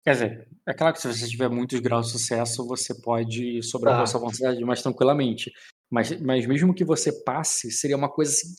Quer 0.04 0.14
dizer, 0.14 0.48
é 0.66 0.74
claro 0.74 0.94
que 0.94 1.02
se 1.02 1.12
você 1.12 1.28
tiver 1.28 1.50
muitos 1.50 1.80
graus 1.80 2.06
de 2.06 2.12
sucesso, 2.14 2.66
você 2.68 2.94
pode 2.94 3.62
sobrepor 3.64 4.00
Tá. 4.02 4.06
sua 4.06 4.20
vontade 4.20 4.64
mais 4.64 4.82
tranquilamente. 4.82 5.52
Mas, 5.90 6.22
mas 6.22 6.46
mesmo 6.46 6.74
que 6.74 6.86
você 6.86 7.12
passe, 7.24 7.72
seria 7.72 7.98
uma 7.98 8.10
coisa 8.10 8.32
assim, 8.32 8.54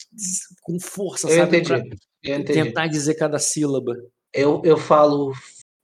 com 0.63 0.81
força, 0.81 1.29
Eu 1.31 1.37
sabe? 1.37 1.59
entendi. 1.59 1.97
Eu 2.25 2.41
entendi. 2.41 2.65
tentar 2.65 2.89
dizer 2.89 3.15
cada 3.15 3.39
sílaba. 3.39 3.95
Eu, 4.35 4.61
eu 4.65 4.77
falo, 4.77 5.33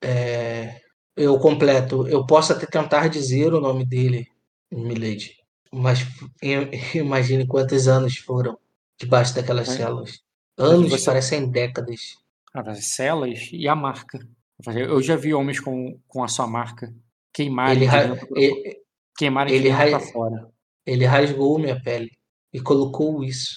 é, 0.03 0.81
eu 1.17 1.39
completo, 1.39 2.07
eu 2.09 2.27
posso 2.27 2.53
até 2.53 2.67
tentar 2.67 3.09
dizer 3.09 3.55
o 3.55 3.61
nome 3.61 3.87
dele, 3.87 4.27
Milady, 4.73 5.37
mas 5.75 6.01
im- 6.43 6.71
imagine 6.99 7.47
quantos 7.47 7.89
anos 7.89 8.17
foram 8.17 8.59
debaixo 8.99 9.35
daquelas 9.35 9.69
É. 9.69 9.77
celas. 9.77 10.21
Anos 10.57 10.91
você- 10.91 11.05
parecem 11.07 11.51
décadas. 11.51 12.17
as 12.55 12.85
celas 12.85 13.49
e 13.53 13.67
a 13.67 13.75
marca. 13.75 14.19
Eu 14.77 15.03
já 15.03 15.17
vi 15.17 15.35
homens 15.35 15.59
com, 15.59 15.99
com 16.07 16.23
a 16.23 16.29
sua 16.29 16.47
marca 16.47 16.95
queimarem 17.33 17.75
Ele, 17.79 17.85
ra- 17.87 18.15
pra- 18.15 18.29
ele, 18.41 18.77
queimarem 19.19 19.53
ele 19.53 19.69
dentro 19.71 19.89
pra 19.91 19.99
ra- 19.99 20.01
fora. 20.13 20.49
ele 20.87 21.05
rasgou 21.05 21.59
minha 21.59 21.83
pele 21.83 22.13
e 22.53 22.61
colocou 22.61 23.25
isso. 23.25 23.57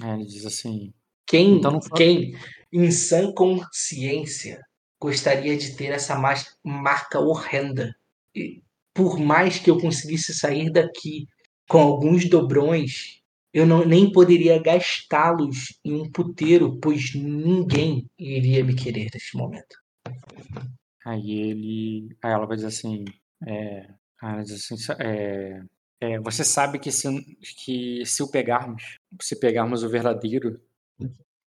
Aí 0.00 0.12
ele 0.14 0.24
diz 0.24 0.46
assim, 0.46 0.94
Quem, 1.26 1.56
Então 1.58 1.72
não 1.72 1.80
quem 1.80 2.34
em 2.72 2.90
sã 2.90 3.30
consciência 3.34 4.62
gostaria 4.98 5.56
de 5.58 5.76
ter 5.76 5.88
essa 5.92 6.16
marca 6.64 7.20
horrenda? 7.20 7.94
E 8.34 8.62
por 8.94 9.18
mais 9.20 9.58
que 9.58 9.68
eu 9.70 9.78
conseguisse 9.78 10.32
sair 10.34 10.70
daqui 10.72 11.26
com 11.68 11.78
alguns 11.78 12.28
dobrões, 12.28 13.20
eu 13.52 13.66
não, 13.66 13.84
nem 13.84 14.10
poderia 14.10 14.60
gastá-los 14.60 15.78
em 15.84 15.94
um 15.94 16.10
puteiro, 16.10 16.78
pois 16.80 17.14
ninguém 17.14 18.06
iria 18.18 18.64
me 18.64 18.74
querer 18.74 19.08
neste 19.12 19.36
momento. 19.36 19.76
Aí 21.04 21.30
ele. 21.30 22.16
Aí 22.22 22.32
ela 22.32 22.46
vai 22.46 22.56
dizer 22.56 22.68
assim. 22.68 23.04
É, 23.46 23.88
ela 24.22 24.42
diz 24.42 24.52
assim 24.52 24.92
é, 25.00 25.62
é, 26.00 26.18
você 26.20 26.44
sabe 26.44 26.78
que 26.78 26.90
se, 26.90 27.08
que 27.62 28.04
se 28.04 28.22
o 28.22 28.30
pegarmos, 28.30 28.98
se 29.20 29.38
pegarmos 29.38 29.82
o 29.82 29.88
verdadeiro, 29.88 30.60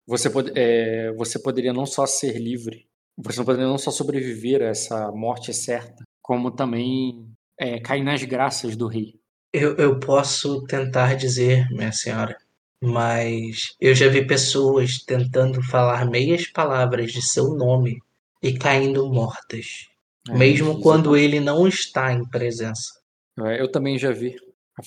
você, 0.07 0.29
pode, 0.29 0.51
é, 0.55 1.11
você 1.13 1.39
poderia 1.39 1.73
não 1.73 1.85
só 1.85 2.05
ser 2.05 2.37
livre, 2.37 2.87
você 3.17 3.43
poderia 3.43 3.67
não 3.67 3.77
só 3.77 3.91
sobreviver 3.91 4.61
a 4.61 4.65
essa 4.65 5.11
morte 5.11 5.53
certa, 5.53 6.03
como 6.21 6.51
também 6.51 7.29
é, 7.57 7.79
cair 7.79 8.03
nas 8.03 8.23
graças 8.23 8.75
do 8.75 8.87
rei. 8.87 9.20
Eu, 9.53 9.75
eu 9.77 9.99
posso 9.99 10.63
tentar 10.63 11.15
dizer, 11.15 11.67
minha 11.71 11.91
senhora, 11.91 12.37
mas 12.81 13.75
eu 13.79 13.93
já 13.93 14.07
vi 14.07 14.25
pessoas 14.25 14.99
tentando 15.05 15.61
falar 15.61 16.05
meias 16.05 16.47
palavras 16.47 17.11
de 17.11 17.21
seu 17.21 17.49
nome 17.55 17.99
e 18.41 18.53
caindo 18.57 19.07
mortas, 19.11 19.87
É, 20.29 20.33
mesmo 20.37 20.73
diz- 20.75 20.83
quando 20.83 21.15
ele 21.17 21.39
não 21.39 21.67
está 21.67 22.13
em 22.13 22.25
presença. 22.27 22.99
É, 23.39 23.61
Eu 23.61 23.69
também 23.71 23.97
já 23.97 24.11
vi. 24.11 24.35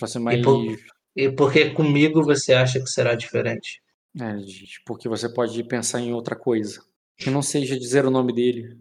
Assim, 0.00 0.18
mas. 0.18 0.42
por- 0.42 0.64
E 1.16 1.30
porque 1.30 1.70
comigo 1.70 2.22
você 2.24 2.52
acha 2.54 2.80
que 2.80 2.86
será 2.88 3.14
diferente? 3.14 3.80
É, 4.20 4.38
gente, 4.38 4.80
porque 4.84 5.08
você 5.08 5.28
pode 5.28 5.62
pensar 5.64 6.00
em 6.00 6.12
outra 6.12 6.34
coisa. 6.34 6.82
Que 7.16 7.30
não 7.30 7.42
seja 7.42 7.78
dizer 7.78 8.04
o 8.04 8.10
nome 8.10 8.32
dele. 8.32 8.76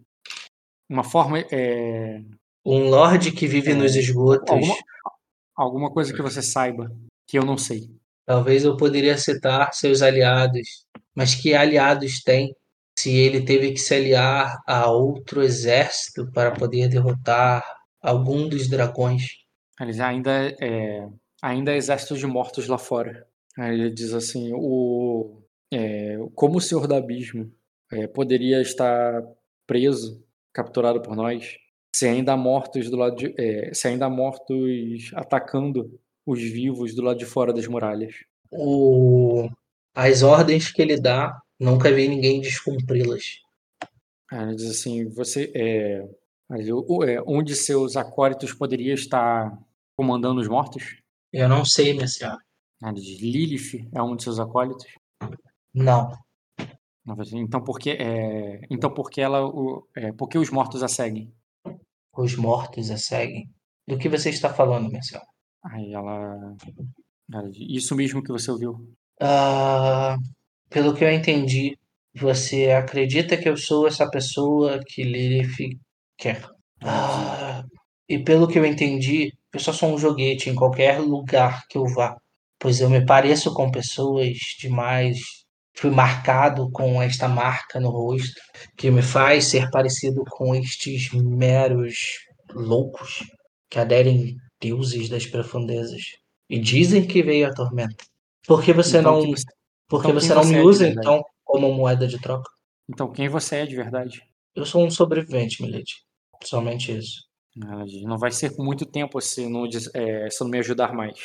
Uma 0.88 1.04
forma. 1.04 1.38
É, 1.52 2.20
Um 2.66 2.88
lorde 2.88 3.30
que 3.30 3.46
vive 3.46 3.70
É, 3.72 3.74
nos 3.74 3.94
esgotos. 3.94 4.50
alguma, 4.50 4.74
alguma 5.56 5.90
coisa 5.92 6.12
que 6.12 6.22
você 6.22 6.42
saiba, 6.42 6.90
que 7.26 7.38
eu 7.38 7.44
não 7.44 7.56
sei. 7.56 7.90
Talvez 8.26 8.64
eu 8.64 8.76
poderia 8.76 9.18
citar 9.18 9.72
seus 9.74 10.02
aliados, 10.02 10.86
mas 11.14 11.34
que 11.34 11.54
aliados 11.54 12.22
tem 12.22 12.54
se 12.98 13.12
ele 13.16 13.44
teve 13.44 13.72
que 13.72 13.78
se 13.78 13.94
aliar 13.94 14.62
a 14.66 14.90
outro 14.90 15.42
exército 15.42 16.30
para 16.32 16.52
poder 16.52 16.88
derrotar 16.88 17.62
algum 18.00 18.48
dos 18.48 18.68
dragões? 18.68 19.24
Eles 19.80 20.00
ainda 20.00 20.54
é, 20.60 21.08
ainda 21.42 21.72
há 21.72 21.76
exércitos 21.76 22.18
de 22.18 22.26
mortos 22.26 22.68
lá 22.68 22.78
fora. 22.78 23.26
Aí 23.58 23.74
ele 23.74 23.90
diz 23.90 24.12
assim, 24.14 24.52
o 24.54 25.42
é, 25.72 26.16
como 26.34 26.58
o 26.58 26.60
Senhor 26.60 26.86
do 26.86 26.94
Abismo 26.94 27.52
é, 27.92 28.06
poderia 28.06 28.60
estar 28.62 29.22
preso, 29.66 30.24
capturado 30.52 31.02
por 31.02 31.16
nós, 31.16 31.56
se 31.94 32.08
ainda 32.08 32.32
há 32.32 32.36
mortos 32.36 32.90
do 32.90 32.96
lado 32.96 33.14
de, 33.14 33.32
é, 33.38 33.72
se 33.72 33.86
ainda 33.86 34.06
há 34.06 34.10
mortos 34.10 35.12
atacando 35.14 35.96
os 36.26 36.42
vivos 36.42 36.92
do 36.92 37.02
lado 37.02 37.20
de 37.20 37.24
fora 37.24 37.52
das 37.52 37.68
muralhas. 37.68 38.16
O... 38.50 39.48
As 39.94 40.24
ordens 40.24 40.72
que 40.72 40.82
ele 40.82 41.00
dá, 41.00 41.40
nunca 41.56 41.92
vi 41.92 42.08
ninguém 42.08 42.40
descumpri-las. 42.40 43.38
Aí 44.28 44.42
ele 44.42 44.56
diz 44.56 44.70
assim, 44.70 45.08
você 45.08 45.52
é, 45.54 46.04
é, 46.50 47.22
um 47.28 47.44
de 47.44 47.54
seus 47.54 47.96
acólitos 47.96 48.52
poderia 48.52 48.94
estar 48.94 49.56
comandando 49.96 50.40
os 50.40 50.48
mortos? 50.48 51.00
Eu 51.32 51.48
não 51.48 51.64
sei, 51.64 51.92
minha 51.92 52.08
senhora. 52.08 52.40
Aí 52.82 52.90
ele 52.90 53.00
diz, 53.00 53.20
Lilith 53.20 53.88
é 53.94 54.02
um 54.02 54.16
de 54.16 54.24
seus 54.24 54.40
acólitos? 54.40 54.92
Não. 55.72 56.10
Então 57.34 57.62
por 57.62 57.78
que, 57.78 57.90
é, 57.90 58.62
então 58.68 58.92
por 58.92 59.08
que 59.08 59.20
ela, 59.20 59.46
o, 59.46 59.86
é, 59.94 60.10
por 60.10 60.28
que 60.28 60.38
os 60.38 60.50
mortos 60.50 60.82
a 60.82 60.88
seguem? 60.88 61.32
Os 62.16 62.36
mortos 62.36 62.90
a 62.90 62.96
seguem. 62.96 63.48
Do 63.86 63.98
que 63.98 64.08
você 64.08 64.30
está 64.30 64.52
falando, 64.52 64.90
senhora? 65.02 65.26
Aí 65.64 65.92
ela, 65.92 66.54
isso 67.54 67.94
mesmo 67.94 68.22
que 68.22 68.32
você 68.32 68.50
ouviu. 68.50 68.74
Ah, 69.20 70.16
pelo 70.68 70.94
que 70.94 71.04
eu 71.04 71.10
entendi, 71.10 71.76
você 72.14 72.70
acredita 72.70 73.36
que 73.36 73.48
eu 73.48 73.56
sou 73.56 73.86
essa 73.86 74.08
pessoa 74.10 74.80
que 74.86 75.02
Lilith 75.02 75.78
quer? 76.18 76.44
Ah, 76.82 77.62
e 78.08 78.18
pelo 78.18 78.46
que 78.46 78.58
eu 78.58 78.64
entendi, 78.64 79.32
eu 79.52 79.60
só 79.60 79.72
sou 79.72 79.94
um 79.94 79.98
joguete 79.98 80.50
em 80.50 80.54
qualquer 80.54 81.00
lugar 81.00 81.62
que 81.68 81.78
eu 81.78 81.84
vá, 81.86 82.16
pois 82.58 82.80
eu 82.80 82.90
me 82.90 83.04
pareço 83.04 83.52
com 83.54 83.70
pessoas 83.70 84.36
demais. 84.60 85.18
Fui 85.76 85.90
marcado 85.90 86.70
com 86.70 87.02
esta 87.02 87.28
marca 87.28 87.80
no 87.80 87.90
rosto 87.90 88.40
que 88.76 88.90
me 88.90 89.02
faz 89.02 89.46
ser 89.46 89.70
parecido 89.70 90.24
com 90.30 90.54
estes 90.54 91.10
meros 91.12 91.96
loucos 92.50 93.24
que 93.68 93.78
aderem 93.78 94.36
deuses 94.60 95.08
das 95.08 95.26
profundezas 95.26 96.02
e 96.48 96.58
dizem 96.58 97.06
que 97.06 97.22
veio 97.22 97.48
a 97.48 97.52
tormenta. 97.52 98.04
Por 98.46 98.62
que 98.62 98.72
você 98.72 98.98
Então, 98.98 99.20
não, 99.20 99.30
você- 99.30 99.44
por 99.88 100.02
que 100.02 100.08
então, 100.08 100.20
você 100.20 100.34
não 100.34 100.42
você 100.44 100.52
me 100.52 100.58
é 100.58 100.62
usa 100.62 100.88
então 100.88 101.24
como 101.44 101.72
moeda 101.72 102.06
de 102.06 102.20
troca? 102.20 102.48
Então 102.88 103.10
quem 103.10 103.28
você 103.28 103.56
é 103.56 103.66
de 103.66 103.74
verdade? 103.74 104.22
Eu 104.54 104.64
sou 104.64 104.84
um 104.84 104.90
sobrevivente, 104.90 105.62
Milady. 105.62 105.92
Somente 106.44 106.96
isso. 106.96 107.24
Não 108.04 108.18
vai 108.18 108.30
ser 108.30 108.54
por 108.54 108.64
muito 108.64 108.86
tempo 108.86 109.20
se 109.20 109.48
não, 109.48 109.66
é, 109.94 110.30
se 110.30 110.40
não 110.42 110.48
me 110.50 110.58
ajudar 110.58 110.92
mais. 110.92 111.18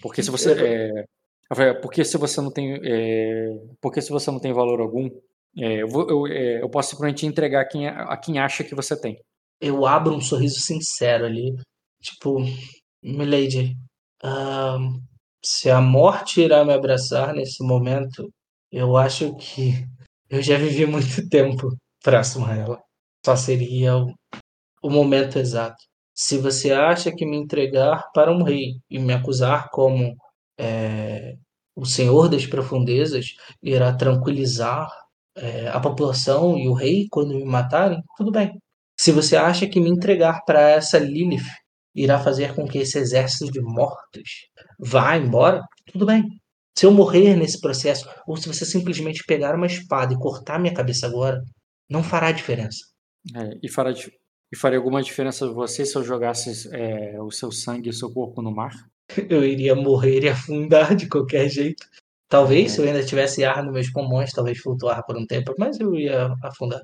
Porque 0.00 0.22
se 0.22 0.30
você, 0.30 0.52
é, 0.52 1.04
fala, 1.56 1.74
porque 1.80 2.04
se 2.04 2.16
você 2.18 2.40
não 2.40 2.50
tem, 2.52 2.78
é, 2.84 3.48
porque 3.80 4.00
se 4.02 4.10
você 4.10 4.30
não 4.30 4.40
tem 4.40 4.52
valor 4.52 4.80
algum, 4.80 5.08
é, 5.58 5.82
eu, 5.82 5.88
vou- 5.88 6.08
eu, 6.08 6.26
é, 6.26 6.62
eu 6.62 6.70
posso 6.70 6.90
simplesmente 6.90 7.26
entregar 7.26 7.62
a 7.62 7.68
quem, 7.68 7.88
a 7.88 8.16
quem 8.16 8.38
acha 8.38 8.64
que 8.64 8.74
você 8.74 8.98
tem. 9.00 9.18
Eu 9.60 9.86
abro 9.86 10.14
um 10.14 10.20
sorriso 10.20 10.60
sincero 10.60 11.24
ali. 11.26 11.54
Tipo, 12.02 12.38
Milady, 13.02 13.76
ahn, 14.22 15.00
se 15.44 15.70
a 15.70 15.80
morte 15.80 16.40
irá 16.42 16.64
me 16.64 16.72
abraçar 16.72 17.34
nesse 17.34 17.64
momento, 17.64 18.28
eu 18.70 18.96
acho 18.96 19.34
que 19.36 19.72
eu 20.30 20.42
já 20.42 20.56
vivi 20.58 20.86
muito 20.86 21.06
tempo 21.30 21.68
próximo 22.02 22.46
a 22.46 22.56
ela. 22.56 22.82
Só 23.24 23.36
seria 23.36 23.96
o, 23.96 24.12
o 24.82 24.90
momento 24.90 25.38
exato. 25.38 25.76
Se 26.14 26.38
você 26.38 26.72
acha 26.72 27.12
que 27.14 27.24
me 27.26 27.36
entregar 27.36 28.04
para 28.14 28.32
um 28.32 28.42
rei 28.42 28.76
e 28.90 28.98
me 28.98 29.12
acusar 29.14 29.68
como 29.70 30.14
é, 30.58 31.34
o 31.74 31.86
senhor 31.86 32.28
das 32.28 32.46
profundezas 32.46 33.34
irá 33.62 33.94
tranquilizar 33.94 34.88
é, 35.36 35.68
a 35.68 35.80
população 35.80 36.58
e 36.58 36.68
o 36.68 36.74
rei 36.74 37.06
quando 37.10 37.34
me 37.34 37.44
matarem, 37.44 38.02
tudo 38.16 38.30
bem. 38.30 38.52
Se 38.98 39.10
você 39.10 39.36
acha 39.36 39.66
que 39.66 39.80
me 39.80 39.90
entregar 39.90 40.44
para 40.44 40.60
essa 40.70 40.98
Lilith 40.98 41.42
irá 41.94 42.18
fazer 42.18 42.54
com 42.54 42.66
que 42.66 42.78
esse 42.78 42.98
exército 42.98 43.50
de 43.50 43.60
mortos 43.60 44.48
vá 44.78 45.16
embora, 45.16 45.62
tudo 45.92 46.06
bem. 46.06 46.24
Se 46.76 46.86
eu 46.86 46.90
morrer 46.90 47.36
nesse 47.36 47.60
processo, 47.60 48.08
ou 48.26 48.36
se 48.36 48.48
você 48.48 48.64
simplesmente 48.64 49.24
pegar 49.26 49.54
uma 49.54 49.66
espada 49.66 50.14
e 50.14 50.18
cortar 50.18 50.58
minha 50.58 50.72
cabeça 50.72 51.06
agora, 51.06 51.42
não 51.88 52.02
fará 52.02 52.32
diferença. 52.32 52.78
É, 53.36 53.50
e, 53.62 53.68
fará, 53.68 53.92
e 53.92 54.56
faria 54.56 54.78
alguma 54.78 55.02
diferença 55.02 55.52
você 55.52 55.84
se 55.84 55.96
eu 55.96 56.02
jogasse 56.02 56.68
é, 56.74 57.20
o 57.20 57.30
seu 57.30 57.52
sangue 57.52 57.88
e 57.88 57.90
o 57.90 57.94
seu 57.94 58.10
corpo 58.10 58.40
no 58.40 58.54
mar? 58.54 58.72
Eu 59.28 59.44
iria 59.44 59.74
morrer 59.74 60.24
e 60.24 60.28
afundar 60.28 60.94
de 60.94 61.08
qualquer 61.08 61.48
jeito. 61.48 61.86
Talvez, 62.28 62.72
se 62.72 62.80
eu 62.80 62.86
ainda 62.86 63.04
tivesse 63.04 63.44
ar 63.44 63.62
nos 63.62 63.72
meus 63.72 63.90
pulmões, 63.90 64.32
talvez 64.32 64.58
flutuar 64.58 65.04
por 65.04 65.16
um 65.16 65.26
tempo, 65.26 65.54
mas 65.58 65.78
eu 65.78 65.94
ia 65.94 66.34
afundar. 66.42 66.80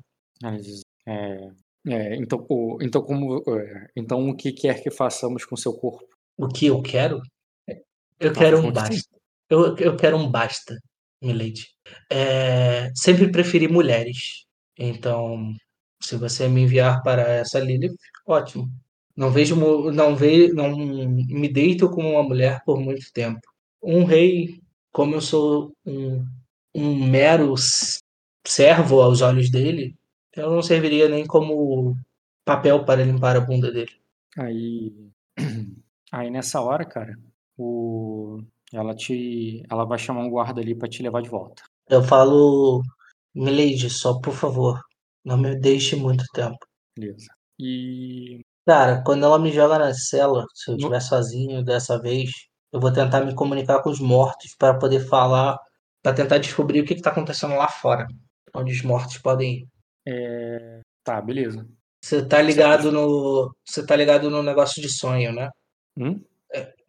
Diz, 0.61 0.81
é, 1.07 1.49
é, 1.87 2.15
então, 2.15 2.45
o, 2.47 2.77
então, 2.81 3.01
como, 3.01 3.43
é, 3.57 3.87
então 3.95 4.29
o 4.29 4.35
que 4.35 4.51
quer 4.51 4.81
que 4.81 4.91
façamos 4.91 5.45
com 5.45 5.55
seu 5.55 5.73
corpo? 5.73 6.07
O 6.37 6.47
que 6.47 6.67
eu 6.67 6.81
quero? 6.81 7.21
Eu 8.19 8.33
quero 8.33 8.59
um 8.59 8.61
falou 8.61 8.73
que 8.73 8.79
sim. 8.79 8.91
basta. 8.91 9.19
Eu, 9.49 9.77
eu 9.77 9.97
quero 9.97 10.17
um 10.17 10.29
basta, 10.29 10.77
Milady. 11.21 11.65
É, 12.11 12.91
sempre 12.93 13.31
preferi 13.31 13.67
mulheres. 13.67 14.45
Então, 14.77 15.53
se 16.01 16.15
você 16.15 16.47
me 16.47 16.61
enviar 16.61 17.01
para 17.01 17.23
essa 17.23 17.59
Lilith, 17.59 17.95
ótimo. 18.25 18.69
Não 19.19 19.29
vejo, 19.31 19.53
não 19.91 20.15
ve, 20.15 20.47
não 20.53 20.77
me 20.77 21.49
deito 21.49 21.89
como 21.89 22.11
uma 22.11 22.23
mulher 22.23 22.63
por 22.63 22.79
muito 22.79 23.11
tempo. 23.11 23.41
Um 23.83 24.05
rei, 24.05 24.61
como 24.93 25.13
eu 25.13 25.19
sou 25.19 25.73
um, 25.85 26.25
um 26.73 27.05
mero 27.05 27.53
servo 28.47 29.01
aos 29.01 29.19
olhos 29.21 29.51
dele, 29.51 29.93
eu 30.33 30.49
não 30.49 30.61
serviria 30.61 31.09
nem 31.09 31.27
como 31.27 31.97
papel 32.45 32.85
para 32.85 33.03
limpar 33.03 33.35
a 33.35 33.41
bunda 33.41 33.69
dele. 33.69 33.91
Aí, 34.37 34.93
aí 36.13 36.29
nessa 36.31 36.61
hora, 36.61 36.85
cara, 36.85 37.13
o, 37.57 38.41
ela 38.71 38.95
te, 38.95 39.65
ela 39.69 39.83
vai 39.83 39.99
chamar 39.99 40.21
um 40.23 40.29
guarda 40.29 40.61
ali 40.61 40.73
pra 40.73 40.87
te 40.87 41.03
levar 41.03 41.21
de 41.21 41.29
volta. 41.29 41.61
Eu 41.89 42.01
falo, 42.01 42.81
Milady, 43.35 43.89
só 43.89 44.17
por 44.21 44.33
favor, 44.33 44.79
não 45.25 45.35
me 45.35 45.57
deixe 45.57 45.97
muito 45.97 46.23
tempo. 46.33 46.57
Beleza. 46.97 47.27
E 47.59 48.39
Cara, 48.69 49.01
quando 49.03 49.25
ela 49.25 49.39
me 49.39 49.51
joga 49.51 49.79
na 49.79 49.93
cela, 49.93 50.45
se 50.53 50.69
eu 50.69 50.75
estiver 50.75 50.99
sozinho 51.01 51.63
dessa 51.63 51.99
vez, 51.99 52.29
eu 52.71 52.79
vou 52.79 52.93
tentar 52.93 53.21
me 53.25 53.33
comunicar 53.33 53.81
com 53.81 53.89
os 53.89 53.99
mortos 53.99 54.55
para 54.57 54.77
poder 54.77 54.99
falar, 55.07 55.57
para 56.03 56.13
tentar 56.15 56.37
descobrir 56.37 56.81
o 56.81 56.85
que 56.85 56.93
está 56.93 57.09
acontecendo 57.09 57.55
lá 57.55 57.67
fora, 57.67 58.05
onde 58.55 58.71
os 58.71 58.83
mortos 58.83 59.17
podem 59.17 59.61
ir. 59.61 59.67
é, 60.07 60.81
tá, 61.03 61.19
beleza. 61.21 61.65
Você 62.03 62.23
tá 62.25 62.41
ligado 62.41 62.91
no, 62.91 63.51
você 63.65 63.85
tá 63.85 63.95
ligado 63.95 64.29
no 64.29 64.43
negócio 64.43 64.81
de 64.81 64.87
sonho, 64.89 65.33
né? 65.33 65.49
Hum? 65.97 66.21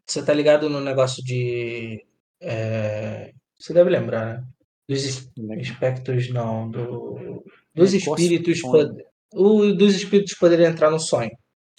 Você 0.06 0.22
tá 0.24 0.34
ligado 0.34 0.68
no 0.68 0.80
negócio 0.80 1.22
de 1.24 2.04
é, 2.42 3.32
você 3.58 3.72
deve 3.72 3.90
lembrar, 3.90 4.26
né? 4.38 4.44
Dos 4.88 5.04
es- 5.04 5.30
espectros, 5.60 6.30
não, 6.30 6.68
do, 6.70 7.42
dos 7.74 7.92
Negócio 7.92 7.96
espíritos, 7.96 8.60
pod- 8.60 9.04
o, 9.32 9.72
dos 9.72 9.94
espíritos 9.94 10.34
poderem 10.34 10.66
entrar 10.66 10.90
no 10.90 10.98
sonho, 10.98 11.30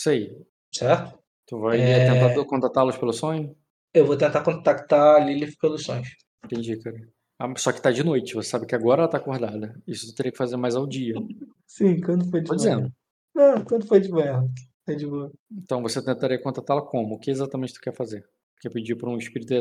Isso 0.02 0.10
aí. 0.10 0.36
certo? 0.74 1.20
Tu 1.46 1.60
vai 1.60 1.80
É. 1.80 2.06
tentar 2.12 2.46
contatá-los 2.46 2.98
pelo 2.98 3.14
sonho? 3.14 3.56
Eu 3.94 4.06
vou 4.06 4.18
tentar 4.18 4.42
contactar 4.42 5.18
a 5.18 5.20
Lilith 5.20 5.58
pelos 5.62 5.84
sonhos. 5.84 6.08
Entendi, 6.46 6.78
cara. 6.82 6.98
Ah, 7.38 7.54
só 7.58 7.72
que 7.72 7.82
tá 7.82 7.92
de 7.92 8.04
noite, 8.04 8.34
você 8.34 8.50
sabe 8.50 8.66
que 8.66 8.74
agora 8.74 9.02
ela 9.02 9.10
tá 9.12 9.18
acordada. 9.18 9.76
Isso 9.86 10.08
tu 10.08 10.16
teria 10.16 10.32
que 10.32 10.38
fazer 10.38 10.56
mais 10.58 10.76
ao 10.76 10.88
dia. 10.88 11.14
Sim, 11.68 12.00
quando 12.02 12.28
foi 12.32 12.42
de 12.42 12.48
Tô 12.48 12.56
dizendo. 12.56 12.92
Não, 13.36 13.64
quando 13.64 13.86
foi 13.86 14.00
de 14.00 14.10
manhã. 14.10 14.44
É 14.88 14.96
de 14.96 15.06
boa. 15.06 15.32
Então 15.52 15.82
você 15.84 16.04
tentaria 16.04 16.42
contatá-la 16.42 16.82
como? 16.82 17.16
O 17.16 17.20
que 17.20 17.30
exatamente 17.30 17.74
tu 17.74 17.82
quer 17.82 17.94
fazer? 17.94 18.24
Quer 18.60 18.70
pedir 18.72 18.96
para 18.96 19.10
um 19.10 19.18
espírito. 19.18 19.54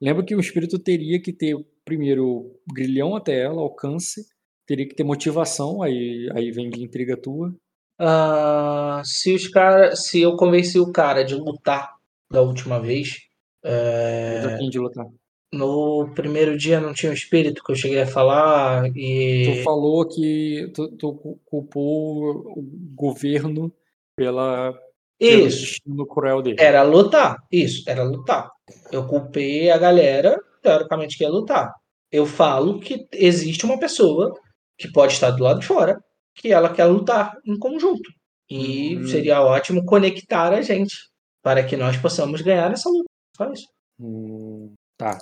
Lembra 0.00 0.24
que 0.24 0.34
o 0.34 0.40
espírito 0.40 0.78
teria 0.78 1.20
que 1.20 1.32
ter 1.32 1.54
primeiro 1.84 2.58
grilhão 2.72 3.14
até 3.14 3.40
ela, 3.40 3.60
alcance, 3.60 4.24
teria 4.66 4.86
que 4.88 4.94
ter 4.94 5.04
motivação, 5.04 5.82
aí, 5.82 6.28
aí 6.34 6.50
vem 6.50 6.70
de 6.70 6.82
intriga 6.82 7.16
tua. 7.16 7.54
Ah, 8.02 9.02
se 9.04 9.34
os 9.34 9.46
cara, 9.46 9.94
se 9.94 10.22
eu 10.22 10.34
convenci 10.34 10.78
o 10.80 10.90
cara 10.90 11.22
de 11.22 11.34
lutar 11.34 11.92
da 12.32 12.40
última 12.40 12.80
vez, 12.80 13.18
é, 13.62 14.56
de 14.70 14.78
lutar. 14.78 15.04
no 15.52 16.10
primeiro 16.14 16.56
dia 16.56 16.80
não 16.80 16.94
tinha 16.94 17.10
um 17.10 17.14
espírito 17.14 17.62
que 17.62 17.72
eu 17.72 17.76
cheguei 17.76 18.00
a 18.00 18.06
falar 18.06 18.84
Tu 18.84 18.98
e 18.98 19.62
falou 19.62 20.08
que 20.08 20.70
tu, 20.74 20.88
tu 20.96 21.38
culpou 21.44 22.54
o 22.56 22.62
governo 22.94 23.70
pela, 24.16 24.74
isso 25.20 25.60
destino 25.60 26.06
cruel 26.06 26.40
dele. 26.40 26.56
era 26.58 26.82
lutar. 26.82 27.36
Isso, 27.52 27.84
era 27.86 28.02
lutar. 28.02 28.50
Eu 28.90 29.06
culpei 29.06 29.70
a 29.70 29.76
galera, 29.76 30.40
teoricamente, 30.62 31.18
que 31.18 31.24
ia 31.24 31.30
lutar. 31.30 31.70
Eu 32.10 32.24
falo 32.24 32.80
que 32.80 33.06
existe 33.12 33.66
uma 33.66 33.78
pessoa 33.78 34.34
que 34.78 34.90
pode 34.90 35.12
estar 35.12 35.30
do 35.32 35.44
lado 35.44 35.60
de 35.60 35.66
fora, 35.66 36.02
que 36.34 36.52
ela 36.52 36.72
quer 36.72 36.86
lutar 36.86 37.36
em 37.44 37.58
conjunto. 37.58 38.10
E 38.48 38.96
Hum. 38.96 39.06
seria 39.06 39.42
ótimo 39.42 39.84
conectar 39.84 40.52
a 40.52 40.60
gente 40.62 40.96
para 41.42 41.64
que 41.64 41.76
nós 41.76 41.96
possamos 41.96 42.40
ganhar 42.42 42.72
essa 42.72 42.88
luta. 42.88 43.08
Só 43.36 43.52
isso. 43.52 43.68
Hum, 43.98 44.72
tá. 44.98 45.18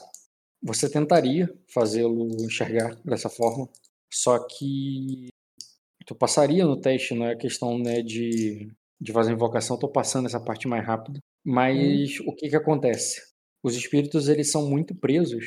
Você 0.62 0.90
tentaria 0.90 1.48
fazê-lo 1.72 2.26
enxergar 2.42 2.96
dessa 3.04 3.28
forma, 3.28 3.68
só 4.12 4.38
que 4.40 5.28
tu 6.06 6.14
passaria 6.14 6.64
no 6.64 6.80
teste, 6.80 7.14
não 7.14 7.26
é 7.26 7.36
questão 7.36 7.78
né, 7.78 8.02
de, 8.02 8.68
de 9.00 9.12
fazer 9.12 9.32
invocação, 9.32 9.78
tô 9.78 9.88
passando 9.88 10.26
essa 10.26 10.40
parte 10.40 10.66
mais 10.66 10.84
rápido. 10.84 11.20
Mas 11.44 12.18
o 12.20 12.34
que 12.34 12.48
que 12.48 12.56
acontece? 12.56 13.22
Os 13.62 13.76
espíritos 13.76 14.28
eles 14.28 14.50
são 14.50 14.68
muito 14.68 14.94
presos 14.94 15.44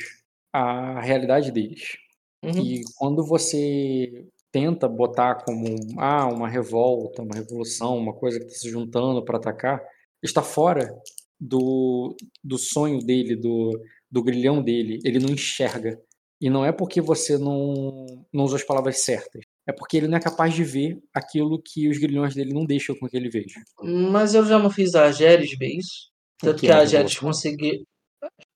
à 0.54 1.02
realidade 1.02 1.52
deles. 1.52 1.98
Uhum. 2.44 2.58
E 2.58 2.82
quando 2.96 3.26
você 3.26 4.26
tenta 4.52 4.88
botar 4.88 5.36
como 5.44 5.66
ah, 5.98 6.28
uma 6.28 6.48
revolta, 6.48 7.22
uma 7.22 7.36
revolução, 7.36 7.98
uma 7.98 8.14
coisa 8.14 8.40
que 8.40 8.46
está 8.46 8.60
se 8.60 8.70
juntando 8.70 9.24
para 9.24 9.38
atacar, 9.38 9.82
está 10.22 10.42
fora 10.42 10.94
do, 11.40 12.16
do 12.44 12.58
sonho 12.58 13.00
dele, 13.00 13.36
do, 13.36 13.72
do 14.10 14.22
grilhão 14.22 14.62
dele. 14.62 15.00
Ele 15.04 15.20
não 15.20 15.30
enxerga. 15.30 16.00
E 16.40 16.50
não 16.50 16.66
é 16.66 16.72
porque 16.72 17.00
você 17.00 17.38
não, 17.38 18.06
não 18.34 18.44
usa 18.44 18.56
as 18.56 18.64
palavras 18.64 19.04
certas. 19.04 19.44
É 19.68 19.72
porque 19.72 19.98
ele 19.98 20.08
não 20.08 20.18
é 20.18 20.22
capaz 20.22 20.54
de 20.54 20.64
ver 20.64 21.00
aquilo 21.14 21.62
que 21.64 21.88
os 21.88 21.98
grilhões 21.98 22.34
dele 22.34 22.54
não 22.54 22.66
deixam 22.66 22.96
com 22.96 23.08
que 23.08 23.16
ele 23.16 23.30
veja. 23.30 23.62
Mas 23.82 24.34
eu 24.34 24.44
já 24.46 24.58
não 24.58 24.70
fiz 24.70 24.96
a 24.96 25.06
Ageres 25.06 25.56
ver 25.58 25.78
isso. 25.78 26.10
Tanto 26.40 26.60
que 26.60 26.66
que 26.66 26.72
a 26.72 26.80
Ageres 26.80 27.14
revolução? 27.14 27.86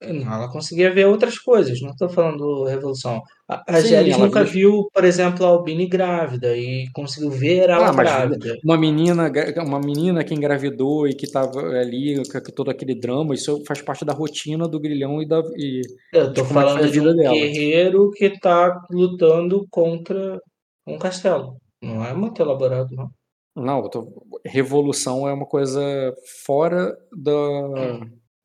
Não, 0.02 0.34
ela 0.34 0.52
conseguia 0.52 0.94
ver 0.94 1.06
outras 1.08 1.40
coisas, 1.40 1.82
não 1.82 1.90
estou 1.92 2.08
falando 2.10 2.66
Revolução. 2.66 3.22
A 3.48 3.64
a 3.76 3.82
Sim, 3.82 3.96
ela 3.96 4.18
nunca 4.26 4.44
viu- 4.44 4.72
viu, 4.72 4.90
por 4.94 5.04
exemplo, 5.04 5.44
a 5.46 5.50
Albine 5.50 5.88
grávida 5.88 6.56
e 6.56 6.88
conseguiu 6.94 7.32
ver 7.32 7.70
ela 7.70 7.90
Ah, 7.90 7.94
grávida. 7.94 8.58
uma 8.64 8.78
menina, 8.78 9.32
uma 9.66 9.80
menina 9.80 10.24
que 10.24 10.34
engravidou 10.34 11.08
e 11.08 11.16
que 11.16 11.26
estava 11.26 11.60
ali 11.60 12.22
com 12.30 12.40
todo 12.52 12.70
aquele 12.70 12.94
drama, 12.94 13.34
isso 13.34 13.64
faz 13.66 13.82
parte 13.82 14.06
da 14.06 14.14
rotina 14.14 14.68
do 14.68 14.80
grilhão 14.80 15.22
e 15.22 15.26
da. 15.28 15.40
E, 15.56 15.82
Eu 16.14 16.32
tô 16.34 16.42
é 16.42 16.46
falando 16.46 16.92
de 16.92 17.00
um 17.00 17.16
dela. 17.16 17.34
guerreiro 17.34 18.12
que 18.12 18.40
tá 18.40 18.80
lutando 18.92 19.66
contra 19.72 20.40
um 20.86 20.98
castelo. 21.00 21.58
Não 21.82 22.06
é 22.06 22.14
muito 22.14 22.42
elaborado, 22.42 22.90
não. 22.96 23.10
não, 23.56 23.90
tô- 23.90 24.12
revolução 24.46 25.28
é 25.28 25.34
uma 25.34 25.46
coisa 25.46 25.82
fora 26.46 26.96
da, 27.16 27.32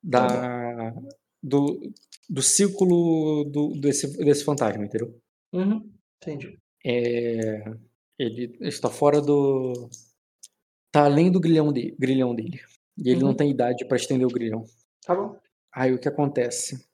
da 0.02 0.94
do, 1.42 1.92
do 2.28 2.42
círculo 2.42 3.44
do, 3.44 3.72
desse, 3.80 4.16
desse 4.18 4.44
fantasma, 4.44 4.84
entendeu? 4.84 5.18
Uhum, 5.52 5.90
entendi. 6.22 6.58
É, 6.84 7.64
ele 8.18 8.56
está 8.60 8.90
fora 8.90 9.20
do. 9.20 9.88
Tá 10.92 11.04
além 11.04 11.30
do 11.30 11.40
grilhão, 11.40 11.72
de, 11.72 11.94
grilhão 11.98 12.34
dele. 12.34 12.60
E 12.98 13.10
ele 13.10 13.20
não 13.20 13.28
Uhum. 13.30 13.36
tem 13.36 13.50
idade 13.50 13.84
para 13.86 13.96
estender 13.96 14.26
o 14.26 14.30
grilhão. 14.30 14.64
Tá 15.04 15.14
bom. 15.14 15.36
Aí 15.72 15.92
o 15.92 15.98
que 15.98 16.08
acontece? 16.08 16.84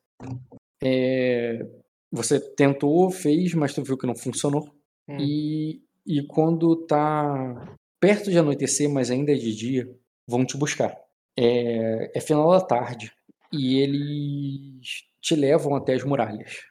É, 0.82 1.66
você 2.12 2.38
tentou, 2.38 3.10
fez, 3.10 3.54
mas 3.54 3.74
tu 3.74 3.82
viu 3.82 3.96
que 3.96 4.06
não 4.06 4.14
funcionou. 4.14 4.68
Hum. 5.08 5.16
E, 5.18 5.82
e 6.06 6.22
quando 6.26 6.86
tá 6.86 7.76
perto 8.00 8.30
de 8.30 8.38
anoitecer, 8.38 8.88
mas 8.88 9.10
ainda 9.10 9.32
é 9.32 9.36
de 9.36 9.54
dia, 9.54 9.90
vão 10.28 10.44
te 10.44 10.56
buscar. 10.56 10.94
É, 11.38 12.18
é 12.18 12.20
final 12.20 12.50
da 12.50 12.60
tarde. 12.60 13.12
E 13.52 13.78
eles 13.80 15.04
te 15.20 15.34
levam 15.36 15.74
até 15.76 15.94
as 15.94 16.04
muralhas. 16.04 16.62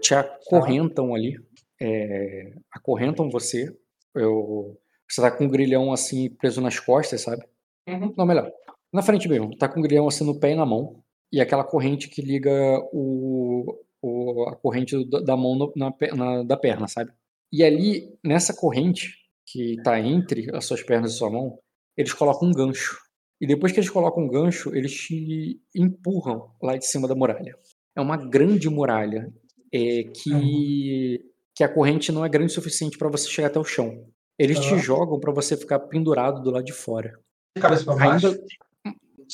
Te 0.00 0.14
acorrentam 0.14 1.14
ali. 1.14 1.36
é, 1.80 2.52
acorrentam 2.72 3.30
você. 3.30 3.74
Eu, 4.14 4.78
você 5.08 5.20
tá 5.20 5.30
com 5.30 5.44
um 5.44 5.48
grilhão 5.48 5.92
assim 5.92 6.28
preso 6.30 6.60
nas 6.60 6.78
costas, 6.80 7.20
sabe? 7.22 7.44
Uhum. 7.88 8.12
Não, 8.16 8.26
melhor. 8.26 8.50
Na 8.92 9.02
frente 9.02 9.28
mesmo. 9.28 9.56
Tá 9.56 9.68
com 9.68 9.80
o 9.80 9.82
grilhão 9.82 10.06
assim 10.08 10.24
no 10.24 10.38
pé 10.38 10.52
e 10.52 10.54
na 10.54 10.66
mão. 10.66 11.02
E 11.32 11.40
aquela 11.40 11.64
corrente 11.64 12.08
que 12.08 12.22
liga 12.22 12.50
o, 12.92 13.78
o- 14.02 14.48
a 14.48 14.56
corrente 14.56 14.96
da 15.24 15.36
mão 15.36 15.54
no- 15.54 15.72
na, 15.76 15.92
na- 16.14 16.42
da 16.42 16.56
perna, 16.56 16.88
sabe? 16.88 17.12
E 17.52 17.62
ali, 17.64 18.16
nessa 18.24 18.54
corrente 18.54 19.14
que 19.46 19.76
tá 19.82 19.98
entre 20.00 20.54
as 20.54 20.64
suas 20.64 20.82
pernas 20.82 21.12
e 21.12 21.16
sua 21.16 21.30
mão, 21.30 21.58
eles 21.96 22.12
colocam 22.12 22.48
um 22.48 22.52
gancho. 22.52 22.98
E 23.40 23.46
depois 23.46 23.72
que 23.72 23.78
eles 23.78 23.90
colocam 23.90 24.24
um 24.24 24.28
gancho, 24.28 24.74
eles 24.74 24.92
te 24.92 25.60
empurram 25.74 26.50
lá 26.62 26.76
de 26.76 26.86
cima 26.86 27.06
da 27.06 27.14
muralha. 27.14 27.56
É 27.96 28.00
uma 28.00 28.16
grande 28.16 28.68
muralha 28.68 29.32
é, 29.72 30.02
que, 30.04 31.24
que 31.54 31.62
a 31.62 31.68
corrente 31.68 32.10
não 32.10 32.24
é 32.24 32.28
grande 32.28 32.50
o 32.52 32.54
suficiente 32.54 32.98
para 32.98 33.08
você 33.08 33.28
chegar 33.28 33.48
até 33.48 33.58
o 33.58 33.64
chão. 33.64 34.06
Eles 34.38 34.58
te 34.60 34.68
Aham. 34.72 34.78
jogam 34.78 35.20
para 35.20 35.32
você 35.32 35.56
ficar 35.56 35.78
pendurado 35.80 36.42
do 36.42 36.50
lado 36.50 36.64
de 36.64 36.72
fora. 36.72 37.18
De 37.56 37.62
cabeça 37.62 37.84
pra 37.84 37.94
baixo. 37.96 38.26
Ainda 38.28 38.40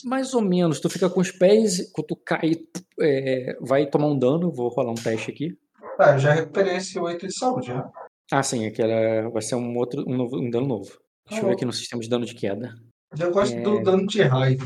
mais 0.05 0.35
ou 0.35 0.41
menos, 0.41 0.81
tu 0.81 0.91
fica 0.91 1.09
com 1.09 1.21
os 1.21 1.31
pés, 1.31 1.91
quando 1.93 2.07
tu 2.09 2.17
cai, 2.17 2.57
é, 3.01 3.57
vai 3.61 3.87
tomar 3.89 4.09
um 4.09 4.19
dano. 4.19 4.51
Vou 4.51 4.69
rolar 4.69 4.91
um 4.91 4.97
teste 4.97 5.31
aqui. 5.31 5.57
Ah, 5.99 6.13
eu 6.13 6.19
já 6.19 6.33
recuperei 6.33 6.77
esse 6.77 6.99
8 6.99 7.27
de 7.29 7.35
saúde, 7.39 7.73
né? 7.73 7.85
Ah, 8.33 8.43
sim, 8.43 8.67
aquela 8.67 9.29
vai 9.31 9.41
ser 9.43 9.55
um 9.55 9.77
outro 9.77 10.05
um, 10.09 10.17
novo- 10.17 10.39
um 10.39 10.51
dano 10.51 10.67
novo. 10.67 10.99
Deixa 11.29 11.45
eu 11.45 11.49
ver 11.49 11.55
aqui 11.55 11.65
no 11.65 11.73
sistema 11.73 12.03
de 12.03 12.09
dano 12.09 12.25
de 12.27 12.35
queda. 12.35 12.75
Eu 13.19 13.33
gosto 13.33 13.55
É. 13.55 13.63
do 13.63 13.83
dano 13.83 14.07
de 14.07 14.23
raio. 14.23 14.59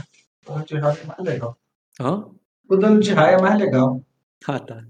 O 0.47 0.53
dano 0.53 0.65
de 0.65 0.77
raio 0.77 0.99
é 1.01 1.05
mais 1.05 1.21
legal. 1.25 1.59
Hã? 2.01 2.31
O 2.69 2.77
dano 2.77 3.01
de 3.01 3.13
raio 3.13 3.39
é 3.39 3.43
mais 3.43 3.59
legal. 3.59 4.05
Ah, 4.47 4.61
tá. 4.61 4.87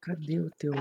Cadê 0.00 0.40
o 0.40 0.50
teu 0.58 0.72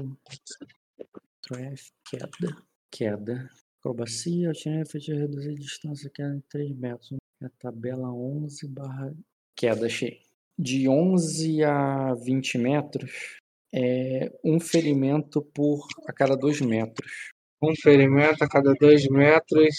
Ctrl 1.42 1.60
F, 1.74 1.92
queda? 2.10 2.58
Queda. 2.90 3.50
Acrobacia, 3.80 4.50
altinha, 4.50 4.86
feitiço 4.86 5.18
reduzir 5.18 5.56
distância, 5.56 6.10
queda 6.10 6.36
em 6.36 6.44
3 6.50 6.76
metros. 6.76 7.14
É 7.42 7.46
a 7.46 7.50
tabela 7.60 8.12
11 8.12 8.68
barra... 8.68 9.14
Queda, 9.56 9.86
achei. 9.88 10.22
De 10.58 10.88
11 10.88 11.64
a 11.64 12.14
20 12.16 12.58
metros, 12.58 13.40
é 13.74 14.32
um 14.44 14.60
ferimento 14.60 15.42
por 15.42 15.88
a 16.08 16.14
cada 16.14 16.36
2 16.36 16.62
metros. 16.62 17.31
Um 17.64 17.76
ferimento 17.76 18.44
a 18.44 18.48
cada 18.50 18.74
2 18.74 19.08
metros 19.10 19.76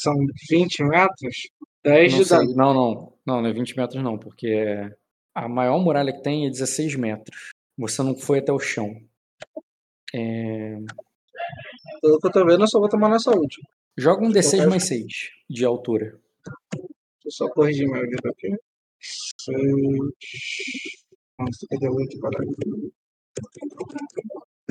são 0.00 0.14
20 0.48 0.84
metros? 0.84 1.48
10 1.84 2.12
Não 2.12 2.18
de 2.20 2.24
sei, 2.26 2.38
dano. 2.38 2.54
não, 2.54 2.74
não. 2.74 3.14
Não, 3.26 3.40
não 3.42 3.48
é 3.48 3.52
20 3.52 3.76
metros 3.76 4.02
não, 4.02 4.18
porque 4.18 4.88
a 5.34 5.48
maior 5.48 5.78
muralha 5.80 6.12
que 6.12 6.22
tem 6.22 6.46
é 6.46 6.50
16 6.50 6.94
metros. 6.96 7.52
Você 7.76 8.02
não 8.02 8.16
foi 8.16 8.38
até 8.38 8.52
o 8.52 8.58
chão. 8.58 8.94
É, 10.14 10.76
Pelo 12.00 12.20
que 12.20 12.26
eu 12.28 12.32
tô 12.32 12.44
vendo, 12.46 12.62
eu 12.62 12.68
só 12.68 12.78
vou 12.78 12.88
tomar 12.88 13.08
na 13.08 13.18
saúde. 13.18 13.56
Joga 13.96 14.24
um 14.24 14.30
D6 14.30 14.58
quero- 14.58 14.70
mais 14.70 14.84
6 14.84 15.06
de 15.50 15.64
altura. 15.64 16.18
Deixa 16.72 17.26
eu 17.26 17.30
só 17.32 17.48
corrigir 17.48 17.88
meu 17.88 18.02
vida 18.02 18.28
aqui. 18.30 18.54
6. 19.00 19.56
Nossa, 21.38 21.66
cadê 21.68 21.88
o 21.88 21.92
outro 21.94 22.20
caralho? 22.20 22.54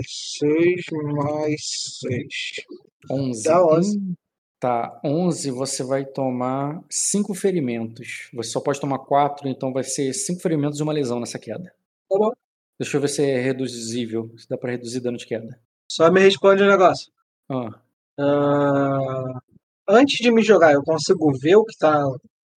6 0.02 0.86
mais 1.16 1.62
6. 2.00 2.66
11. 3.12 3.44
Dá 3.44 3.66
11. 3.66 3.98
Hum, 3.98 4.14
Tá, 4.60 4.98
11 5.04 5.52
você 5.52 5.84
vai 5.84 6.06
tomar 6.06 6.82
5 6.90 7.34
ferimentos. 7.34 8.30
Você 8.34 8.50
só 8.52 8.62
pode 8.62 8.80
tomar 8.80 9.00
4, 9.00 9.50
então 9.50 9.74
vai 9.74 9.84
ser 9.84 10.14
5 10.14 10.42
ferimentos 10.42 10.80
e 10.80 10.84
uma 10.84 10.94
lesão 10.94 11.20
nessa 11.20 11.38
queda. 11.38 11.66
Tá 12.10 12.18
bom. 12.18 12.32
Deixa 12.80 12.96
eu 12.96 13.02
ver 13.02 13.10
se 13.10 13.22
é 13.24 13.42
reduzível, 13.42 14.34
se 14.38 14.48
dá 14.48 14.58
pra 14.58 14.72
reduzir 14.72 15.02
dano 15.02 15.18
de 15.18 15.26
queda. 15.28 15.60
Só 15.92 16.10
me 16.10 16.22
responde 16.22 16.64
um 16.64 16.68
negócio. 16.68 17.12
Ah, 17.50 17.78
Ah, 18.18 19.42
antes 19.90 20.18
de 20.20 20.32
me 20.32 20.42
jogar, 20.42 20.72
eu 20.74 20.82
consigo 20.84 21.30
ver 21.38 21.56
o 21.58 21.66
que 21.66 21.78
tá 21.78 22.02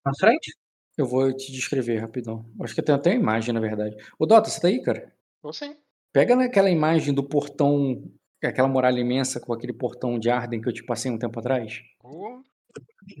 na 0.04 0.12
frente? 0.18 0.54
eu 0.96 1.06
vou 1.06 1.30
te 1.36 1.50
descrever 1.52 1.98
rapidão. 1.98 2.46
Acho 2.60 2.74
que 2.74 2.82
tem 2.82 2.94
até 2.94 3.10
uma 3.10 3.16
imagem, 3.20 3.52
na 3.52 3.60
verdade. 3.60 3.96
Ô, 4.18 4.24
Dota, 4.26 4.48
você 4.48 4.60
tá 4.60 4.68
aí, 4.68 4.80
cara? 4.80 5.12
Ou 5.42 5.52
sim. 5.52 5.76
Pega 6.16 6.34
naquela 6.34 6.70
imagem 6.70 7.12
do 7.12 7.22
portão, 7.22 8.02
aquela 8.42 8.66
muralha 8.66 8.98
imensa 8.98 9.38
com 9.38 9.52
aquele 9.52 9.74
portão 9.74 10.18
de 10.18 10.30
Arden 10.30 10.62
que 10.62 10.66
eu 10.66 10.72
te 10.72 10.82
passei 10.82 11.10
um 11.10 11.18
tempo 11.18 11.38
atrás. 11.38 11.82
O- 12.02 12.40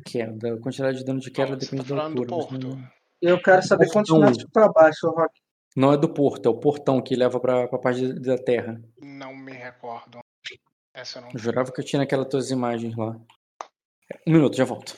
Queda, 0.06 0.54
a 0.54 0.58
quantidade 0.58 0.96
de 0.96 1.04
dano 1.04 1.20
de 1.20 1.30
queda 1.30 1.54
depende 1.54 1.86
tá 1.86 1.94
da 1.94 2.04
altura. 2.04 2.58
não- 2.58 2.88
Eu 3.20 3.38
quero 3.42 3.62
saber 3.62 3.90
quantos 3.92 4.18
metros 4.18 4.46
pra 4.50 4.68
baixo, 4.72 5.10
Rock. 5.10 5.38
Não 5.76 5.92
é 5.92 5.98
do 5.98 6.08
porto, 6.08 6.46
é 6.46 6.48
o 6.48 6.58
portão 6.58 7.02
que 7.02 7.14
leva 7.14 7.38
pra, 7.38 7.68
pra 7.68 7.78
parte 7.78 8.14
da 8.18 8.38
terra. 8.38 8.82
Não 8.98 9.36
me 9.36 9.52
recordo. 9.52 10.20
Essa 10.94 11.18
eu 11.18 11.22
não 11.24 11.30
Eu 11.34 11.38
jurava 11.38 11.70
que 11.70 11.78
eu 11.82 11.84
tinha 11.84 12.00
naquelas 12.00 12.28
tuas 12.28 12.50
imagens 12.50 12.96
lá. 12.96 13.14
Um 14.26 14.32
minuto, 14.32 14.56
já 14.56 14.64
volto. 14.64 14.96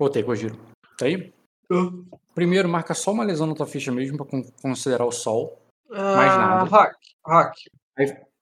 Voltei, 0.00 0.22
Kojiro. 0.24 0.56
Tá 0.96 1.04
aí? 1.04 1.30
Primeiro, 2.34 2.66
marca 2.70 2.94
só 2.94 3.12
uma 3.12 3.22
lesão 3.22 3.46
na 3.46 3.54
tua 3.54 3.66
ficha 3.66 3.92
mesmo 3.92 4.16
pra 4.16 4.24
con- 4.24 4.50
considerar 4.62 5.04
o 5.04 5.12
sol. 5.12 5.60
Mais 5.90 6.34
nada. 6.38 6.62
Ah, 6.62 6.64
Rock, 6.64 6.96
Rock. 7.26 7.70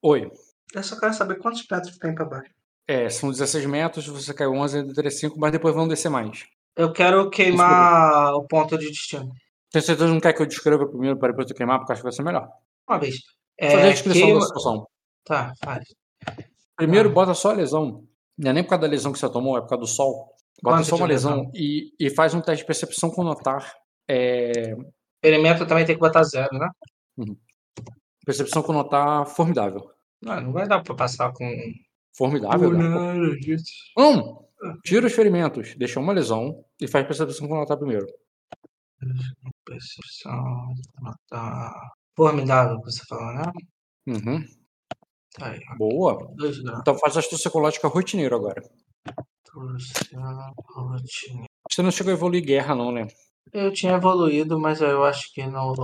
Oi. 0.03 0.31
Eu 0.73 0.83
só 0.85 0.99
quero 1.01 1.13
saber 1.15 1.37
quantos 1.39 1.67
metros 1.69 1.99
tem 1.99 2.15
pra 2.15 2.25
baixo. 2.25 2.53
É, 2.87 3.11
são 3.11 3.29
16 3.31 3.67
metros, 3.67 4.07
você 4.07 4.33
caiu 4.33 4.53
11, 4.53 4.79
ainda 4.79 4.95
teria 4.95 5.11
5, 5.11 5.37
mas 5.37 5.51
depois 5.51 5.75
vão 5.75 5.89
descer 5.89 6.09
mais. 6.09 6.47
Eu 6.77 6.93
quero 6.93 7.29
queimar 7.29 8.35
o 8.35 8.45
ponto 8.47 8.79
de 8.79 8.87
destino. 8.87 9.29
Tem 9.73 9.83
certeza 9.83 10.07
que 10.07 10.13
não 10.15 10.21
quer 10.21 10.33
que 10.33 10.41
eu 10.41 10.47
descreva 10.47 10.87
primeiro 10.87 11.19
para 11.19 11.31
depois 11.33 11.49
tu 11.49 11.55
queimar, 11.55 11.79
porque 11.81 11.93
acho 11.93 12.03
que 12.03 12.05
vai 12.05 12.13
ser 12.13 12.23
melhor. 12.23 12.49
Uma 12.89 12.99
vez. 13.01 13.17
Fazer 13.61 13.77
a 13.77 13.81
É, 13.81 13.91
descrição 13.91 14.23
queima... 14.27 14.39
da 14.41 14.47
situação. 14.47 14.87
Tá, 15.25 15.53
faz. 15.63 15.85
Primeiro, 16.77 17.09
Ah. 17.09 17.13
bota 17.13 17.35
só 17.35 17.51
a 17.51 17.55
lesão. 17.55 18.05
Não 18.39 18.51
é 18.51 18.55
nem 18.55 18.63
por 18.63 18.71
causa 18.71 18.83
da 18.83 18.89
lesão 18.89 19.13
que 19.13 19.19
você 19.19 19.29
tomou, 19.29 19.59
é 19.59 19.61
por 19.61 19.69
causa 19.71 19.81
do 19.81 19.87
sol. 19.89 20.33
Bota 20.63 20.83
só 20.83 20.97
uma 20.97 21.07
lesão 21.07 21.37
lesão? 21.37 21.53
e, 21.55 21.93
e 21.99 22.11
faz 22.11 22.35
um 22.35 22.41
teste 22.41 22.63
de 22.63 22.67
percepção 22.67 23.11
com 23.11 23.23
notar. 23.23 23.75
É, 24.09 24.75
Experimento 25.23 25.67
também 25.67 25.85
tem 25.85 25.95
que 25.95 26.01
botar 26.01 26.23
zero, 26.23 26.57
né? 26.59 26.69
percepção 28.25 28.63
com 28.63 28.73
notar 28.73 29.27
formidável. 29.27 29.91
Não, 30.23 30.41
não 30.41 30.53
vai 30.53 30.69
dar 30.69 30.83
pra 30.83 30.95
passar 30.95 31.33
com. 31.33 31.45
Formidável, 32.17 32.73
né? 32.73 32.89
nada 32.89 33.37
disso. 33.37 33.73
Um, 33.97 34.37
tira 34.85 35.07
os 35.07 35.13
ferimentos, 35.13 35.75
deixa 35.77 36.01
uma 36.01 36.13
lesão 36.13 36.65
e 36.81 36.89
faz 36.89 37.07
percepção 37.07 37.49
com 37.49 37.55
notar 37.55 37.77
primeiro. 37.77 38.07
Percepção. 39.65 40.75
Tá. 41.29 41.93
Formidável, 42.17 42.81
que 42.81 42.91
você 42.91 43.05
falou, 43.07 43.33
né? 43.35 43.53
Uhum. 44.09 44.45
Tá 45.35 45.51
aí. 45.51 45.61
Boa. 45.77 46.35
Então 46.81 46.99
faz 46.99 47.17
astúcia 47.17 47.49
psicológica 47.49 47.89
rotineiro 47.89 48.35
agora. 48.35 48.63
Você 51.71 51.83
não 51.83 51.91
chegou 51.91 52.11
a 52.13 52.15
evoluir 52.17 52.45
guerra, 52.45 52.75
não, 52.75 52.91
né? 52.93 53.07
Eu 53.53 53.73
tinha 53.73 53.95
evoluído, 53.95 54.59
mas 54.59 54.81
eu 54.81 55.05
acho 55.05 55.33
que 55.33 55.47
no. 55.47 55.75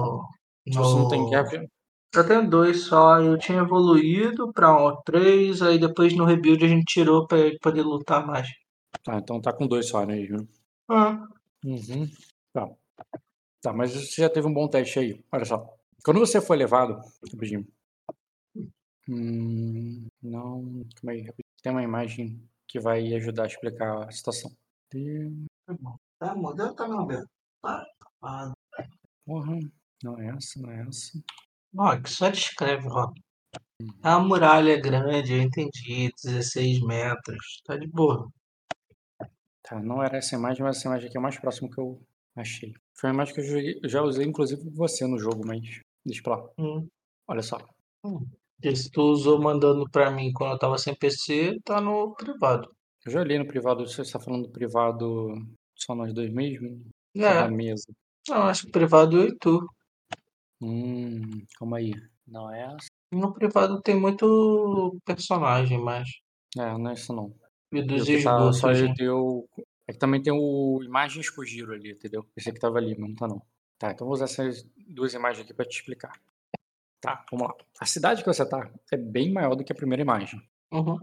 Se 0.66 0.74
você 0.74 0.96
não 0.96 1.08
tem 1.08 1.20
no- 1.22 1.30
guerra. 1.30 1.66
Eu 2.14 2.26
tenho 2.28 2.48
dois 2.48 2.84
só. 2.84 3.20
Eu 3.20 3.38
tinha 3.38 3.58
evoluído 3.58 4.52
pra 4.52 4.74
um, 4.76 4.96
três, 5.02 5.60
aí 5.62 5.78
depois 5.78 6.14
no 6.14 6.24
rebuild 6.24 6.64
a 6.64 6.68
gente 6.68 6.84
tirou 6.84 7.26
pra 7.26 7.38
ele 7.38 7.58
poder 7.58 7.82
lutar 7.82 8.24
mais. 8.26 8.46
Tá, 9.02 9.16
então 9.18 9.40
tá 9.40 9.52
com 9.52 9.66
dois 9.66 9.88
só, 9.88 10.04
né? 10.06 10.16
Ah, 10.88 11.26
Uhum. 11.64 12.08
Tá. 12.52 12.68
Tá, 13.62 13.72
mas 13.72 13.92
você 13.94 14.22
já 14.22 14.28
teve 14.28 14.46
um 14.46 14.52
bom 14.54 14.68
teste 14.68 14.98
aí. 14.98 15.24
Olha 15.32 15.44
só. 15.44 15.66
Quando 16.04 16.20
você 16.20 16.40
foi 16.40 16.56
levado. 16.56 17.00
Rapidinho. 17.32 17.66
Hum, 19.08 20.06
não. 20.22 20.62
Calma 20.96 21.12
aí. 21.12 21.20
rapidinho. 21.22 21.54
Tem 21.62 21.72
uma 21.72 21.82
imagem 21.82 22.40
que 22.74 22.80
vai 22.80 23.14
ajudar 23.14 23.44
a 23.44 23.46
explicar 23.46 24.02
a 24.02 24.10
situação. 24.10 24.50
Tem- 24.90 25.46
tá, 26.18 26.34
modelo 26.34 26.74
tá 26.74 26.88
meu 26.88 27.06
bem. 27.06 27.22
Tá, 27.62 27.86
tá. 28.20 28.52
Porra. 29.24 29.60
Não 30.02 30.18
é 30.18 30.26
essa, 30.30 30.60
não 30.60 30.72
é 30.72 30.82
essa. 30.88 31.22
Rock, 31.72 32.10
só 32.10 32.28
descreve, 32.30 32.88
Rock. 32.88 33.22
É 34.02 34.08
uma 34.08 34.18
muralha 34.18 34.80
grande, 34.80 35.34
eu 35.34 35.40
entendi, 35.40 36.10
16 36.20 36.80
metros. 36.80 37.62
Tá 37.64 37.76
de 37.76 37.86
boa. 37.86 38.28
Tá, 39.62 39.80
não 39.80 40.02
era 40.02 40.16
essa 40.16 40.34
imagem, 40.34 40.64
mas 40.64 40.76
essa 40.78 40.88
imagem 40.88 41.06
aqui 41.06 41.16
é 41.16 41.20
o 41.20 41.22
mais 41.22 41.38
próximo 41.38 41.70
que 41.70 41.78
eu 41.78 42.02
achei. 42.34 42.74
Foi 42.98 43.08
uma 43.08 43.14
imagem 43.14 43.34
que 43.34 43.40
eu 43.40 43.88
já 43.88 44.02
usei, 44.02 44.26
inclusive, 44.26 44.64
com 44.64 44.70
você 44.72 45.06
no 45.06 45.16
jogo, 45.16 45.46
mas 45.46 45.60
deixa 46.04 46.22
pra 46.24 46.38
lá. 46.38 46.50
Hum. 46.58 46.88
Olha 47.28 47.40
só. 47.40 47.56
Esse 48.62 48.90
tu 48.90 49.02
usou 49.02 49.40
mandando 49.40 49.88
pra 49.90 50.10
mim 50.10 50.32
quando 50.32 50.52
eu 50.52 50.58
tava 50.58 50.78
sem 50.78 50.94
PC, 50.94 51.58
tá 51.64 51.80
no 51.80 52.14
privado. 52.14 52.68
Eu 53.04 53.12
já 53.12 53.20
olhei 53.20 53.38
no 53.38 53.46
privado, 53.46 53.86
você 53.86 54.02
está 54.02 54.18
falando 54.18 54.44
do 54.44 54.50
privado 54.52 55.34
só 55.76 55.94
nós 55.94 56.12
dois 56.14 56.32
mesmo? 56.32 56.82
É, 57.14 57.20
Da 57.20 57.48
mesa. 57.48 57.84
não, 58.28 58.42
acho 58.44 58.64
que 58.66 58.72
privado 58.72 59.18
eu 59.18 59.28
e 59.28 59.36
tu. 59.38 59.66
Hum, 60.60 61.20
calma 61.58 61.78
aí. 61.78 61.92
Não 62.26 62.50
é 62.52 62.62
essa? 62.62 62.86
No 63.12 63.32
privado 63.32 63.80
tem 63.82 63.98
muito 64.00 64.96
personagem, 65.04 65.78
mas. 65.78 66.08
É, 66.56 66.76
não 66.78 66.90
é 66.90 66.92
essa 66.94 67.12
não. 67.12 67.34
E 67.72 67.78
Eu 67.78 67.86
dos 67.86 68.04
que 68.04 68.22
tá, 68.22 68.36
esboços. 68.36 68.60
só 68.60 68.68
né? 68.72 68.94
eu. 68.98 69.46
É 69.86 69.92
que 69.92 69.98
também 69.98 70.22
tem 70.22 70.32
o 70.32 70.80
imagens 70.82 71.28
com 71.28 71.44
giro 71.44 71.72
ali, 71.74 71.92
entendeu? 71.92 72.24
Esse 72.34 72.48
aqui 72.48 72.58
tava 72.58 72.78
ali, 72.78 72.96
mas 72.98 73.08
não 73.10 73.14
tá 73.14 73.28
não. 73.28 73.42
Tá, 73.78 73.90
então 73.90 74.06
eu 74.06 74.08
vou 74.08 74.14
usar 74.14 74.24
essas 74.24 74.66
duas 74.88 75.12
imagens 75.12 75.44
aqui 75.44 75.52
pra 75.52 75.66
te 75.66 75.76
explicar. 75.76 76.12
Tá, 77.04 77.24
vamos 77.30 77.48
lá. 77.48 77.54
A 77.80 77.86
cidade 77.86 78.22
que 78.22 78.26
você 78.26 78.48
tá 78.48 78.70
é 78.92 78.96
bem 78.96 79.32
maior 79.32 79.54
do 79.54 79.62
que 79.64 79.72
a 79.72 79.76
primeira 79.76 80.02
imagem. 80.02 80.40
Uhum. 80.72 80.98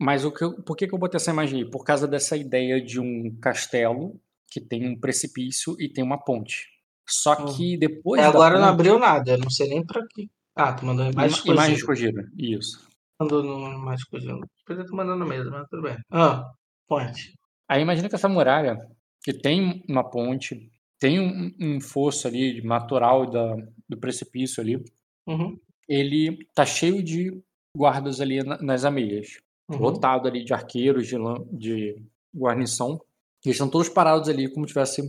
Mas 0.00 0.24
o 0.24 0.30
que 0.32 0.44
eu- 0.44 0.62
por 0.62 0.76
que, 0.76 0.86
que 0.86 0.94
eu 0.94 0.98
botei 0.98 1.16
essa 1.16 1.30
imagem 1.32 1.62
aí? 1.62 1.70
Por 1.70 1.84
causa 1.84 2.06
dessa 2.06 2.36
ideia 2.36 2.80
de 2.80 3.00
um 3.00 3.34
castelo 3.40 4.20
que 4.50 4.60
tem 4.60 4.86
um 4.88 4.98
precipício 5.00 5.74
e 5.80 5.88
tem 5.88 6.04
uma 6.04 6.22
ponte. 6.22 6.66
Só 7.08 7.34
que 7.54 7.76
depois 7.78 8.20
É, 8.20 8.24
agora 8.26 8.54
não 8.58 8.68
ponte, 8.68 8.74
abriu 8.74 8.98
nada, 8.98 9.32
eu 9.32 9.38
não 9.38 9.50
sei 9.50 9.68
nem 9.68 9.84
pra 9.84 10.02
quê. 10.10 10.28
Ah, 10.54 10.72
tu 10.72 10.84
mandou 10.86 11.04
imagens 11.10 11.44
ima- 11.44 11.54
imagens 11.54 11.78
escondidas. 11.78 12.24
com 12.24 12.36
giro. 12.36 12.56
Isso. 12.58 12.88
Mandou 13.20 13.42
no 13.42 13.72
imagens 13.72 14.02
escondidas. 14.02 14.40
Podia 14.66 14.82
estar 14.82 14.96
mandando 14.96 15.24
mesmo, 15.26 15.50
mas 15.50 15.66
tudo 15.68 15.82
bem. 15.82 15.96
Ah, 16.10 16.44
ponte. 16.88 17.32
Aí 17.68 17.82
imagina 17.82 18.08
que 18.08 18.14
essa 18.14 18.28
muralha, 18.28 18.78
que 19.24 19.32
tem 19.32 19.82
uma 19.88 20.08
ponte, 20.08 20.70
tem 21.00 21.20
um, 21.20 21.52
um 21.60 21.80
fosso 21.80 22.26
ali 22.28 22.62
natural 22.62 23.28
da, 23.30 23.56
do 23.88 23.98
precipício 23.98 24.62
ali, 24.62 24.82
Uhum. 25.26 25.58
ele 25.88 26.46
tá 26.54 26.64
cheio 26.66 27.02
de 27.02 27.40
guardas 27.76 28.20
ali 28.20 28.42
na- 28.42 28.58
nas 28.62 28.84
ameias. 28.84 29.38
Uhum. 29.68 29.78
Lotado 29.78 30.28
ali 30.28 30.44
de 30.44 30.52
arqueiros, 30.54 31.06
de, 31.06 31.16
de 31.52 31.96
guarnição. 32.34 33.00
E 33.44 33.48
eles 33.48 33.56
estão 33.56 33.68
todos 33.68 33.88
parados 33.88 34.28
ali 34.28 34.48
como 34.52 34.66
tivesse 34.66 35.02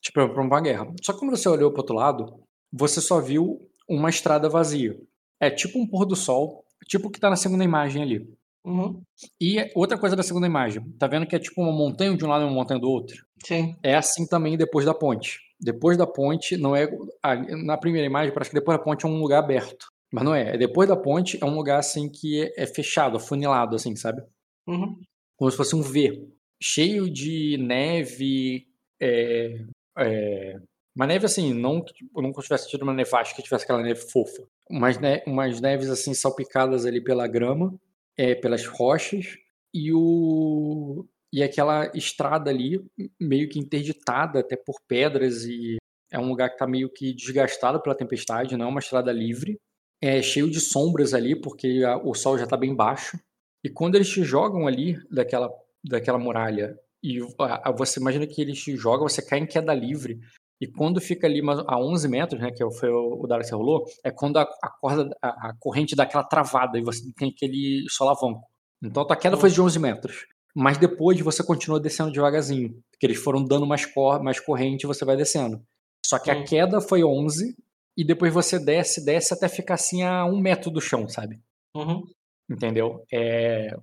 tipo, 0.00 0.28
para 0.28 0.42
uma 0.42 0.60
guerra. 0.60 0.86
Só 1.02 1.12
que 1.12 1.18
quando 1.18 1.36
você 1.36 1.48
olhou 1.48 1.70
para 1.70 1.80
outro 1.80 1.94
lado, 1.96 2.40
você 2.72 3.00
só 3.00 3.20
viu 3.20 3.58
uma 3.88 4.10
estrada 4.10 4.48
vazia. 4.48 4.96
É 5.40 5.50
tipo 5.50 5.78
um 5.78 5.86
pôr 5.86 6.04
do 6.04 6.16
sol, 6.16 6.64
tipo 6.86 7.08
o 7.08 7.10
que 7.10 7.20
tá 7.20 7.28
na 7.30 7.36
segunda 7.36 7.64
imagem 7.64 8.02
ali. 8.02 8.28
Uhum. 8.64 9.02
E 9.40 9.70
outra 9.74 9.98
coisa 9.98 10.16
da 10.16 10.22
segunda 10.22 10.46
imagem, 10.46 10.82
tá 10.98 11.06
vendo 11.06 11.26
que 11.26 11.36
é 11.36 11.38
tipo 11.38 11.60
uma 11.60 11.72
montanha 11.72 12.16
de 12.16 12.24
um 12.24 12.28
lado 12.28 12.42
e 12.42 12.46
uma 12.46 12.54
montanha 12.54 12.80
do 12.80 12.88
outro? 12.88 13.24
Sim. 13.44 13.76
É 13.82 13.94
assim 13.94 14.26
também 14.26 14.56
depois 14.56 14.86
da 14.86 14.94
ponte. 14.94 15.38
Depois 15.64 15.96
da 15.96 16.06
ponte, 16.06 16.56
não 16.58 16.76
é. 16.76 16.86
ali- 17.22 17.64
Na 17.64 17.78
primeira 17.78 18.06
imagem, 18.06 18.34
parece 18.34 18.50
que 18.50 18.56
depois 18.56 18.76
da 18.76 18.84
ponte 18.84 19.06
é 19.06 19.08
um 19.08 19.18
lugar 19.18 19.38
aberto. 19.38 19.86
Mas 20.12 20.22
não 20.24 20.34
é. 20.34 20.54
É 20.54 20.58
Depois 20.58 20.86
da 20.88 20.96
ponte 20.96 21.38
é 21.42 21.44
um 21.46 21.54
lugar 21.56 21.78
assim 21.78 22.08
que 22.08 22.42
é, 22.42 22.64
é 22.64 22.66
fechado, 22.66 23.16
afunilado, 23.16 23.74
assim, 23.74 23.96
sabe? 23.96 24.22
Uhum. 24.66 25.00
Como 25.36 25.50
se 25.50 25.56
fosse 25.56 25.74
um 25.74 25.80
V. 25.82 26.28
Cheio 26.62 27.10
de 27.10 27.56
neve. 27.56 28.66
É, 29.00 29.64
é, 29.98 30.56
uma 30.94 31.06
neve 31.06 31.26
assim, 31.26 31.52
não 31.52 31.80
que 31.82 31.92
tipo, 31.94 32.20
nunca 32.22 32.40
tivesse 32.42 32.68
tido 32.68 32.82
uma 32.82 32.92
nevasca 32.94 33.34
que 33.34 33.42
tivesse 33.42 33.64
aquela 33.64 33.82
neve 33.82 34.00
fofa. 34.10 34.46
Umas, 34.70 34.98
ne- 34.98 35.22
umas 35.26 35.60
neves 35.60 35.88
assim 35.90 36.14
salpicadas 36.14 36.86
ali 36.86 37.00
pela 37.02 37.26
grama, 37.26 37.74
é, 38.16 38.34
pelas 38.34 38.66
rochas. 38.66 39.36
E 39.72 39.92
o. 39.92 41.04
E 41.34 41.42
aquela 41.42 41.90
estrada 41.94 42.50
ali, 42.50 42.80
meio 43.20 43.48
que 43.48 43.58
interditada 43.58 44.38
até 44.40 44.56
por 44.56 44.76
pedras 44.88 45.44
e 45.44 45.76
é 46.12 46.18
um 46.18 46.28
lugar 46.28 46.48
que 46.48 46.54
está 46.54 46.66
meio 46.66 46.88
que 46.88 47.12
desgastado 47.12 47.82
pela 47.82 47.96
tempestade, 47.96 48.56
não 48.56 48.66
é 48.66 48.68
uma 48.68 48.78
estrada 48.80 49.10
livre. 49.12 49.58
É 50.00 50.22
cheio 50.22 50.48
de 50.48 50.60
sombras 50.60 51.12
ali, 51.12 51.34
porque 51.34 51.82
a- 51.84 51.96
o 51.98 52.14
sol 52.14 52.38
já 52.38 52.44
está 52.44 52.56
bem 52.56 52.74
baixo. 52.74 53.18
E 53.64 53.70
quando 53.70 53.96
eles 53.96 54.08
te 54.08 54.22
jogam 54.22 54.66
ali 54.68 54.96
daquela, 55.10 55.50
daquela 55.84 56.18
muralha, 56.18 56.78
e 57.02 57.18
a- 57.40 57.68
a- 57.70 57.72
você 57.72 57.98
imagina 57.98 58.26
que 58.26 58.40
eles 58.40 58.62
te 58.62 58.76
jogam, 58.76 59.08
você 59.08 59.22
cai 59.22 59.40
em 59.40 59.46
queda 59.46 59.74
livre, 59.74 60.20
E 60.62 60.68
quando 60.68 61.00
fica 61.00 61.26
ali 61.26 61.42
a 61.66 61.78
11 61.78 62.08
metros, 62.08 62.40
né, 62.40 62.50
que 62.50 62.64
foi 62.78 62.88
o, 62.88 63.24
o 63.24 63.26
que 63.26 63.50
rolou, 63.54 63.84
é 64.04 64.10
quando 64.10 64.38
a, 64.38 64.46
corda, 64.80 65.10
a 65.20 65.52
corrente 65.58 65.96
dá 65.96 66.04
aquela 66.04 66.22
travada 66.24 66.78
e 66.78 66.82
você 66.82 67.00
tem 67.16 67.30
aquele 67.30 67.84
solavanco. 67.90 68.40
Então 68.82 69.02
a 69.02 69.06
tua 69.06 69.16
queda 69.16 69.36
foi 69.36 69.50
de 69.50 69.60
11 69.60 69.78
metros. 69.80 70.24
Mas 70.54 70.78
depois 70.78 71.18
você 71.20 71.42
continua 71.42 71.80
descendo 71.80 72.12
devagarzinho, 72.12 72.80
porque 72.92 73.06
eles 73.06 73.18
foram 73.18 73.44
dando 73.44 73.66
mais, 73.66 73.84
cor, 73.86 74.22
mais 74.22 74.38
corrente 74.38 74.84
e 74.84 74.86
você 74.86 75.04
vai 75.04 75.16
descendo. 75.16 75.60
Só 76.06 76.18
que 76.18 76.30
a 76.30 76.36
Hum. 76.38 76.44
queda 76.44 76.80
foi 76.80 77.02
11 77.02 77.56
e 77.96 78.04
depois 78.04 78.32
você 78.32 78.58
desce, 78.58 79.04
desce 79.04 79.34
até 79.34 79.48
ficar 79.48 79.74
assim 79.74 80.02
a 80.02 80.24
um 80.24 80.38
metro 80.40 80.70
do 80.70 80.80
chão, 80.80 81.08
sabe? 81.08 81.40
Uhum. 81.76 82.04
entendeu? 82.48 83.04
É, 83.12 83.74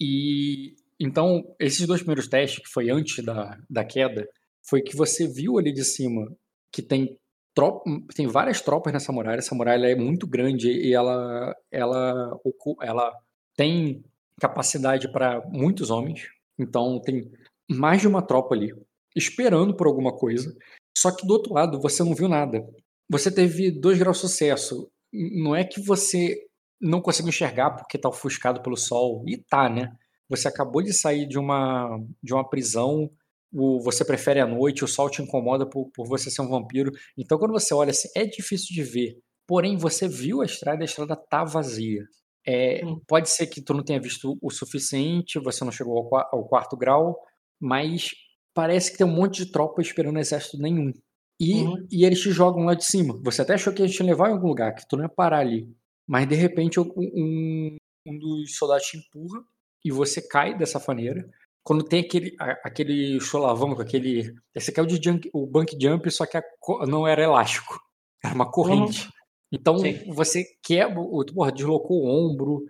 e 0.00 0.74
então 1.00 1.42
esses 1.58 1.86
dois 1.86 2.00
primeiros 2.00 2.28
testes 2.28 2.62
que 2.62 2.68
foi 2.70 2.90
antes 2.90 3.24
da, 3.24 3.58
da 3.68 3.84
queda 3.84 4.28
foi 4.68 4.82
que 4.82 4.94
você 4.94 5.26
viu 5.26 5.58
ali 5.58 5.72
de 5.72 5.84
cima 5.84 6.30
que 6.72 6.82
tem 6.82 7.16
tro- 7.54 7.82
tem 8.14 8.26
várias 8.26 8.60
tropas 8.60 8.92
nessa 8.92 9.10
muralha. 9.12 9.38
Essa 9.38 9.54
muralha 9.54 9.86
é 9.88 9.94
muito 9.96 10.26
grande 10.26 10.70
e 10.70 10.92
ela 10.94 11.54
ela 11.72 12.38
ela 12.82 13.12
tem 13.56 14.04
capacidade 14.40 15.10
para 15.12 15.42
muitos 15.48 15.90
homens. 15.90 16.28
Então 16.58 17.00
tem 17.00 17.30
mais 17.68 18.00
de 18.00 18.08
uma 18.08 18.22
tropa 18.22 18.54
ali 18.54 18.72
esperando 19.14 19.76
por 19.76 19.86
alguma 19.86 20.12
coisa. 20.16 20.54
Só 20.96 21.14
que 21.14 21.26
do 21.26 21.32
outro 21.32 21.54
lado 21.54 21.80
você 21.80 22.02
não 22.02 22.14
viu 22.14 22.28
nada. 22.28 22.66
Você 23.08 23.30
teve 23.30 23.70
dois 23.70 23.98
graus 23.98 24.16
de 24.16 24.22
sucesso. 24.22 24.90
Não 25.12 25.54
é 25.54 25.64
que 25.64 25.80
você 25.80 26.36
não 26.80 27.00
conseguiu 27.00 27.30
enxergar 27.30 27.70
porque 27.72 27.98
tá 27.98 28.08
ofuscado 28.08 28.62
pelo 28.62 28.76
sol. 28.76 29.24
E 29.26 29.36
tá, 29.36 29.68
né? 29.68 29.92
Você 30.28 30.48
acabou 30.48 30.82
de 30.82 30.92
sair 30.92 31.26
de 31.26 31.38
uma, 31.38 31.98
de 32.22 32.32
uma 32.32 32.48
prisão, 32.48 33.10
o, 33.52 33.80
você 33.80 34.04
prefere 34.04 34.40
a 34.40 34.46
noite, 34.46 34.84
o 34.84 34.88
sol 34.88 35.10
te 35.10 35.20
incomoda 35.20 35.68
por, 35.68 35.90
por 35.90 36.06
você 36.06 36.30
ser 36.30 36.42
um 36.42 36.48
vampiro. 36.48 36.92
Então, 37.18 37.36
quando 37.38 37.52
você 37.52 37.74
olha 37.74 37.90
assim, 37.90 38.08
é 38.14 38.24
difícil 38.24 38.72
de 38.72 38.82
ver. 38.82 39.18
Porém, 39.46 39.76
você 39.76 40.06
viu 40.06 40.40
a 40.40 40.44
estrada 40.44 40.82
a 40.82 40.84
estrada 40.84 41.16
tá 41.16 41.42
vazia. 41.42 42.04
É, 42.46 42.84
Hum. 42.84 43.00
Pode 43.06 43.28
ser 43.30 43.46
que 43.46 43.62
tu 43.62 43.74
não 43.74 43.82
tenha 43.84 44.00
visto 44.00 44.38
o 44.40 44.50
suficiente, 44.50 45.38
você 45.38 45.64
não 45.64 45.72
chegou 45.72 45.98
ao, 45.98 46.28
ao 46.32 46.44
quarto 46.48 46.76
grau, 46.76 47.18
mas 47.60 48.10
parece 48.54 48.90
que 48.92 48.98
tem 48.98 49.06
um 49.06 49.14
monte 49.14 49.44
de 49.44 49.52
tropa 49.52 49.80
esperando 49.82 50.18
exército 50.18 50.58
nenhum. 50.58 50.92
E, 51.40 51.62
Uhum. 51.62 51.86
e 51.90 52.04
eles 52.04 52.20
te 52.20 52.30
jogam 52.30 52.64
lá 52.64 52.74
de 52.74 52.84
cima. 52.84 53.18
Você 53.24 53.42
até 53.42 53.54
achou 53.54 53.72
que 53.72 53.82
a 53.82 53.86
gente 53.86 53.98
ia 54.00 54.06
levar 54.06 54.28
em 54.28 54.32
algum 54.32 54.48
lugar, 54.48 54.74
que 54.74 54.86
tu 54.88 54.96
não 54.96 55.04
ia 55.04 55.08
parar 55.08 55.38
ali. 55.40 55.66
Mas 56.06 56.28
de 56.28 56.34
repente 56.34 56.78
um, 56.80 56.90
um, 56.96 58.18
dos 58.18 58.56
soldados 58.56 58.86
te 58.86 58.98
empurra 58.98 59.42
e 59.84 59.90
você 59.90 60.20
cai 60.26 60.56
dessa 60.56 60.82
maneira. 60.86 61.24
Quando 61.62 61.84
tem 61.84 62.00
aquele, 62.00 62.34
aquele 62.64 63.20
solavanco, 63.20 63.80
aquele. 63.82 64.34
Esse 64.54 64.70
aqui 64.70 64.80
é 64.80 64.82
o, 64.82 64.86
de 64.86 65.00
jump, 65.02 65.28
o 65.32 65.46
bank 65.46 65.76
jump, 65.80 66.10
só 66.10 66.26
que 66.26 66.36
a 66.36 66.42
não 66.86 67.06
era 67.06 67.22
elástico. 67.22 67.78
Era 68.24 68.34
uma 68.34 68.50
corrente. 68.50 69.08
Então 69.52 69.78
Sim. 69.78 70.12
você 70.12 70.44
quebra, 70.62 71.02
porra, 71.34 71.52
deslocou 71.52 72.02
o 72.02 72.08
ombro, 72.08 72.64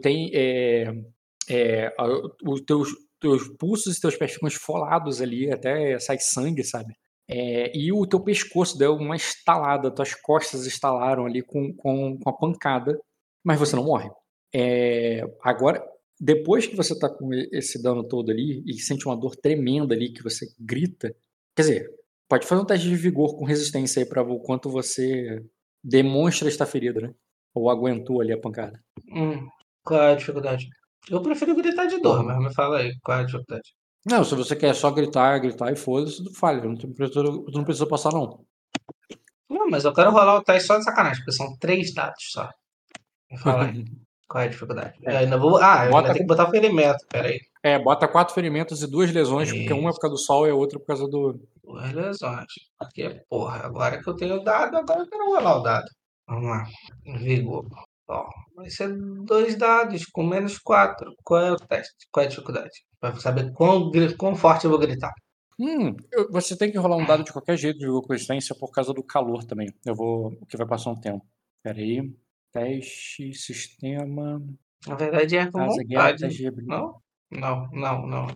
tem. 0.00 0.30
É, 0.34 0.92
é, 1.48 1.92
os 2.44 2.60
teus, 2.62 2.90
teus 3.20 3.48
pulsos 3.58 3.96
e 3.96 4.00
teus 4.00 4.16
pés 4.16 4.32
ficam 4.32 4.48
esfolados 4.48 5.20
ali, 5.20 5.50
até 5.50 5.98
sai 5.98 6.18
sangue, 6.18 6.62
sabe? 6.62 6.94
É, 7.28 7.76
e 7.76 7.92
o 7.92 8.06
teu 8.06 8.20
pescoço 8.20 8.76
deu 8.76 8.94
uma 8.94 9.16
estalada, 9.16 9.90
tuas 9.90 10.14
costas 10.14 10.66
estalaram 10.66 11.24
ali 11.26 11.42
com, 11.42 11.72
com, 11.74 12.18
com 12.18 12.30
a 12.30 12.32
pancada, 12.32 13.00
mas 13.44 13.58
você 13.58 13.74
não 13.74 13.84
morre. 13.84 14.10
É, 14.54 15.22
agora, 15.42 15.82
depois 16.20 16.66
que 16.66 16.76
você 16.76 16.98
tá 16.98 17.08
com 17.08 17.32
esse 17.52 17.82
dano 17.82 18.06
todo 18.06 18.30
ali 18.30 18.62
e 18.66 18.74
sente 18.74 19.06
uma 19.06 19.16
dor 19.16 19.34
tremenda 19.36 19.94
ali 19.94 20.12
que 20.12 20.22
você 20.22 20.46
grita, 20.58 21.14
quer 21.56 21.62
dizer, 21.62 21.90
pode 22.28 22.46
fazer 22.46 22.62
um 22.62 22.66
teste 22.66 22.88
de 22.88 22.96
vigor 22.96 23.36
com 23.36 23.44
resistência 23.44 24.00
aí 24.02 24.08
pra 24.08 24.22
ver 24.22 24.32
o 24.32 24.40
quanto 24.40 24.68
você 24.70 25.42
demonstra 25.82 26.48
estar 26.48 26.66
ferido, 26.66 27.00
né? 27.00 27.12
Ou 27.54 27.70
aguentou 27.70 28.20
ali 28.20 28.32
a 28.32 28.40
pancada. 28.40 28.80
Hum. 29.10 29.48
Qual 29.84 30.00
é 30.02 30.12
a 30.12 30.16
dificuldade? 30.16 30.68
Eu 31.10 31.20
prefiro 31.22 31.54
gritar 31.56 31.86
de 31.86 32.00
dor, 32.00 32.22
mas 32.24 32.38
me 32.38 32.54
fala 32.54 32.78
aí, 32.78 32.94
qual 33.02 33.18
é 33.18 33.20
a 33.22 33.24
dificuldade? 33.24 33.74
Não, 34.06 34.24
se 34.24 34.34
você 34.34 34.54
quer 34.56 34.74
só 34.74 34.90
gritar, 34.90 35.38
gritar 35.38 35.72
e 35.72 35.76
foda-se, 35.76 36.22
tu 36.24 36.32
falha. 36.34 36.62
Não, 36.62 36.74
precisa- 36.76 37.22
não 37.22 37.64
precisa 37.64 37.86
passar, 37.86 38.12
não. 38.12 38.44
Não, 39.48 39.68
mas 39.68 39.84
eu 39.84 39.92
quero 39.92 40.10
rolar 40.10 40.36
o 40.36 40.42
teste 40.42 40.66
só 40.66 40.78
de 40.78 40.84
sacanagem, 40.84 41.18
porque 41.24 41.32
são 41.36 41.56
três 41.58 41.92
dados 41.94 42.30
só. 42.30 42.48
Me 43.30 43.38
fala 43.38 43.66
aí, 43.66 43.84
qual 44.32 44.42
é 44.42 44.46
a 44.46 44.50
dificuldade? 44.50 44.98
Eu 45.02 45.16
ainda 45.18 45.36
vou. 45.36 45.58
Ah, 45.58 45.84
Bota- 45.88 45.98
ainda 45.98 46.02
tenho 46.14 46.18
que 46.24 46.24
botar 46.34 46.50
ferimento, 46.50 47.04
peraí. 47.10 47.38
É, 47.62 47.78
bota 47.78 48.08
quatro 48.08 48.34
ferimentos 48.34 48.82
e 48.82 48.86
duas 48.90 49.12
lesões, 49.12 49.52
porque 49.52 49.72
uma 49.74 49.90
é 49.90 49.92
por 49.92 50.00
causa 50.00 50.16
do 50.16 50.20
sol 50.20 50.46
e 50.46 50.50
a 50.50 50.54
outra 50.54 50.78
por 50.80 50.86
causa 50.86 51.06
do. 51.06 51.38
Duas 51.62 51.92
lesões. 51.92 52.46
Porque, 52.78 53.20
porra, 53.28 53.58
agora 53.58 54.02
que 54.02 54.08
eu 54.08 54.16
tenho 54.16 54.36
o 54.36 54.42
dado, 54.42 54.76
agora 54.78 55.00
eu 55.00 55.06
quero 55.08 55.26
rolar 55.26 55.58
o 55.58 55.62
dado. 55.62 55.86
Vamos 56.26 56.48
lá. 56.48 56.64
Vigor. 57.18 57.66
Ó, 58.08 58.26
vai 58.56 58.68
ser 58.70 58.92
dois 59.24 59.56
dados 59.56 60.04
com 60.06 60.22
menos 60.24 60.58
quatro. 60.58 61.12
Qual 61.22 61.40
é 61.40 61.52
o 61.52 61.56
teste? 61.56 61.94
Qual 62.10 62.22
é 62.24 62.26
a 62.26 62.30
dificuldade? 62.30 62.70
Pra 62.98 63.14
saber 63.16 63.52
quão, 63.52 63.90
quão 64.18 64.34
forte 64.34 64.64
eu 64.64 64.70
vou 64.70 64.78
gritar. 64.78 65.12
Hum, 65.58 65.94
eu- 66.10 66.30
você 66.32 66.56
tem 66.56 66.72
que 66.72 66.78
rolar 66.78 66.96
um 66.96 67.04
dado 67.06 67.22
de 67.22 67.32
qualquer 67.32 67.56
jeito 67.56 67.78
de 67.78 67.86
resistência 68.10 68.54
por 68.58 68.70
causa 68.72 68.92
do 68.92 69.02
calor 69.04 69.44
também. 69.44 69.68
Eu 69.86 69.94
vou. 69.94 70.32
que 70.48 70.56
vai 70.56 70.66
passar 70.66 70.90
um 70.90 71.00
tempo. 71.00 71.24
Pera 71.62 71.78
aí. 71.78 72.00
Teste, 72.52 73.32
sistema. 73.34 74.42
Na 74.86 74.94
verdade 74.94 75.36
é 75.36 75.50
com 75.50 75.58
Casa, 75.58 75.82
guerra, 75.84 76.02
vontade. 76.02 76.20
teste 76.20 76.46
habilidade. 76.46 76.82
Não? 76.82 77.02
Não, 77.30 77.70
não, 77.72 78.06
não. 78.06 78.26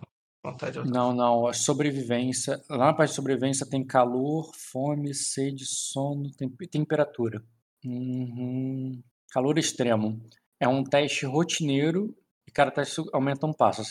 Vontade 0.43 0.79
é. 0.79 0.83
Não, 0.83 1.13
não. 1.13 1.47
A 1.47 1.53
sobrevivência. 1.53 2.59
Lá 2.69 2.87
na 2.87 2.93
parte 2.93 3.09
de 3.11 3.15
sobrevivência 3.15 3.69
tem 3.69 3.85
calor, 3.85 4.51
fome, 4.71 5.13
sede, 5.13 5.65
sono, 5.65 6.31
tem, 6.37 6.49
temperatura. 6.49 7.43
Uhum. 7.85 9.01
Calor 9.31 9.57
extremo. 9.57 10.19
É 10.59 10.67
um 10.67 10.83
teste 10.83 11.25
rotineiro 11.25 12.15
e 12.47 12.51
cada 12.51 12.71
teste 12.71 13.01
aumenta 13.13 13.45
um 13.45 13.53
passo. 13.53 13.83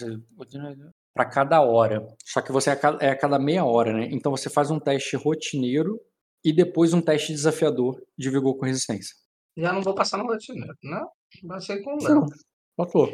Para 1.15 1.27
cada 1.27 1.61
hora. 1.61 2.07
Só 2.25 2.41
que 2.41 2.51
você 2.53 2.71
é 2.71 2.73
a 2.73 2.77
cada, 2.77 3.05
é 3.05 3.11
a 3.11 3.19
cada 3.19 3.39
meia 3.39 3.65
hora, 3.65 3.93
né? 3.93 4.09
Então 4.11 4.33
você 4.33 4.51
faz 4.51 4.71
um 4.71 4.81
teste 4.81 5.15
rotineiro 5.17 6.01
e 6.45 6.53
depois 6.53 6.93
um 6.93 7.01
teste 7.01 7.33
desafiador 7.33 8.03
de 8.19 8.31
vigor 8.31 8.57
com 8.57 8.67
resistência. 8.67 9.15
Já 9.57 9.73
não 9.73 9.83
vou 9.83 9.95
passar 9.95 10.19
no 10.19 10.27
não? 10.83 11.11
Vai 11.45 11.61
ser 11.61 11.83
com 11.83 11.97
Não. 11.97 12.21
Léo. 12.21 12.27
Passou. 12.77 13.09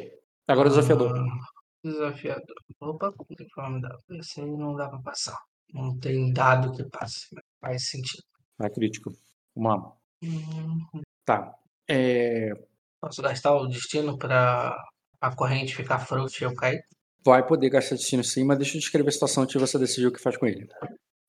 Agora 0.49 0.69
o 0.69 0.71
desafiador. 0.71 1.17
Ah, 1.17 1.47
desafiador. 1.85 2.57
Opa, 2.81 3.13
tem 3.37 3.47
que 3.47 3.71
me 3.71 3.81
dar. 3.81 3.97
Esse 4.11 4.41
aí 4.41 4.51
não 4.51 4.75
dá 4.75 4.89
pra 4.89 4.99
passar. 4.99 5.39
Não 5.73 5.97
tem 5.99 6.33
dado 6.33 6.73
que 6.73 6.85
passe. 6.91 7.29
Faz 7.61 7.89
sentido. 7.89 8.23
É 8.61 8.69
crítico. 8.69 9.11
Vamos 9.55 9.83
lá. 9.83 9.93
Hum, 10.25 11.03
Tá. 11.25 11.55
É, 11.89 12.51
Posso 13.01 13.23
gastar 13.23 13.55
o 13.55 13.67
destino 13.67 14.19
pra 14.19 14.77
a 15.21 15.35
corrente 15.37 15.75
ficar 15.77 16.01
frouxa 16.01 16.45
e 16.45 16.47
eu 16.47 16.55
cair? 16.55 16.83
vai 17.25 17.47
poder 17.47 17.71
gastar 17.71 17.95
destino 17.95 18.25
sim, 18.25 18.43
mas 18.45 18.59
deixa 18.59 18.77
eu 18.77 18.81
descrever 18.81 19.09
a 19.09 19.13
situação 19.13 19.45
antes 19.45 19.53
de 19.53 19.59
você 19.61 19.79
decidir 19.79 20.09
o 20.09 20.13
que 20.13 20.21
faz 20.21 20.37
com 20.37 20.45
ele. 20.47 20.67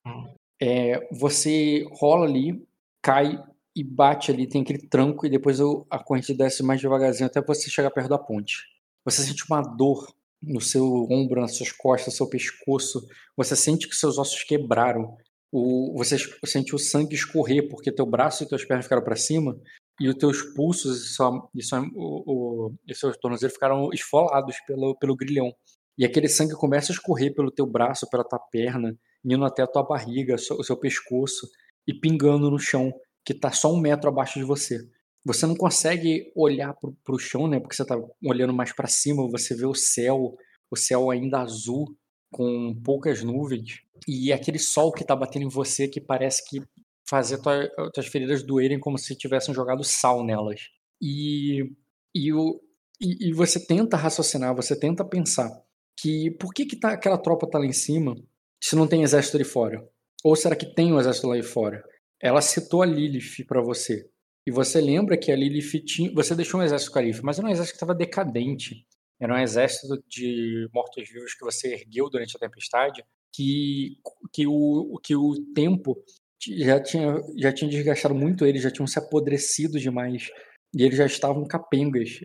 Hum. 0.08 0.34
É, 0.60 1.08
você 1.16 1.86
rola 1.92 2.26
ali, 2.26 2.68
cai 3.02 3.38
e 3.76 3.84
bate 3.84 4.32
ali, 4.32 4.48
tem 4.48 4.62
aquele 4.62 4.88
tranco, 4.88 5.26
e 5.26 5.30
depois 5.30 5.60
a 5.90 6.00
corrente 6.00 6.34
desce 6.34 6.62
mais 6.62 6.80
devagarzinho 6.80 7.28
até 7.28 7.42
você 7.42 7.70
chegar 7.70 7.92
perto 7.92 8.10
da 8.10 8.18
ponte. 8.18 8.58
Você 9.04 9.24
sente 9.24 9.44
uma 9.50 9.62
dor 9.62 10.14
no 10.42 10.62
seu 10.62 11.08
ombro, 11.10 11.42
nas 11.42 11.56
suas 11.56 11.72
costas, 11.72 12.14
no 12.14 12.18
seu 12.18 12.30
pescoço. 12.30 13.08
Você 13.36 13.56
sente 13.56 13.88
que 13.88 13.96
seus 13.96 14.18
ossos 14.18 14.44
quebraram. 14.44 15.18
O, 15.52 15.94
você 15.98 16.18
sente 16.46 16.76
o 16.76 16.80
sangue 16.80 17.16
escorrer 17.16 17.68
porque 17.70 17.92
teu 17.92 18.06
braço 18.06 18.44
e 18.44 18.48
teus 18.48 18.66
pernas 18.66 18.86
ficaram 18.86 19.04
para 19.04 19.16
cima 19.16 19.56
e 20.00 20.10
os 20.10 20.16
teus 20.16 20.42
pulsos 20.42 21.06
e, 21.06 21.10
sua, 21.10 21.50
e, 21.54 21.64
sua, 21.64 21.82
o, 21.94 22.24
o, 22.66 22.74
e 22.88 22.96
seus 22.96 23.16
tornozelos 23.18 23.54
ficaram 23.54 23.90
esfolados 23.94 24.58
pelo, 24.66 24.96
pelo 24.98 25.16
grilhão. 25.16 25.54
E 25.98 26.06
aquele 26.06 26.28
sangue 26.28 26.56
começa 26.56 26.92
a 26.92 26.96
escorrer 26.96 27.34
pelo 27.36 27.52
teu 27.52 27.68
braço, 27.68 28.10
pela 28.10 28.24
tua 28.24 28.40
perna, 28.40 28.98
indo 29.24 29.46
até 29.46 29.62
a 29.62 29.68
tua 29.68 29.84
barriga, 29.84 30.36
o 30.36 30.64
seu 30.64 30.76
pescoço 30.76 31.48
e 31.88 31.94
pingando 31.94 32.50
no 32.50 32.58
chão, 32.58 32.92
que 33.26 33.34
tá 33.34 33.52
só 33.52 33.72
um 33.72 33.80
metro 33.80 34.10
abaixo 34.10 34.40
de 34.40 34.46
você. 34.46 34.88
Você 35.26 35.46
não 35.46 35.56
consegue 35.56 36.32
olhar 36.36 36.74
pro, 36.74 36.94
pro 37.04 37.18
chão, 37.18 37.48
né? 37.48 37.60
Porque 37.60 37.76
você 37.76 37.86
tá 37.86 37.98
olhando 38.24 38.54
mais 38.54 38.74
para 38.74 38.88
cima, 38.88 39.30
você 39.30 39.56
vê 39.56 39.66
o 39.66 39.74
céu, 39.74 40.36
o 40.70 40.76
céu 40.76 41.10
ainda 41.10 41.40
azul, 41.40 41.96
com 42.32 42.76
poucas 42.84 43.24
nuvens, 43.24 43.82
e 44.08 44.34
aquele 44.34 44.60
sol 44.60 44.92
que 44.92 45.06
tá 45.06 45.16
batendo 45.16 45.46
em 45.46 45.50
você 45.50 45.88
que 45.88 46.02
parece 46.02 46.44
que 46.50 46.62
fazer 47.08 47.38
tua, 47.38 47.70
tuas 47.94 48.08
feridas 48.08 48.44
doerem 48.44 48.80
como 48.80 48.98
se 48.98 49.16
tivessem 49.16 49.54
jogado 49.54 49.84
sal 49.84 50.26
nelas. 50.26 50.70
E, 51.02 51.72
e, 52.14 52.34
o, 52.34 52.60
e, 53.00 53.30
e 53.30 53.34
você 53.34 53.60
tenta 53.66 53.96
raciocinar, 53.96 54.56
você 54.56 54.78
tenta 54.78 55.06
pensar 55.06 55.50
que 55.96 56.32
por 56.32 56.54
que, 56.54 56.66
que 56.66 56.76
tá, 56.76 56.94
aquela 56.94 57.18
tropa 57.18 57.50
tá 57.50 57.60
lá 57.60 57.66
em 57.66 57.72
cima 57.72 58.16
se 58.62 58.76
não 58.76 58.88
tem 58.88 59.04
exército 59.04 59.38
ali 59.38 59.46
fora? 59.46 59.88
Ou 60.24 60.36
será 60.36 60.56
que 60.56 60.66
tem 60.66 60.92
um 60.92 61.00
exército 61.00 61.28
lá 61.28 61.42
fora? 61.44 61.84
Ela 62.24 62.40
citou 62.40 62.82
a 62.82 62.86
Lilith 62.86 63.44
para 63.46 63.62
você. 63.62 64.08
E 64.48 64.52
você 64.52 64.80
lembra 64.80 65.18
que 65.18 65.30
a 65.30 65.36
Lilith 65.36 65.84
tinha. 65.84 66.10
Você 66.14 66.34
deixou 66.34 66.62
um 66.62 66.64
exército 66.64 66.94
calife, 66.94 67.22
mas 67.22 67.38
era 67.38 67.46
um 67.46 67.52
exército 67.52 67.74
que 67.74 67.84
estava 67.84 67.94
decadente. 67.94 68.88
Era 69.20 69.36
um 69.36 69.40
exército 69.40 70.02
de 70.08 70.70
mortos-vivos 70.74 71.34
que 71.34 71.44
você 71.44 71.74
ergueu 71.74 72.10
durante 72.10 72.36
a 72.38 72.40
tempestade, 72.40 73.04
que, 73.34 73.98
que, 74.32 74.48
o, 74.48 74.98
que 75.04 75.16
o 75.18 75.34
tempo 75.54 76.02
já 76.42 76.80
tinha, 76.80 77.22
já 77.38 77.52
tinha 77.52 77.70
desgastado 77.70 78.16
muito 78.16 78.46
eles, 78.46 78.62
já 78.62 78.72
tinham 78.72 78.88
se 78.88 78.98
apodrecido 78.98 79.78
demais. 79.78 80.30
E 80.74 80.82
eles 80.82 80.98
já 80.98 81.06
estavam 81.06 81.46
capengas. 81.46 82.22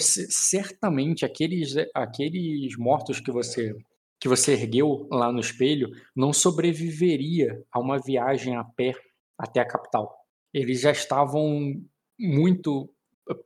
Certamente 0.00 1.26
aqueles, 1.26 1.74
aqueles 1.94 2.74
mortos 2.78 3.20
que 3.20 3.30
você 3.30 3.74
que 4.18 4.28
você 4.28 4.52
ergueu 4.52 5.06
lá 5.10 5.30
no 5.30 5.40
espelho 5.40 5.90
não 6.16 6.32
sobreviveria 6.32 7.62
a 7.70 7.78
uma 7.78 7.98
viagem 7.98 8.56
a 8.56 8.64
pé 8.64 8.94
até 9.38 9.60
a 9.60 9.66
capital. 9.66 10.14
Eles 10.52 10.80
já 10.80 10.90
estavam 10.92 11.74
muito 12.18 12.90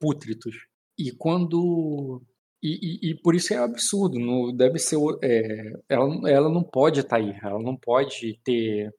pútritos. 0.00 0.54
E 0.98 1.10
quando 1.12 2.22
e, 2.62 3.08
e- 3.08 3.10
e 3.10 3.14
por 3.22 3.34
isso 3.34 3.54
é 3.54 3.56
absurdo, 3.58 4.18
não 4.18 4.54
deve 4.54 4.78
ser 4.78 4.96
é, 5.22 5.72
ela, 5.88 6.30
ela 6.30 6.48
não 6.50 6.62
pode 6.62 7.00
estar 7.00 7.16
aí, 7.16 7.34
ela 7.42 7.58
não 7.62 7.74
pode 7.76 8.38
ter 8.44 8.92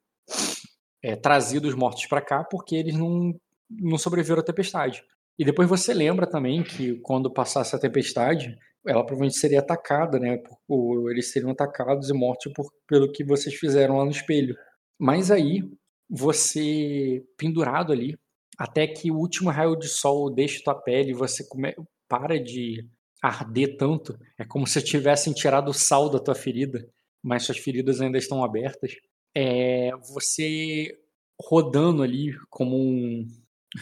é, 1.03 1.15
trazido 1.15 1.68
os 1.68 1.76
mortos 1.76 2.05
para 2.05 2.22
cá 2.22 2.43
porque 2.43 2.76
eles 2.76 2.95
não, 2.95 3.34
não 3.69 3.97
sobreviveram 3.97 4.41
à 4.41 4.45
tempestade. 4.45 5.03
E 5.38 5.45
depois 5.45 5.68
você 5.68 5.93
lembra 5.93 6.27
também 6.27 6.63
que 6.63 6.99
quando 7.01 7.31
passasse 7.31 7.76
a 7.76 7.80
tempestade, 7.80 8.55
ela 8.85 9.03
provavelmente 9.05 9.38
seria 9.38 9.59
atacada, 9.59 10.19
né? 10.19 10.38
por- 10.68 11.11
eles 11.11 11.31
seriam 11.31 11.51
atacados 11.51 12.09
e 12.09 12.13
mortos 12.13 12.51
por, 12.53 12.72
pelo 12.88 13.11
que 13.11 13.23
vocês 13.23 13.55
fizeram 13.55 13.97
lá 13.97 14.05
no 14.05 14.11
espelho. 14.11 14.55
Mas 14.99 15.31
aí, 15.31 15.63
você 16.11 17.23
pendurado 17.38 17.93
ali, 17.93 18.17
até 18.57 18.85
que 18.85 19.09
o 19.09 19.17
último 19.17 19.49
raio 19.49 19.77
de 19.77 19.88
sol 19.88 20.29
deixe 20.29 20.61
tua 20.61 20.75
pele 20.75 21.11
e 21.11 21.15
você 21.15 21.47
come, 21.47 21.73
para 22.09 22.38
de 22.38 22.85
arder 23.21 23.77
tanto, 23.77 24.19
é 24.38 24.43
como 24.43 24.67
se 24.67 24.81
tivessem 24.81 25.31
tirado 25.31 25.69
o 25.69 25.73
sal 25.73 26.09
da 26.09 26.19
tua 26.19 26.35
ferida, 26.35 26.85
mas 27.23 27.45
suas 27.45 27.57
feridas 27.57 28.01
ainda 28.01 28.17
estão 28.17 28.43
abertas. 28.43 28.93
É, 29.33 29.91
você 30.13 30.99
rodando 31.41 32.03
ali 32.03 32.35
como 32.49 32.77
um 32.77 33.25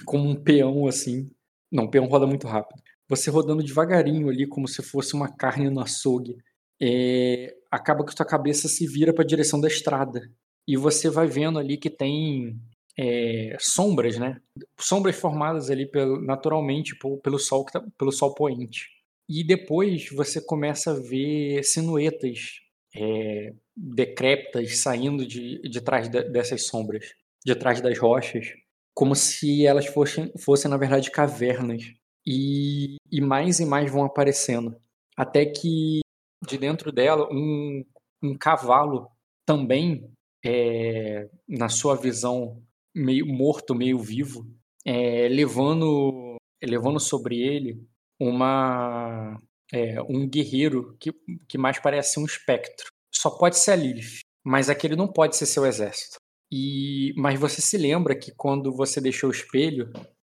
como 0.05 0.29
um 0.29 0.35
peão 0.35 0.85
assim. 0.87 1.31
Não, 1.71 1.85
o 1.85 1.89
peão 1.89 2.05
roda 2.05 2.27
muito 2.27 2.47
rápido. 2.47 2.81
Você 3.07 3.31
rodando 3.31 3.63
devagarinho 3.63 4.29
ali, 4.29 4.45
como 4.47 4.67
se 4.67 4.83
fosse 4.83 5.15
uma 5.15 5.27
carne 5.35 5.69
no 5.69 5.81
açougue. 5.81 6.37
É, 6.81 7.55
acaba 7.71 8.05
que 8.05 8.15
tua 8.15 8.25
cabeça 8.25 8.67
se 8.67 8.85
vira 8.87 9.13
para 9.13 9.23
a 9.23 9.27
direção 9.27 9.59
da 9.59 9.67
estrada. 9.67 10.29
E 10.69 10.77
você 10.77 11.09
vai 11.09 11.27
vendo 11.27 11.57
ali 11.59 11.77
que 11.77 11.89
tem 11.89 12.59
é, 12.97 13.55
sombras, 13.59 14.17
né? 14.19 14.39
Sombras 14.79 15.15
formadas 15.15 15.69
ali 15.71 15.85
pelo- 15.85 16.21
naturalmente 16.21 16.95
pelo 17.23 17.39
sol, 17.39 17.65
tá- 17.65 17.83
pelo 17.97 18.11
sol 18.11 18.35
poente. 18.35 18.87
E 19.27 19.43
depois 19.43 20.09
você 20.11 20.41
começa 20.41 20.91
a 20.91 20.99
ver 20.99 21.63
silhuetas 21.63 22.61
é, 22.95 23.53
decrépitas 23.75 24.77
saindo 24.79 25.25
de, 25.25 25.59
de 25.61 25.81
trás 25.81 26.09
de- 26.09 26.23
dessas 26.29 26.65
sombras, 26.67 27.13
de 27.45 27.55
trás 27.55 27.81
das 27.81 27.97
rochas, 27.97 28.47
como 28.93 29.15
se 29.15 29.65
elas 29.65 29.85
fossem, 29.87 30.31
fossem 30.37 30.69
na 30.69 30.77
verdade, 30.77 31.11
cavernas. 31.11 31.83
E, 32.25 32.97
e 33.11 33.21
mais 33.21 33.59
e 33.59 33.65
mais 33.65 33.89
vão 33.91 34.03
aparecendo. 34.03 34.75
Até 35.17 35.45
que 35.45 36.01
de 36.47 36.57
dentro 36.57 36.91
dela, 36.91 37.27
um, 37.31 37.83
um 38.21 38.37
cavalo 38.37 39.09
também, 39.45 40.09
é, 40.45 41.29
na 41.47 41.69
sua 41.69 41.95
visão, 41.95 42.61
meio 42.95 43.25
morto, 43.25 43.75
meio 43.75 43.99
vivo, 43.99 44.45
é, 44.85 45.27
levando, 45.27 46.37
levando 46.63 46.99
sobre 46.99 47.39
ele 47.39 47.81
uma 48.19 49.37
é, 49.71 50.01
um 50.03 50.27
guerreiro 50.27 50.95
que, 50.99 51.11
que 51.47 51.57
mais 51.57 51.79
parece 51.79 52.19
um 52.19 52.25
espectro. 52.25 52.87
Só 53.13 53.29
pode 53.29 53.57
ser 53.57 53.71
a 53.71 53.75
Lilith, 53.75 54.21
mas 54.43 54.69
aquele 54.69 54.95
não 54.95 55.07
pode 55.07 55.35
ser 55.35 55.45
seu 55.45 55.65
exército. 55.65 56.17
E 56.51 57.13
mas 57.15 57.39
você 57.39 57.61
se 57.61 57.77
lembra 57.77 58.17
que 58.17 58.31
quando 58.35 58.71
você 58.73 58.99
deixou 58.99 59.29
o 59.29 59.33
espelho, 59.33 59.91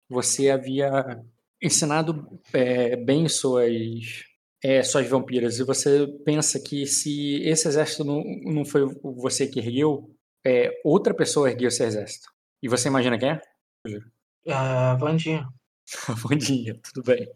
você 0.08 0.50
havia 0.50 1.22
ensinado 1.62 2.40
é, 2.52 2.96
bem 2.96 3.28
suas 3.28 4.24
é, 4.66 4.82
suas 4.82 5.08
vampiras 5.08 5.60
e 5.60 5.64
você 5.64 6.08
pensa 6.24 6.58
que 6.58 6.86
se 6.86 7.40
esse 7.44 7.68
exército 7.68 8.02
não, 8.04 8.20
não 8.44 8.64
foi 8.64 8.82
você 9.00 9.46
que 9.46 9.60
ergueu, 9.60 10.10
é, 10.44 10.72
outra 10.84 11.14
pessoa 11.14 11.48
ergueu 11.48 11.68
esse 11.68 11.84
exército. 11.84 12.28
E 12.60 12.68
você 12.68 12.88
imagina 12.88 13.16
quem 13.16 13.30
é? 13.30 13.40
A 14.52 14.94
Vandinha. 14.96 15.46
A 16.08 16.12
Vandinha, 16.14 16.76
tudo 16.82 17.04
bem. 17.06 17.28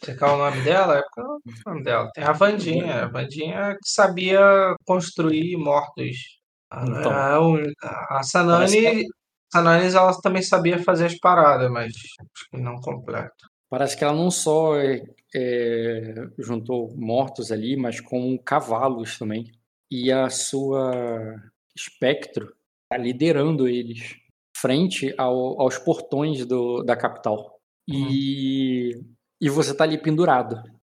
Você 0.00 0.16
quer 0.16 0.24
o 0.24 0.36
nome 0.36 0.62
dela? 0.62 0.98
É 0.98 1.20
o 1.20 1.40
nome 1.64 1.84
dela. 1.84 2.10
Tem 2.12 2.24
a 2.24 2.32
Vandinha. 2.32 3.04
A 3.04 3.08
Vandinha 3.08 3.76
que 3.80 3.88
sabia 3.88 4.74
construir 4.84 5.56
mortos. 5.56 6.40
Ela 6.72 6.84
não 6.86 7.00
Então. 7.00 7.12
é 7.12 7.32
a 7.34 7.40
única. 7.40 7.86
A 7.88 8.06
Parece 8.08 8.30
Sanani, 8.30 9.04
Sanani, 9.52 9.94
ela 9.94 10.20
também 10.20 10.42
sabia 10.42 10.82
fazer 10.82 11.06
as 11.06 11.18
paradas, 11.20 11.70
mas 11.70 11.92
acho 11.94 12.50
que 12.50 12.56
não 12.60 12.80
completo. 12.80 13.53
Parece 13.74 13.96
que 13.96 14.04
ela 14.04 14.12
não 14.14 14.30
só 14.30 14.76
é, 14.78 15.02
é, 15.34 16.14
juntou 16.38 16.94
mortos 16.96 17.50
ali, 17.50 17.76
mas 17.76 18.00
com 18.00 18.38
cavalos 18.38 19.18
também. 19.18 19.50
E 19.90 20.12
a 20.12 20.30
sua 20.30 21.34
espectro 21.76 22.54
está 22.84 22.96
liderando 23.02 23.66
eles 23.66 24.14
frente 24.56 25.12
ao- 25.18 25.60
aos 25.60 25.76
portões 25.76 26.46
do- 26.46 26.84
da 26.84 26.94
capital. 26.94 27.58
E, 27.88 28.92
e 29.40 29.50
você 29.50 29.72
está 29.72 29.82
ali 29.82 29.98
pendurado, 29.98 30.54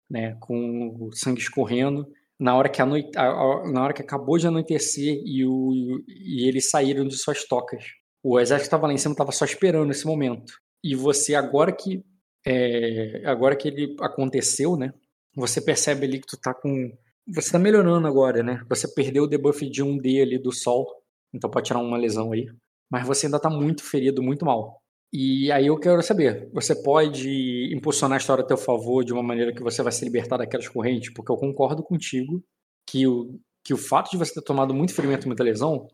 né, 0.10 0.38
com 0.40 0.96
o 1.02 1.12
sangue 1.14 1.42
escorrendo. 1.42 2.08
Na 2.40 2.56
hora 2.56 2.70
que, 2.70 2.82
a- 2.82 2.86
a- 2.86 3.70
na 3.70 3.84
hora 3.84 3.94
que 3.94 4.02
acabou 4.02 4.38
de 4.38 4.48
anoitecer 4.48 5.22
e, 5.26 5.46
o, 5.46 6.02
e 6.08 6.48
eles 6.48 6.70
saíram 6.70 7.06
de 7.06 7.18
suas 7.18 7.44
tocas. 7.44 7.84
O 8.24 8.40
exército 8.40 8.68
estava 8.68 8.88
lá 8.88 8.94
em 8.94 8.98
cima, 8.98 9.12
estava 9.12 9.34
só 9.34 9.44
esperando 9.44 9.92
esse 9.92 10.06
momento. 10.08 10.54
E 10.82 10.96
você, 10.96 11.36
agora 11.36 11.74
que 11.74 12.02
é, 12.46 13.22
agora 13.26 13.56
que 13.56 13.68
ele 13.68 13.96
aconteceu, 14.02 14.76
né? 14.78 14.94
Você 15.36 15.62
percebe 15.62 16.06
ali 16.06 16.20
que 16.20 16.28
tu 16.28 16.38
tá 16.40 16.54
com. 16.54 16.92
Você 17.36 17.52
tá 17.52 17.60
melhorando 17.60 18.08
agora, 18.08 18.42
né? 18.44 18.62
Você 18.70 18.88
perdeu 18.94 19.24
o 19.24 19.28
debuff 19.28 19.68
de 19.70 19.84
1D 19.84 20.22
ali 20.22 20.40
do 20.40 20.52
sol, 20.52 20.88
então 21.34 21.50
pode 21.50 21.68
tirar 21.68 21.80
uma 21.80 21.98
lesão 21.98 22.32
aí. 22.32 22.48
Mas 22.92 23.06
você 23.06 23.28
ainda 23.28 23.40
tá 23.40 23.50
muito 23.50 23.84
ferido, 23.84 24.24
muito 24.24 24.46
mal. 24.46 24.82
E 25.14 25.52
aí 25.52 25.68
eu 25.68 25.78
quero 25.80 26.02
saber, 26.04 26.50
você 26.54 26.76
pode 26.84 27.74
impulsionar 27.74 28.18
a 28.18 28.20
história 28.22 28.44
a 28.44 28.48
teu 28.48 28.58
favor 28.58 29.04
de 29.04 29.12
uma 29.14 29.24
maneira 29.24 29.54
que 29.54 29.62
você 29.64 29.82
vai 29.82 29.92
se 29.92 30.04
libertar 30.06 30.38
daquelas 30.38 30.68
correntes? 30.68 31.12
Porque 31.14 31.32
eu 31.32 31.38
concordo 31.38 31.84
contigo 31.84 32.44
que 32.88 33.08
o, 33.08 33.40
que 33.64 33.74
o 33.74 33.78
fato 33.78 34.12
de 34.12 34.18
você 34.18 34.34
ter 34.36 34.42
tomado 34.44 34.74
muito 34.74 34.94
ferimento, 34.94 35.28
muita 35.28 35.44
lesão, 35.44 35.88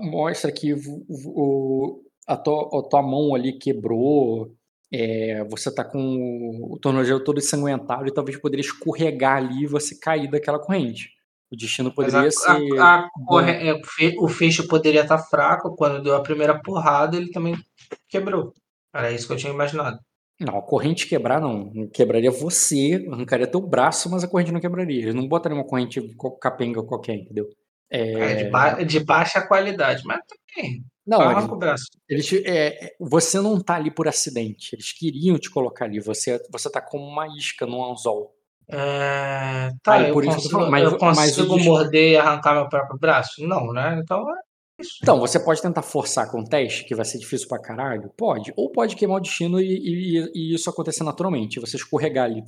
mostra 0.00 0.50
que 0.52 0.72
o, 0.74 0.78
o- 1.08 2.02
a, 2.26 2.36
tua, 2.36 2.80
a 2.80 2.82
tua 2.88 3.02
mão 3.02 3.34
ali 3.34 3.58
quebrou, 3.58 4.52
é, 4.92 5.42
você 5.44 5.72
tá 5.74 5.84
com 5.84 5.98
o 6.72 6.78
tornozelo 6.78 7.22
todo 7.22 7.38
ensanguentado 7.38 8.06
e 8.06 8.12
talvez 8.14 8.38
poderia 8.38 8.64
escorregar 8.64 9.36
ali 9.38 9.64
e 9.64 9.66
você 9.66 9.98
cair 9.98 10.30
daquela 10.30 10.58
corrente. 10.58 11.10
O 11.50 11.56
destino 11.56 11.92
poderia 11.92 12.28
a- 12.28 12.30
ser. 12.30 12.78
a- 12.78 12.94
a 13.04 13.08
corre- 13.26 13.68
é, 13.68 13.72
o 13.72 13.84
fe- 13.84 14.16
o 14.18 14.28
fecho 14.28 14.66
poderia 14.66 15.02
estar 15.02 15.18
fraco. 15.18 15.74
Quando 15.76 16.02
deu 16.02 16.14
a 16.16 16.22
primeira 16.22 16.60
porrada, 16.60 17.16
ele 17.16 17.30
também 17.30 17.56
quebrou. 18.08 18.52
Era 18.94 19.12
isso 19.12 19.26
que 19.26 19.32
eu 19.32 19.36
tinha 19.36 19.52
imaginado. 19.52 19.98
Não, 20.40 20.58
a 20.58 20.62
corrente 20.62 21.06
quebrar 21.06 21.40
não. 21.40 21.88
Quebraria 21.88 22.30
você, 22.30 23.06
arrancaria 23.10 23.46
teu 23.46 23.60
braço, 23.60 24.10
mas 24.10 24.22
a 24.24 24.28
corrente 24.28 24.52
não 24.52 24.60
quebraria. 24.60 25.02
Eles 25.02 25.14
não 25.14 25.26
botariam 25.26 25.58
uma 25.58 25.66
corrente 25.66 26.00
co- 26.16 26.36
capenga 26.36 26.82
qualquer, 26.82 27.14
entendeu? 27.14 27.48
É, 27.88 28.12
É, 28.12 28.34
de, 28.34 28.50
ba- 28.50 28.82
de 28.82 29.00
baixa 29.04 29.40
qualidade, 29.46 30.02
mas 30.04 30.20
também. 30.26 30.82
Não, 31.06 31.20
arranca 31.20 31.56
eles, 32.08 32.30
eles 32.32 32.46
é, 32.46 32.94
você 32.98 33.40
não 33.40 33.60
tá 33.60 33.76
ali 33.76 33.90
por 33.90 34.08
acidente. 34.08 34.74
Eles 34.74 34.92
queriam 34.92 35.38
te 35.38 35.48
colocar 35.50 35.84
ali. 35.84 36.00
Você, 36.00 36.40
você 36.50 36.68
tá 36.70 36.80
como 36.80 37.04
uma 37.06 37.26
isca 37.36 37.64
num 37.64 37.84
anzol. 37.84 38.34
É, 38.68 39.70
tá, 39.82 39.94
Aí, 39.94 40.08
eu 40.08 40.12
por 40.12 40.24
isso 40.24 40.32
eu 40.32 40.36
consigo, 40.36 40.52
falando, 40.54 40.70
mas- 40.70 40.82
eu 40.84 40.90
mas 41.00 41.36
consigo 41.36 41.56
dis- 41.56 41.66
morder 41.66 42.12
e 42.12 42.16
arrancar 42.16 42.54
meu 42.54 42.68
próprio 42.68 42.98
braço? 42.98 43.46
Não, 43.46 43.72
né? 43.72 44.00
Então 44.02 44.18
é 44.30 44.34
isso. 44.82 44.98
Então, 45.02 45.18
você 45.20 45.38
pode 45.38 45.62
tentar 45.62 45.82
forçar 45.82 46.30
com 46.30 46.40
o 46.40 46.44
teste, 46.44 46.84
que 46.84 46.94
vai 46.94 47.04
ser 47.04 47.18
difícil 47.18 47.48
pra 47.48 47.58
caralho? 47.60 48.10
Pode. 48.16 48.52
Ou 48.56 48.70
pode 48.70 48.96
queimar 48.96 49.18
o 49.18 49.20
destino 49.20 49.60
e, 49.60 49.64
e- 50.18 50.32
e 50.34 50.54
isso 50.54 50.68
acontecer 50.68 51.04
naturalmente. 51.04 51.60
Você 51.60 51.76
escorregar 51.76 52.24
ali 52.24 52.42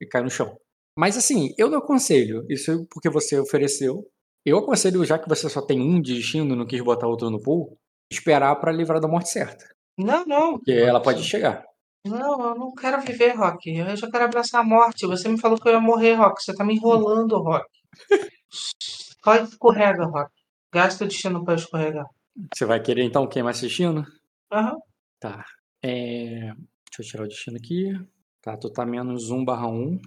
e 0.00 0.06
cair 0.06 0.22
no 0.22 0.30
chão. 0.30 0.56
Mas 0.96 1.16
assim, 1.16 1.52
eu 1.58 1.68
não 1.68 1.78
aconselho. 1.78 2.46
Isso 2.48 2.86
porque 2.90 3.10
você 3.10 3.38
ofereceu. 3.38 4.04
Eu 4.46 4.58
aconselho, 4.58 5.04
já 5.04 5.18
que 5.18 5.28
você 5.28 5.48
só 5.48 5.60
tem 5.60 5.80
um 5.80 6.00
de 6.00 6.14
destino 6.14 6.54
e 6.54 6.56
não 6.56 6.64
quis 6.66 6.80
botar 6.82 7.06
outro 7.06 7.28
no 7.28 7.42
pool, 7.42 7.76
esperar 8.10 8.54
pra 8.56 8.72
livrar 8.72 9.00
da 9.00 9.08
morte 9.08 9.28
certa. 9.30 9.64
Não, 9.96 10.24
não. 10.24 10.52
Porque 10.54 10.72
ela 10.72 11.00
pode 11.02 11.22
chegar. 11.22 11.64
Não, 12.06 12.40
eu 12.50 12.54
não 12.54 12.72
quero 12.74 13.02
viver, 13.02 13.32
Rock. 13.36 13.68
Eu 13.76 13.96
já 13.96 14.10
quero 14.10 14.24
abraçar 14.24 14.60
a 14.60 14.64
morte. 14.64 15.06
Você 15.06 15.28
me 15.28 15.38
falou 15.38 15.58
que 15.58 15.68
eu 15.68 15.72
ia 15.72 15.80
morrer, 15.80 16.14
Rock. 16.14 16.42
Você 16.42 16.54
tá 16.54 16.64
me 16.64 16.74
enrolando, 16.74 17.36
Rock. 17.38 17.66
Só 18.50 19.34
escorrega, 19.36 20.04
Rock. 20.06 20.30
Gasta 20.72 21.04
o 21.04 21.08
destino 21.08 21.44
pra 21.44 21.54
escorregar. 21.54 22.06
Você 22.54 22.64
vai 22.64 22.80
querer 22.80 23.02
então 23.04 23.26
queimar 23.26 23.52
esse 23.52 23.62
destino? 23.62 24.06
Aham. 24.52 24.76
Tá. 25.20 25.44
É, 25.82 26.52
Deixa 26.86 27.00
eu 27.00 27.04
tirar 27.04 27.24
o 27.24 27.28
destino 27.28 27.56
aqui. 27.56 27.92
Tá, 28.40 28.56
tu 28.56 28.70
tá 28.70 28.86
menos 28.86 29.30
1 29.30 29.44
barra 29.44 29.66
1. 29.68 29.98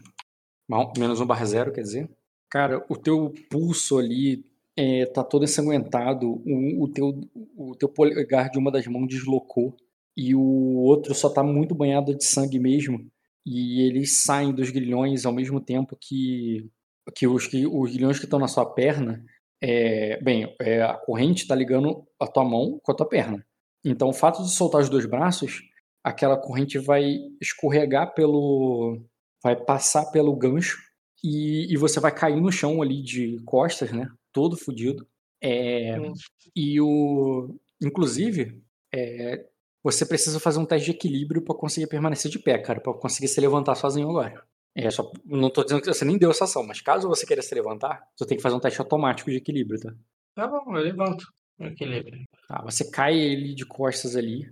Mal- 0.68 0.94
Menos 0.98 1.20
1 1.20 1.26
barra 1.26 1.46
0, 1.46 1.74
quer 1.74 1.82
dizer. 1.82 2.10
Cara, 2.50 2.84
o 2.90 2.98
teu 2.98 3.34
pulso 3.50 3.98
ali 4.00 4.44
é, 4.78 5.06
tá 5.06 5.24
todo 5.24 5.44
ensanguentado. 5.44 6.42
O, 6.46 6.84
o 6.84 6.88
teu, 6.90 7.22
o 7.58 7.76
teu 7.76 7.90
polegar 7.90 8.50
de 8.50 8.58
uma 8.58 8.72
das 8.72 8.88
mãos 8.88 9.08
deslocou 9.08 9.76
e 10.16 10.36
o 10.36 10.78
outro 10.80 11.14
só 11.16 11.30
tá 11.30 11.44
muito 11.44 11.76
banhado 11.76 12.16
de 12.16 12.24
sangue 12.26 12.60
mesmo. 12.60 13.10
E 13.46 13.82
eles 13.82 14.24
saem 14.24 14.54
dos 14.54 14.70
grilhões 14.70 15.26
ao 15.26 15.34
mesmo 15.34 15.60
tempo 15.60 15.98
que, 16.00 16.70
que, 17.16 17.28
os, 17.28 17.48
que 17.48 17.66
os 17.66 17.92
grilhões 17.92 18.20
que 18.20 18.26
estão 18.26 18.40
na 18.40 18.48
sua 18.48 18.66
perna. 18.66 19.24
É, 19.64 20.22
bem, 20.22 20.56
é, 20.60 20.82
a 20.82 20.96
corrente 20.96 21.44
está 21.44 21.56
ligando 21.56 22.06
a 22.20 22.28
tua 22.28 22.44
mão 22.44 22.80
com 22.84 22.92
a 22.92 22.96
tua 22.96 23.08
perna. 23.08 23.46
Então, 23.84 24.10
o 24.10 24.14
fato 24.14 24.44
de 24.44 24.52
soltar 24.52 24.82
os 24.82 24.90
dois 24.90 25.06
braços, 25.06 25.62
aquela 26.04 26.38
corrente 26.38 26.78
vai 26.78 27.18
escorregar 27.40 28.14
pelo. 28.14 29.00
vai 29.44 29.56
passar 29.56 30.06
pelo 30.12 30.36
gancho 30.36 30.78
e, 31.24 31.72
e 31.72 31.78
você 31.78 32.00
vai 32.00 32.14
cair 32.14 32.40
no 32.42 32.52
chão 32.52 32.82
ali 32.82 33.02
de 33.02 33.40
costas, 33.46 33.92
né? 33.92 34.08
Todo 34.32 34.58
fudido. 34.58 35.08
É, 35.42 36.00
Hum. 36.00 36.14
e 36.56 36.80
o. 36.80 37.56
Inclusive, 37.82 38.62
é, 38.94 39.46
você 39.84 40.06
precisa 40.06 40.40
fazer 40.40 40.60
um 40.60 40.66
teste 40.66 40.86
de 40.86 40.92
equilíbrio 40.92 41.42
para 41.42 41.56
conseguir 41.56 41.88
permanecer 41.88 42.30
de 42.30 42.38
pé, 42.40 42.58
cara, 42.60 42.80
para 42.80 42.94
conseguir 42.94 43.28
se 43.28 43.42
levantar 43.42 43.76
sozinho 43.76 44.10
agora. 44.10 44.44
É, 44.76 44.90
só, 44.90 45.12
não 45.26 45.50
tô 45.50 45.64
dizendo 45.64 45.82
que 45.82 45.88
você 45.94 46.06
nem 46.06 46.18
deu 46.18 46.30
essa 46.32 46.46
ação, 46.46 46.64
mas 46.66 46.80
caso 46.80 47.08
você 47.08 47.26
queira 47.26 47.42
se 47.42 47.54
levantar, 47.56 48.08
você 48.16 48.26
tem 48.26 48.38
que 48.38 48.44
fazer 48.44 48.56
um 48.56 48.60
teste 48.60 48.80
automático 48.80 49.30
de 49.32 49.38
equilíbrio, 49.38 49.80
tá? 49.82 49.94
Tá 50.36 50.48
bom, 50.48 50.78
eu 50.78 50.82
levanto. 50.84 51.26
Equilíbrio. 51.60 52.24
Tá, 52.48 52.62
você 52.64 52.90
cai 52.90 53.20
ele 53.20 53.54
de 53.54 53.66
costas 53.66 54.16
ali, 54.16 54.50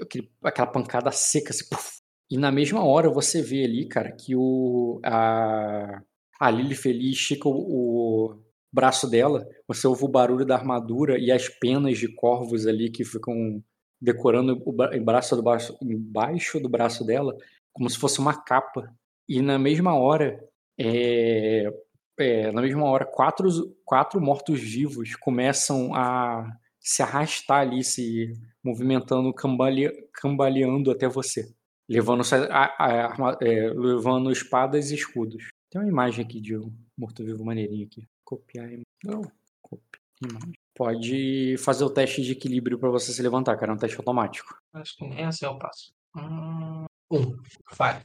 aquele- 0.00 0.30
aquela 0.42 0.66
pancada 0.66 1.10
seca, 1.12 1.50
assim, 1.50 1.68
puf. 1.68 2.00
e 2.30 2.38
na 2.38 2.50
mesma 2.52 2.84
hora 2.84 3.10
você 3.10 3.42
vê 3.42 3.64
ali, 3.64 3.86
cara, 3.86 4.12
que 4.12 4.34
o 4.36 5.00
a, 5.04 6.00
a 6.40 6.50
Lily 6.50 6.74
Feliz 6.74 7.16
estica 7.18 7.48
o, 7.48 7.52
o 7.52 8.42
braço 8.72 9.08
dela, 9.08 9.46
você 9.66 9.86
ouve 9.86 10.04
o 10.04 10.08
barulho 10.08 10.44
da 10.44 10.56
armadura 10.56 11.18
e 11.18 11.30
as 11.30 11.48
penas 11.48 11.98
de 11.98 12.08
corvos 12.14 12.66
ali 12.66 12.90
que 12.90 13.04
ficam 13.04 13.62
decorando 14.00 14.60
o 14.64 14.72
bra- 14.72 14.96
o 14.96 15.04
braço 15.04 15.36
do 15.36 15.92
embaixo 15.92 16.60
do 16.60 16.68
braço 16.68 17.04
dela, 17.04 17.36
como 17.72 17.88
se 17.90 17.98
fosse 17.98 18.18
uma 18.18 18.34
capa. 18.42 18.92
E 19.28 19.40
na 19.42 19.58
mesma 19.58 19.94
hora, 19.94 20.42
é, 20.78 21.72
é, 22.18 22.50
na 22.52 22.62
mesma 22.62 22.84
hora, 22.84 23.04
quatro, 23.04 23.48
quatro 23.84 24.20
mortos-vivos 24.20 25.14
começam 25.16 25.94
a 25.94 26.46
se 26.80 27.02
arrastar 27.02 27.60
ali, 27.60 27.84
se 27.84 28.32
movimentando, 28.64 29.32
cambale, 29.34 29.90
cambaleando 30.14 30.90
até 30.90 31.06
você, 31.08 31.52
levando, 31.88 32.22
a- 32.50 32.74
a- 32.78 33.04
arma- 33.06 33.36
é, 33.42 33.68
levando 33.70 34.30
espadas 34.32 34.90
e 34.90 34.94
escudos. 34.94 35.48
Tem 35.70 35.80
uma 35.80 35.88
imagem 35.90 36.24
aqui 36.24 36.40
de 36.40 36.56
um 36.56 36.72
morto-vivo 36.98 37.44
maneirinho 37.44 37.86
aqui. 37.86 38.06
Copiar. 38.30 38.70
Não, 39.02 39.22
imagem. 40.22 40.52
Pode 40.76 41.56
fazer 41.58 41.82
o 41.84 41.90
teste 41.90 42.22
de 42.22 42.32
equilíbrio 42.32 42.78
para 42.78 42.88
você 42.88 43.12
se 43.12 43.20
levantar, 43.20 43.56
cara. 43.56 43.72
É 43.72 43.74
um 43.74 43.78
teste 43.78 43.96
automático. 43.96 44.56
Acho 44.72 44.96
que 44.96 45.08
nem 45.08 45.24
assim 45.24 45.46
eu 45.46 45.58
passo. 45.58 45.92
Hum, 46.16 46.84
Um. 47.10 47.36
Vai. 47.76 48.00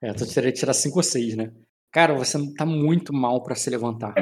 É, 0.00 0.12
tu 0.12 0.24
teria 0.32 0.52
que 0.52 0.58
tirar 0.58 0.72
5 0.72 0.96
ou 0.96 1.02
6, 1.02 1.36
né? 1.36 1.52
Cara, 1.90 2.14
você 2.14 2.38
tá 2.54 2.64
muito 2.64 3.12
mal 3.12 3.42
pra 3.42 3.56
se 3.56 3.68
levantar. 3.68 4.14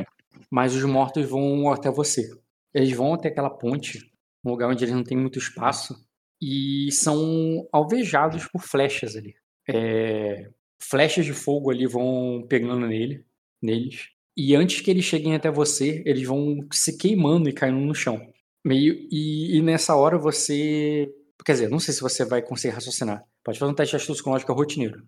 Mas 0.51 0.75
os 0.75 0.85
mortos 0.85 1.29
vão 1.29 1.71
até 1.71 1.91
você. 1.91 2.31
Eles 2.73 2.93
vão 2.93 3.13
até 3.13 3.29
aquela 3.29 3.51
ponte, 3.51 4.11
um 4.43 4.51
lugar 4.51 4.71
onde 4.71 4.83
eles 4.83 4.95
não 4.95 5.05
têm 5.05 5.19
muito 5.19 5.39
espaço, 5.39 5.95
e 6.41 6.91
são 6.91 7.69
alvejados 7.71 8.47
por 8.47 8.63
flechas 8.63 9.15
ali. 9.15 9.35
É, 9.69 10.49
flechas 10.81 11.27
de 11.27 11.35
fogo 11.35 11.71
ali 11.71 11.87
vão 11.87 12.47
pegando 12.49 12.87
nele, 12.87 13.27
neles. 13.61 14.09
E 14.39 14.55
antes 14.55 14.81
que 14.81 14.89
eles 14.89 15.05
cheguem 15.05 15.35
até 15.35 15.51
você, 15.51 16.01
eles 16.07 16.25
vão 16.25 16.65
se 16.73 16.97
queimando 16.97 17.49
e 17.49 17.53
caindo 17.53 17.81
no 17.81 17.93
chão. 17.93 18.33
Meio 18.65 18.95
e, 19.11 19.57
e 19.59 19.63
nessa 19.63 19.97
hora 19.97 20.17
você, 20.17 21.13
quer 21.45 21.53
dizer, 21.53 21.69
não 21.69 21.81
sei 21.81 21.93
se 21.93 22.01
você 22.01 22.25
vai 22.25 22.41
conseguir 22.41 22.75
raciocinar. 22.75 23.25
Pode 23.43 23.59
fazer 23.59 23.73
um 23.73 23.75
teste 23.75 23.97
de 23.97 23.97
astúcia 23.97 24.23
com 24.23 24.31
lógica 24.31 24.53
rotineiro 24.53 25.03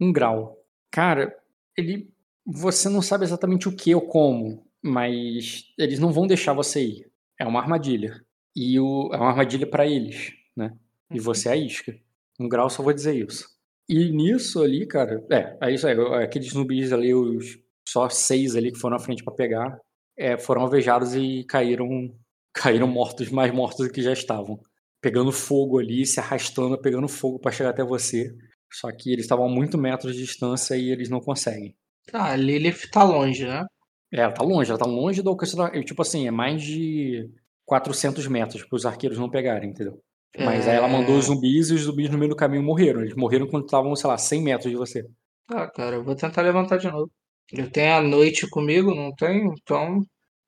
um 0.00 0.12
grau. 0.12 0.56
Cara, 0.90 1.36
ele. 1.76 2.12
Você 2.46 2.88
não 2.88 3.02
sabe 3.02 3.24
exatamente 3.24 3.68
o 3.68 3.74
que 3.74 3.92
ou 3.92 4.02
como, 4.02 4.64
mas 4.80 5.64
eles 5.76 5.98
não 5.98 6.12
vão 6.12 6.28
deixar 6.28 6.52
você 6.52 6.84
ir. 6.84 7.10
É 7.40 7.44
uma 7.44 7.60
armadilha. 7.60 8.24
E 8.54 8.78
o, 8.78 9.10
é 9.12 9.16
uma 9.16 9.30
armadilha 9.30 9.66
pra 9.68 9.84
eles, 9.84 10.32
né? 10.56 10.72
E 11.10 11.18
você 11.18 11.48
é 11.48 11.52
a 11.52 11.56
isca. 11.56 11.98
Um 12.38 12.48
grau 12.48 12.70
só 12.70 12.84
vou 12.84 12.92
dizer 12.92 13.16
isso. 13.16 13.48
E 13.88 14.10
nisso 14.10 14.62
ali, 14.62 14.86
cara, 14.86 15.24
é, 15.30 15.56
é 15.68 15.74
isso 15.74 15.86
aí. 15.86 15.96
Aqueles 16.22 16.50
zumbis 16.50 16.92
ali, 16.92 17.14
os 17.14 17.58
só 17.88 18.08
seis 18.08 18.56
ali 18.56 18.72
que 18.72 18.78
foram 18.78 18.96
à 18.96 18.98
frente 18.98 19.22
pra 19.22 19.32
pegar, 19.32 19.78
é, 20.16 20.36
foram 20.36 20.62
alvejados 20.62 21.14
e 21.14 21.44
caíram, 21.44 21.88
caíram 22.52 22.88
mortos, 22.88 23.30
mais 23.30 23.52
mortos 23.52 23.86
do 23.86 23.92
que 23.92 24.02
já 24.02 24.12
estavam. 24.12 24.58
Pegando 25.00 25.30
fogo 25.30 25.78
ali, 25.78 26.04
se 26.04 26.18
arrastando, 26.18 26.80
pegando 26.80 27.06
fogo 27.06 27.38
pra 27.38 27.52
chegar 27.52 27.70
até 27.70 27.84
você. 27.84 28.34
Só 28.72 28.90
que 28.90 29.12
eles 29.12 29.24
estavam 29.24 29.46
a 29.46 29.48
muito 29.48 29.78
metros 29.78 30.14
de 30.14 30.22
distância 30.22 30.76
e 30.76 30.90
eles 30.90 31.08
não 31.08 31.20
conseguem. 31.20 31.76
Tá, 32.10 32.32
a 32.32 32.36
Lilith 32.36 32.90
tá 32.90 33.04
longe, 33.04 33.46
né? 33.46 33.64
É, 34.12 34.20
ela 34.20 34.32
tá 34.32 34.42
longe, 34.42 34.70
ela 34.70 34.78
tá 34.78 34.86
longe 34.86 35.22
do 35.22 35.30
alcance 35.30 35.56
da. 35.56 35.70
Tipo 35.82 36.02
assim, 36.02 36.26
é 36.26 36.30
mais 36.30 36.62
de 36.62 37.30
400 37.64 38.26
metros 38.26 38.64
para 38.64 38.76
os 38.76 38.86
arqueiros 38.86 39.18
não 39.18 39.30
pegarem, 39.30 39.70
entendeu? 39.70 40.00
Mas 40.44 40.66
aí 40.68 40.76
ela 40.76 40.88
mandou 40.88 41.16
os 41.18 41.26
zumbis 41.26 41.70
e 41.70 41.74
os 41.74 41.82
zumbis 41.82 42.10
no 42.10 42.18
meio 42.18 42.30
do 42.30 42.36
caminho 42.36 42.62
morreram. 42.62 43.00
Eles 43.00 43.14
morreram 43.14 43.46
quando 43.46 43.64
estavam, 43.64 43.94
sei 43.96 44.08
lá, 44.10 44.18
100 44.18 44.42
metros 44.42 44.70
de 44.70 44.76
você. 44.76 45.06
Tá, 45.46 45.70
cara, 45.70 45.96
eu 45.96 46.04
vou 46.04 46.14
tentar 46.14 46.42
levantar 46.42 46.76
de 46.78 46.90
novo. 46.90 47.10
Eu 47.52 47.70
tenho 47.70 47.94
a 47.94 48.02
noite 48.02 48.48
comigo, 48.50 48.94
não 48.94 49.14
tenho? 49.14 49.54
Então, 49.62 50.00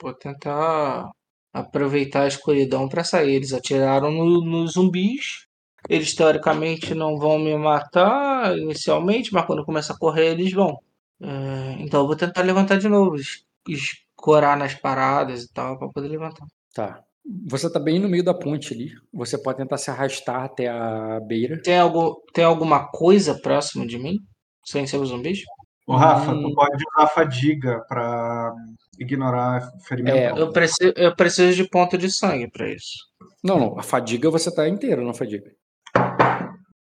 vou 0.02 0.12
tentar 0.14 1.08
aproveitar 1.52 2.22
a 2.24 2.28
escuridão 2.28 2.88
pra 2.88 3.04
sair. 3.04 3.34
Eles 3.36 3.52
atiraram 3.52 4.10
no- 4.10 4.44
nos 4.44 4.72
zumbis. 4.72 5.46
Eles 5.88 6.14
teoricamente 6.14 6.94
não 6.94 7.16
vão 7.16 7.38
me 7.38 7.56
matar 7.56 8.56
inicialmente, 8.58 9.32
mas 9.32 9.46
quando 9.46 9.64
começa 9.64 9.92
a 9.92 9.98
correr, 9.98 10.32
eles 10.32 10.52
vão. 10.52 10.76
É, 11.22 11.76
então 11.80 12.00
eu 12.00 12.06
vou 12.06 12.16
tentar 12.16 12.42
levantar 12.42 12.78
de 12.78 12.88
novo, 12.88 13.16
es- 13.16 13.44
escorar 13.68 14.56
nas 14.58 14.74
paradas 14.74 15.44
e 15.44 15.52
tal, 15.52 15.78
pra 15.78 15.88
poder 15.88 16.08
levantar. 16.08 16.46
Tá. 16.74 17.02
Você 17.46 17.70
tá 17.70 17.78
bem 17.78 17.98
no 17.98 18.08
meio 18.08 18.24
da 18.24 18.32
ponte 18.32 18.72
ali. 18.72 18.90
Você 19.12 19.36
pode 19.36 19.58
tentar 19.58 19.76
se 19.76 19.90
arrastar 19.90 20.44
até 20.44 20.68
a 20.68 21.20
beira. 21.20 21.60
Tem, 21.62 21.78
algo, 21.78 22.22
tem 22.32 22.44
alguma 22.44 22.88
coisa 22.88 23.34
próximo 23.38 23.86
de 23.86 23.98
mim? 23.98 24.16
Sem 24.64 24.86
ser 24.86 24.96
os 24.98 25.10
zumbis? 25.10 25.40
Ô, 25.86 25.94
Rafa, 25.96 26.32
Hum. 26.32 26.42
tu 26.42 26.54
pode 26.54 26.76
usar 26.76 27.04
a 27.04 27.06
fadiga 27.06 27.80
pra 27.88 28.54
ignorar 28.98 29.70
ferimento. 29.86 30.16
É, 30.16 30.30
Eu 30.30 30.52
preciso, 30.52 30.92
eu 30.96 31.14
preciso 31.16 31.54
de 31.62 31.68
ponto 31.68 31.96
de 31.98 32.10
sangue 32.10 32.50
pra 32.50 32.68
isso. 32.70 32.94
Não, 33.42 33.58
não. 33.58 33.78
A 33.78 33.82
fadiga 33.82 34.30
você 34.30 34.54
tá 34.54 34.68
inteiro 34.68 35.04
na 35.06 35.14
fadiga. 35.14 35.50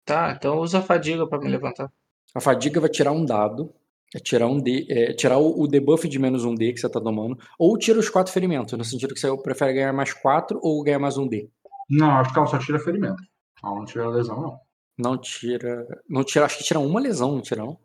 Tá, 0.05 0.33
então 0.35 0.57
usa 0.59 0.79
a 0.79 0.81
fadiga 0.81 1.27
pra 1.27 1.39
me 1.39 1.47
levantar. 1.49 1.89
A 2.33 2.39
fadiga 2.39 2.79
vai 2.79 2.89
tirar 2.89 3.11
um 3.11 3.23
dado. 3.23 3.73
É 4.15 4.19
tirar 4.19 4.47
um 4.47 4.59
D, 4.59 4.85
é 4.89 5.13
tirar 5.13 5.37
o, 5.37 5.61
o 5.61 5.67
debuff 5.67 6.07
de 6.07 6.17
menos 6.17 6.43
um 6.43 6.55
D 6.55 6.73
que 6.73 6.79
você 6.79 6.89
tá 6.89 6.99
tomando. 6.99 7.37
Ou 7.59 7.77
tira 7.77 7.99
os 7.99 8.09
quatro 8.09 8.33
ferimentos, 8.33 8.75
no 8.77 8.83
sentido 8.83 9.13
que 9.13 9.19
você 9.19 9.35
prefere 9.37 9.73
ganhar 9.73 9.93
mais 9.93 10.13
quatro 10.13 10.59
ou 10.63 10.81
ganhar 10.83 10.97
mais 10.99 11.17
um 11.17 11.27
D. 11.27 11.47
Não, 11.89 12.11
acho 12.11 12.31
que 12.33 12.39
ela 12.39 12.47
só 12.47 12.57
tira 12.57 12.79
ferimento. 12.79 13.21
Ela 13.63 13.75
não 13.75 13.85
tira 13.85 14.09
lesão, 14.09 14.41
não. 14.41 14.59
Não 14.97 15.17
tira. 15.17 15.85
Não 16.09 16.23
tira. 16.23 16.45
Acho 16.45 16.57
que 16.57 16.63
tira 16.63 16.79
uma 16.79 16.99
lesão, 16.99 17.33
não 17.33 17.41
tira, 17.41 17.61
não? 17.63 17.77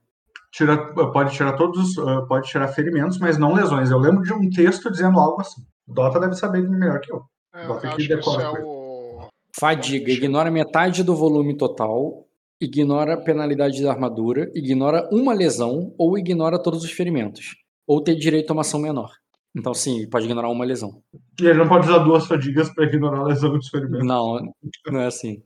Tira, 0.51 0.77
pode 1.13 1.35
tirar 1.35 1.53
todos, 1.55 1.91
os- 1.91 1.99
uh, 1.99 2.27
pode 2.29 2.49
tirar 2.49 2.69
ferimentos, 2.69 3.19
mas 3.19 3.37
não 3.37 3.53
lesões. 3.55 3.91
Eu 3.91 3.99
lembro 3.99 4.23
de 4.23 4.33
um 4.33 4.49
texto 4.51 4.91
dizendo 4.91 5.19
algo 5.19 5.41
assim. 5.41 5.63
O 5.87 5.93
Dota 5.93 6.19
deve 6.21 6.35
saber 6.35 6.63
melhor 6.69 7.01
que 7.01 7.13
eu. 7.13 7.23
É, 7.55 7.67
Bota 7.67 7.87
eu 7.87 7.93
e 7.93 7.97
que 7.97 8.03
isso 8.03 8.17
decora 8.17 8.43
é 8.43 8.47
a 8.47 8.51
coisa. 8.51 8.67
o. 8.67 9.29
Fadiga, 9.59 10.11
ignora 10.11 10.51
metade 10.51 11.03
do 11.05 11.15
volume 11.15 11.57
total, 11.57 12.24
ignora 12.65 13.15
a 13.15 13.21
penalidade 13.21 13.83
da 13.83 13.91
armadura, 13.93 14.51
ignora 14.55 15.09
uma 15.13 15.33
lesão 15.33 15.95
ou 15.99 16.19
ignora 16.19 16.59
todos 16.63 16.85
os 16.85 16.91
ferimentos. 16.91 17.57
Ou 17.87 18.01
ter 18.03 18.15
direito 18.15 18.51
a 18.51 18.53
uma 18.55 18.63
ação 18.63 18.81
menor. 18.81 19.11
Então, 19.57 19.73
sim, 19.73 20.09
pode 20.09 20.25
ignorar 20.27 20.49
uma 20.49 20.65
lesão. 20.65 21.01
E 21.41 21.47
ele 21.47 21.59
não 21.59 21.69
pode 21.69 21.89
usar 21.89 21.99
duas 21.99 22.27
fadigas 22.27 22.71
pra 22.71 22.85
ignorar 22.85 23.21
a 23.21 23.25
lesão 23.25 23.53
dos 23.53 23.69
ferimentos. 23.69 24.07
Não, 24.07 24.53
não 24.87 25.01
é 25.01 25.07
assim. 25.07 25.43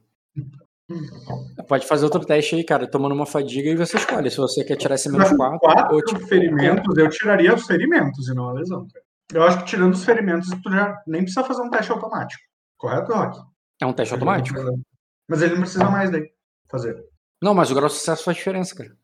Pode 1.69 1.87
fazer 1.87 2.05
outro 2.07 2.25
teste 2.25 2.55
aí, 2.55 2.65
cara, 2.65 2.91
tomando 2.91 3.15
uma 3.15 3.27
fadiga 3.27 3.69
e 3.69 3.77
você 3.77 3.99
escolhe 3.99 4.31
se 4.31 4.39
você 4.39 4.65
quer 4.65 4.77
tirar 4.77 4.95
esse 4.95 5.11
menos 5.11 5.31
4 5.31 5.59
Quatro 5.59 5.95
ou 5.95 6.03
tipo. 6.03 6.21
ferimentos, 6.27 6.97
eu 6.97 7.11
tiraria 7.11 7.55
os 7.55 7.67
ferimentos 7.67 8.27
e 8.29 8.35
não 8.35 8.49
a 8.49 8.53
lesão. 8.55 8.87
cara. 8.89 9.05
Eu 9.35 9.43
acho 9.43 9.59
que 9.59 9.65
tirando 9.67 9.93
os 9.93 10.03
ferimentos, 10.05 10.49
tu 10.63 10.71
já 10.71 11.03
nem 11.07 11.21
precisa 11.23 11.45
fazer 11.45 11.61
um 11.61 11.69
teste 11.69 11.93
automático. 11.93 12.43
Correto, 12.79 13.13
Rock? 13.13 13.39
É 13.83 13.85
um 13.85 13.93
teste 13.93 14.15
automático? 14.15 14.59
Mas 15.29 15.43
ele 15.43 15.55
não 15.55 15.61
precisa 15.61 15.91
mais 15.91 16.11
daí 16.11 16.27
fazer. 16.71 17.05
Não, 17.43 17.55
mas 17.55 17.71
o 17.71 17.75
grau 17.75 17.89
de 17.89 17.95
sucesso 17.95 18.25
faz 18.25 18.37
diferença, 18.37 18.75
cara. 18.75 18.97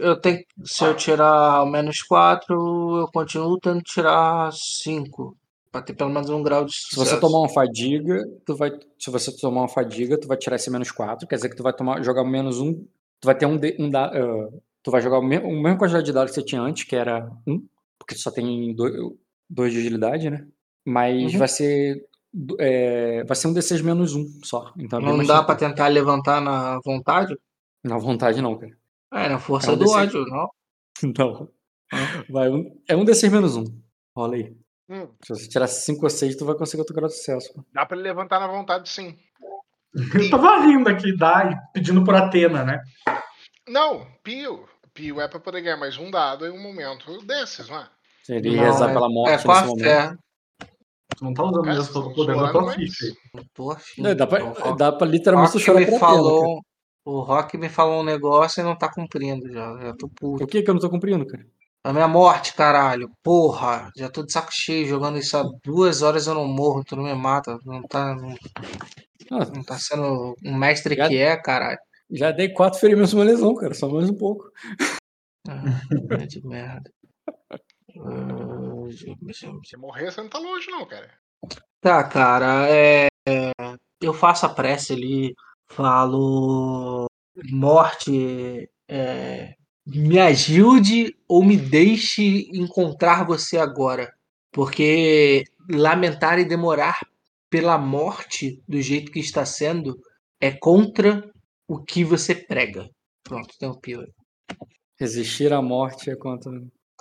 Eu 0.00 0.16
tenho 0.20 0.42
se 0.64 0.84
eu 0.84 0.96
tirar 0.96 1.62
o 1.62 1.66
menos 1.66 2.02
4, 2.02 2.54
eu 3.00 3.06
continuo 3.12 3.58
tendo 3.60 3.78
que 3.82 3.92
tirar 3.92 4.50
5. 4.52 5.36
Pra 5.70 5.82
ter 5.82 5.92
pelo 5.94 6.10
menos 6.10 6.30
um 6.30 6.42
grau 6.42 6.64
de 6.64 6.72
Se 6.72 6.82
sucesso. 6.94 7.10
você 7.16 7.20
tomar 7.20 7.38
uma 7.40 7.48
fadiga, 7.48 8.24
tu 8.46 8.56
vai. 8.56 8.70
Se 8.98 9.10
você 9.10 9.36
tomar 9.36 9.62
uma 9.62 9.68
fadiga, 9.68 10.18
tu 10.18 10.26
vai 10.28 10.36
tirar 10.36 10.56
esse 10.56 10.70
menos 10.70 10.90
4. 10.90 11.26
Quer 11.28 11.34
dizer 11.36 11.48
que 11.50 11.56
tu 11.56 11.62
vai 11.62 11.72
tomar, 11.72 12.02
jogar 12.02 12.24
menos 12.24 12.58
um. 12.60 12.72
Tu 13.20 13.26
vai 13.26 13.34
ter 13.36 13.46
um, 13.46 13.56
D- 13.58 13.76
um 13.78 13.90
da, 13.90 14.06
ah, 14.06 14.48
Tu 14.82 14.90
vai 14.90 15.00
jogar 15.00 15.18
o 15.18 15.22
mesmo, 15.22 15.46
a 15.48 15.50
mesma 15.52 15.78
quantidade 15.78 16.04
de 16.06 16.12
dados 16.12 16.30
que 16.32 16.40
você 16.40 16.46
tinha 16.46 16.60
antes, 16.60 16.84
que 16.84 16.94
era 16.94 17.28
um, 17.46 17.66
porque 17.98 18.14
tu 18.14 18.20
só 18.20 18.30
tem 18.30 18.74
2 19.50 19.72
de 19.72 19.78
agilidade, 19.80 20.28
né? 20.30 20.46
Mas 20.84 21.32
Uhum. 21.32 21.38
vai 21.38 21.48
ser. 21.48 22.06
É, 22.58 23.24
vai 23.24 23.36
ser 23.36 23.48
um 23.48 23.54
D6 23.54 23.82
menos 23.82 24.14
um 24.14 24.26
só. 24.42 24.72
Então 24.76 24.98
é 24.98 25.02
Não 25.02 25.24
dá 25.24 25.42
pra 25.42 25.54
tentar 25.56 25.88
levantar 25.88 26.40
na 26.40 26.78
vontade? 26.84 27.36
Na 27.82 27.98
vontade, 27.98 28.40
não, 28.42 28.56
cara. 28.58 28.72
É, 29.12 29.28
na 29.28 29.38
força 29.38 29.70
É 29.70 29.74
um 29.74 29.76
do 29.78 29.84
D6. 29.84 29.90
ódio, 29.94 30.24
não? 30.26 30.48
Não. 31.18 31.48
Vai 32.30 32.48
um, 32.48 32.80
é 32.88 32.96
um 32.96 33.04
D6 33.04 33.30
menos 33.30 33.56
um. 33.56 33.64
Rola 34.16 34.36
aí. 34.36 34.56
Hum, 34.88 35.08
Se 35.24 35.34
você 35.34 35.48
tirar 35.48 35.66
5 35.66 36.04
ou 36.04 36.10
6, 36.10 36.36
tu 36.36 36.44
vai 36.44 36.54
conseguir 36.56 36.80
outro 36.80 36.94
grau 36.94 37.08
de 37.08 37.16
sucesso. 37.16 37.52
dá 37.72 37.84
pra 37.86 37.96
ele 37.96 38.06
levantar 38.08 38.38
na 38.40 38.46
vontade, 38.46 38.88
sim. 38.88 39.16
Eu 39.94 40.30
tava 40.30 40.58
rindo 40.64 40.88
aqui, 40.88 41.16
dá, 41.16 41.50
e 41.52 41.72
pedindo 41.72 42.02
por 42.04 42.14
Atena, 42.14 42.64
né? 42.64 42.80
Não, 43.68 44.06
Pio. 44.22 44.68
Pio 44.92 45.20
é 45.20 45.28
pra 45.28 45.38
poder 45.40 45.60
ganhar 45.62 45.76
mais 45.76 45.96
um 45.96 46.10
dado 46.10 46.46
em 46.46 46.50
um 46.50 46.62
momento 46.62 47.18
desses, 47.24 47.68
não 47.68 47.78
é? 47.78 47.88
Seria 48.22 48.56
Não, 48.56 48.64
rezar 48.64 48.90
é- 48.90 48.92
pela 48.94 49.06
É 49.06 49.08
morte 49.08 49.30
a 49.32 49.36
nesse 49.54 49.66
momento. 49.66 49.84
fé. 49.84 50.16
Tu 51.16 51.24
não 51.24 51.34
tá 51.34 51.42
usando 51.44 51.62
Cara, 51.62 51.76
mesmo 51.76 51.92
todo 51.92 52.08
o 52.08 52.14
poder 52.14 52.36
da 52.36 52.50
tua 52.52 52.72
ficha. 52.72 53.06
Não 53.34 53.44
tô 53.54 53.70
afim. 53.70 54.02
Não, 54.02 54.14
dá, 54.14 54.26
pra, 54.26 54.42
Rock- 54.44 54.76
dá 54.78 54.92
pra 54.92 55.06
literalmente 55.06 55.52
Rock 55.52 55.64
chorar 55.64 55.80
me 55.80 55.86
cara. 55.86 55.98
falou, 55.98 56.60
o 57.04 57.20
Rock 57.20 57.56
me 57.58 57.68
falou 57.68 58.00
um 58.00 58.04
negócio 58.04 58.60
e 58.60 58.64
não 58.64 58.76
tá 58.76 58.88
cumprindo 58.92 59.52
já. 59.52 59.78
Já 59.80 59.94
tô 59.94 60.08
puto. 60.08 60.44
O 60.44 60.46
que 60.46 60.62
que 60.62 60.70
eu 60.70 60.74
não 60.74 60.80
tô 60.80 60.90
cumprindo, 60.90 61.26
cara? 61.26 61.46
A 61.84 61.92
minha 61.92 62.08
morte, 62.08 62.54
caralho. 62.54 63.10
Porra, 63.22 63.90
já 63.96 64.08
tô 64.08 64.22
de 64.24 64.32
saco 64.32 64.48
cheio 64.50 64.86
jogando 64.88 65.18
isso 65.18 65.36
há 65.36 65.44
duas 65.62 66.00
horas 66.00 66.26
eu 66.26 66.34
não 66.34 66.46
morro, 66.48 66.82
tu 66.82 66.96
não 66.96 67.04
me 67.04 67.14
mata. 67.14 67.58
Não 67.64 67.82
tá, 67.82 68.14
não, 68.14 68.34
Ah, 69.30 69.44
não 69.54 69.62
tá 69.62 69.78
sendo 69.78 70.34
um 70.44 70.54
mestre 70.56 70.94
Já- 70.96 71.08
que 71.08 71.16
é, 71.18 71.36
caralho. 71.36 71.78
já 72.10 72.30
dei 72.32 72.48
4 72.48 72.80
ferimentos 72.80 73.12
uma 73.12 73.22
lesão, 73.24 73.54
cara. 73.54 73.74
Só 73.74 73.86
mais 73.88 74.08
um 74.08 74.14
pouco. 74.14 74.50
Ah, 75.46 75.62
é 76.24 76.26
de 76.26 76.46
merda. 76.46 76.90
Ah, 78.00 78.73
Se 78.92 79.76
morrer, 79.76 80.10
você 80.10 80.20
não 80.20 80.28
tá 80.28 80.38
longe, 80.38 80.70
não, 80.70 80.86
cara. 80.86 81.10
Tá, 81.80 82.02
cara, 82.04 82.68
é, 82.68 83.08
é, 83.26 83.52
eu 84.00 84.14
faço 84.14 84.46
a 84.46 84.48
prece 84.48 84.92
ali, 84.92 85.34
falo 85.66 87.06
morte, 87.50 88.70
é, 88.88 89.54
me 89.86 90.18
ajude 90.18 91.14
ou 91.28 91.44
me 91.44 91.56
deixe 91.56 92.48
encontrar 92.52 93.26
você 93.26 93.58
agora, 93.58 94.12
porque 94.50 95.44
lamentar 95.70 96.38
e 96.38 96.44
demorar 96.44 97.00
pela 97.50 97.78
morte 97.78 98.62
do 98.66 98.80
jeito 98.80 99.12
que 99.12 99.20
está 99.20 99.44
sendo 99.44 99.96
é 100.40 100.50
contra 100.50 101.30
o 101.68 101.82
que 101.82 102.04
você 102.04 102.34
prega. 102.34 102.88
Pronto, 103.22 103.54
tem 103.58 103.68
um 103.68 103.78
pio. 103.78 104.06
Resistir 104.98 105.52
à 105.52 105.60
morte 105.60 106.10
é 106.10 106.16
contra. 106.16 106.52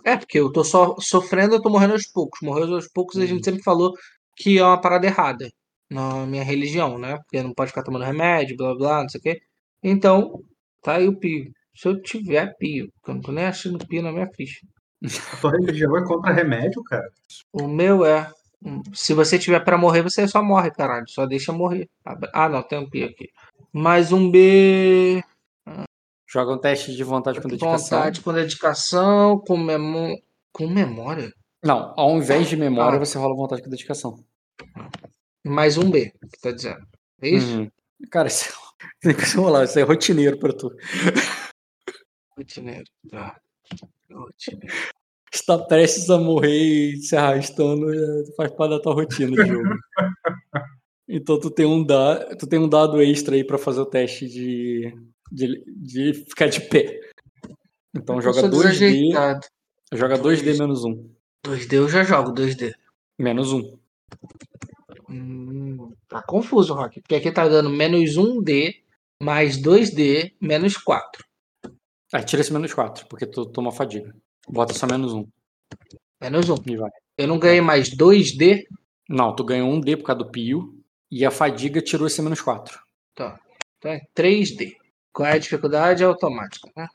É, 0.06 0.18
porque 0.18 0.40
eu 0.40 0.52
tô 0.52 0.64
só 0.64 0.96
sofrendo, 1.00 1.56
eu 1.56 1.62
tô 1.62 1.70
morrendo 1.70 1.94
aos 1.94 2.08
poucos. 2.08 2.40
Morrer 2.42 2.72
aos 2.72 2.88
poucos, 2.88 3.18
a 3.18 3.26
gente 3.26 3.46
sempre 3.46 3.64
falou 3.64 3.94
que 4.36 4.58
é 4.58 4.64
uma 4.64 4.80
parada 4.80 5.06
errada 5.06 5.50
na 5.90 6.26
minha 6.26 6.44
religião, 6.44 6.98
né? 6.98 7.18
Porque 7.18 7.42
não 7.44 7.54
pode 7.54 7.70
ficar 7.70 7.84
tomando 7.84 8.06
remédio, 8.06 8.58
blá 8.58 8.76
blá, 8.76 9.02
não 9.04 9.10
sei 9.10 9.20
o 9.20 9.24
quê. 9.24 9.42
Então, 9.84 10.44
tá 10.82 10.96
aí 10.96 11.08
o 11.08 11.18
pio. 11.18 11.52
Se 11.76 11.88
eu 11.88 12.02
tiver 12.02 12.56
pio, 12.58 12.92
porque 12.94 13.12
eu 13.12 13.16
não 13.16 13.22
tô 13.22 13.32
nem 13.32 13.46
achando 13.46 13.86
pio 13.88 14.02
na 14.02 14.12
minha 14.12 14.30
ficha. 14.36 14.60
A 15.34 15.38
tua 15.38 15.52
religião 15.52 15.96
é 15.98 16.06
contra 16.06 16.34
remédio, 16.34 16.84
cara. 16.84 17.08
O 17.52 17.68
meu 17.68 18.06
é. 18.06 18.30
Se 18.94 19.14
você 19.14 19.38
tiver 19.38 19.60
pra 19.60 19.78
morrer, 19.78 20.02
você 20.02 20.28
só 20.28 20.42
morre, 20.42 20.72
caralho. 20.72 21.06
Só 21.10 21.26
deixa 21.26 21.52
morrer. 21.52 21.90
Ah, 22.34 22.48
não, 22.48 22.64
tem 22.64 22.80
um 22.80 22.90
pio 22.90 23.06
aqui. 23.06 23.30
Mais 23.74 24.12
um 24.12 24.32
B. 24.32 25.22
Joga 26.34 26.52
um 26.52 26.58
teste 26.58 26.96
de 26.96 27.04
vontade 27.04 27.40
com 27.40 27.48
dedicação. 27.48 28.00
Vontade 28.00 28.22
com 28.22 28.34
dedicação, 28.34 29.38
com, 29.38 29.56
memo... 29.56 30.20
com 30.52 30.66
memória. 30.68 31.32
Não, 31.64 31.94
ao 31.96 32.18
invés 32.18 32.50
de 32.50 32.58
memória, 32.58 32.98
Ah. 32.98 33.06
você 33.06 33.20
rola 33.20 33.36
vontade 33.36 33.62
com 33.62 33.70
dedicação. 33.70 34.16
Mais 35.46 35.78
um 35.78 35.92
B, 35.92 36.12
que 36.12 36.42
tá 36.42 36.52
dizendo. 36.52 36.84
É 37.22 37.30
isso? 37.30 37.60
Uhum. 37.60 37.72
Cara, 38.10 38.28
isso 38.30 38.50
é... 38.50 38.88
tem 39.00 39.16
que 39.16 39.38
rolar, 39.38 39.66
isso 39.66 39.78
é 39.78 39.84
rotineiro 39.84 40.40
pra 40.40 40.52
tu. 40.54 40.76
Rotineiro. 42.36 42.86
Tá. 43.12 43.40
Rotineiro. 44.12 44.74
Você 45.32 45.46
tá 45.46 45.60
prestes 45.60 46.10
a 46.10 46.18
morrer 46.18 46.94
e 46.94 46.98
se 46.98 47.16
arrastando, 47.16 47.94
já 47.94 48.34
faz 48.36 48.52
parte 48.52 48.72
da 48.72 48.80
tua 48.80 48.96
rotina 48.96 49.32
de 49.44 49.50
jogo. 49.50 49.70
Então 51.06 51.38
tu 51.38 51.52
tem 51.52 51.66
um 51.66 51.84
dado, 51.84 52.38
tu 52.38 52.48
tem 52.48 52.58
um 52.58 52.68
dado 52.68 53.02
extra 53.02 53.36
aí 53.36 53.44
pra 53.44 53.58
fazer 53.58 53.82
o 53.82 53.86
teste 53.86 54.26
de, 54.26 54.96
de, 55.34 55.64
de 55.68 56.14
ficar 56.30 56.48
de 56.48 56.62
pé. 56.62 57.00
Então 57.96 58.16
Eu 58.16 58.22
joga 58.22 58.40
sou 58.42 58.50
2D, 58.50 58.54
desajeitado. 58.62 59.48
joga 59.94 60.18
2D 60.18 60.58
menos 60.60 60.84
1. 60.86 61.10
2D 61.46 61.74
eu 61.74 61.90
já 61.90 62.04
jogo 62.04 62.32
2D. 62.34 62.74
Menos 63.20 63.52
1. 63.52 63.78
Hum, 65.10 65.94
tá 66.08 66.22
confuso, 66.24 66.74
Rock. 66.74 67.02
Porque 67.02 67.16
aqui 67.16 67.32
tá 67.32 67.48
dando 67.48 67.70
menos 67.70 68.18
1D 68.18 68.82
mais 69.22 69.58
2D 69.62 70.34
menos 70.42 70.78
4. 70.78 71.24
Aí 72.14 72.24
tira 72.24 72.42
esse 72.42 72.54
menos 72.54 72.74
4, 72.74 73.08
porque 73.08 73.26
tu 73.26 73.46
toma 73.46 73.72
fadiga. 73.72 74.14
Bota 74.48 74.74
só 74.74 74.86
menos 74.86 75.14
1 75.14 75.26
Menos 76.22 76.50
1. 76.50 76.56
e 76.68 76.78
vai. 76.78 76.92
Eu 77.18 77.28
não 77.28 77.40
ganhei 77.40 77.62
mais 77.62 77.90
2D? 77.90 78.64
Não, 79.10 79.36
tu 79.36 79.44
ganhou 79.44 79.70
um 79.70 79.80
D 79.80 79.98
por 79.98 80.04
causa 80.06 80.24
do 80.24 80.32
pio 80.32 80.80
e 81.12 81.26
a 81.26 81.32
fadiga 81.32 81.82
tirou 81.82 82.08
esse 82.08 82.22
menos 82.22 82.42
4. 82.42 82.80
Tá. 83.16 83.40
Então 83.78 83.92
é 83.92 84.02
3D. 84.16 84.74
Qual 85.14 85.28
é 85.28 85.34
a 85.34 85.38
dificuldade? 85.38 86.04
É 86.04 86.06
automática, 86.06 86.70
né? 86.76 86.88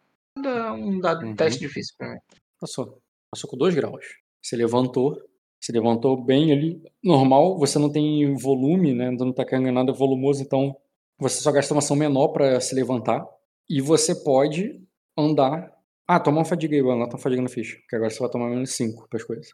Dá 0.43 0.73
Um 0.73 0.99
dado 1.01 1.25
Uhum. 1.25 1.35
teste 1.37 1.61
difícil 1.61 1.95
pra 1.97 2.13
mim. 2.13 2.19
Passou. 2.61 2.99
Passou 3.31 3.49
com 3.49 3.57
2 3.57 3.75
graus. 3.75 4.05
Você 4.43 4.57
levantou. 4.57 5.21
Se 5.61 5.73
levantou 5.73 6.17
bem 6.23 6.53
ali. 6.53 6.83
Normal, 7.03 7.59
você 7.59 7.79
não 7.79 7.91
tem 7.91 8.33
volume, 8.37 8.95
né? 8.95 9.11
Não 9.11 9.33
tá 9.33 9.45
carregando 9.45 9.75
nada 9.75 9.93
volumoso, 9.93 10.41
então 10.43 10.77
você 11.19 11.41
só 11.41 11.51
gasta 11.51 11.75
uma 11.75 11.79
ação 11.81 11.97
menor 11.97 12.29
pra 12.29 12.61
se 12.61 12.75
levantar. 12.75 13.27
E 13.69 13.81
você 13.81 14.15
pode 14.15 14.81
andar. 15.17 15.73
Ah, 16.07 16.19
toma 16.21 16.39
uma 16.39 16.45
fadiga 16.45 16.75
aí, 16.75 16.81
anota 16.81 17.17
uma 17.17 17.23
fadiga 17.23 17.43
na 17.43 17.49
ficha. 17.49 17.77
Que 17.89 17.97
agora 17.97 18.09
você 18.11 18.19
vai 18.21 18.31
tomar 18.31 18.49
menos 18.49 18.71
5 18.75 19.09
pras 19.09 19.25
coisas. 19.25 19.51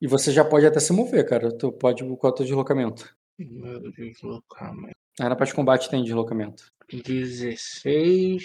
E 0.00 0.06
você 0.06 0.32
já 0.32 0.44
pode 0.44 0.66
até 0.66 0.80
se 0.80 0.92
mover, 0.92 1.26
cara. 1.28 1.56
Tu 1.56 1.70
pode 1.72 2.02
qual 2.16 2.30
é 2.30 2.32
o 2.32 2.34
teu 2.34 2.46
deslocamento. 2.46 3.14
Meu 3.38 3.80
deslocamento. 3.92 4.96
Aí 5.20 5.28
na 5.28 5.36
parte 5.36 5.50
de 5.50 5.56
combate 5.56 5.88
tem 5.88 6.02
deslocamento. 6.02 6.72
16. 6.92 8.44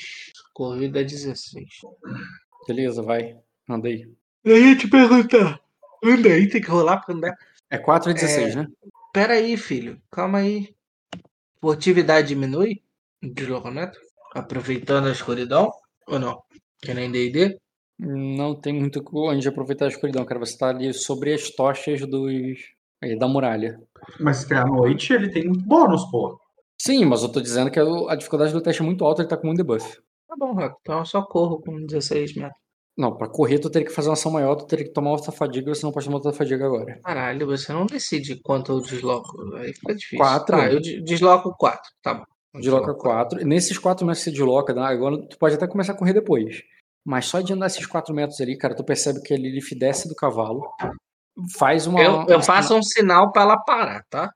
Corrida 0.53 1.03
16. 1.03 1.67
Beleza, 2.67 3.01
vai. 3.01 3.37
Anda 3.67 3.87
aí. 3.87 4.09
Eu 4.43 4.57
ia 4.57 4.77
te 4.77 4.87
perguntar. 4.87 5.59
Anda 6.03 6.29
aí, 6.29 6.47
tem 6.47 6.61
que 6.61 6.69
rolar 6.69 6.97
pra 6.97 7.13
andar. 7.13 7.35
É 7.69 7.77
4 7.77 8.11
e 8.11 8.13
16, 8.13 8.55
né? 8.55 8.67
Pera 9.13 9.33
aí, 9.33 9.57
filho. 9.57 10.01
Calma 10.11 10.39
aí. 10.39 10.73
Furtividade 11.59 12.29
diminui? 12.29 12.81
Deslocamento? 13.21 13.99
Aproveitando 14.33 15.07
a 15.07 15.11
escuridão? 15.11 15.71
Ou 16.07 16.19
não? 16.19 16.41
Que 16.81 16.93
nem 16.93 17.11
D&D? 17.11 17.59
Não 17.99 18.55
tem 18.55 18.73
muito 18.73 19.03
onde 19.13 19.47
aproveitar 19.47 19.85
a 19.85 19.89
escuridão, 19.89 20.23
cara. 20.23 20.39
Você 20.39 20.57
tá 20.57 20.69
ali 20.69 20.93
sobre 20.93 21.33
as 21.33 21.49
tochas 21.49 21.99
dos. 22.01 22.57
aí, 23.01 23.17
da 23.17 23.27
muralha. 23.27 23.81
Mas 24.19 24.37
se 24.37 24.53
à 24.53 24.65
noite 24.65 25.11
ele 25.11 25.29
tem 25.29 25.51
bônus, 25.51 26.05
pô. 26.09 26.39
Sim, 26.81 27.05
mas 27.05 27.23
eu 27.23 27.29
tô 27.31 27.41
dizendo 27.41 27.69
que 27.71 27.79
a 27.79 28.15
dificuldade 28.15 28.53
do 28.53 28.61
teste 28.61 28.81
é 28.81 28.85
muito 28.85 29.03
alta, 29.03 29.21
ele 29.21 29.29
tá 29.29 29.37
com 29.37 29.49
um 29.49 29.53
debuff. 29.53 29.97
Tá 30.27 30.35
bom, 30.37 30.53
Rock. 30.53 30.75
Então 30.81 30.99
eu 30.99 31.05
só 31.05 31.21
corro 31.23 31.59
com 31.61 31.85
16 31.85 32.35
metros. 32.35 32.57
Não, 32.97 33.15
pra 33.15 33.29
correr 33.29 33.59
tu 33.59 33.69
teria 33.69 33.87
que 33.87 33.93
fazer 33.93 34.09
uma 34.09 34.13
ação 34.13 34.31
maior, 34.31 34.55
tu 34.55 34.65
teria 34.65 34.85
que 34.85 34.91
tomar 34.91 35.11
outra 35.11 35.31
fadiga, 35.31 35.73
você 35.73 35.85
não 35.85 35.91
pode 35.91 36.05
tomar 36.05 36.17
outra 36.17 36.33
fadiga 36.33 36.65
agora. 36.65 36.99
Caralho, 37.01 37.47
você 37.47 37.71
não 37.71 37.85
decide 37.85 38.39
quanto 38.41 38.73
eu 38.73 38.81
desloco. 38.81 39.55
Aí 39.55 39.73
fica 39.73 39.95
difícil. 39.95 40.17
Quatro. 40.17 40.57
Tá, 40.57 40.71
eu 40.71 40.79
de- 40.81 41.01
desloco 41.01 41.53
4. 41.57 41.81
Tá 42.03 42.13
bom. 42.13 42.23
Desloca 42.59 42.93
4. 42.93 43.45
Nesses 43.45 43.77
4 43.77 44.05
metros 44.05 44.23
que 44.23 44.31
você 44.31 44.35
desloca, 44.35 44.73
né, 44.73 44.81
agora 44.81 45.17
tu 45.27 45.37
pode 45.37 45.55
até 45.55 45.65
começar 45.67 45.93
a 45.93 45.97
correr 45.97 46.13
depois. 46.13 46.61
Mas 47.05 47.25
só 47.25 47.39
de 47.39 47.53
andar 47.53 47.67
esses 47.67 47.85
4 47.85 48.13
metros 48.13 48.41
ali, 48.41 48.57
cara, 48.57 48.75
tu 48.75 48.83
percebe 48.83 49.21
que 49.21 49.33
a 49.33 49.37
Lilith 49.37 49.77
desce 49.77 50.07
do 50.09 50.15
cavalo, 50.15 50.61
faz 51.57 51.87
uma. 51.87 52.01
Eu, 52.01 52.25
eu 52.27 52.39
um 52.39 52.43
faço 52.43 52.75
um 52.75 52.83
sinal 52.83 53.31
pra 53.31 53.43
ela 53.43 53.57
parar, 53.63 54.03
tá? 54.09 54.29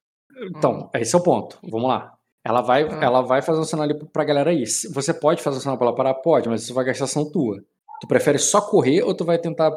Então, 0.56 0.90
esse 0.96 1.14
é 1.14 1.18
o 1.18 1.24
ponto. 1.24 1.60
Vamos 1.70 1.90
lá. 1.90 2.14
Ela 2.46 2.62
vai, 2.62 2.84
Ah. 2.84 3.00
ela 3.04 3.22
vai 3.22 3.42
fazer 3.42 3.60
um 3.60 3.64
sinal 3.64 3.84
ali 3.86 3.94
pra 4.12 4.24
galera 4.26 4.50
aí. 4.50 4.66
Você 4.66 5.14
pode 5.14 5.42
fazer 5.42 5.58
um 5.58 5.62
sinal 5.62 5.78
pra 5.78 5.88
ela 5.88 5.96
parar? 5.96 6.14
Pode, 6.16 6.50
mas 6.50 6.64
isso 6.64 6.74
vai 6.74 6.84
gastar 6.86 7.06
ação 7.06 7.30
tua. 7.32 7.64
Tu 8.02 8.08
prefere 8.08 8.38
só 8.38 8.60
correr 8.62 9.02
ou 9.04 9.14
tu 9.16 9.24
vai 9.24 9.38
tentar 9.38 9.72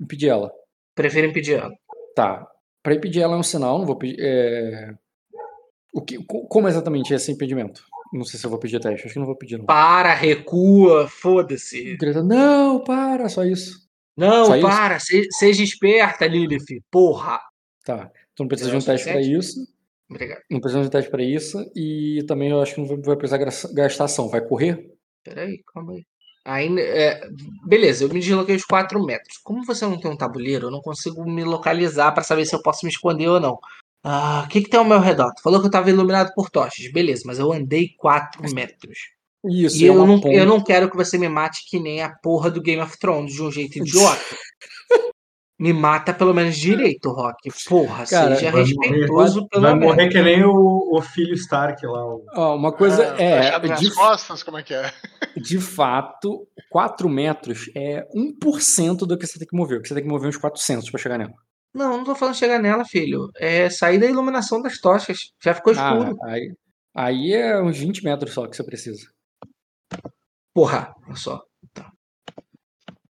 impedir 0.00 0.28
ela? 0.28 0.52
Prefiro 0.94 1.26
impedir 1.26 1.58
ela. 1.58 1.72
Tá. 2.14 2.46
Pra 2.82 2.94
impedir 2.94 3.20
ela 3.22 3.34
é 3.34 3.38
um 3.38 3.42
sinal, 3.42 3.78
não 3.78 3.86
vou 3.86 3.96
pedir. 3.96 4.16
é, 4.20 4.94
O 5.94 6.00
que, 6.00 6.22
co- 6.24 6.46
como 6.46 6.68
exatamente 6.68 7.12
é 7.12 7.16
esse 7.16 7.30
impedimento? 7.32 7.84
Não 8.14 8.24
sei 8.24 8.38
se 8.40 8.46
eu 8.46 8.50
vou 8.50 8.58
pedir 8.58 8.80
teste, 8.80 9.04
acho 9.06 9.12
que 9.14 9.18
não 9.18 9.26
vou 9.26 9.36
pedir, 9.36 9.58
não. 9.58 9.66
Para, 9.66 10.14
recua, 10.14 11.06
foda-se. 11.08 11.96
Não, 12.24 12.82
para, 12.82 13.28
só 13.28 13.44
isso. 13.44 13.82
Não, 14.16 14.44
Só 14.46 14.56
isso? 14.56 14.66
para, 14.66 14.98
se- 14.98 15.26
seja 15.32 15.62
esperta, 15.62 16.26
Lilith. 16.26 16.82
Porra. 16.90 17.40
Tá. 17.84 18.10
Tu 18.34 18.42
não 18.42 18.48
precisa 18.48 18.70
de 18.70 18.76
um 18.76 18.80
teste 18.80 19.10
pra 19.10 19.20
isso. 19.20 19.66
Obrigado. 20.14 20.40
Não 20.50 20.60
precisa 20.60 20.82
de 20.82 20.90
teste 20.90 21.10
pra 21.10 21.22
isso. 21.22 21.58
E 21.74 22.22
também 22.28 22.50
eu 22.50 22.60
acho 22.60 22.74
que 22.74 22.80
não 22.80 23.00
vai- 23.02 23.16
precisar 23.16 23.38
gastar 23.74 24.04
ação. 24.04 24.28
Vai 24.28 24.40
correr? 24.46 24.86
Peraí, 25.24 25.62
calma 25.72 25.92
aí. 25.94 26.04
Aí, 26.44 26.76
é, 26.80 27.20
beleza, 27.66 28.04
eu 28.04 28.08
me 28.08 28.18
desloquei 28.20 28.56
os 28.56 28.64
4 28.64 29.00
metros. 29.04 29.38
Como 29.44 29.64
você 29.64 29.84
não 29.86 29.98
tem 29.98 30.10
um 30.10 30.16
tabuleiro, 30.16 30.66
eu 30.66 30.70
não 30.72 30.80
consigo 30.80 31.24
me 31.24 31.44
localizar 31.44 32.10
pra 32.12 32.24
saber 32.24 32.44
se 32.46 32.54
eu 32.54 32.60
posso 32.62 32.84
me 32.84 32.90
esconder 32.90 33.28
ou 33.28 33.38
não. 33.40 33.58
Ah, 34.04 34.42
o 34.44 34.48
que, 34.48 34.62
que 34.62 34.68
tem 34.68 34.78
ao 34.80 34.84
meu 34.84 34.98
redor? 34.98 35.32
Tu 35.36 35.42
falou 35.42 35.60
que 35.60 35.66
eu 35.66 35.70
tava 35.70 35.88
iluminado 35.88 36.32
por 36.34 36.50
tochas, 36.50 36.90
beleza, 36.92 37.22
mas 37.24 37.38
eu 37.38 37.52
andei 37.52 37.90
4 37.96 38.42
metros. 38.52 38.98
Isso, 39.44 39.76
E 39.80 39.84
é 39.86 39.88
eu 39.88 39.94
não, 39.94 40.20
eu 40.32 40.44
não 40.44 40.60
quero 40.62 40.90
que 40.90 40.96
você 40.96 41.16
me 41.16 41.28
mate 41.28 41.64
que 41.70 41.78
nem 41.78 42.02
a 42.02 42.10
porra 42.10 42.50
do 42.50 42.60
Game 42.60 42.82
of 42.82 42.98
Thrones, 42.98 43.32
de 43.34 43.42
um 43.42 43.50
jeito 43.52 43.78
idiota. 43.78 44.20
Me 45.62 45.72
mata 45.72 46.12
pelo 46.12 46.34
menos 46.34 46.56
direito, 46.56 47.10
Rock. 47.12 47.48
Porra, 47.68 48.04
Cara, 48.06 48.34
seja 48.34 48.50
vai 48.50 48.62
respeitoso 48.64 49.40
Vai 49.40 49.48
pelo 49.48 49.62
menos. 49.62 49.80
morrer 49.84 50.08
que 50.08 50.20
nem 50.20 50.42
o, 50.44 50.88
o 50.96 51.00
filho 51.00 51.34
Stark 51.34 51.86
lá. 51.86 52.04
o- 52.04 52.24
Ó, 52.34 52.56
uma 52.56 52.72
coisa 52.72 53.14
Ah, 53.14 53.22
é, 53.22 53.58
nas 53.68 53.78
de, 53.80 53.94
costas, 53.94 54.42
como 54.42 54.58
é 54.58 54.62
que 54.64 54.74
é? 54.74 54.92
de 55.36 55.60
fato, 55.60 56.48
4 56.68 57.08
metros 57.08 57.70
é 57.76 58.04
1% 58.12 59.06
do 59.06 59.16
que 59.16 59.24
você 59.24 59.38
tem 59.38 59.46
que 59.46 59.54
mover. 59.56 59.78
porque 59.78 59.88
Você 59.88 59.94
tem 59.94 60.02
que 60.02 60.08
mover 60.10 60.28
uns 60.28 60.36
400 60.36 60.90
pra 60.90 60.98
chegar 60.98 61.16
nela. 61.16 61.32
Não, 61.72 61.98
não 61.98 62.04
tô 62.04 62.16
falando 62.16 62.34
chegar 62.34 62.58
nela, 62.58 62.84
filho. 62.84 63.30
É 63.36 63.70
sair 63.70 63.98
da 64.00 64.06
iluminação 64.06 64.60
das 64.60 64.78
tochas. 64.80 65.30
Já 65.40 65.54
ficou 65.54 65.72
Ah, 65.76 65.94
escuro. 65.96 66.18
aí, 66.24 66.52
aí 66.92 67.32
é 67.34 67.62
uns 67.62 67.78
20 67.78 68.02
metros 68.02 68.34
só 68.34 68.48
que 68.48 68.56
você 68.56 68.64
precisa. 68.64 69.06
Porra, 70.52 70.92
olha 71.06 71.14
só. 71.16 71.40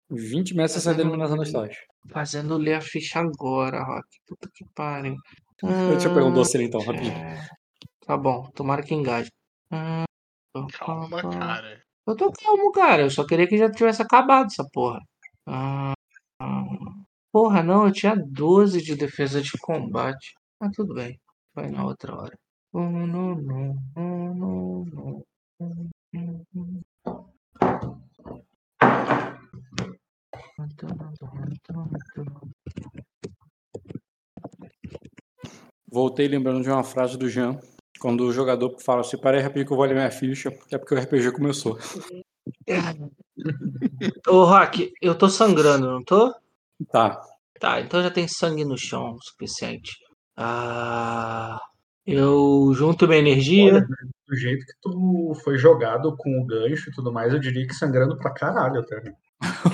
20 0.09 0.53
metros 0.55 0.73
você 0.73 0.81
sai 0.81 0.93
da 0.95 1.01
iluminação 1.03 1.37
das 1.37 1.49
tochas. 1.51 1.77
Fazendo 2.11 2.57
ler 2.57 2.75
a 2.75 2.81
ficha 2.81 3.19
agora, 3.19 3.83
Rock. 3.83 4.07
Puta 4.27 4.49
que 4.53 4.65
pariu. 4.75 5.15
Deixa 5.61 6.07
eu 6.09 6.13
pegar 6.13 6.25
um 6.25 6.29
Hum, 6.29 6.33
doce 6.33 6.57
ali 6.57 6.65
então, 6.67 6.81
rapidinho. 6.81 7.13
é. 7.15 7.47
Tá 8.05 8.17
bom, 8.17 8.49
tomara 8.53 8.83
que 8.83 8.93
engaje. 8.93 9.29
Hum, 9.71 10.03
Calma, 10.77 11.21
cara. 11.21 11.81
Eu 12.05 12.15
tô 12.15 12.31
calmo, 12.31 12.71
cara. 12.71 13.03
Eu 13.03 13.09
só 13.09 13.25
queria 13.25 13.47
que 13.47 13.57
já 13.57 13.71
tivesse 13.71 14.01
acabado 14.01 14.47
essa 14.47 14.67
porra. 14.71 14.99
Ah, 15.47 15.93
ah. 16.39 16.63
porra, 17.31 17.63
não, 17.63 17.85
eu 17.87 17.91
tinha 17.91 18.15
12 18.15 18.81
de 18.81 18.95
defesa 18.95 19.41
de 19.41 19.51
combate. 19.59 20.33
Mas 20.59 20.71
tudo 20.75 20.93
bem. 20.93 21.19
Vai 21.55 21.69
na 21.71 21.85
outra 21.85 22.15
hora. 22.15 22.37
Hum, 22.73 23.07
não, 23.07 23.35
não, 23.35 23.77
hum, 23.95 24.33
não, 24.35 24.85
não, 24.85 25.23
hum, 25.59 25.89
hum, 26.13 26.43
hum. 26.55 26.81
Voltei 35.91 36.27
lembrando 36.27 36.63
de 36.63 36.69
uma 36.69 36.83
frase 36.83 37.17
do 37.17 37.29
Jean, 37.29 37.59
quando 37.99 38.25
o 38.25 38.33
jogador 38.33 38.75
fala 38.83 39.01
assim, 39.01 39.17
parei 39.17 39.41
rapidinho 39.41 39.67
que 39.67 39.73
eu 39.73 39.77
vou 39.77 39.85
ler 39.85 39.93
minha 39.93 40.09
ficha, 40.09 40.49
é 40.71 40.77
porque 40.77 40.95
o 40.95 40.97
RPG 40.97 41.31
começou. 41.31 41.77
Ô, 44.27 44.43
Rock, 44.43 44.91
eu 45.01 45.15
tô 45.15 45.29
sangrando, 45.29 45.89
não 45.89 46.03
tô? 46.03 46.33
Tá. 46.91 47.21
Tá, 47.59 47.79
então 47.79 48.01
já 48.01 48.09
tem 48.09 48.27
sangue 48.27 48.65
no 48.65 48.77
chão 48.77 49.13
o 49.13 49.23
suficiente. 49.23 49.91
Ah, 50.35 51.59
eu 52.05 52.73
junto 52.73 53.07
minha 53.07 53.19
energia. 53.19 53.75
Olha, 53.75 53.87
do 54.27 54.35
jeito 54.35 54.65
que 54.65 54.73
tu 54.81 55.33
foi 55.43 55.57
jogado 55.57 56.15
com 56.17 56.41
o 56.41 56.45
gancho 56.45 56.89
e 56.89 56.93
tudo 56.93 57.13
mais, 57.13 57.31
eu 57.31 57.39
diria 57.39 57.67
que 57.67 57.73
sangrando 57.73 58.17
pra 58.17 58.33
caralho 58.33 58.79
até. 58.81 59.13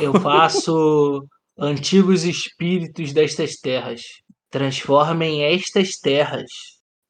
Eu 0.01 0.19
faço 0.21 1.25
antigos 1.57 2.23
espíritos 2.23 3.13
destas 3.13 3.55
terras. 3.55 4.01
Transformem 4.49 5.43
estas 5.43 5.99
terras 5.99 6.49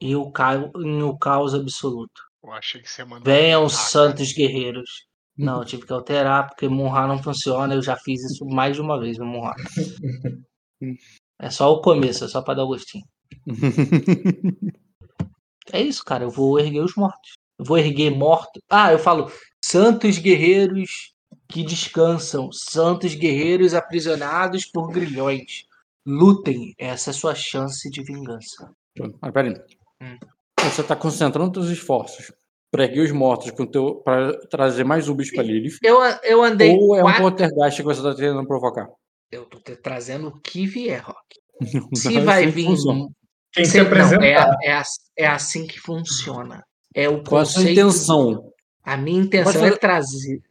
em 0.02 0.16
o, 0.16 0.32
ca... 0.32 0.56
em 0.78 1.02
o 1.04 1.18
caos 1.18 1.54
absoluto. 1.54 2.22
Eu 2.44 2.52
achei 2.52 2.82
que 2.82 2.90
você 2.90 3.04
mandou. 3.04 3.24
Venham 3.24 3.70
santos 3.70 4.34
guerreiros. 4.34 4.90
Não, 5.38 5.60
eu 5.60 5.66
tive 5.66 5.86
que 5.86 5.94
alterar 5.94 6.50
porque 6.50 6.68
Munra 6.68 7.08
não 7.08 7.24
funciona. 7.24 7.74
Eu 7.74 7.82
já 7.82 7.96
fiz 7.96 8.22
isso 8.30 8.46
mais 8.46 8.76
de 8.76 8.82
uma 8.82 9.00
vez 9.00 9.18
no 9.18 9.26
Munra. 9.26 9.56
É 11.42 11.50
só 11.50 11.72
o 11.72 11.82
começo, 11.82 12.26
é 12.26 12.28
só 12.28 12.42
pra 12.42 12.54
dar 12.54 12.66
o 12.66 12.68
gostinho. 12.68 13.06
É 15.72 15.82
isso, 15.82 16.04
cara. 16.04 16.24
Eu 16.24 16.32
vou 16.32 16.60
erguer 16.60 16.82
os 16.82 16.96
mortos. 16.96 17.34
Eu 17.58 17.64
vou 17.64 17.78
erguer 17.78 18.10
mortos. 18.10 18.62
Ah, 18.70 18.92
eu 18.92 19.00
falo 19.00 19.32
santos 19.64 20.18
guerreiros 20.18 21.14
que 21.50 21.64
descansam, 21.64 22.52
santos 22.52 23.16
guerreiros 23.16 23.74
aprisionados 23.74 24.66
por 24.66 24.92
grilhões. 24.92 25.66
Lutem, 26.06 26.74
essa 26.78 27.10
é 27.10 27.12
a 27.12 27.14
sua 27.14 27.36
chance 27.36 27.90
de 27.90 28.04
vingança. 28.04 28.72
Mas 29.22 29.34
peraí. 29.34 29.54
Hum. 30.02 30.18
Você 30.62 30.84
tá 30.84 30.96
concentrando 30.96 31.60
os 31.60 31.70
esforços 31.70 32.32
pra 32.72 32.84
erguer 32.84 33.02
os 33.02 33.12
mortos 33.12 33.52
pra 34.04 34.38
trazer 34.48 34.84
mais 34.84 35.10
ubis 35.10 35.32
pra 35.32 35.44
Lilith, 35.44 35.78
Eu, 35.84 36.00
eu 36.24 36.44
andei 36.44 36.76
ou 36.76 36.96
é 36.96 37.00
um 37.00 37.04
quatro... 37.04 37.22
poltergeist 37.24 37.78
que 37.78 37.84
você 37.84 38.02
tá 38.02 38.14
tentando 38.14 38.48
provocar? 38.48 38.88
Eu 39.32 39.46
tô 39.46 39.60
te 39.60 39.76
trazendo 39.76 40.28
o 40.28 40.40
que 40.42 40.66
vier, 40.68 41.02
Rock. 41.02 41.40
Se 41.96 42.20
vai 42.20 42.48
vir. 42.48 42.68
Quem 43.52 43.66
se 43.66 43.82
não, 43.82 44.22
é, 44.22 44.36
é, 44.64 44.82
é 45.18 45.28
assim 45.28 45.66
que 45.66 45.80
funciona. 45.80 46.64
É 46.94 47.10
o 47.10 47.24
Qual 47.24 47.42
a 47.42 47.46
sua 47.46 47.62
conceito. 47.62 47.80
intenção? 47.80 48.52
A 48.90 48.98
minha 48.98 49.22
intenção 49.22 49.64
é 49.64 49.78
trazer 49.78 50.42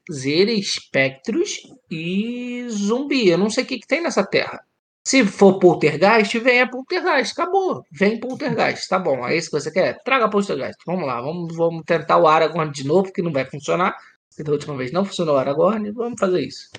espectros 0.49 1.61
e 1.91 2.69
zumbi. 2.71 3.29
Eu 3.29 3.37
não 3.37 3.51
sei 3.51 3.65
o 3.65 3.67
que, 3.67 3.81
que 3.81 3.87
tem 3.89 4.01
nessa 4.01 4.25
terra. 4.25 4.63
Se 5.05 5.27
for 5.27 5.59
poltergeist, 5.59 6.39
venha 6.39 6.71
poltergeist. 6.71 7.33
Acabou. 7.33 7.83
Vem 7.91 8.21
poltergeist. 8.21 8.89
Tá 8.89 8.97
bom. 8.97 9.27
É 9.27 9.37
isso 9.37 9.51
que 9.51 9.59
você 9.59 9.73
quer? 9.73 10.01
Traga 10.05 10.31
poltergeist. 10.31 10.79
Vamos 10.87 11.05
lá. 11.05 11.21
Vamos, 11.21 11.57
vamos 11.57 11.83
tentar 11.85 12.17
o 12.19 12.29
Aragorn 12.29 12.71
de 12.71 12.87
novo, 12.87 13.13
que 13.13 13.23
não 13.23 13.33
vai 13.33 13.45
funcionar. 13.45 13.97
Porque 14.29 14.45
da 14.45 14.53
última 14.53 14.77
vez 14.77 14.93
não 14.93 15.05
funcionou 15.05 15.35
o 15.35 15.39
Aragorn. 15.39 15.91
Vamos 15.91 16.21
fazer 16.21 16.41
isso. 16.41 16.71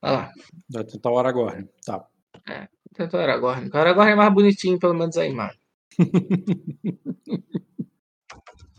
Vai 0.00 0.12
lá. 0.12 0.32
Vai 0.70 0.84
tentar 0.84 1.10
o 1.10 1.18
Aragorn. 1.18 1.68
Tá. 1.84 2.06
Tenta 2.96 3.18
o 3.18 3.20
Aragorn. 3.20 3.68
O 3.68 3.76
Aragorn 3.76 4.12
é 4.12 4.14
mais 4.14 4.32
bonitinho, 4.32 4.78
pelo 4.78 4.94
menos 4.94 5.18
a 5.18 5.26
imagem. 5.26 5.60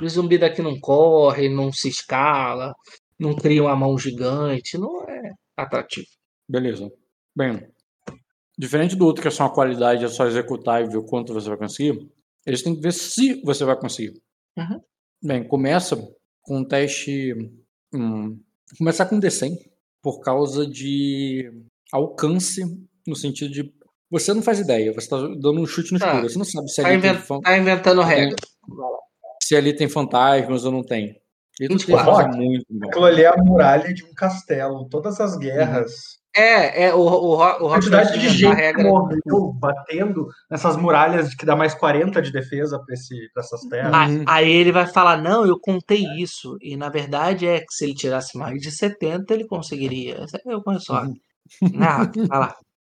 O 0.01 0.09
zumbi 0.09 0.37
daqui 0.37 0.61
não 0.61 0.79
corre, 0.79 1.47
não 1.49 1.71
se 1.71 1.87
escala, 1.89 2.73
não 3.19 3.35
cria 3.35 3.63
uma 3.63 3.75
mão 3.75 3.97
gigante, 3.97 4.77
não 4.77 5.03
é 5.07 5.31
atrativo. 5.55 6.07
Beleza. 6.49 6.91
Bem, 7.35 7.65
diferente 8.57 8.95
do 8.95 9.05
outro 9.05 9.21
que 9.21 9.27
é 9.27 9.31
só 9.31 9.43
uma 9.43 9.53
qualidade, 9.53 10.03
é 10.03 10.07
só 10.07 10.25
executar 10.25 10.83
e 10.83 10.87
ver 10.89 10.97
o 10.97 11.05
quanto 11.05 11.33
você 11.33 11.47
vai 11.49 11.57
conseguir, 11.57 12.09
eles 12.45 12.61
têm 12.61 12.75
que 12.75 12.81
ver 12.81 12.91
se 12.93 13.41
você 13.43 13.63
vai 13.65 13.75
conseguir. 13.79 14.19
Uhum. 14.57 14.81
Bem, 15.23 15.47
começa 15.47 15.95
com 16.41 16.57
um 16.59 16.65
teste. 16.65 17.33
hum, 17.93 18.39
começar 18.77 19.05
com 19.05 19.19
D100, 19.19 19.55
por 20.01 20.19
causa 20.19 20.67
de 20.67 21.49
alcance, 21.91 22.61
no 23.07 23.15
sentido 23.15 23.51
de. 23.53 23.73
Você 24.11 24.33
não 24.33 24.41
faz 24.43 24.59
ideia, 24.59 24.91
você 24.93 25.07
tá 25.07 25.17
dando 25.17 25.61
um 25.61 25.65
chute 25.65 25.93
no 25.93 25.99
Tá. 25.99 26.07
escuro. 26.07 26.29
Você 26.29 26.37
não 26.37 26.45
sabe 26.45 26.69
se 26.69 26.81
Tá, 26.81 26.87
ali, 26.89 27.01
tem, 27.01 27.09
inven- 27.11 27.21
fan- 27.21 27.39
tá 27.39 27.57
inventando 27.57 28.01
regra. 28.01 28.35
Se 29.43 29.55
ali 29.55 29.75
tem 29.75 29.89
fantasmas 29.89 30.65
ou 30.65 30.71
não 30.71 30.83
tem. 30.83 31.15
E 31.59 31.67
tu 31.67 31.77
tem 31.77 31.77
que 31.77 31.85
24. 31.87 32.15
fazer 32.15 32.37
muito 32.37 32.65
bom. 32.69 32.87
Aquilo 32.87 33.05
ali 33.05 33.23
é 33.23 33.27
a 33.27 33.37
muralha 33.37 33.93
de 33.93 34.03
um 34.03 34.13
castelo. 34.13 34.87
Todas 34.89 35.19
as 35.19 35.37
guerras. 35.37 35.91
É, 36.35 36.85
é, 36.85 36.95
o, 36.95 36.99
o, 36.99 37.37
o 37.37 37.41
A 37.41 37.51
Rock 37.51 37.73
quantidade 37.75 38.19
de 38.19 38.29
gente 38.29 38.55
regra. 38.55 38.83
morreu 38.89 39.53
batendo 39.53 40.27
nessas 40.49 40.75
muralhas 40.75 41.35
que 41.35 41.45
dá 41.45 41.55
mais 41.55 41.75
40 41.75 42.19
de 42.23 42.31
defesa 42.31 42.79
pra, 42.83 42.95
esse, 42.95 43.15
pra 43.33 43.43
essas 43.43 43.61
terras. 43.69 44.09
Uhum. 44.09 44.25
Aí 44.27 44.51
ele 44.51 44.71
vai 44.71 44.87
falar, 44.87 45.21
não, 45.21 45.45
eu 45.45 45.59
contei 45.59 46.03
isso. 46.17 46.57
E 46.59 46.75
na 46.75 46.89
verdade 46.89 47.45
é 47.45 47.59
que 47.59 47.71
se 47.71 47.83
ele 47.83 47.93
tirasse 47.93 48.35
mais 48.35 48.59
de 48.59 48.71
70, 48.71 49.31
ele 49.31 49.45
conseguiria. 49.45 50.25
Eu 50.45 50.63
conheço 50.63 50.91
Rock. 50.91 51.21
Ah, 52.31 52.39
lá. 52.39 52.55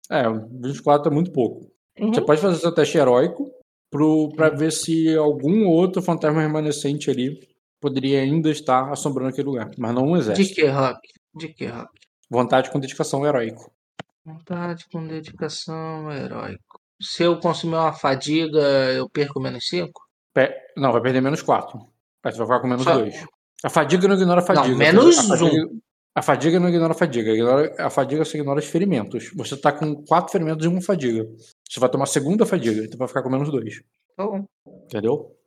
É, 0.10 0.24
24 0.62 1.12
é 1.12 1.14
muito 1.14 1.32
pouco. 1.32 1.70
Uhum. 2.00 2.12
Você 2.12 2.22
pode 2.22 2.42
fazer 2.42 2.56
seu 2.56 2.72
teste 2.72 2.98
heróico 2.98 3.52
pro, 3.90 4.30
pra 4.36 4.50
ver 4.50 4.72
se 4.72 5.16
algum 5.16 5.66
outro 5.68 6.02
fantasma 6.02 6.42
remanescente 6.42 7.10
ali 7.10 7.40
poderia 7.80 8.22
ainda 8.22 8.50
estar 8.50 8.92
assombrando 8.92 9.30
aquele 9.30 9.48
lugar. 9.48 9.70
Mas 9.78 9.94
não 9.96 10.04
um 10.08 10.14
De 10.14 10.20
exército. 10.20 10.56
que, 10.56 10.66
Rock? 10.68 11.00
De 11.36 11.48
que, 11.50 11.66
Rock? 11.68 11.90
Vontade 12.30 12.70
com 12.72 12.80
dedicação 12.80 13.26
heróico. 13.26 13.72
Vontade 14.26 14.86
com 14.92 15.06
dedicação, 15.08 16.12
heróico. 16.12 16.82
Se 17.02 17.24
eu 17.24 17.40
consumir 17.40 17.76
uma 17.76 17.94
fadiga, 17.94 18.60
eu 18.94 19.08
perco 19.10 19.40
menos 19.40 19.68
5? 19.70 20.02
Pe- 20.34 20.54
Não, 20.76 20.92
vai 20.92 21.02
perder 21.02 21.22
menos 21.22 21.42
4. 21.42 21.80
Aí 22.24 22.32
você 22.32 22.38
vai 22.40 22.48
ficar 22.48 22.60
com 22.60 22.68
menos 22.68 22.84
Só- 22.84 22.98
2. 22.98 23.26
A 23.64 23.70
fadiga 23.70 24.08
não 24.08 24.16
ignora 24.16 24.42
a 24.42 24.44
fadiga. 24.44 24.68
Não, 24.70 24.78
menos 24.78 25.18
a 25.18 25.24
fadiga, 25.38 25.70
a 26.16 26.22
fadiga 26.22 26.60
não 26.60 26.70
ignora 26.70 26.92
a 26.92 26.96
fadiga. 26.96 27.32
A 27.80 27.90
fadiga 27.90 28.26
você 28.26 28.38
ignora 28.38 28.60
os 28.60 28.66
ferimentos. 28.66 29.32
Você 29.36 29.56
tá 29.56 29.72
com 29.72 29.96
4 30.06 30.32
ferimentos 30.32 30.66
e 30.66 30.68
uma 30.68 30.82
fadiga. 30.82 31.26
Você 31.70 31.80
vai 31.80 31.90
tomar 31.90 32.04
a 32.06 32.08
segunda 32.08 32.46
fadiga, 32.46 32.84
então 32.86 32.98
vai 32.98 33.08
ficar 33.08 33.22
com 33.24 33.30
menos 33.30 33.50
2. 33.52 33.84
Tá 34.16 34.26
bom, 34.26 34.46
Entendeu? 34.86 35.38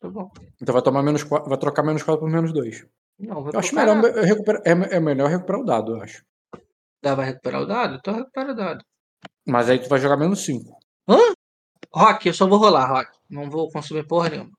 tá 0.00 0.08
bom. 0.08 0.30
Então 0.60 0.72
vai 0.72 0.82
tomar 0.82 1.02
menos 1.02 1.22
4, 1.24 1.48
vai 1.48 1.58
trocar 1.58 1.82
menos 1.82 2.02
4 2.02 2.20
por 2.20 2.30
menos 2.30 2.52
2. 2.52 2.86
Não, 3.18 3.42
vou 3.42 3.52
Eu 3.52 3.58
acho 3.58 3.74
melhor 3.74 3.96
nada. 3.96 4.22
recuperar, 4.22 4.62
é, 4.64 4.70
é 4.96 5.00
melhor 5.00 5.28
recuperar 5.28 5.60
o 5.60 5.64
dado, 5.64 5.96
eu 5.96 6.02
acho. 6.02 6.24
Dá 7.02 7.14
pra 7.14 7.24
recuperar 7.24 7.62
o 7.62 7.66
dado? 7.66 7.94
Então 7.96 8.14
recupera 8.14 8.52
o 8.52 8.54
dado. 8.54 8.84
Mas 9.46 9.68
aí 9.70 9.78
tu 9.78 9.88
vai 9.88 9.98
jogar 9.98 10.16
menos 10.16 10.40
5. 10.44 10.76
Rock, 11.92 12.26
eu 12.28 12.34
só 12.34 12.46
vou 12.46 12.58
rolar, 12.58 12.86
Rock. 12.86 13.10
Não 13.30 13.48
vou 13.50 13.70
consumir 13.70 14.06
porra 14.06 14.28
nenhuma. 14.28 14.50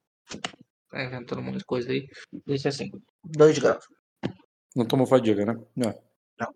Tá 0.89 1.03
inventando 1.03 1.39
um 1.39 1.43
monte 1.43 1.59
de 1.59 1.65
coisa 1.65 1.91
aí. 1.91 2.07
Deixa 2.45 2.69
assim. 2.69 2.89
2 3.23 3.59
graus. 3.59 3.85
Não 4.75 4.85
tomou 4.85 5.05
fadiga, 5.05 5.45
né? 5.45 5.53
Não. 5.75 6.03
Não. 6.39 6.51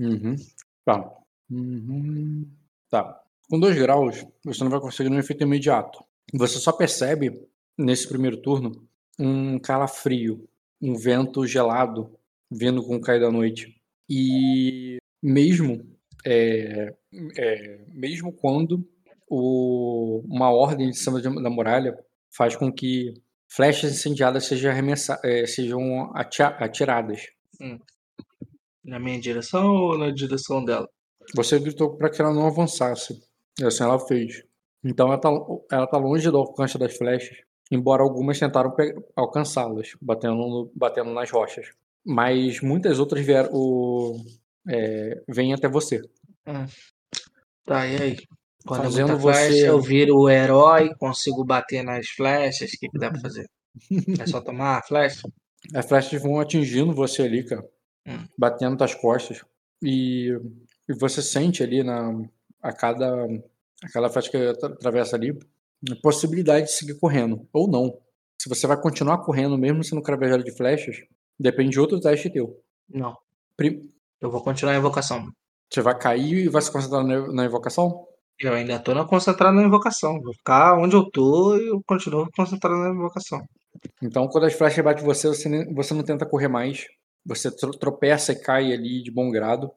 Uhum. 0.00 0.36
Tá. 0.84 1.08
Uhum. 1.50 2.50
Tá. 2.94 3.20
Com 3.50 3.58
dois 3.58 3.76
graus, 3.76 4.24
você 4.44 4.62
não 4.62 4.70
vai 4.70 4.78
conseguir 4.78 5.08
nenhum 5.08 5.20
efeito 5.20 5.42
imediato. 5.42 5.98
Você 6.32 6.60
só 6.60 6.70
percebe, 6.70 7.44
nesse 7.76 8.08
primeiro 8.08 8.36
turno, 8.36 8.86
um 9.18 9.58
calafrio, 9.58 10.48
um 10.80 10.94
vento 10.94 11.44
gelado 11.44 12.16
vindo 12.48 12.84
com 12.84 12.94
o 12.94 13.00
cair 13.00 13.18
da 13.18 13.32
noite. 13.32 13.74
E 14.08 14.98
mesmo 15.20 15.84
é, 16.24 16.94
é, 17.36 17.80
mesmo 17.88 18.32
quando 18.32 18.88
o, 19.28 20.22
uma 20.24 20.52
ordem 20.52 20.90
de 20.90 20.96
cima 20.96 21.20
da 21.20 21.50
muralha 21.50 21.98
faz 22.30 22.54
com 22.54 22.72
que 22.72 23.12
flechas 23.48 23.90
incendiadas 23.90 24.46
sejam, 24.46 24.70
é, 25.24 25.46
sejam 25.46 26.12
atiradas. 26.14 27.26
Hum. 27.60 27.76
Na 28.84 29.00
minha 29.00 29.20
direção 29.20 29.66
ou 29.66 29.98
na 29.98 30.12
direção 30.12 30.64
dela? 30.64 30.88
Você 31.34 31.58
gritou 31.58 31.96
para 31.96 32.10
que 32.10 32.20
ela 32.20 32.32
não 32.32 32.46
avançasse. 32.46 33.20
E 33.60 33.64
assim 33.64 33.82
ela 33.84 33.98
fez. 33.98 34.42
Então 34.82 35.06
ela 35.08 35.18
tá, 35.18 35.30
ela 35.70 35.86
tá 35.86 35.96
longe 35.96 36.30
do 36.30 36.36
alcance 36.38 36.76
das 36.78 36.96
flechas, 36.96 37.36
embora 37.70 38.02
algumas 38.02 38.38
tentaram 38.38 38.74
alcançá-las, 39.16 39.90
batendo, 40.00 40.70
batendo 40.74 41.10
nas 41.12 41.30
rochas. 41.30 41.66
Mas 42.04 42.60
muitas 42.60 42.98
outras 42.98 43.24
vieram, 43.24 43.48
o, 43.52 44.16
é, 44.68 45.22
vêm 45.28 45.54
até 45.54 45.68
você. 45.68 46.02
Hum. 46.46 46.66
Tá, 47.64 47.86
e 47.86 47.96
aí? 47.96 48.16
Quando 48.66 48.82
Fazendo 48.84 49.12
eu 49.12 49.20
flecha, 49.20 49.48
você- 49.50 49.68
eu 49.68 49.80
viro 49.80 50.16
o 50.18 50.28
herói, 50.30 50.94
consigo 50.96 51.44
bater 51.44 51.82
nas 51.82 52.08
flechas, 52.08 52.70
o 52.72 52.78
que, 52.78 52.88
que 52.88 52.98
dá 52.98 53.10
pra 53.10 53.20
fazer? 53.20 53.46
É 54.22 54.26
só 54.26 54.40
tomar 54.40 54.78
a 54.78 54.82
flecha? 54.82 55.22
As 55.74 55.86
flechas 55.86 56.20
vão 56.22 56.38
atingindo 56.40 56.92
você 56.94 57.22
ali, 57.22 57.42
cara. 57.44 57.66
Hum. 58.06 58.26
Batendo 58.38 58.76
nas 58.78 58.94
costas. 58.94 59.42
E, 59.82 60.30
e 60.88 60.94
você 60.94 61.22
sente 61.22 61.62
ali 61.62 61.82
na, 61.82 62.12
a 62.62 62.72
cada, 62.72 63.24
a 63.24 63.88
cada 63.92 64.08
flecha 64.10 64.30
que 64.30 64.36
atra- 64.36 64.68
atravessa 64.74 65.16
ali 65.16 65.38
a 65.90 65.96
possibilidade 66.02 66.66
de 66.66 66.72
seguir 66.72 66.98
correndo. 66.98 67.46
Ou 67.52 67.68
não. 67.68 67.98
Se 68.40 68.48
você 68.48 68.66
vai 68.66 68.80
continuar 68.80 69.18
correndo 69.18 69.56
mesmo 69.56 69.82
sendo 69.84 70.02
cravejado 70.02 70.44
de 70.44 70.52
flechas, 70.52 70.96
depende 71.38 71.70
de 71.70 71.80
outro 71.80 72.00
teste 72.00 72.30
teu. 72.30 72.60
Não. 72.88 73.16
Pri- 73.56 73.90
Eu 74.20 74.30
vou 74.30 74.42
continuar 74.42 74.72
a 74.74 74.78
invocação. 74.78 75.26
Você 75.72 75.80
vai 75.80 75.98
cair 75.98 76.44
e 76.44 76.48
vai 76.48 76.62
se 76.62 76.70
concentrar 76.70 77.04
na, 77.04 77.44
invocação? 77.44 78.06
Eu 78.38 78.52
ainda 78.52 78.78
tô 78.78 78.94
na, 78.94 79.04
concentrado 79.04 79.56
na 79.56 79.62
invocação. 79.64 80.20
Vou 80.20 80.34
ficar 80.34 80.76
onde 80.78 80.94
eu 80.96 81.08
tô 81.10 81.56
e 81.56 81.68
eu 81.68 81.82
continuo 81.86 82.28
concentrado 82.36 82.76
na 82.76 82.90
invocação. 82.90 83.42
Então, 84.02 84.28
quando 84.28 84.44
as 84.44 84.54
flechas 84.54 84.84
batem 84.84 85.02
em 85.02 85.06
você, 85.06 85.28
você, 85.28 85.64
você 85.72 85.94
não 85.94 86.02
tenta 86.02 86.26
correr 86.26 86.48
mais. 86.48 86.86
Você 87.26 87.50
tro- 87.50 87.72
tropeça 87.72 88.32
e 88.32 88.36
cai 88.40 88.72
ali 88.72 89.02
de 89.02 89.10
bom 89.10 89.30
grado, 89.30 89.70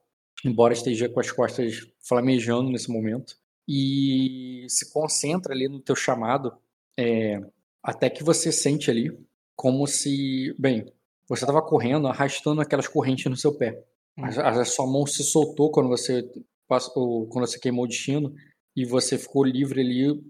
embora 0.44 0.74
esteja 0.74 1.10
com 1.10 1.20
as 1.20 1.32
costas 1.32 1.88
flamejando 2.02 2.70
nesse 2.70 2.92
momento. 2.92 3.36
E 3.68 4.66
se 4.70 4.92
concentra 4.92 5.54
ali 5.54 5.68
no 5.68 5.80
teu 5.80 5.96
chamado, 5.96 6.54
é, 6.98 7.40
até 7.84 8.10
que 8.10 8.24
você 8.24 8.52
sente 8.52 8.90
ali 8.90 9.12
como 9.56 9.86
se, 9.88 10.56
bem, 10.58 10.86
você 11.28 11.44
estava 11.44 11.62
correndo, 11.62 12.08
arrastando 12.08 12.62
aquelas 12.62 12.88
correntes 12.88 13.26
no 13.26 13.36
seu 13.36 13.58
pé. 13.58 13.84
A, 14.18 14.50
a 14.50 14.66
sua 14.66 14.88
mão 14.88 15.06
se 15.06 15.24
soltou 15.24 15.72
quando 15.72 15.90
você 15.90 16.24
passou, 16.68 17.28
quando 17.28 17.48
você 17.48 17.60
queimou 17.60 17.86
o 17.86 17.88
destino 17.88 18.34
e 18.76 18.86
você 18.86 19.18
ficou 19.18 19.44
livre 19.44 19.82
ali 19.82 20.24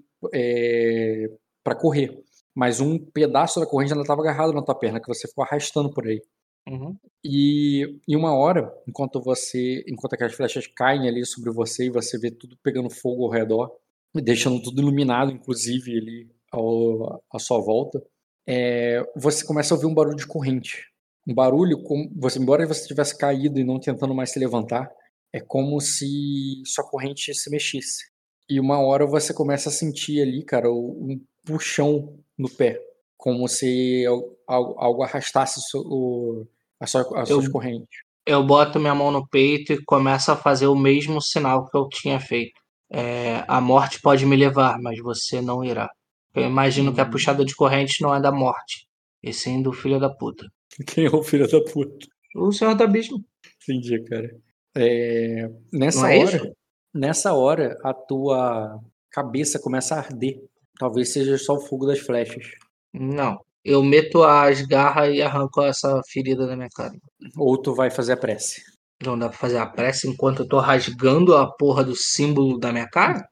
para 1.64 1.76
correr 1.76 2.24
mas 2.58 2.80
um 2.80 2.98
pedaço 2.98 3.60
da 3.60 3.68
corrente 3.68 3.94
ainda 3.94 4.02
estava 4.02 4.20
agarrado 4.20 4.52
na 4.52 4.64
tua 4.64 4.74
perna, 4.74 5.00
que 5.00 5.08
você 5.08 5.28
ficou 5.28 5.44
arrastando 5.44 5.92
por 5.92 6.08
aí. 6.08 6.20
Uhum. 6.68 6.98
E 7.24 8.00
em 8.08 8.16
uma 8.16 8.36
hora, 8.36 8.72
enquanto 8.88 9.22
você, 9.22 9.84
enquanto 9.88 10.14
aquelas 10.14 10.34
flechas 10.36 10.68
caem 10.68 11.08
ali 11.08 11.26
sobre 11.26 11.50
você 11.52 11.86
e 11.86 11.90
você 11.90 12.18
vê 12.20 12.30
tudo 12.30 12.58
pegando 12.62 12.90
fogo 12.90 13.24
ao 13.24 13.32
redor, 13.32 13.72
deixando 14.14 14.62
tudo 14.62 14.82
iluminado, 14.82 15.32
inclusive 15.32 15.98
ali 15.98 16.30
ao, 16.52 17.24
à 17.32 17.40
sua 17.40 17.60
volta, 17.60 18.04
é, 18.46 19.02
você 19.16 19.46
começa 19.46 19.74
a 19.74 19.76
ouvir 19.76 19.88
um 19.88 19.94
barulho 19.94 20.18
de 20.18 20.28
corrente. 20.28 20.86
Um 21.26 21.34
barulho, 21.34 21.82
como, 21.84 22.10
você, 22.16 22.40
embora 22.40 22.66
você 22.68 22.88
tivesse 22.88 23.18
caído 23.18 23.60
e 23.60 23.64
não 23.64 23.80
tentando 23.80 24.14
mais 24.14 24.32
se 24.32 24.40
levantar, 24.40 24.90
é 25.34 25.40
como 25.40 25.80
se 25.80 26.62
sua 26.66 26.84
corrente 26.84 27.34
se 27.34 27.50
mexesse. 27.50 28.06
E 28.50 28.60
uma 28.60 28.80
hora 28.80 29.06
você 29.06 29.34
começa 29.34 29.70
a 29.70 29.72
sentir 29.72 30.22
ali, 30.22 30.44
cara, 30.44 30.72
um 30.72 31.20
puxão 31.46 32.18
no 32.38 32.50
pé, 32.50 32.82
como 33.18 33.48
se 33.48 34.06
algo, 34.48 35.04
arrastasse 35.04 35.60
o, 35.76 36.46
as 36.80 36.94
Eu- 36.94 37.26
suas 37.26 37.48
correntes. 37.48 37.88
Eu 38.26 38.44
boto 38.46 38.80
minha 38.80 38.94
mão 38.94 39.10
no 39.12 39.26
peito 39.28 39.72
e 39.74 39.84
começo 39.86 40.32
a 40.32 40.36
fazer 40.36 40.68
o 40.68 40.76
mesmo 40.76 41.22
sinal 41.22 41.66
que 41.70 41.78
eu 41.78 41.88
tinha 41.88 42.20
feito. 42.20 42.60
É, 42.92 43.44
a 43.48 43.60
morte 43.62 44.02
pode 44.02 44.26
me 44.26 44.36
levar, 44.36 44.78
mas 44.82 45.00
você 45.00 45.42
não 45.42 45.64
irá. 45.64 45.90
Eu 46.36 46.44
imagino 46.44 46.94
que 46.94 47.00
a 47.02 47.06
Hum. 47.06 47.10
puxada 47.10 47.44
de 47.46 47.56
corrente 47.56 48.02
não 48.02 48.14
é 48.14 48.20
da 48.22 48.32
morte, 48.32 48.86
e 49.24 49.34
sim 49.34 49.62
do 49.62 49.72
filho 49.74 50.00
da 50.00 50.10
puta. 50.10 50.46
Quem 50.88 51.06
é 51.06 51.10
o 51.10 51.24
filho 51.24 51.48
da 51.50 51.62
puta? 51.64 52.06
O 52.36 52.52
Senhor 52.52 52.76
do 52.76 52.84
Abismo. 52.84 53.24
Entendi, 53.64 54.04
cara. 54.04 54.30
É, 54.76 55.50
nessa 55.74 56.14
é 56.14 56.20
hora, 56.24 56.36
isso? 56.38 56.52
nessa 56.94 57.34
hora, 57.34 57.78
a 57.84 57.94
tua 57.94 58.80
cabeça 59.12 59.58
começa 59.60 59.96
a 59.96 60.00
arder. 60.00 60.40
Talvez 60.78 61.12
seja 61.14 61.38
só 61.38 61.56
o 61.56 61.62
fogo 61.62 61.88
das 61.88 62.00
flechas. 62.00 62.46
Não. 62.94 63.40
Eu 63.64 63.84
meto 63.84 64.24
as 64.24 64.62
garras 64.62 65.14
e 65.14 65.22
arranco 65.22 65.62
essa 65.62 66.02
ferida 66.10 66.48
da 66.48 66.56
minha 66.56 66.70
cara. 66.74 66.94
Ou 67.36 67.58
tu 67.62 67.74
vai 67.76 67.90
fazer 67.92 68.14
a 68.14 68.18
prece. 68.18 68.62
Não 69.04 69.18
dá 69.18 69.30
pra 69.30 69.38
fazer 69.38 69.58
a 69.58 69.66
prece 69.66 70.08
enquanto 70.08 70.40
eu 70.44 70.48
tô 70.48 70.60
rasgando 70.60 71.36
a 71.36 71.52
porra 71.56 71.84
do 71.84 71.96
símbolo 71.96 72.58
da 72.60 72.72
minha 72.72 72.88
cara? 72.88 73.28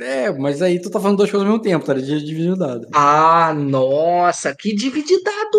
É, 0.00 0.30
mas 0.30 0.62
aí 0.62 0.80
tu 0.80 0.90
tá 0.90 1.00
falando 1.00 1.18
duas 1.18 1.30
coisas 1.30 1.44
ao 1.46 1.52
mesmo 1.52 1.62
tempo, 1.62 1.84
tá? 1.84 1.92
De 1.94 2.04
dividir 2.24 2.52
o 2.52 2.56
dado. 2.56 2.86
Ah, 2.94 3.52
nossa, 3.52 4.54
que 4.56 4.74
divididado 4.74 5.58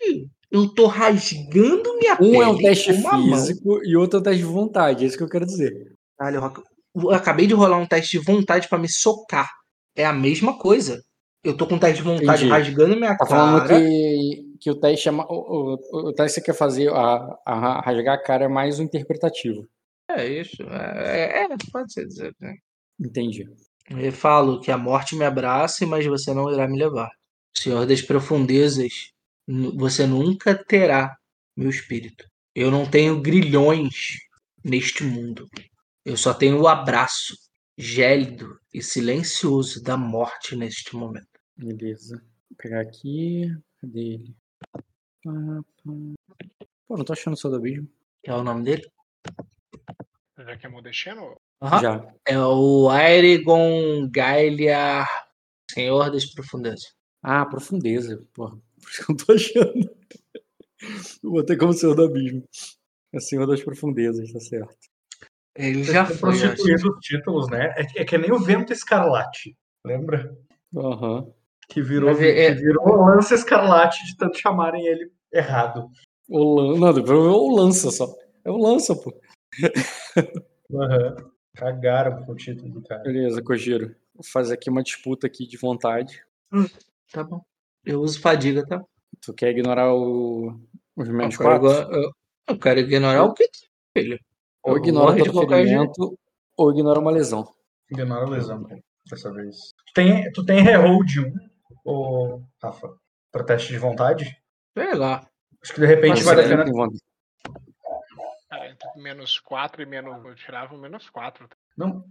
ruim. 0.00 0.28
Eu 0.50 0.68
tô 0.72 0.86
rasgando 0.86 1.96
minha 1.98 2.16
Um 2.20 2.40
é 2.40 2.46
um 2.48 2.56
pele 2.56 2.68
teste 2.68 2.92
com 2.94 3.00
uma 3.00 3.18
mão. 3.18 3.38
físico 3.40 3.80
e 3.84 3.96
outro 3.96 4.18
é 4.18 4.20
um 4.20 4.22
teste 4.22 4.38
de 4.38 4.44
vontade, 4.44 5.04
é 5.04 5.08
isso 5.08 5.16
que 5.16 5.24
eu 5.24 5.28
quero 5.28 5.44
dizer. 5.44 5.72
Caralho, 6.16 6.36
eu 6.36 6.44
ac- 6.44 6.62
eu 6.96 7.10
acabei 7.10 7.46
de 7.48 7.54
rolar 7.54 7.78
um 7.78 7.86
teste 7.86 8.18
de 8.18 8.24
vontade 8.24 8.68
pra 8.68 8.78
me 8.78 8.88
socar. 8.88 9.50
É 9.96 10.06
a 10.06 10.12
mesma 10.12 10.56
coisa. 10.56 11.02
Eu 11.44 11.56
tô 11.56 11.66
com 11.66 11.74
um 11.74 11.78
teste 11.78 11.98
de 11.98 12.02
vontade 12.02 12.44
Entendi. 12.44 12.48
rasgando 12.50 12.96
minha 12.96 13.16
Tá 13.16 13.26
cara. 13.26 13.30
falando 13.30 13.68
que, 13.68 14.56
que 14.60 14.70
o 14.70 14.80
teste 14.80 15.08
é. 15.08 15.12
O, 15.12 15.24
o, 15.28 16.08
o 16.08 16.12
teste 16.14 16.40
que 16.40 16.46
você 16.46 16.52
quer 16.52 16.58
fazer, 16.58 16.90
a, 16.90 17.38
a 17.44 17.80
rasgar 17.80 18.14
a 18.14 18.22
cara, 18.22 18.44
é 18.46 18.48
mais 18.48 18.78
o 18.78 18.82
interpretativo. 18.82 19.68
É 20.10 20.26
isso. 20.26 20.62
É, 20.62 21.44
é, 21.44 21.48
pode 21.70 21.92
ser 21.92 22.06
dizer. 22.06 22.34
Né? 22.40 22.54
Entendi. 22.98 23.46
Eu 23.90 24.12
falo 24.12 24.60
que 24.60 24.70
a 24.70 24.78
morte 24.78 25.14
me 25.14 25.24
abrace, 25.24 25.84
mas 25.84 26.06
você 26.06 26.32
não 26.32 26.50
irá 26.50 26.66
me 26.66 26.78
levar. 26.78 27.10
Senhor 27.56 27.86
das 27.86 28.00
profundezas, 28.00 29.10
você 29.76 30.06
nunca 30.06 30.54
terá 30.54 31.14
meu 31.56 31.68
espírito. 31.68 32.24
Eu 32.54 32.70
não 32.70 32.86
tenho 32.88 33.20
grilhões 33.20 34.18
neste 34.64 35.04
mundo. 35.04 35.46
Eu 36.04 36.16
só 36.16 36.32
tenho 36.32 36.60
o 36.60 36.68
abraço 36.68 37.34
gélido 37.76 38.58
e 38.72 38.82
silencioso 38.82 39.82
da 39.82 39.96
morte 39.96 40.56
neste 40.56 40.94
momento. 40.96 41.26
Beleza. 41.56 42.16
Vou 42.50 42.56
pegar 42.58 42.80
aqui. 42.80 43.46
Cadê 43.80 44.00
ele? 44.00 44.36
Pô, 46.86 46.96
não 46.96 47.04
tô 47.04 47.12
achando 47.12 47.34
o 47.34 47.36
seu 47.36 47.50
do 47.50 47.56
abismo. 47.56 47.88
Que 48.22 48.30
é 48.30 48.34
o 48.34 48.42
nome 48.42 48.64
dele? 48.64 48.90
Já 50.38 50.56
que 50.56 50.66
é 50.66 50.82
destino? 50.82 51.36
Aham. 51.62 51.80
Já. 51.80 52.14
É 52.26 52.38
o 52.38 52.88
Aeregon 52.90 54.08
Gaeliar, 54.10 55.08
Senhor 55.70 56.10
das 56.10 56.26
Profundezas. 56.26 56.94
Ah, 57.22 57.46
profundeza. 57.46 58.22
Porra, 58.34 58.56
por 58.82 58.90
isso 58.90 59.02
que 59.04 59.10
eu 59.10 59.14
não 59.14 59.16
tô 59.16 59.32
achando. 59.32 59.96
Eu 61.22 61.30
botei 61.30 61.56
como 61.56 61.72
Senhor 61.72 61.94
do 61.94 62.04
Abismo. 62.04 62.46
É 63.12 63.20
Senhor 63.20 63.46
das 63.46 63.62
Profundezas, 63.62 64.30
tá 64.32 64.40
certo. 64.40 64.76
Ele 65.56 65.84
já 65.84 66.04
foi. 66.04 66.30
os 66.32 66.82
títulos, 67.00 67.48
né? 67.48 67.72
É, 67.76 67.84
que- 67.86 67.98
é 68.00 68.04
que 68.04 68.18
nem 68.18 68.32
o 68.32 68.40
vento 68.40 68.72
escarlate. 68.72 69.56
Lembra? 69.86 70.36
Aham. 70.76 71.32
Que 71.68 71.82
virou, 71.82 72.10
Mas 72.10 72.20
é- 72.20 72.46
é- 72.46 72.54
que 72.54 72.60
virou 72.60 72.96
lança 73.04 73.34
escarlate 73.34 74.04
de 74.06 74.16
tanto 74.16 74.38
chamarem 74.38 74.86
ele 74.86 75.10
errado. 75.32 75.90
O 76.28 76.54
Lan... 76.54 76.78
Não, 76.78 76.88
é 76.88 77.12
o 77.12 77.54
Lança 77.54 77.90
só. 77.90 78.14
É 78.44 78.50
o 78.50 78.56
Lança, 78.56 78.94
pô. 78.94 79.14
Aham. 80.72 81.16
Cagaram 81.54 82.24
com 82.24 82.32
o 82.32 82.36
título 82.36 82.68
do 82.68 82.82
cara. 82.82 83.02
Beleza, 83.02 83.42
Kojiro. 83.42 83.94
Vou 84.14 84.24
fazer 84.24 84.54
aqui 84.54 84.68
uma 84.68 84.82
disputa 84.82 85.26
aqui 85.26 85.46
de 85.46 85.56
vontade. 85.56 86.20
Tá 87.12 87.22
bom. 87.22 87.40
Eu 87.84 88.00
uso 88.00 88.20
fadiga, 88.20 88.66
tá? 88.66 88.82
Tu 89.20 89.32
quer 89.34 89.50
ignorar 89.50 89.94
o... 89.94 90.58
os 90.96 91.08
menos 91.08 91.34
eu, 91.34 91.40
quero, 91.40 91.60
4? 91.60 91.94
eu, 91.94 92.10
eu 92.48 92.58
quero 92.58 92.80
ignorar 92.80 93.24
o 93.24 93.34
que 93.34 93.48
filho. 93.96 94.18
Ou 94.64 94.78
ignora 94.78 95.30
qualquer 95.30 95.64
ferimento, 95.64 96.18
ou 96.56 96.72
ignora 96.72 96.98
uma 96.98 97.10
lesão. 97.10 97.46
Ignora 97.90 98.24
a 98.24 98.30
lesão 98.30 98.66
dessa 99.08 99.32
vez. 99.32 99.56
Tu 99.86 99.92
tem, 99.94 100.32
tu 100.32 100.44
tem 100.44 100.62
reroll 100.62 101.04
de 101.04 101.20
1, 101.20 101.32
ô, 101.84 102.42
Rafa, 102.62 102.96
pra 103.30 103.44
teste 103.44 103.72
de 103.72 103.78
vontade? 103.78 104.36
Sei 104.76 104.94
lá. 104.94 105.26
Acho 105.62 105.74
que 105.74 105.80
de 105.80 105.86
repente 105.86 106.22
Você 106.22 106.24
vale 106.24 106.42
a 106.42 106.48
pena. 106.48 106.64
Cara, 108.50 108.70
entre 108.70 109.02
menos 109.02 109.38
4 109.40 109.82
e 109.82 109.86
menos. 109.86 110.24
Eu 110.24 110.34
tirava 110.34 110.74
o 110.74 110.78
menos 110.78 111.08
4. 111.10 111.48
Não, 111.76 112.04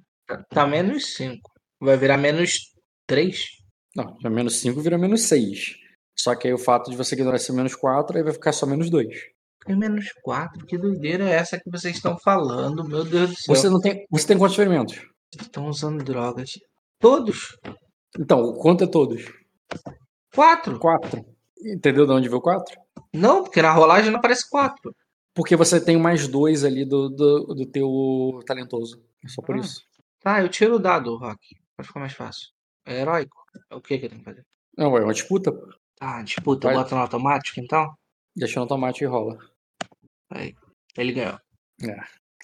Tá 0.50 0.66
menos 0.66 1.16
5. 1.16 1.52
Vai 1.80 1.98
virar 1.98 2.18
menos 2.18 2.74
3. 3.08 3.38
Não, 3.96 4.18
já 4.22 4.30
menos 4.30 4.60
5 4.60 4.82
vira 4.82 4.98
menos 4.98 5.24
6. 5.24 5.76
Só 6.18 6.36
que 6.36 6.48
aí 6.48 6.54
o 6.54 6.58
fato 6.58 6.90
de 6.90 6.98
você 6.98 7.16
ignorar 7.16 7.38
esse 7.38 7.52
menos 7.52 7.76
4, 7.76 8.18
aí 8.18 8.24
vai 8.24 8.34
ficar 8.34 8.54
só 8.54 8.66
menos 8.66 8.90
2. 8.90 9.08
É 9.68 9.76
menos 9.76 10.12
4. 10.22 10.66
Que 10.66 10.78
doideira 10.78 11.30
é 11.30 11.34
essa 11.34 11.60
que 11.60 11.70
vocês 11.70 11.96
estão 11.96 12.18
falando? 12.20 12.84
Meu 12.88 13.04
Deus 13.04 13.32
do 13.32 13.36
céu. 13.36 13.56
Você 13.56 13.70
não 13.70 13.80
tem. 13.80 14.06
Você 14.10 14.28
tem 14.28 14.38
quantos 14.38 14.56
ferimentos? 14.56 15.02
Estão 15.40 15.68
usando 15.68 16.04
drogas. 16.04 16.52
Todos? 17.00 17.58
Então, 18.18 18.42
o 18.42 18.54
quanto 18.54 18.84
é 18.84 18.88
todos? 18.88 19.26
4. 20.34 20.80
4. 20.80 21.26
Entendeu 21.66 22.06
de 22.06 22.12
onde 22.12 22.30
veio 22.30 22.42
4? 22.42 22.76
Não, 23.14 23.44
porque 23.44 23.62
na 23.62 23.72
rolagem 23.72 24.12
não 24.12 24.20
aparece 24.20 24.50
4. 24.50 24.96
Porque 25.34 25.56
você 25.56 25.80
tem 25.84 25.98
mais 25.98 26.28
dois 26.28 26.64
ali 26.64 26.86
do, 26.86 27.10
do, 27.10 27.56
do 27.56 27.66
teu 27.66 28.40
talentoso. 28.46 29.02
É 29.24 29.28
só 29.28 29.42
por 29.42 29.56
Ah. 29.56 29.60
isso. 29.60 29.82
Tá, 30.22 30.42
eu 30.42 30.50
tiro 30.50 30.76
o 30.76 30.80
dado, 30.80 31.16
Rock. 31.18 31.56
Pra 31.76 31.86
ficar 31.86 32.00
mais 32.00 32.14
fácil. 32.14 32.50
É 32.86 33.02
heróico. 33.02 33.36
É 33.72 33.76
o 33.76 33.82
que 33.82 33.98
que 33.98 34.06
eu 34.06 34.10
tenho 34.10 34.20
que 34.22 34.26
fazer? 34.26 34.46
Não, 34.78 34.96
é 34.98 35.02
uma 35.04 35.14
disputa. 35.14 35.52
Tá, 35.96 36.22
disputa. 36.22 36.68
Vai. 36.68 36.76
boto 36.78 36.96
no 36.96 37.02
automático, 37.02 37.60
então? 37.60 37.94
Deixa 38.36 38.56
no 38.60 38.64
automático 38.64 39.04
e 39.04 39.08
rola. 39.08 39.38
Aí. 40.32 40.56
Ele 40.98 41.12
ganhou. 41.14 41.40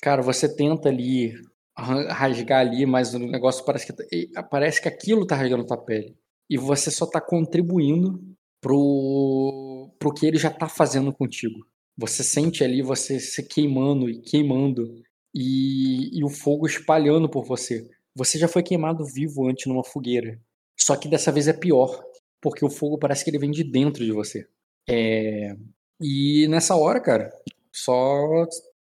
Cara, 0.02 0.22
você 0.22 0.54
tenta 0.54 0.90
ali 0.90 1.34
rasgar 1.78 2.60
ali, 2.62 2.86
mas 2.86 3.14
o 3.14 3.20
negócio 3.20 3.64
parece 3.66 3.86
que 3.86 3.94
tá- 3.94 4.44
parece 4.44 4.82
que 4.82 4.88
aquilo 4.88 5.26
tá 5.26 5.36
rasgando 5.36 5.66
tua 5.66 5.78
pele. 5.78 6.18
E 6.50 6.58
você 6.58 6.90
só 6.92 7.06
tá 7.06 7.22
contribuindo 7.22 8.22
pro 8.62 9.92
pro 10.00 10.14
que 10.14 10.26
ele 10.26 10.38
já 10.38 10.50
tá 10.50 10.68
fazendo 10.70 11.12
contigo. 11.14 11.66
Você 11.98 12.24
sente 12.24 12.64
ali 12.64 12.82
você 12.82 13.20
se 13.20 13.44
queimando 13.44 14.10
e 14.10 14.22
queimando 14.22 15.02
e, 15.36 16.18
e 16.18 16.24
o 16.24 16.30
fogo 16.30 16.66
espalhando 16.66 17.30
por 17.30 17.46
você. 17.46 17.88
Você 18.16 18.38
já 18.40 18.48
foi 18.48 18.64
queimado 18.64 19.06
vivo 19.06 19.48
antes 19.48 19.66
numa 19.68 19.84
fogueira. 19.84 20.40
Só 20.80 20.96
que 20.96 21.10
dessa 21.10 21.32
vez 21.32 21.48
é 21.48 21.54
pior, 21.54 22.02
porque 22.42 22.64
o 22.66 22.70
fogo 22.70 22.98
parece 22.98 23.24
que 23.24 23.30
ele 23.30 23.40
vem 23.40 23.52
de 23.52 23.64
dentro 23.64 24.04
de 24.06 24.12
você. 24.12 24.48
É, 24.90 25.56
E 26.02 26.48
nessa 26.50 26.76
hora, 26.76 27.02
cara, 27.02 27.32
só 27.74 28.46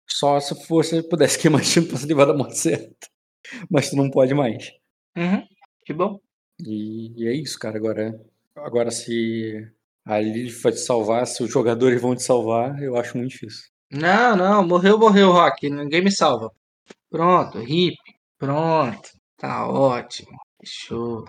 só 0.09 0.39
se 0.41 0.55
você 0.69 1.03
pudesse 1.03 1.39
queimar 1.41 1.63
pra 1.63 1.99
se 1.99 2.07
livrar 2.07 2.27
da 2.27 2.35
morte 2.35 2.59
certa. 2.59 3.09
Mas 3.71 3.91
tu 3.91 3.97
não 3.97 4.11
pode 4.11 4.35
mais. 4.35 4.73
Uhum. 5.17 5.47
Que 5.85 5.93
bom. 5.93 6.21
E, 6.65 7.13
e 7.17 7.29
é 7.29 7.33
isso, 7.33 7.59
cara. 7.59 7.77
Agora, 7.77 8.21
agora 8.57 8.91
se 8.91 9.69
a 10.05 10.19
Lilith 10.21 10.61
vai 10.63 10.73
te 10.73 10.79
salvar, 10.81 11.27
se 11.27 11.43
os 11.43 11.51
jogadores 11.51 12.01
vão 12.01 12.15
te 12.15 12.23
salvar, 12.23 12.83
eu 12.83 12.97
acho 12.97 13.17
muito 13.17 13.31
difícil. 13.31 13.71
Não, 13.91 14.37
não. 14.37 14.67
Morreu, 14.67 14.99
morreu, 14.99 15.33
Rock. 15.33 15.69
Ninguém 15.69 16.03
me 16.03 16.11
salva. 16.11 16.51
Pronto, 17.11 17.61
hip. 17.63 17.97
Pronto. 18.39 19.11
Tá 19.37 19.69
ótimo. 19.69 20.39
Show. 20.65 21.25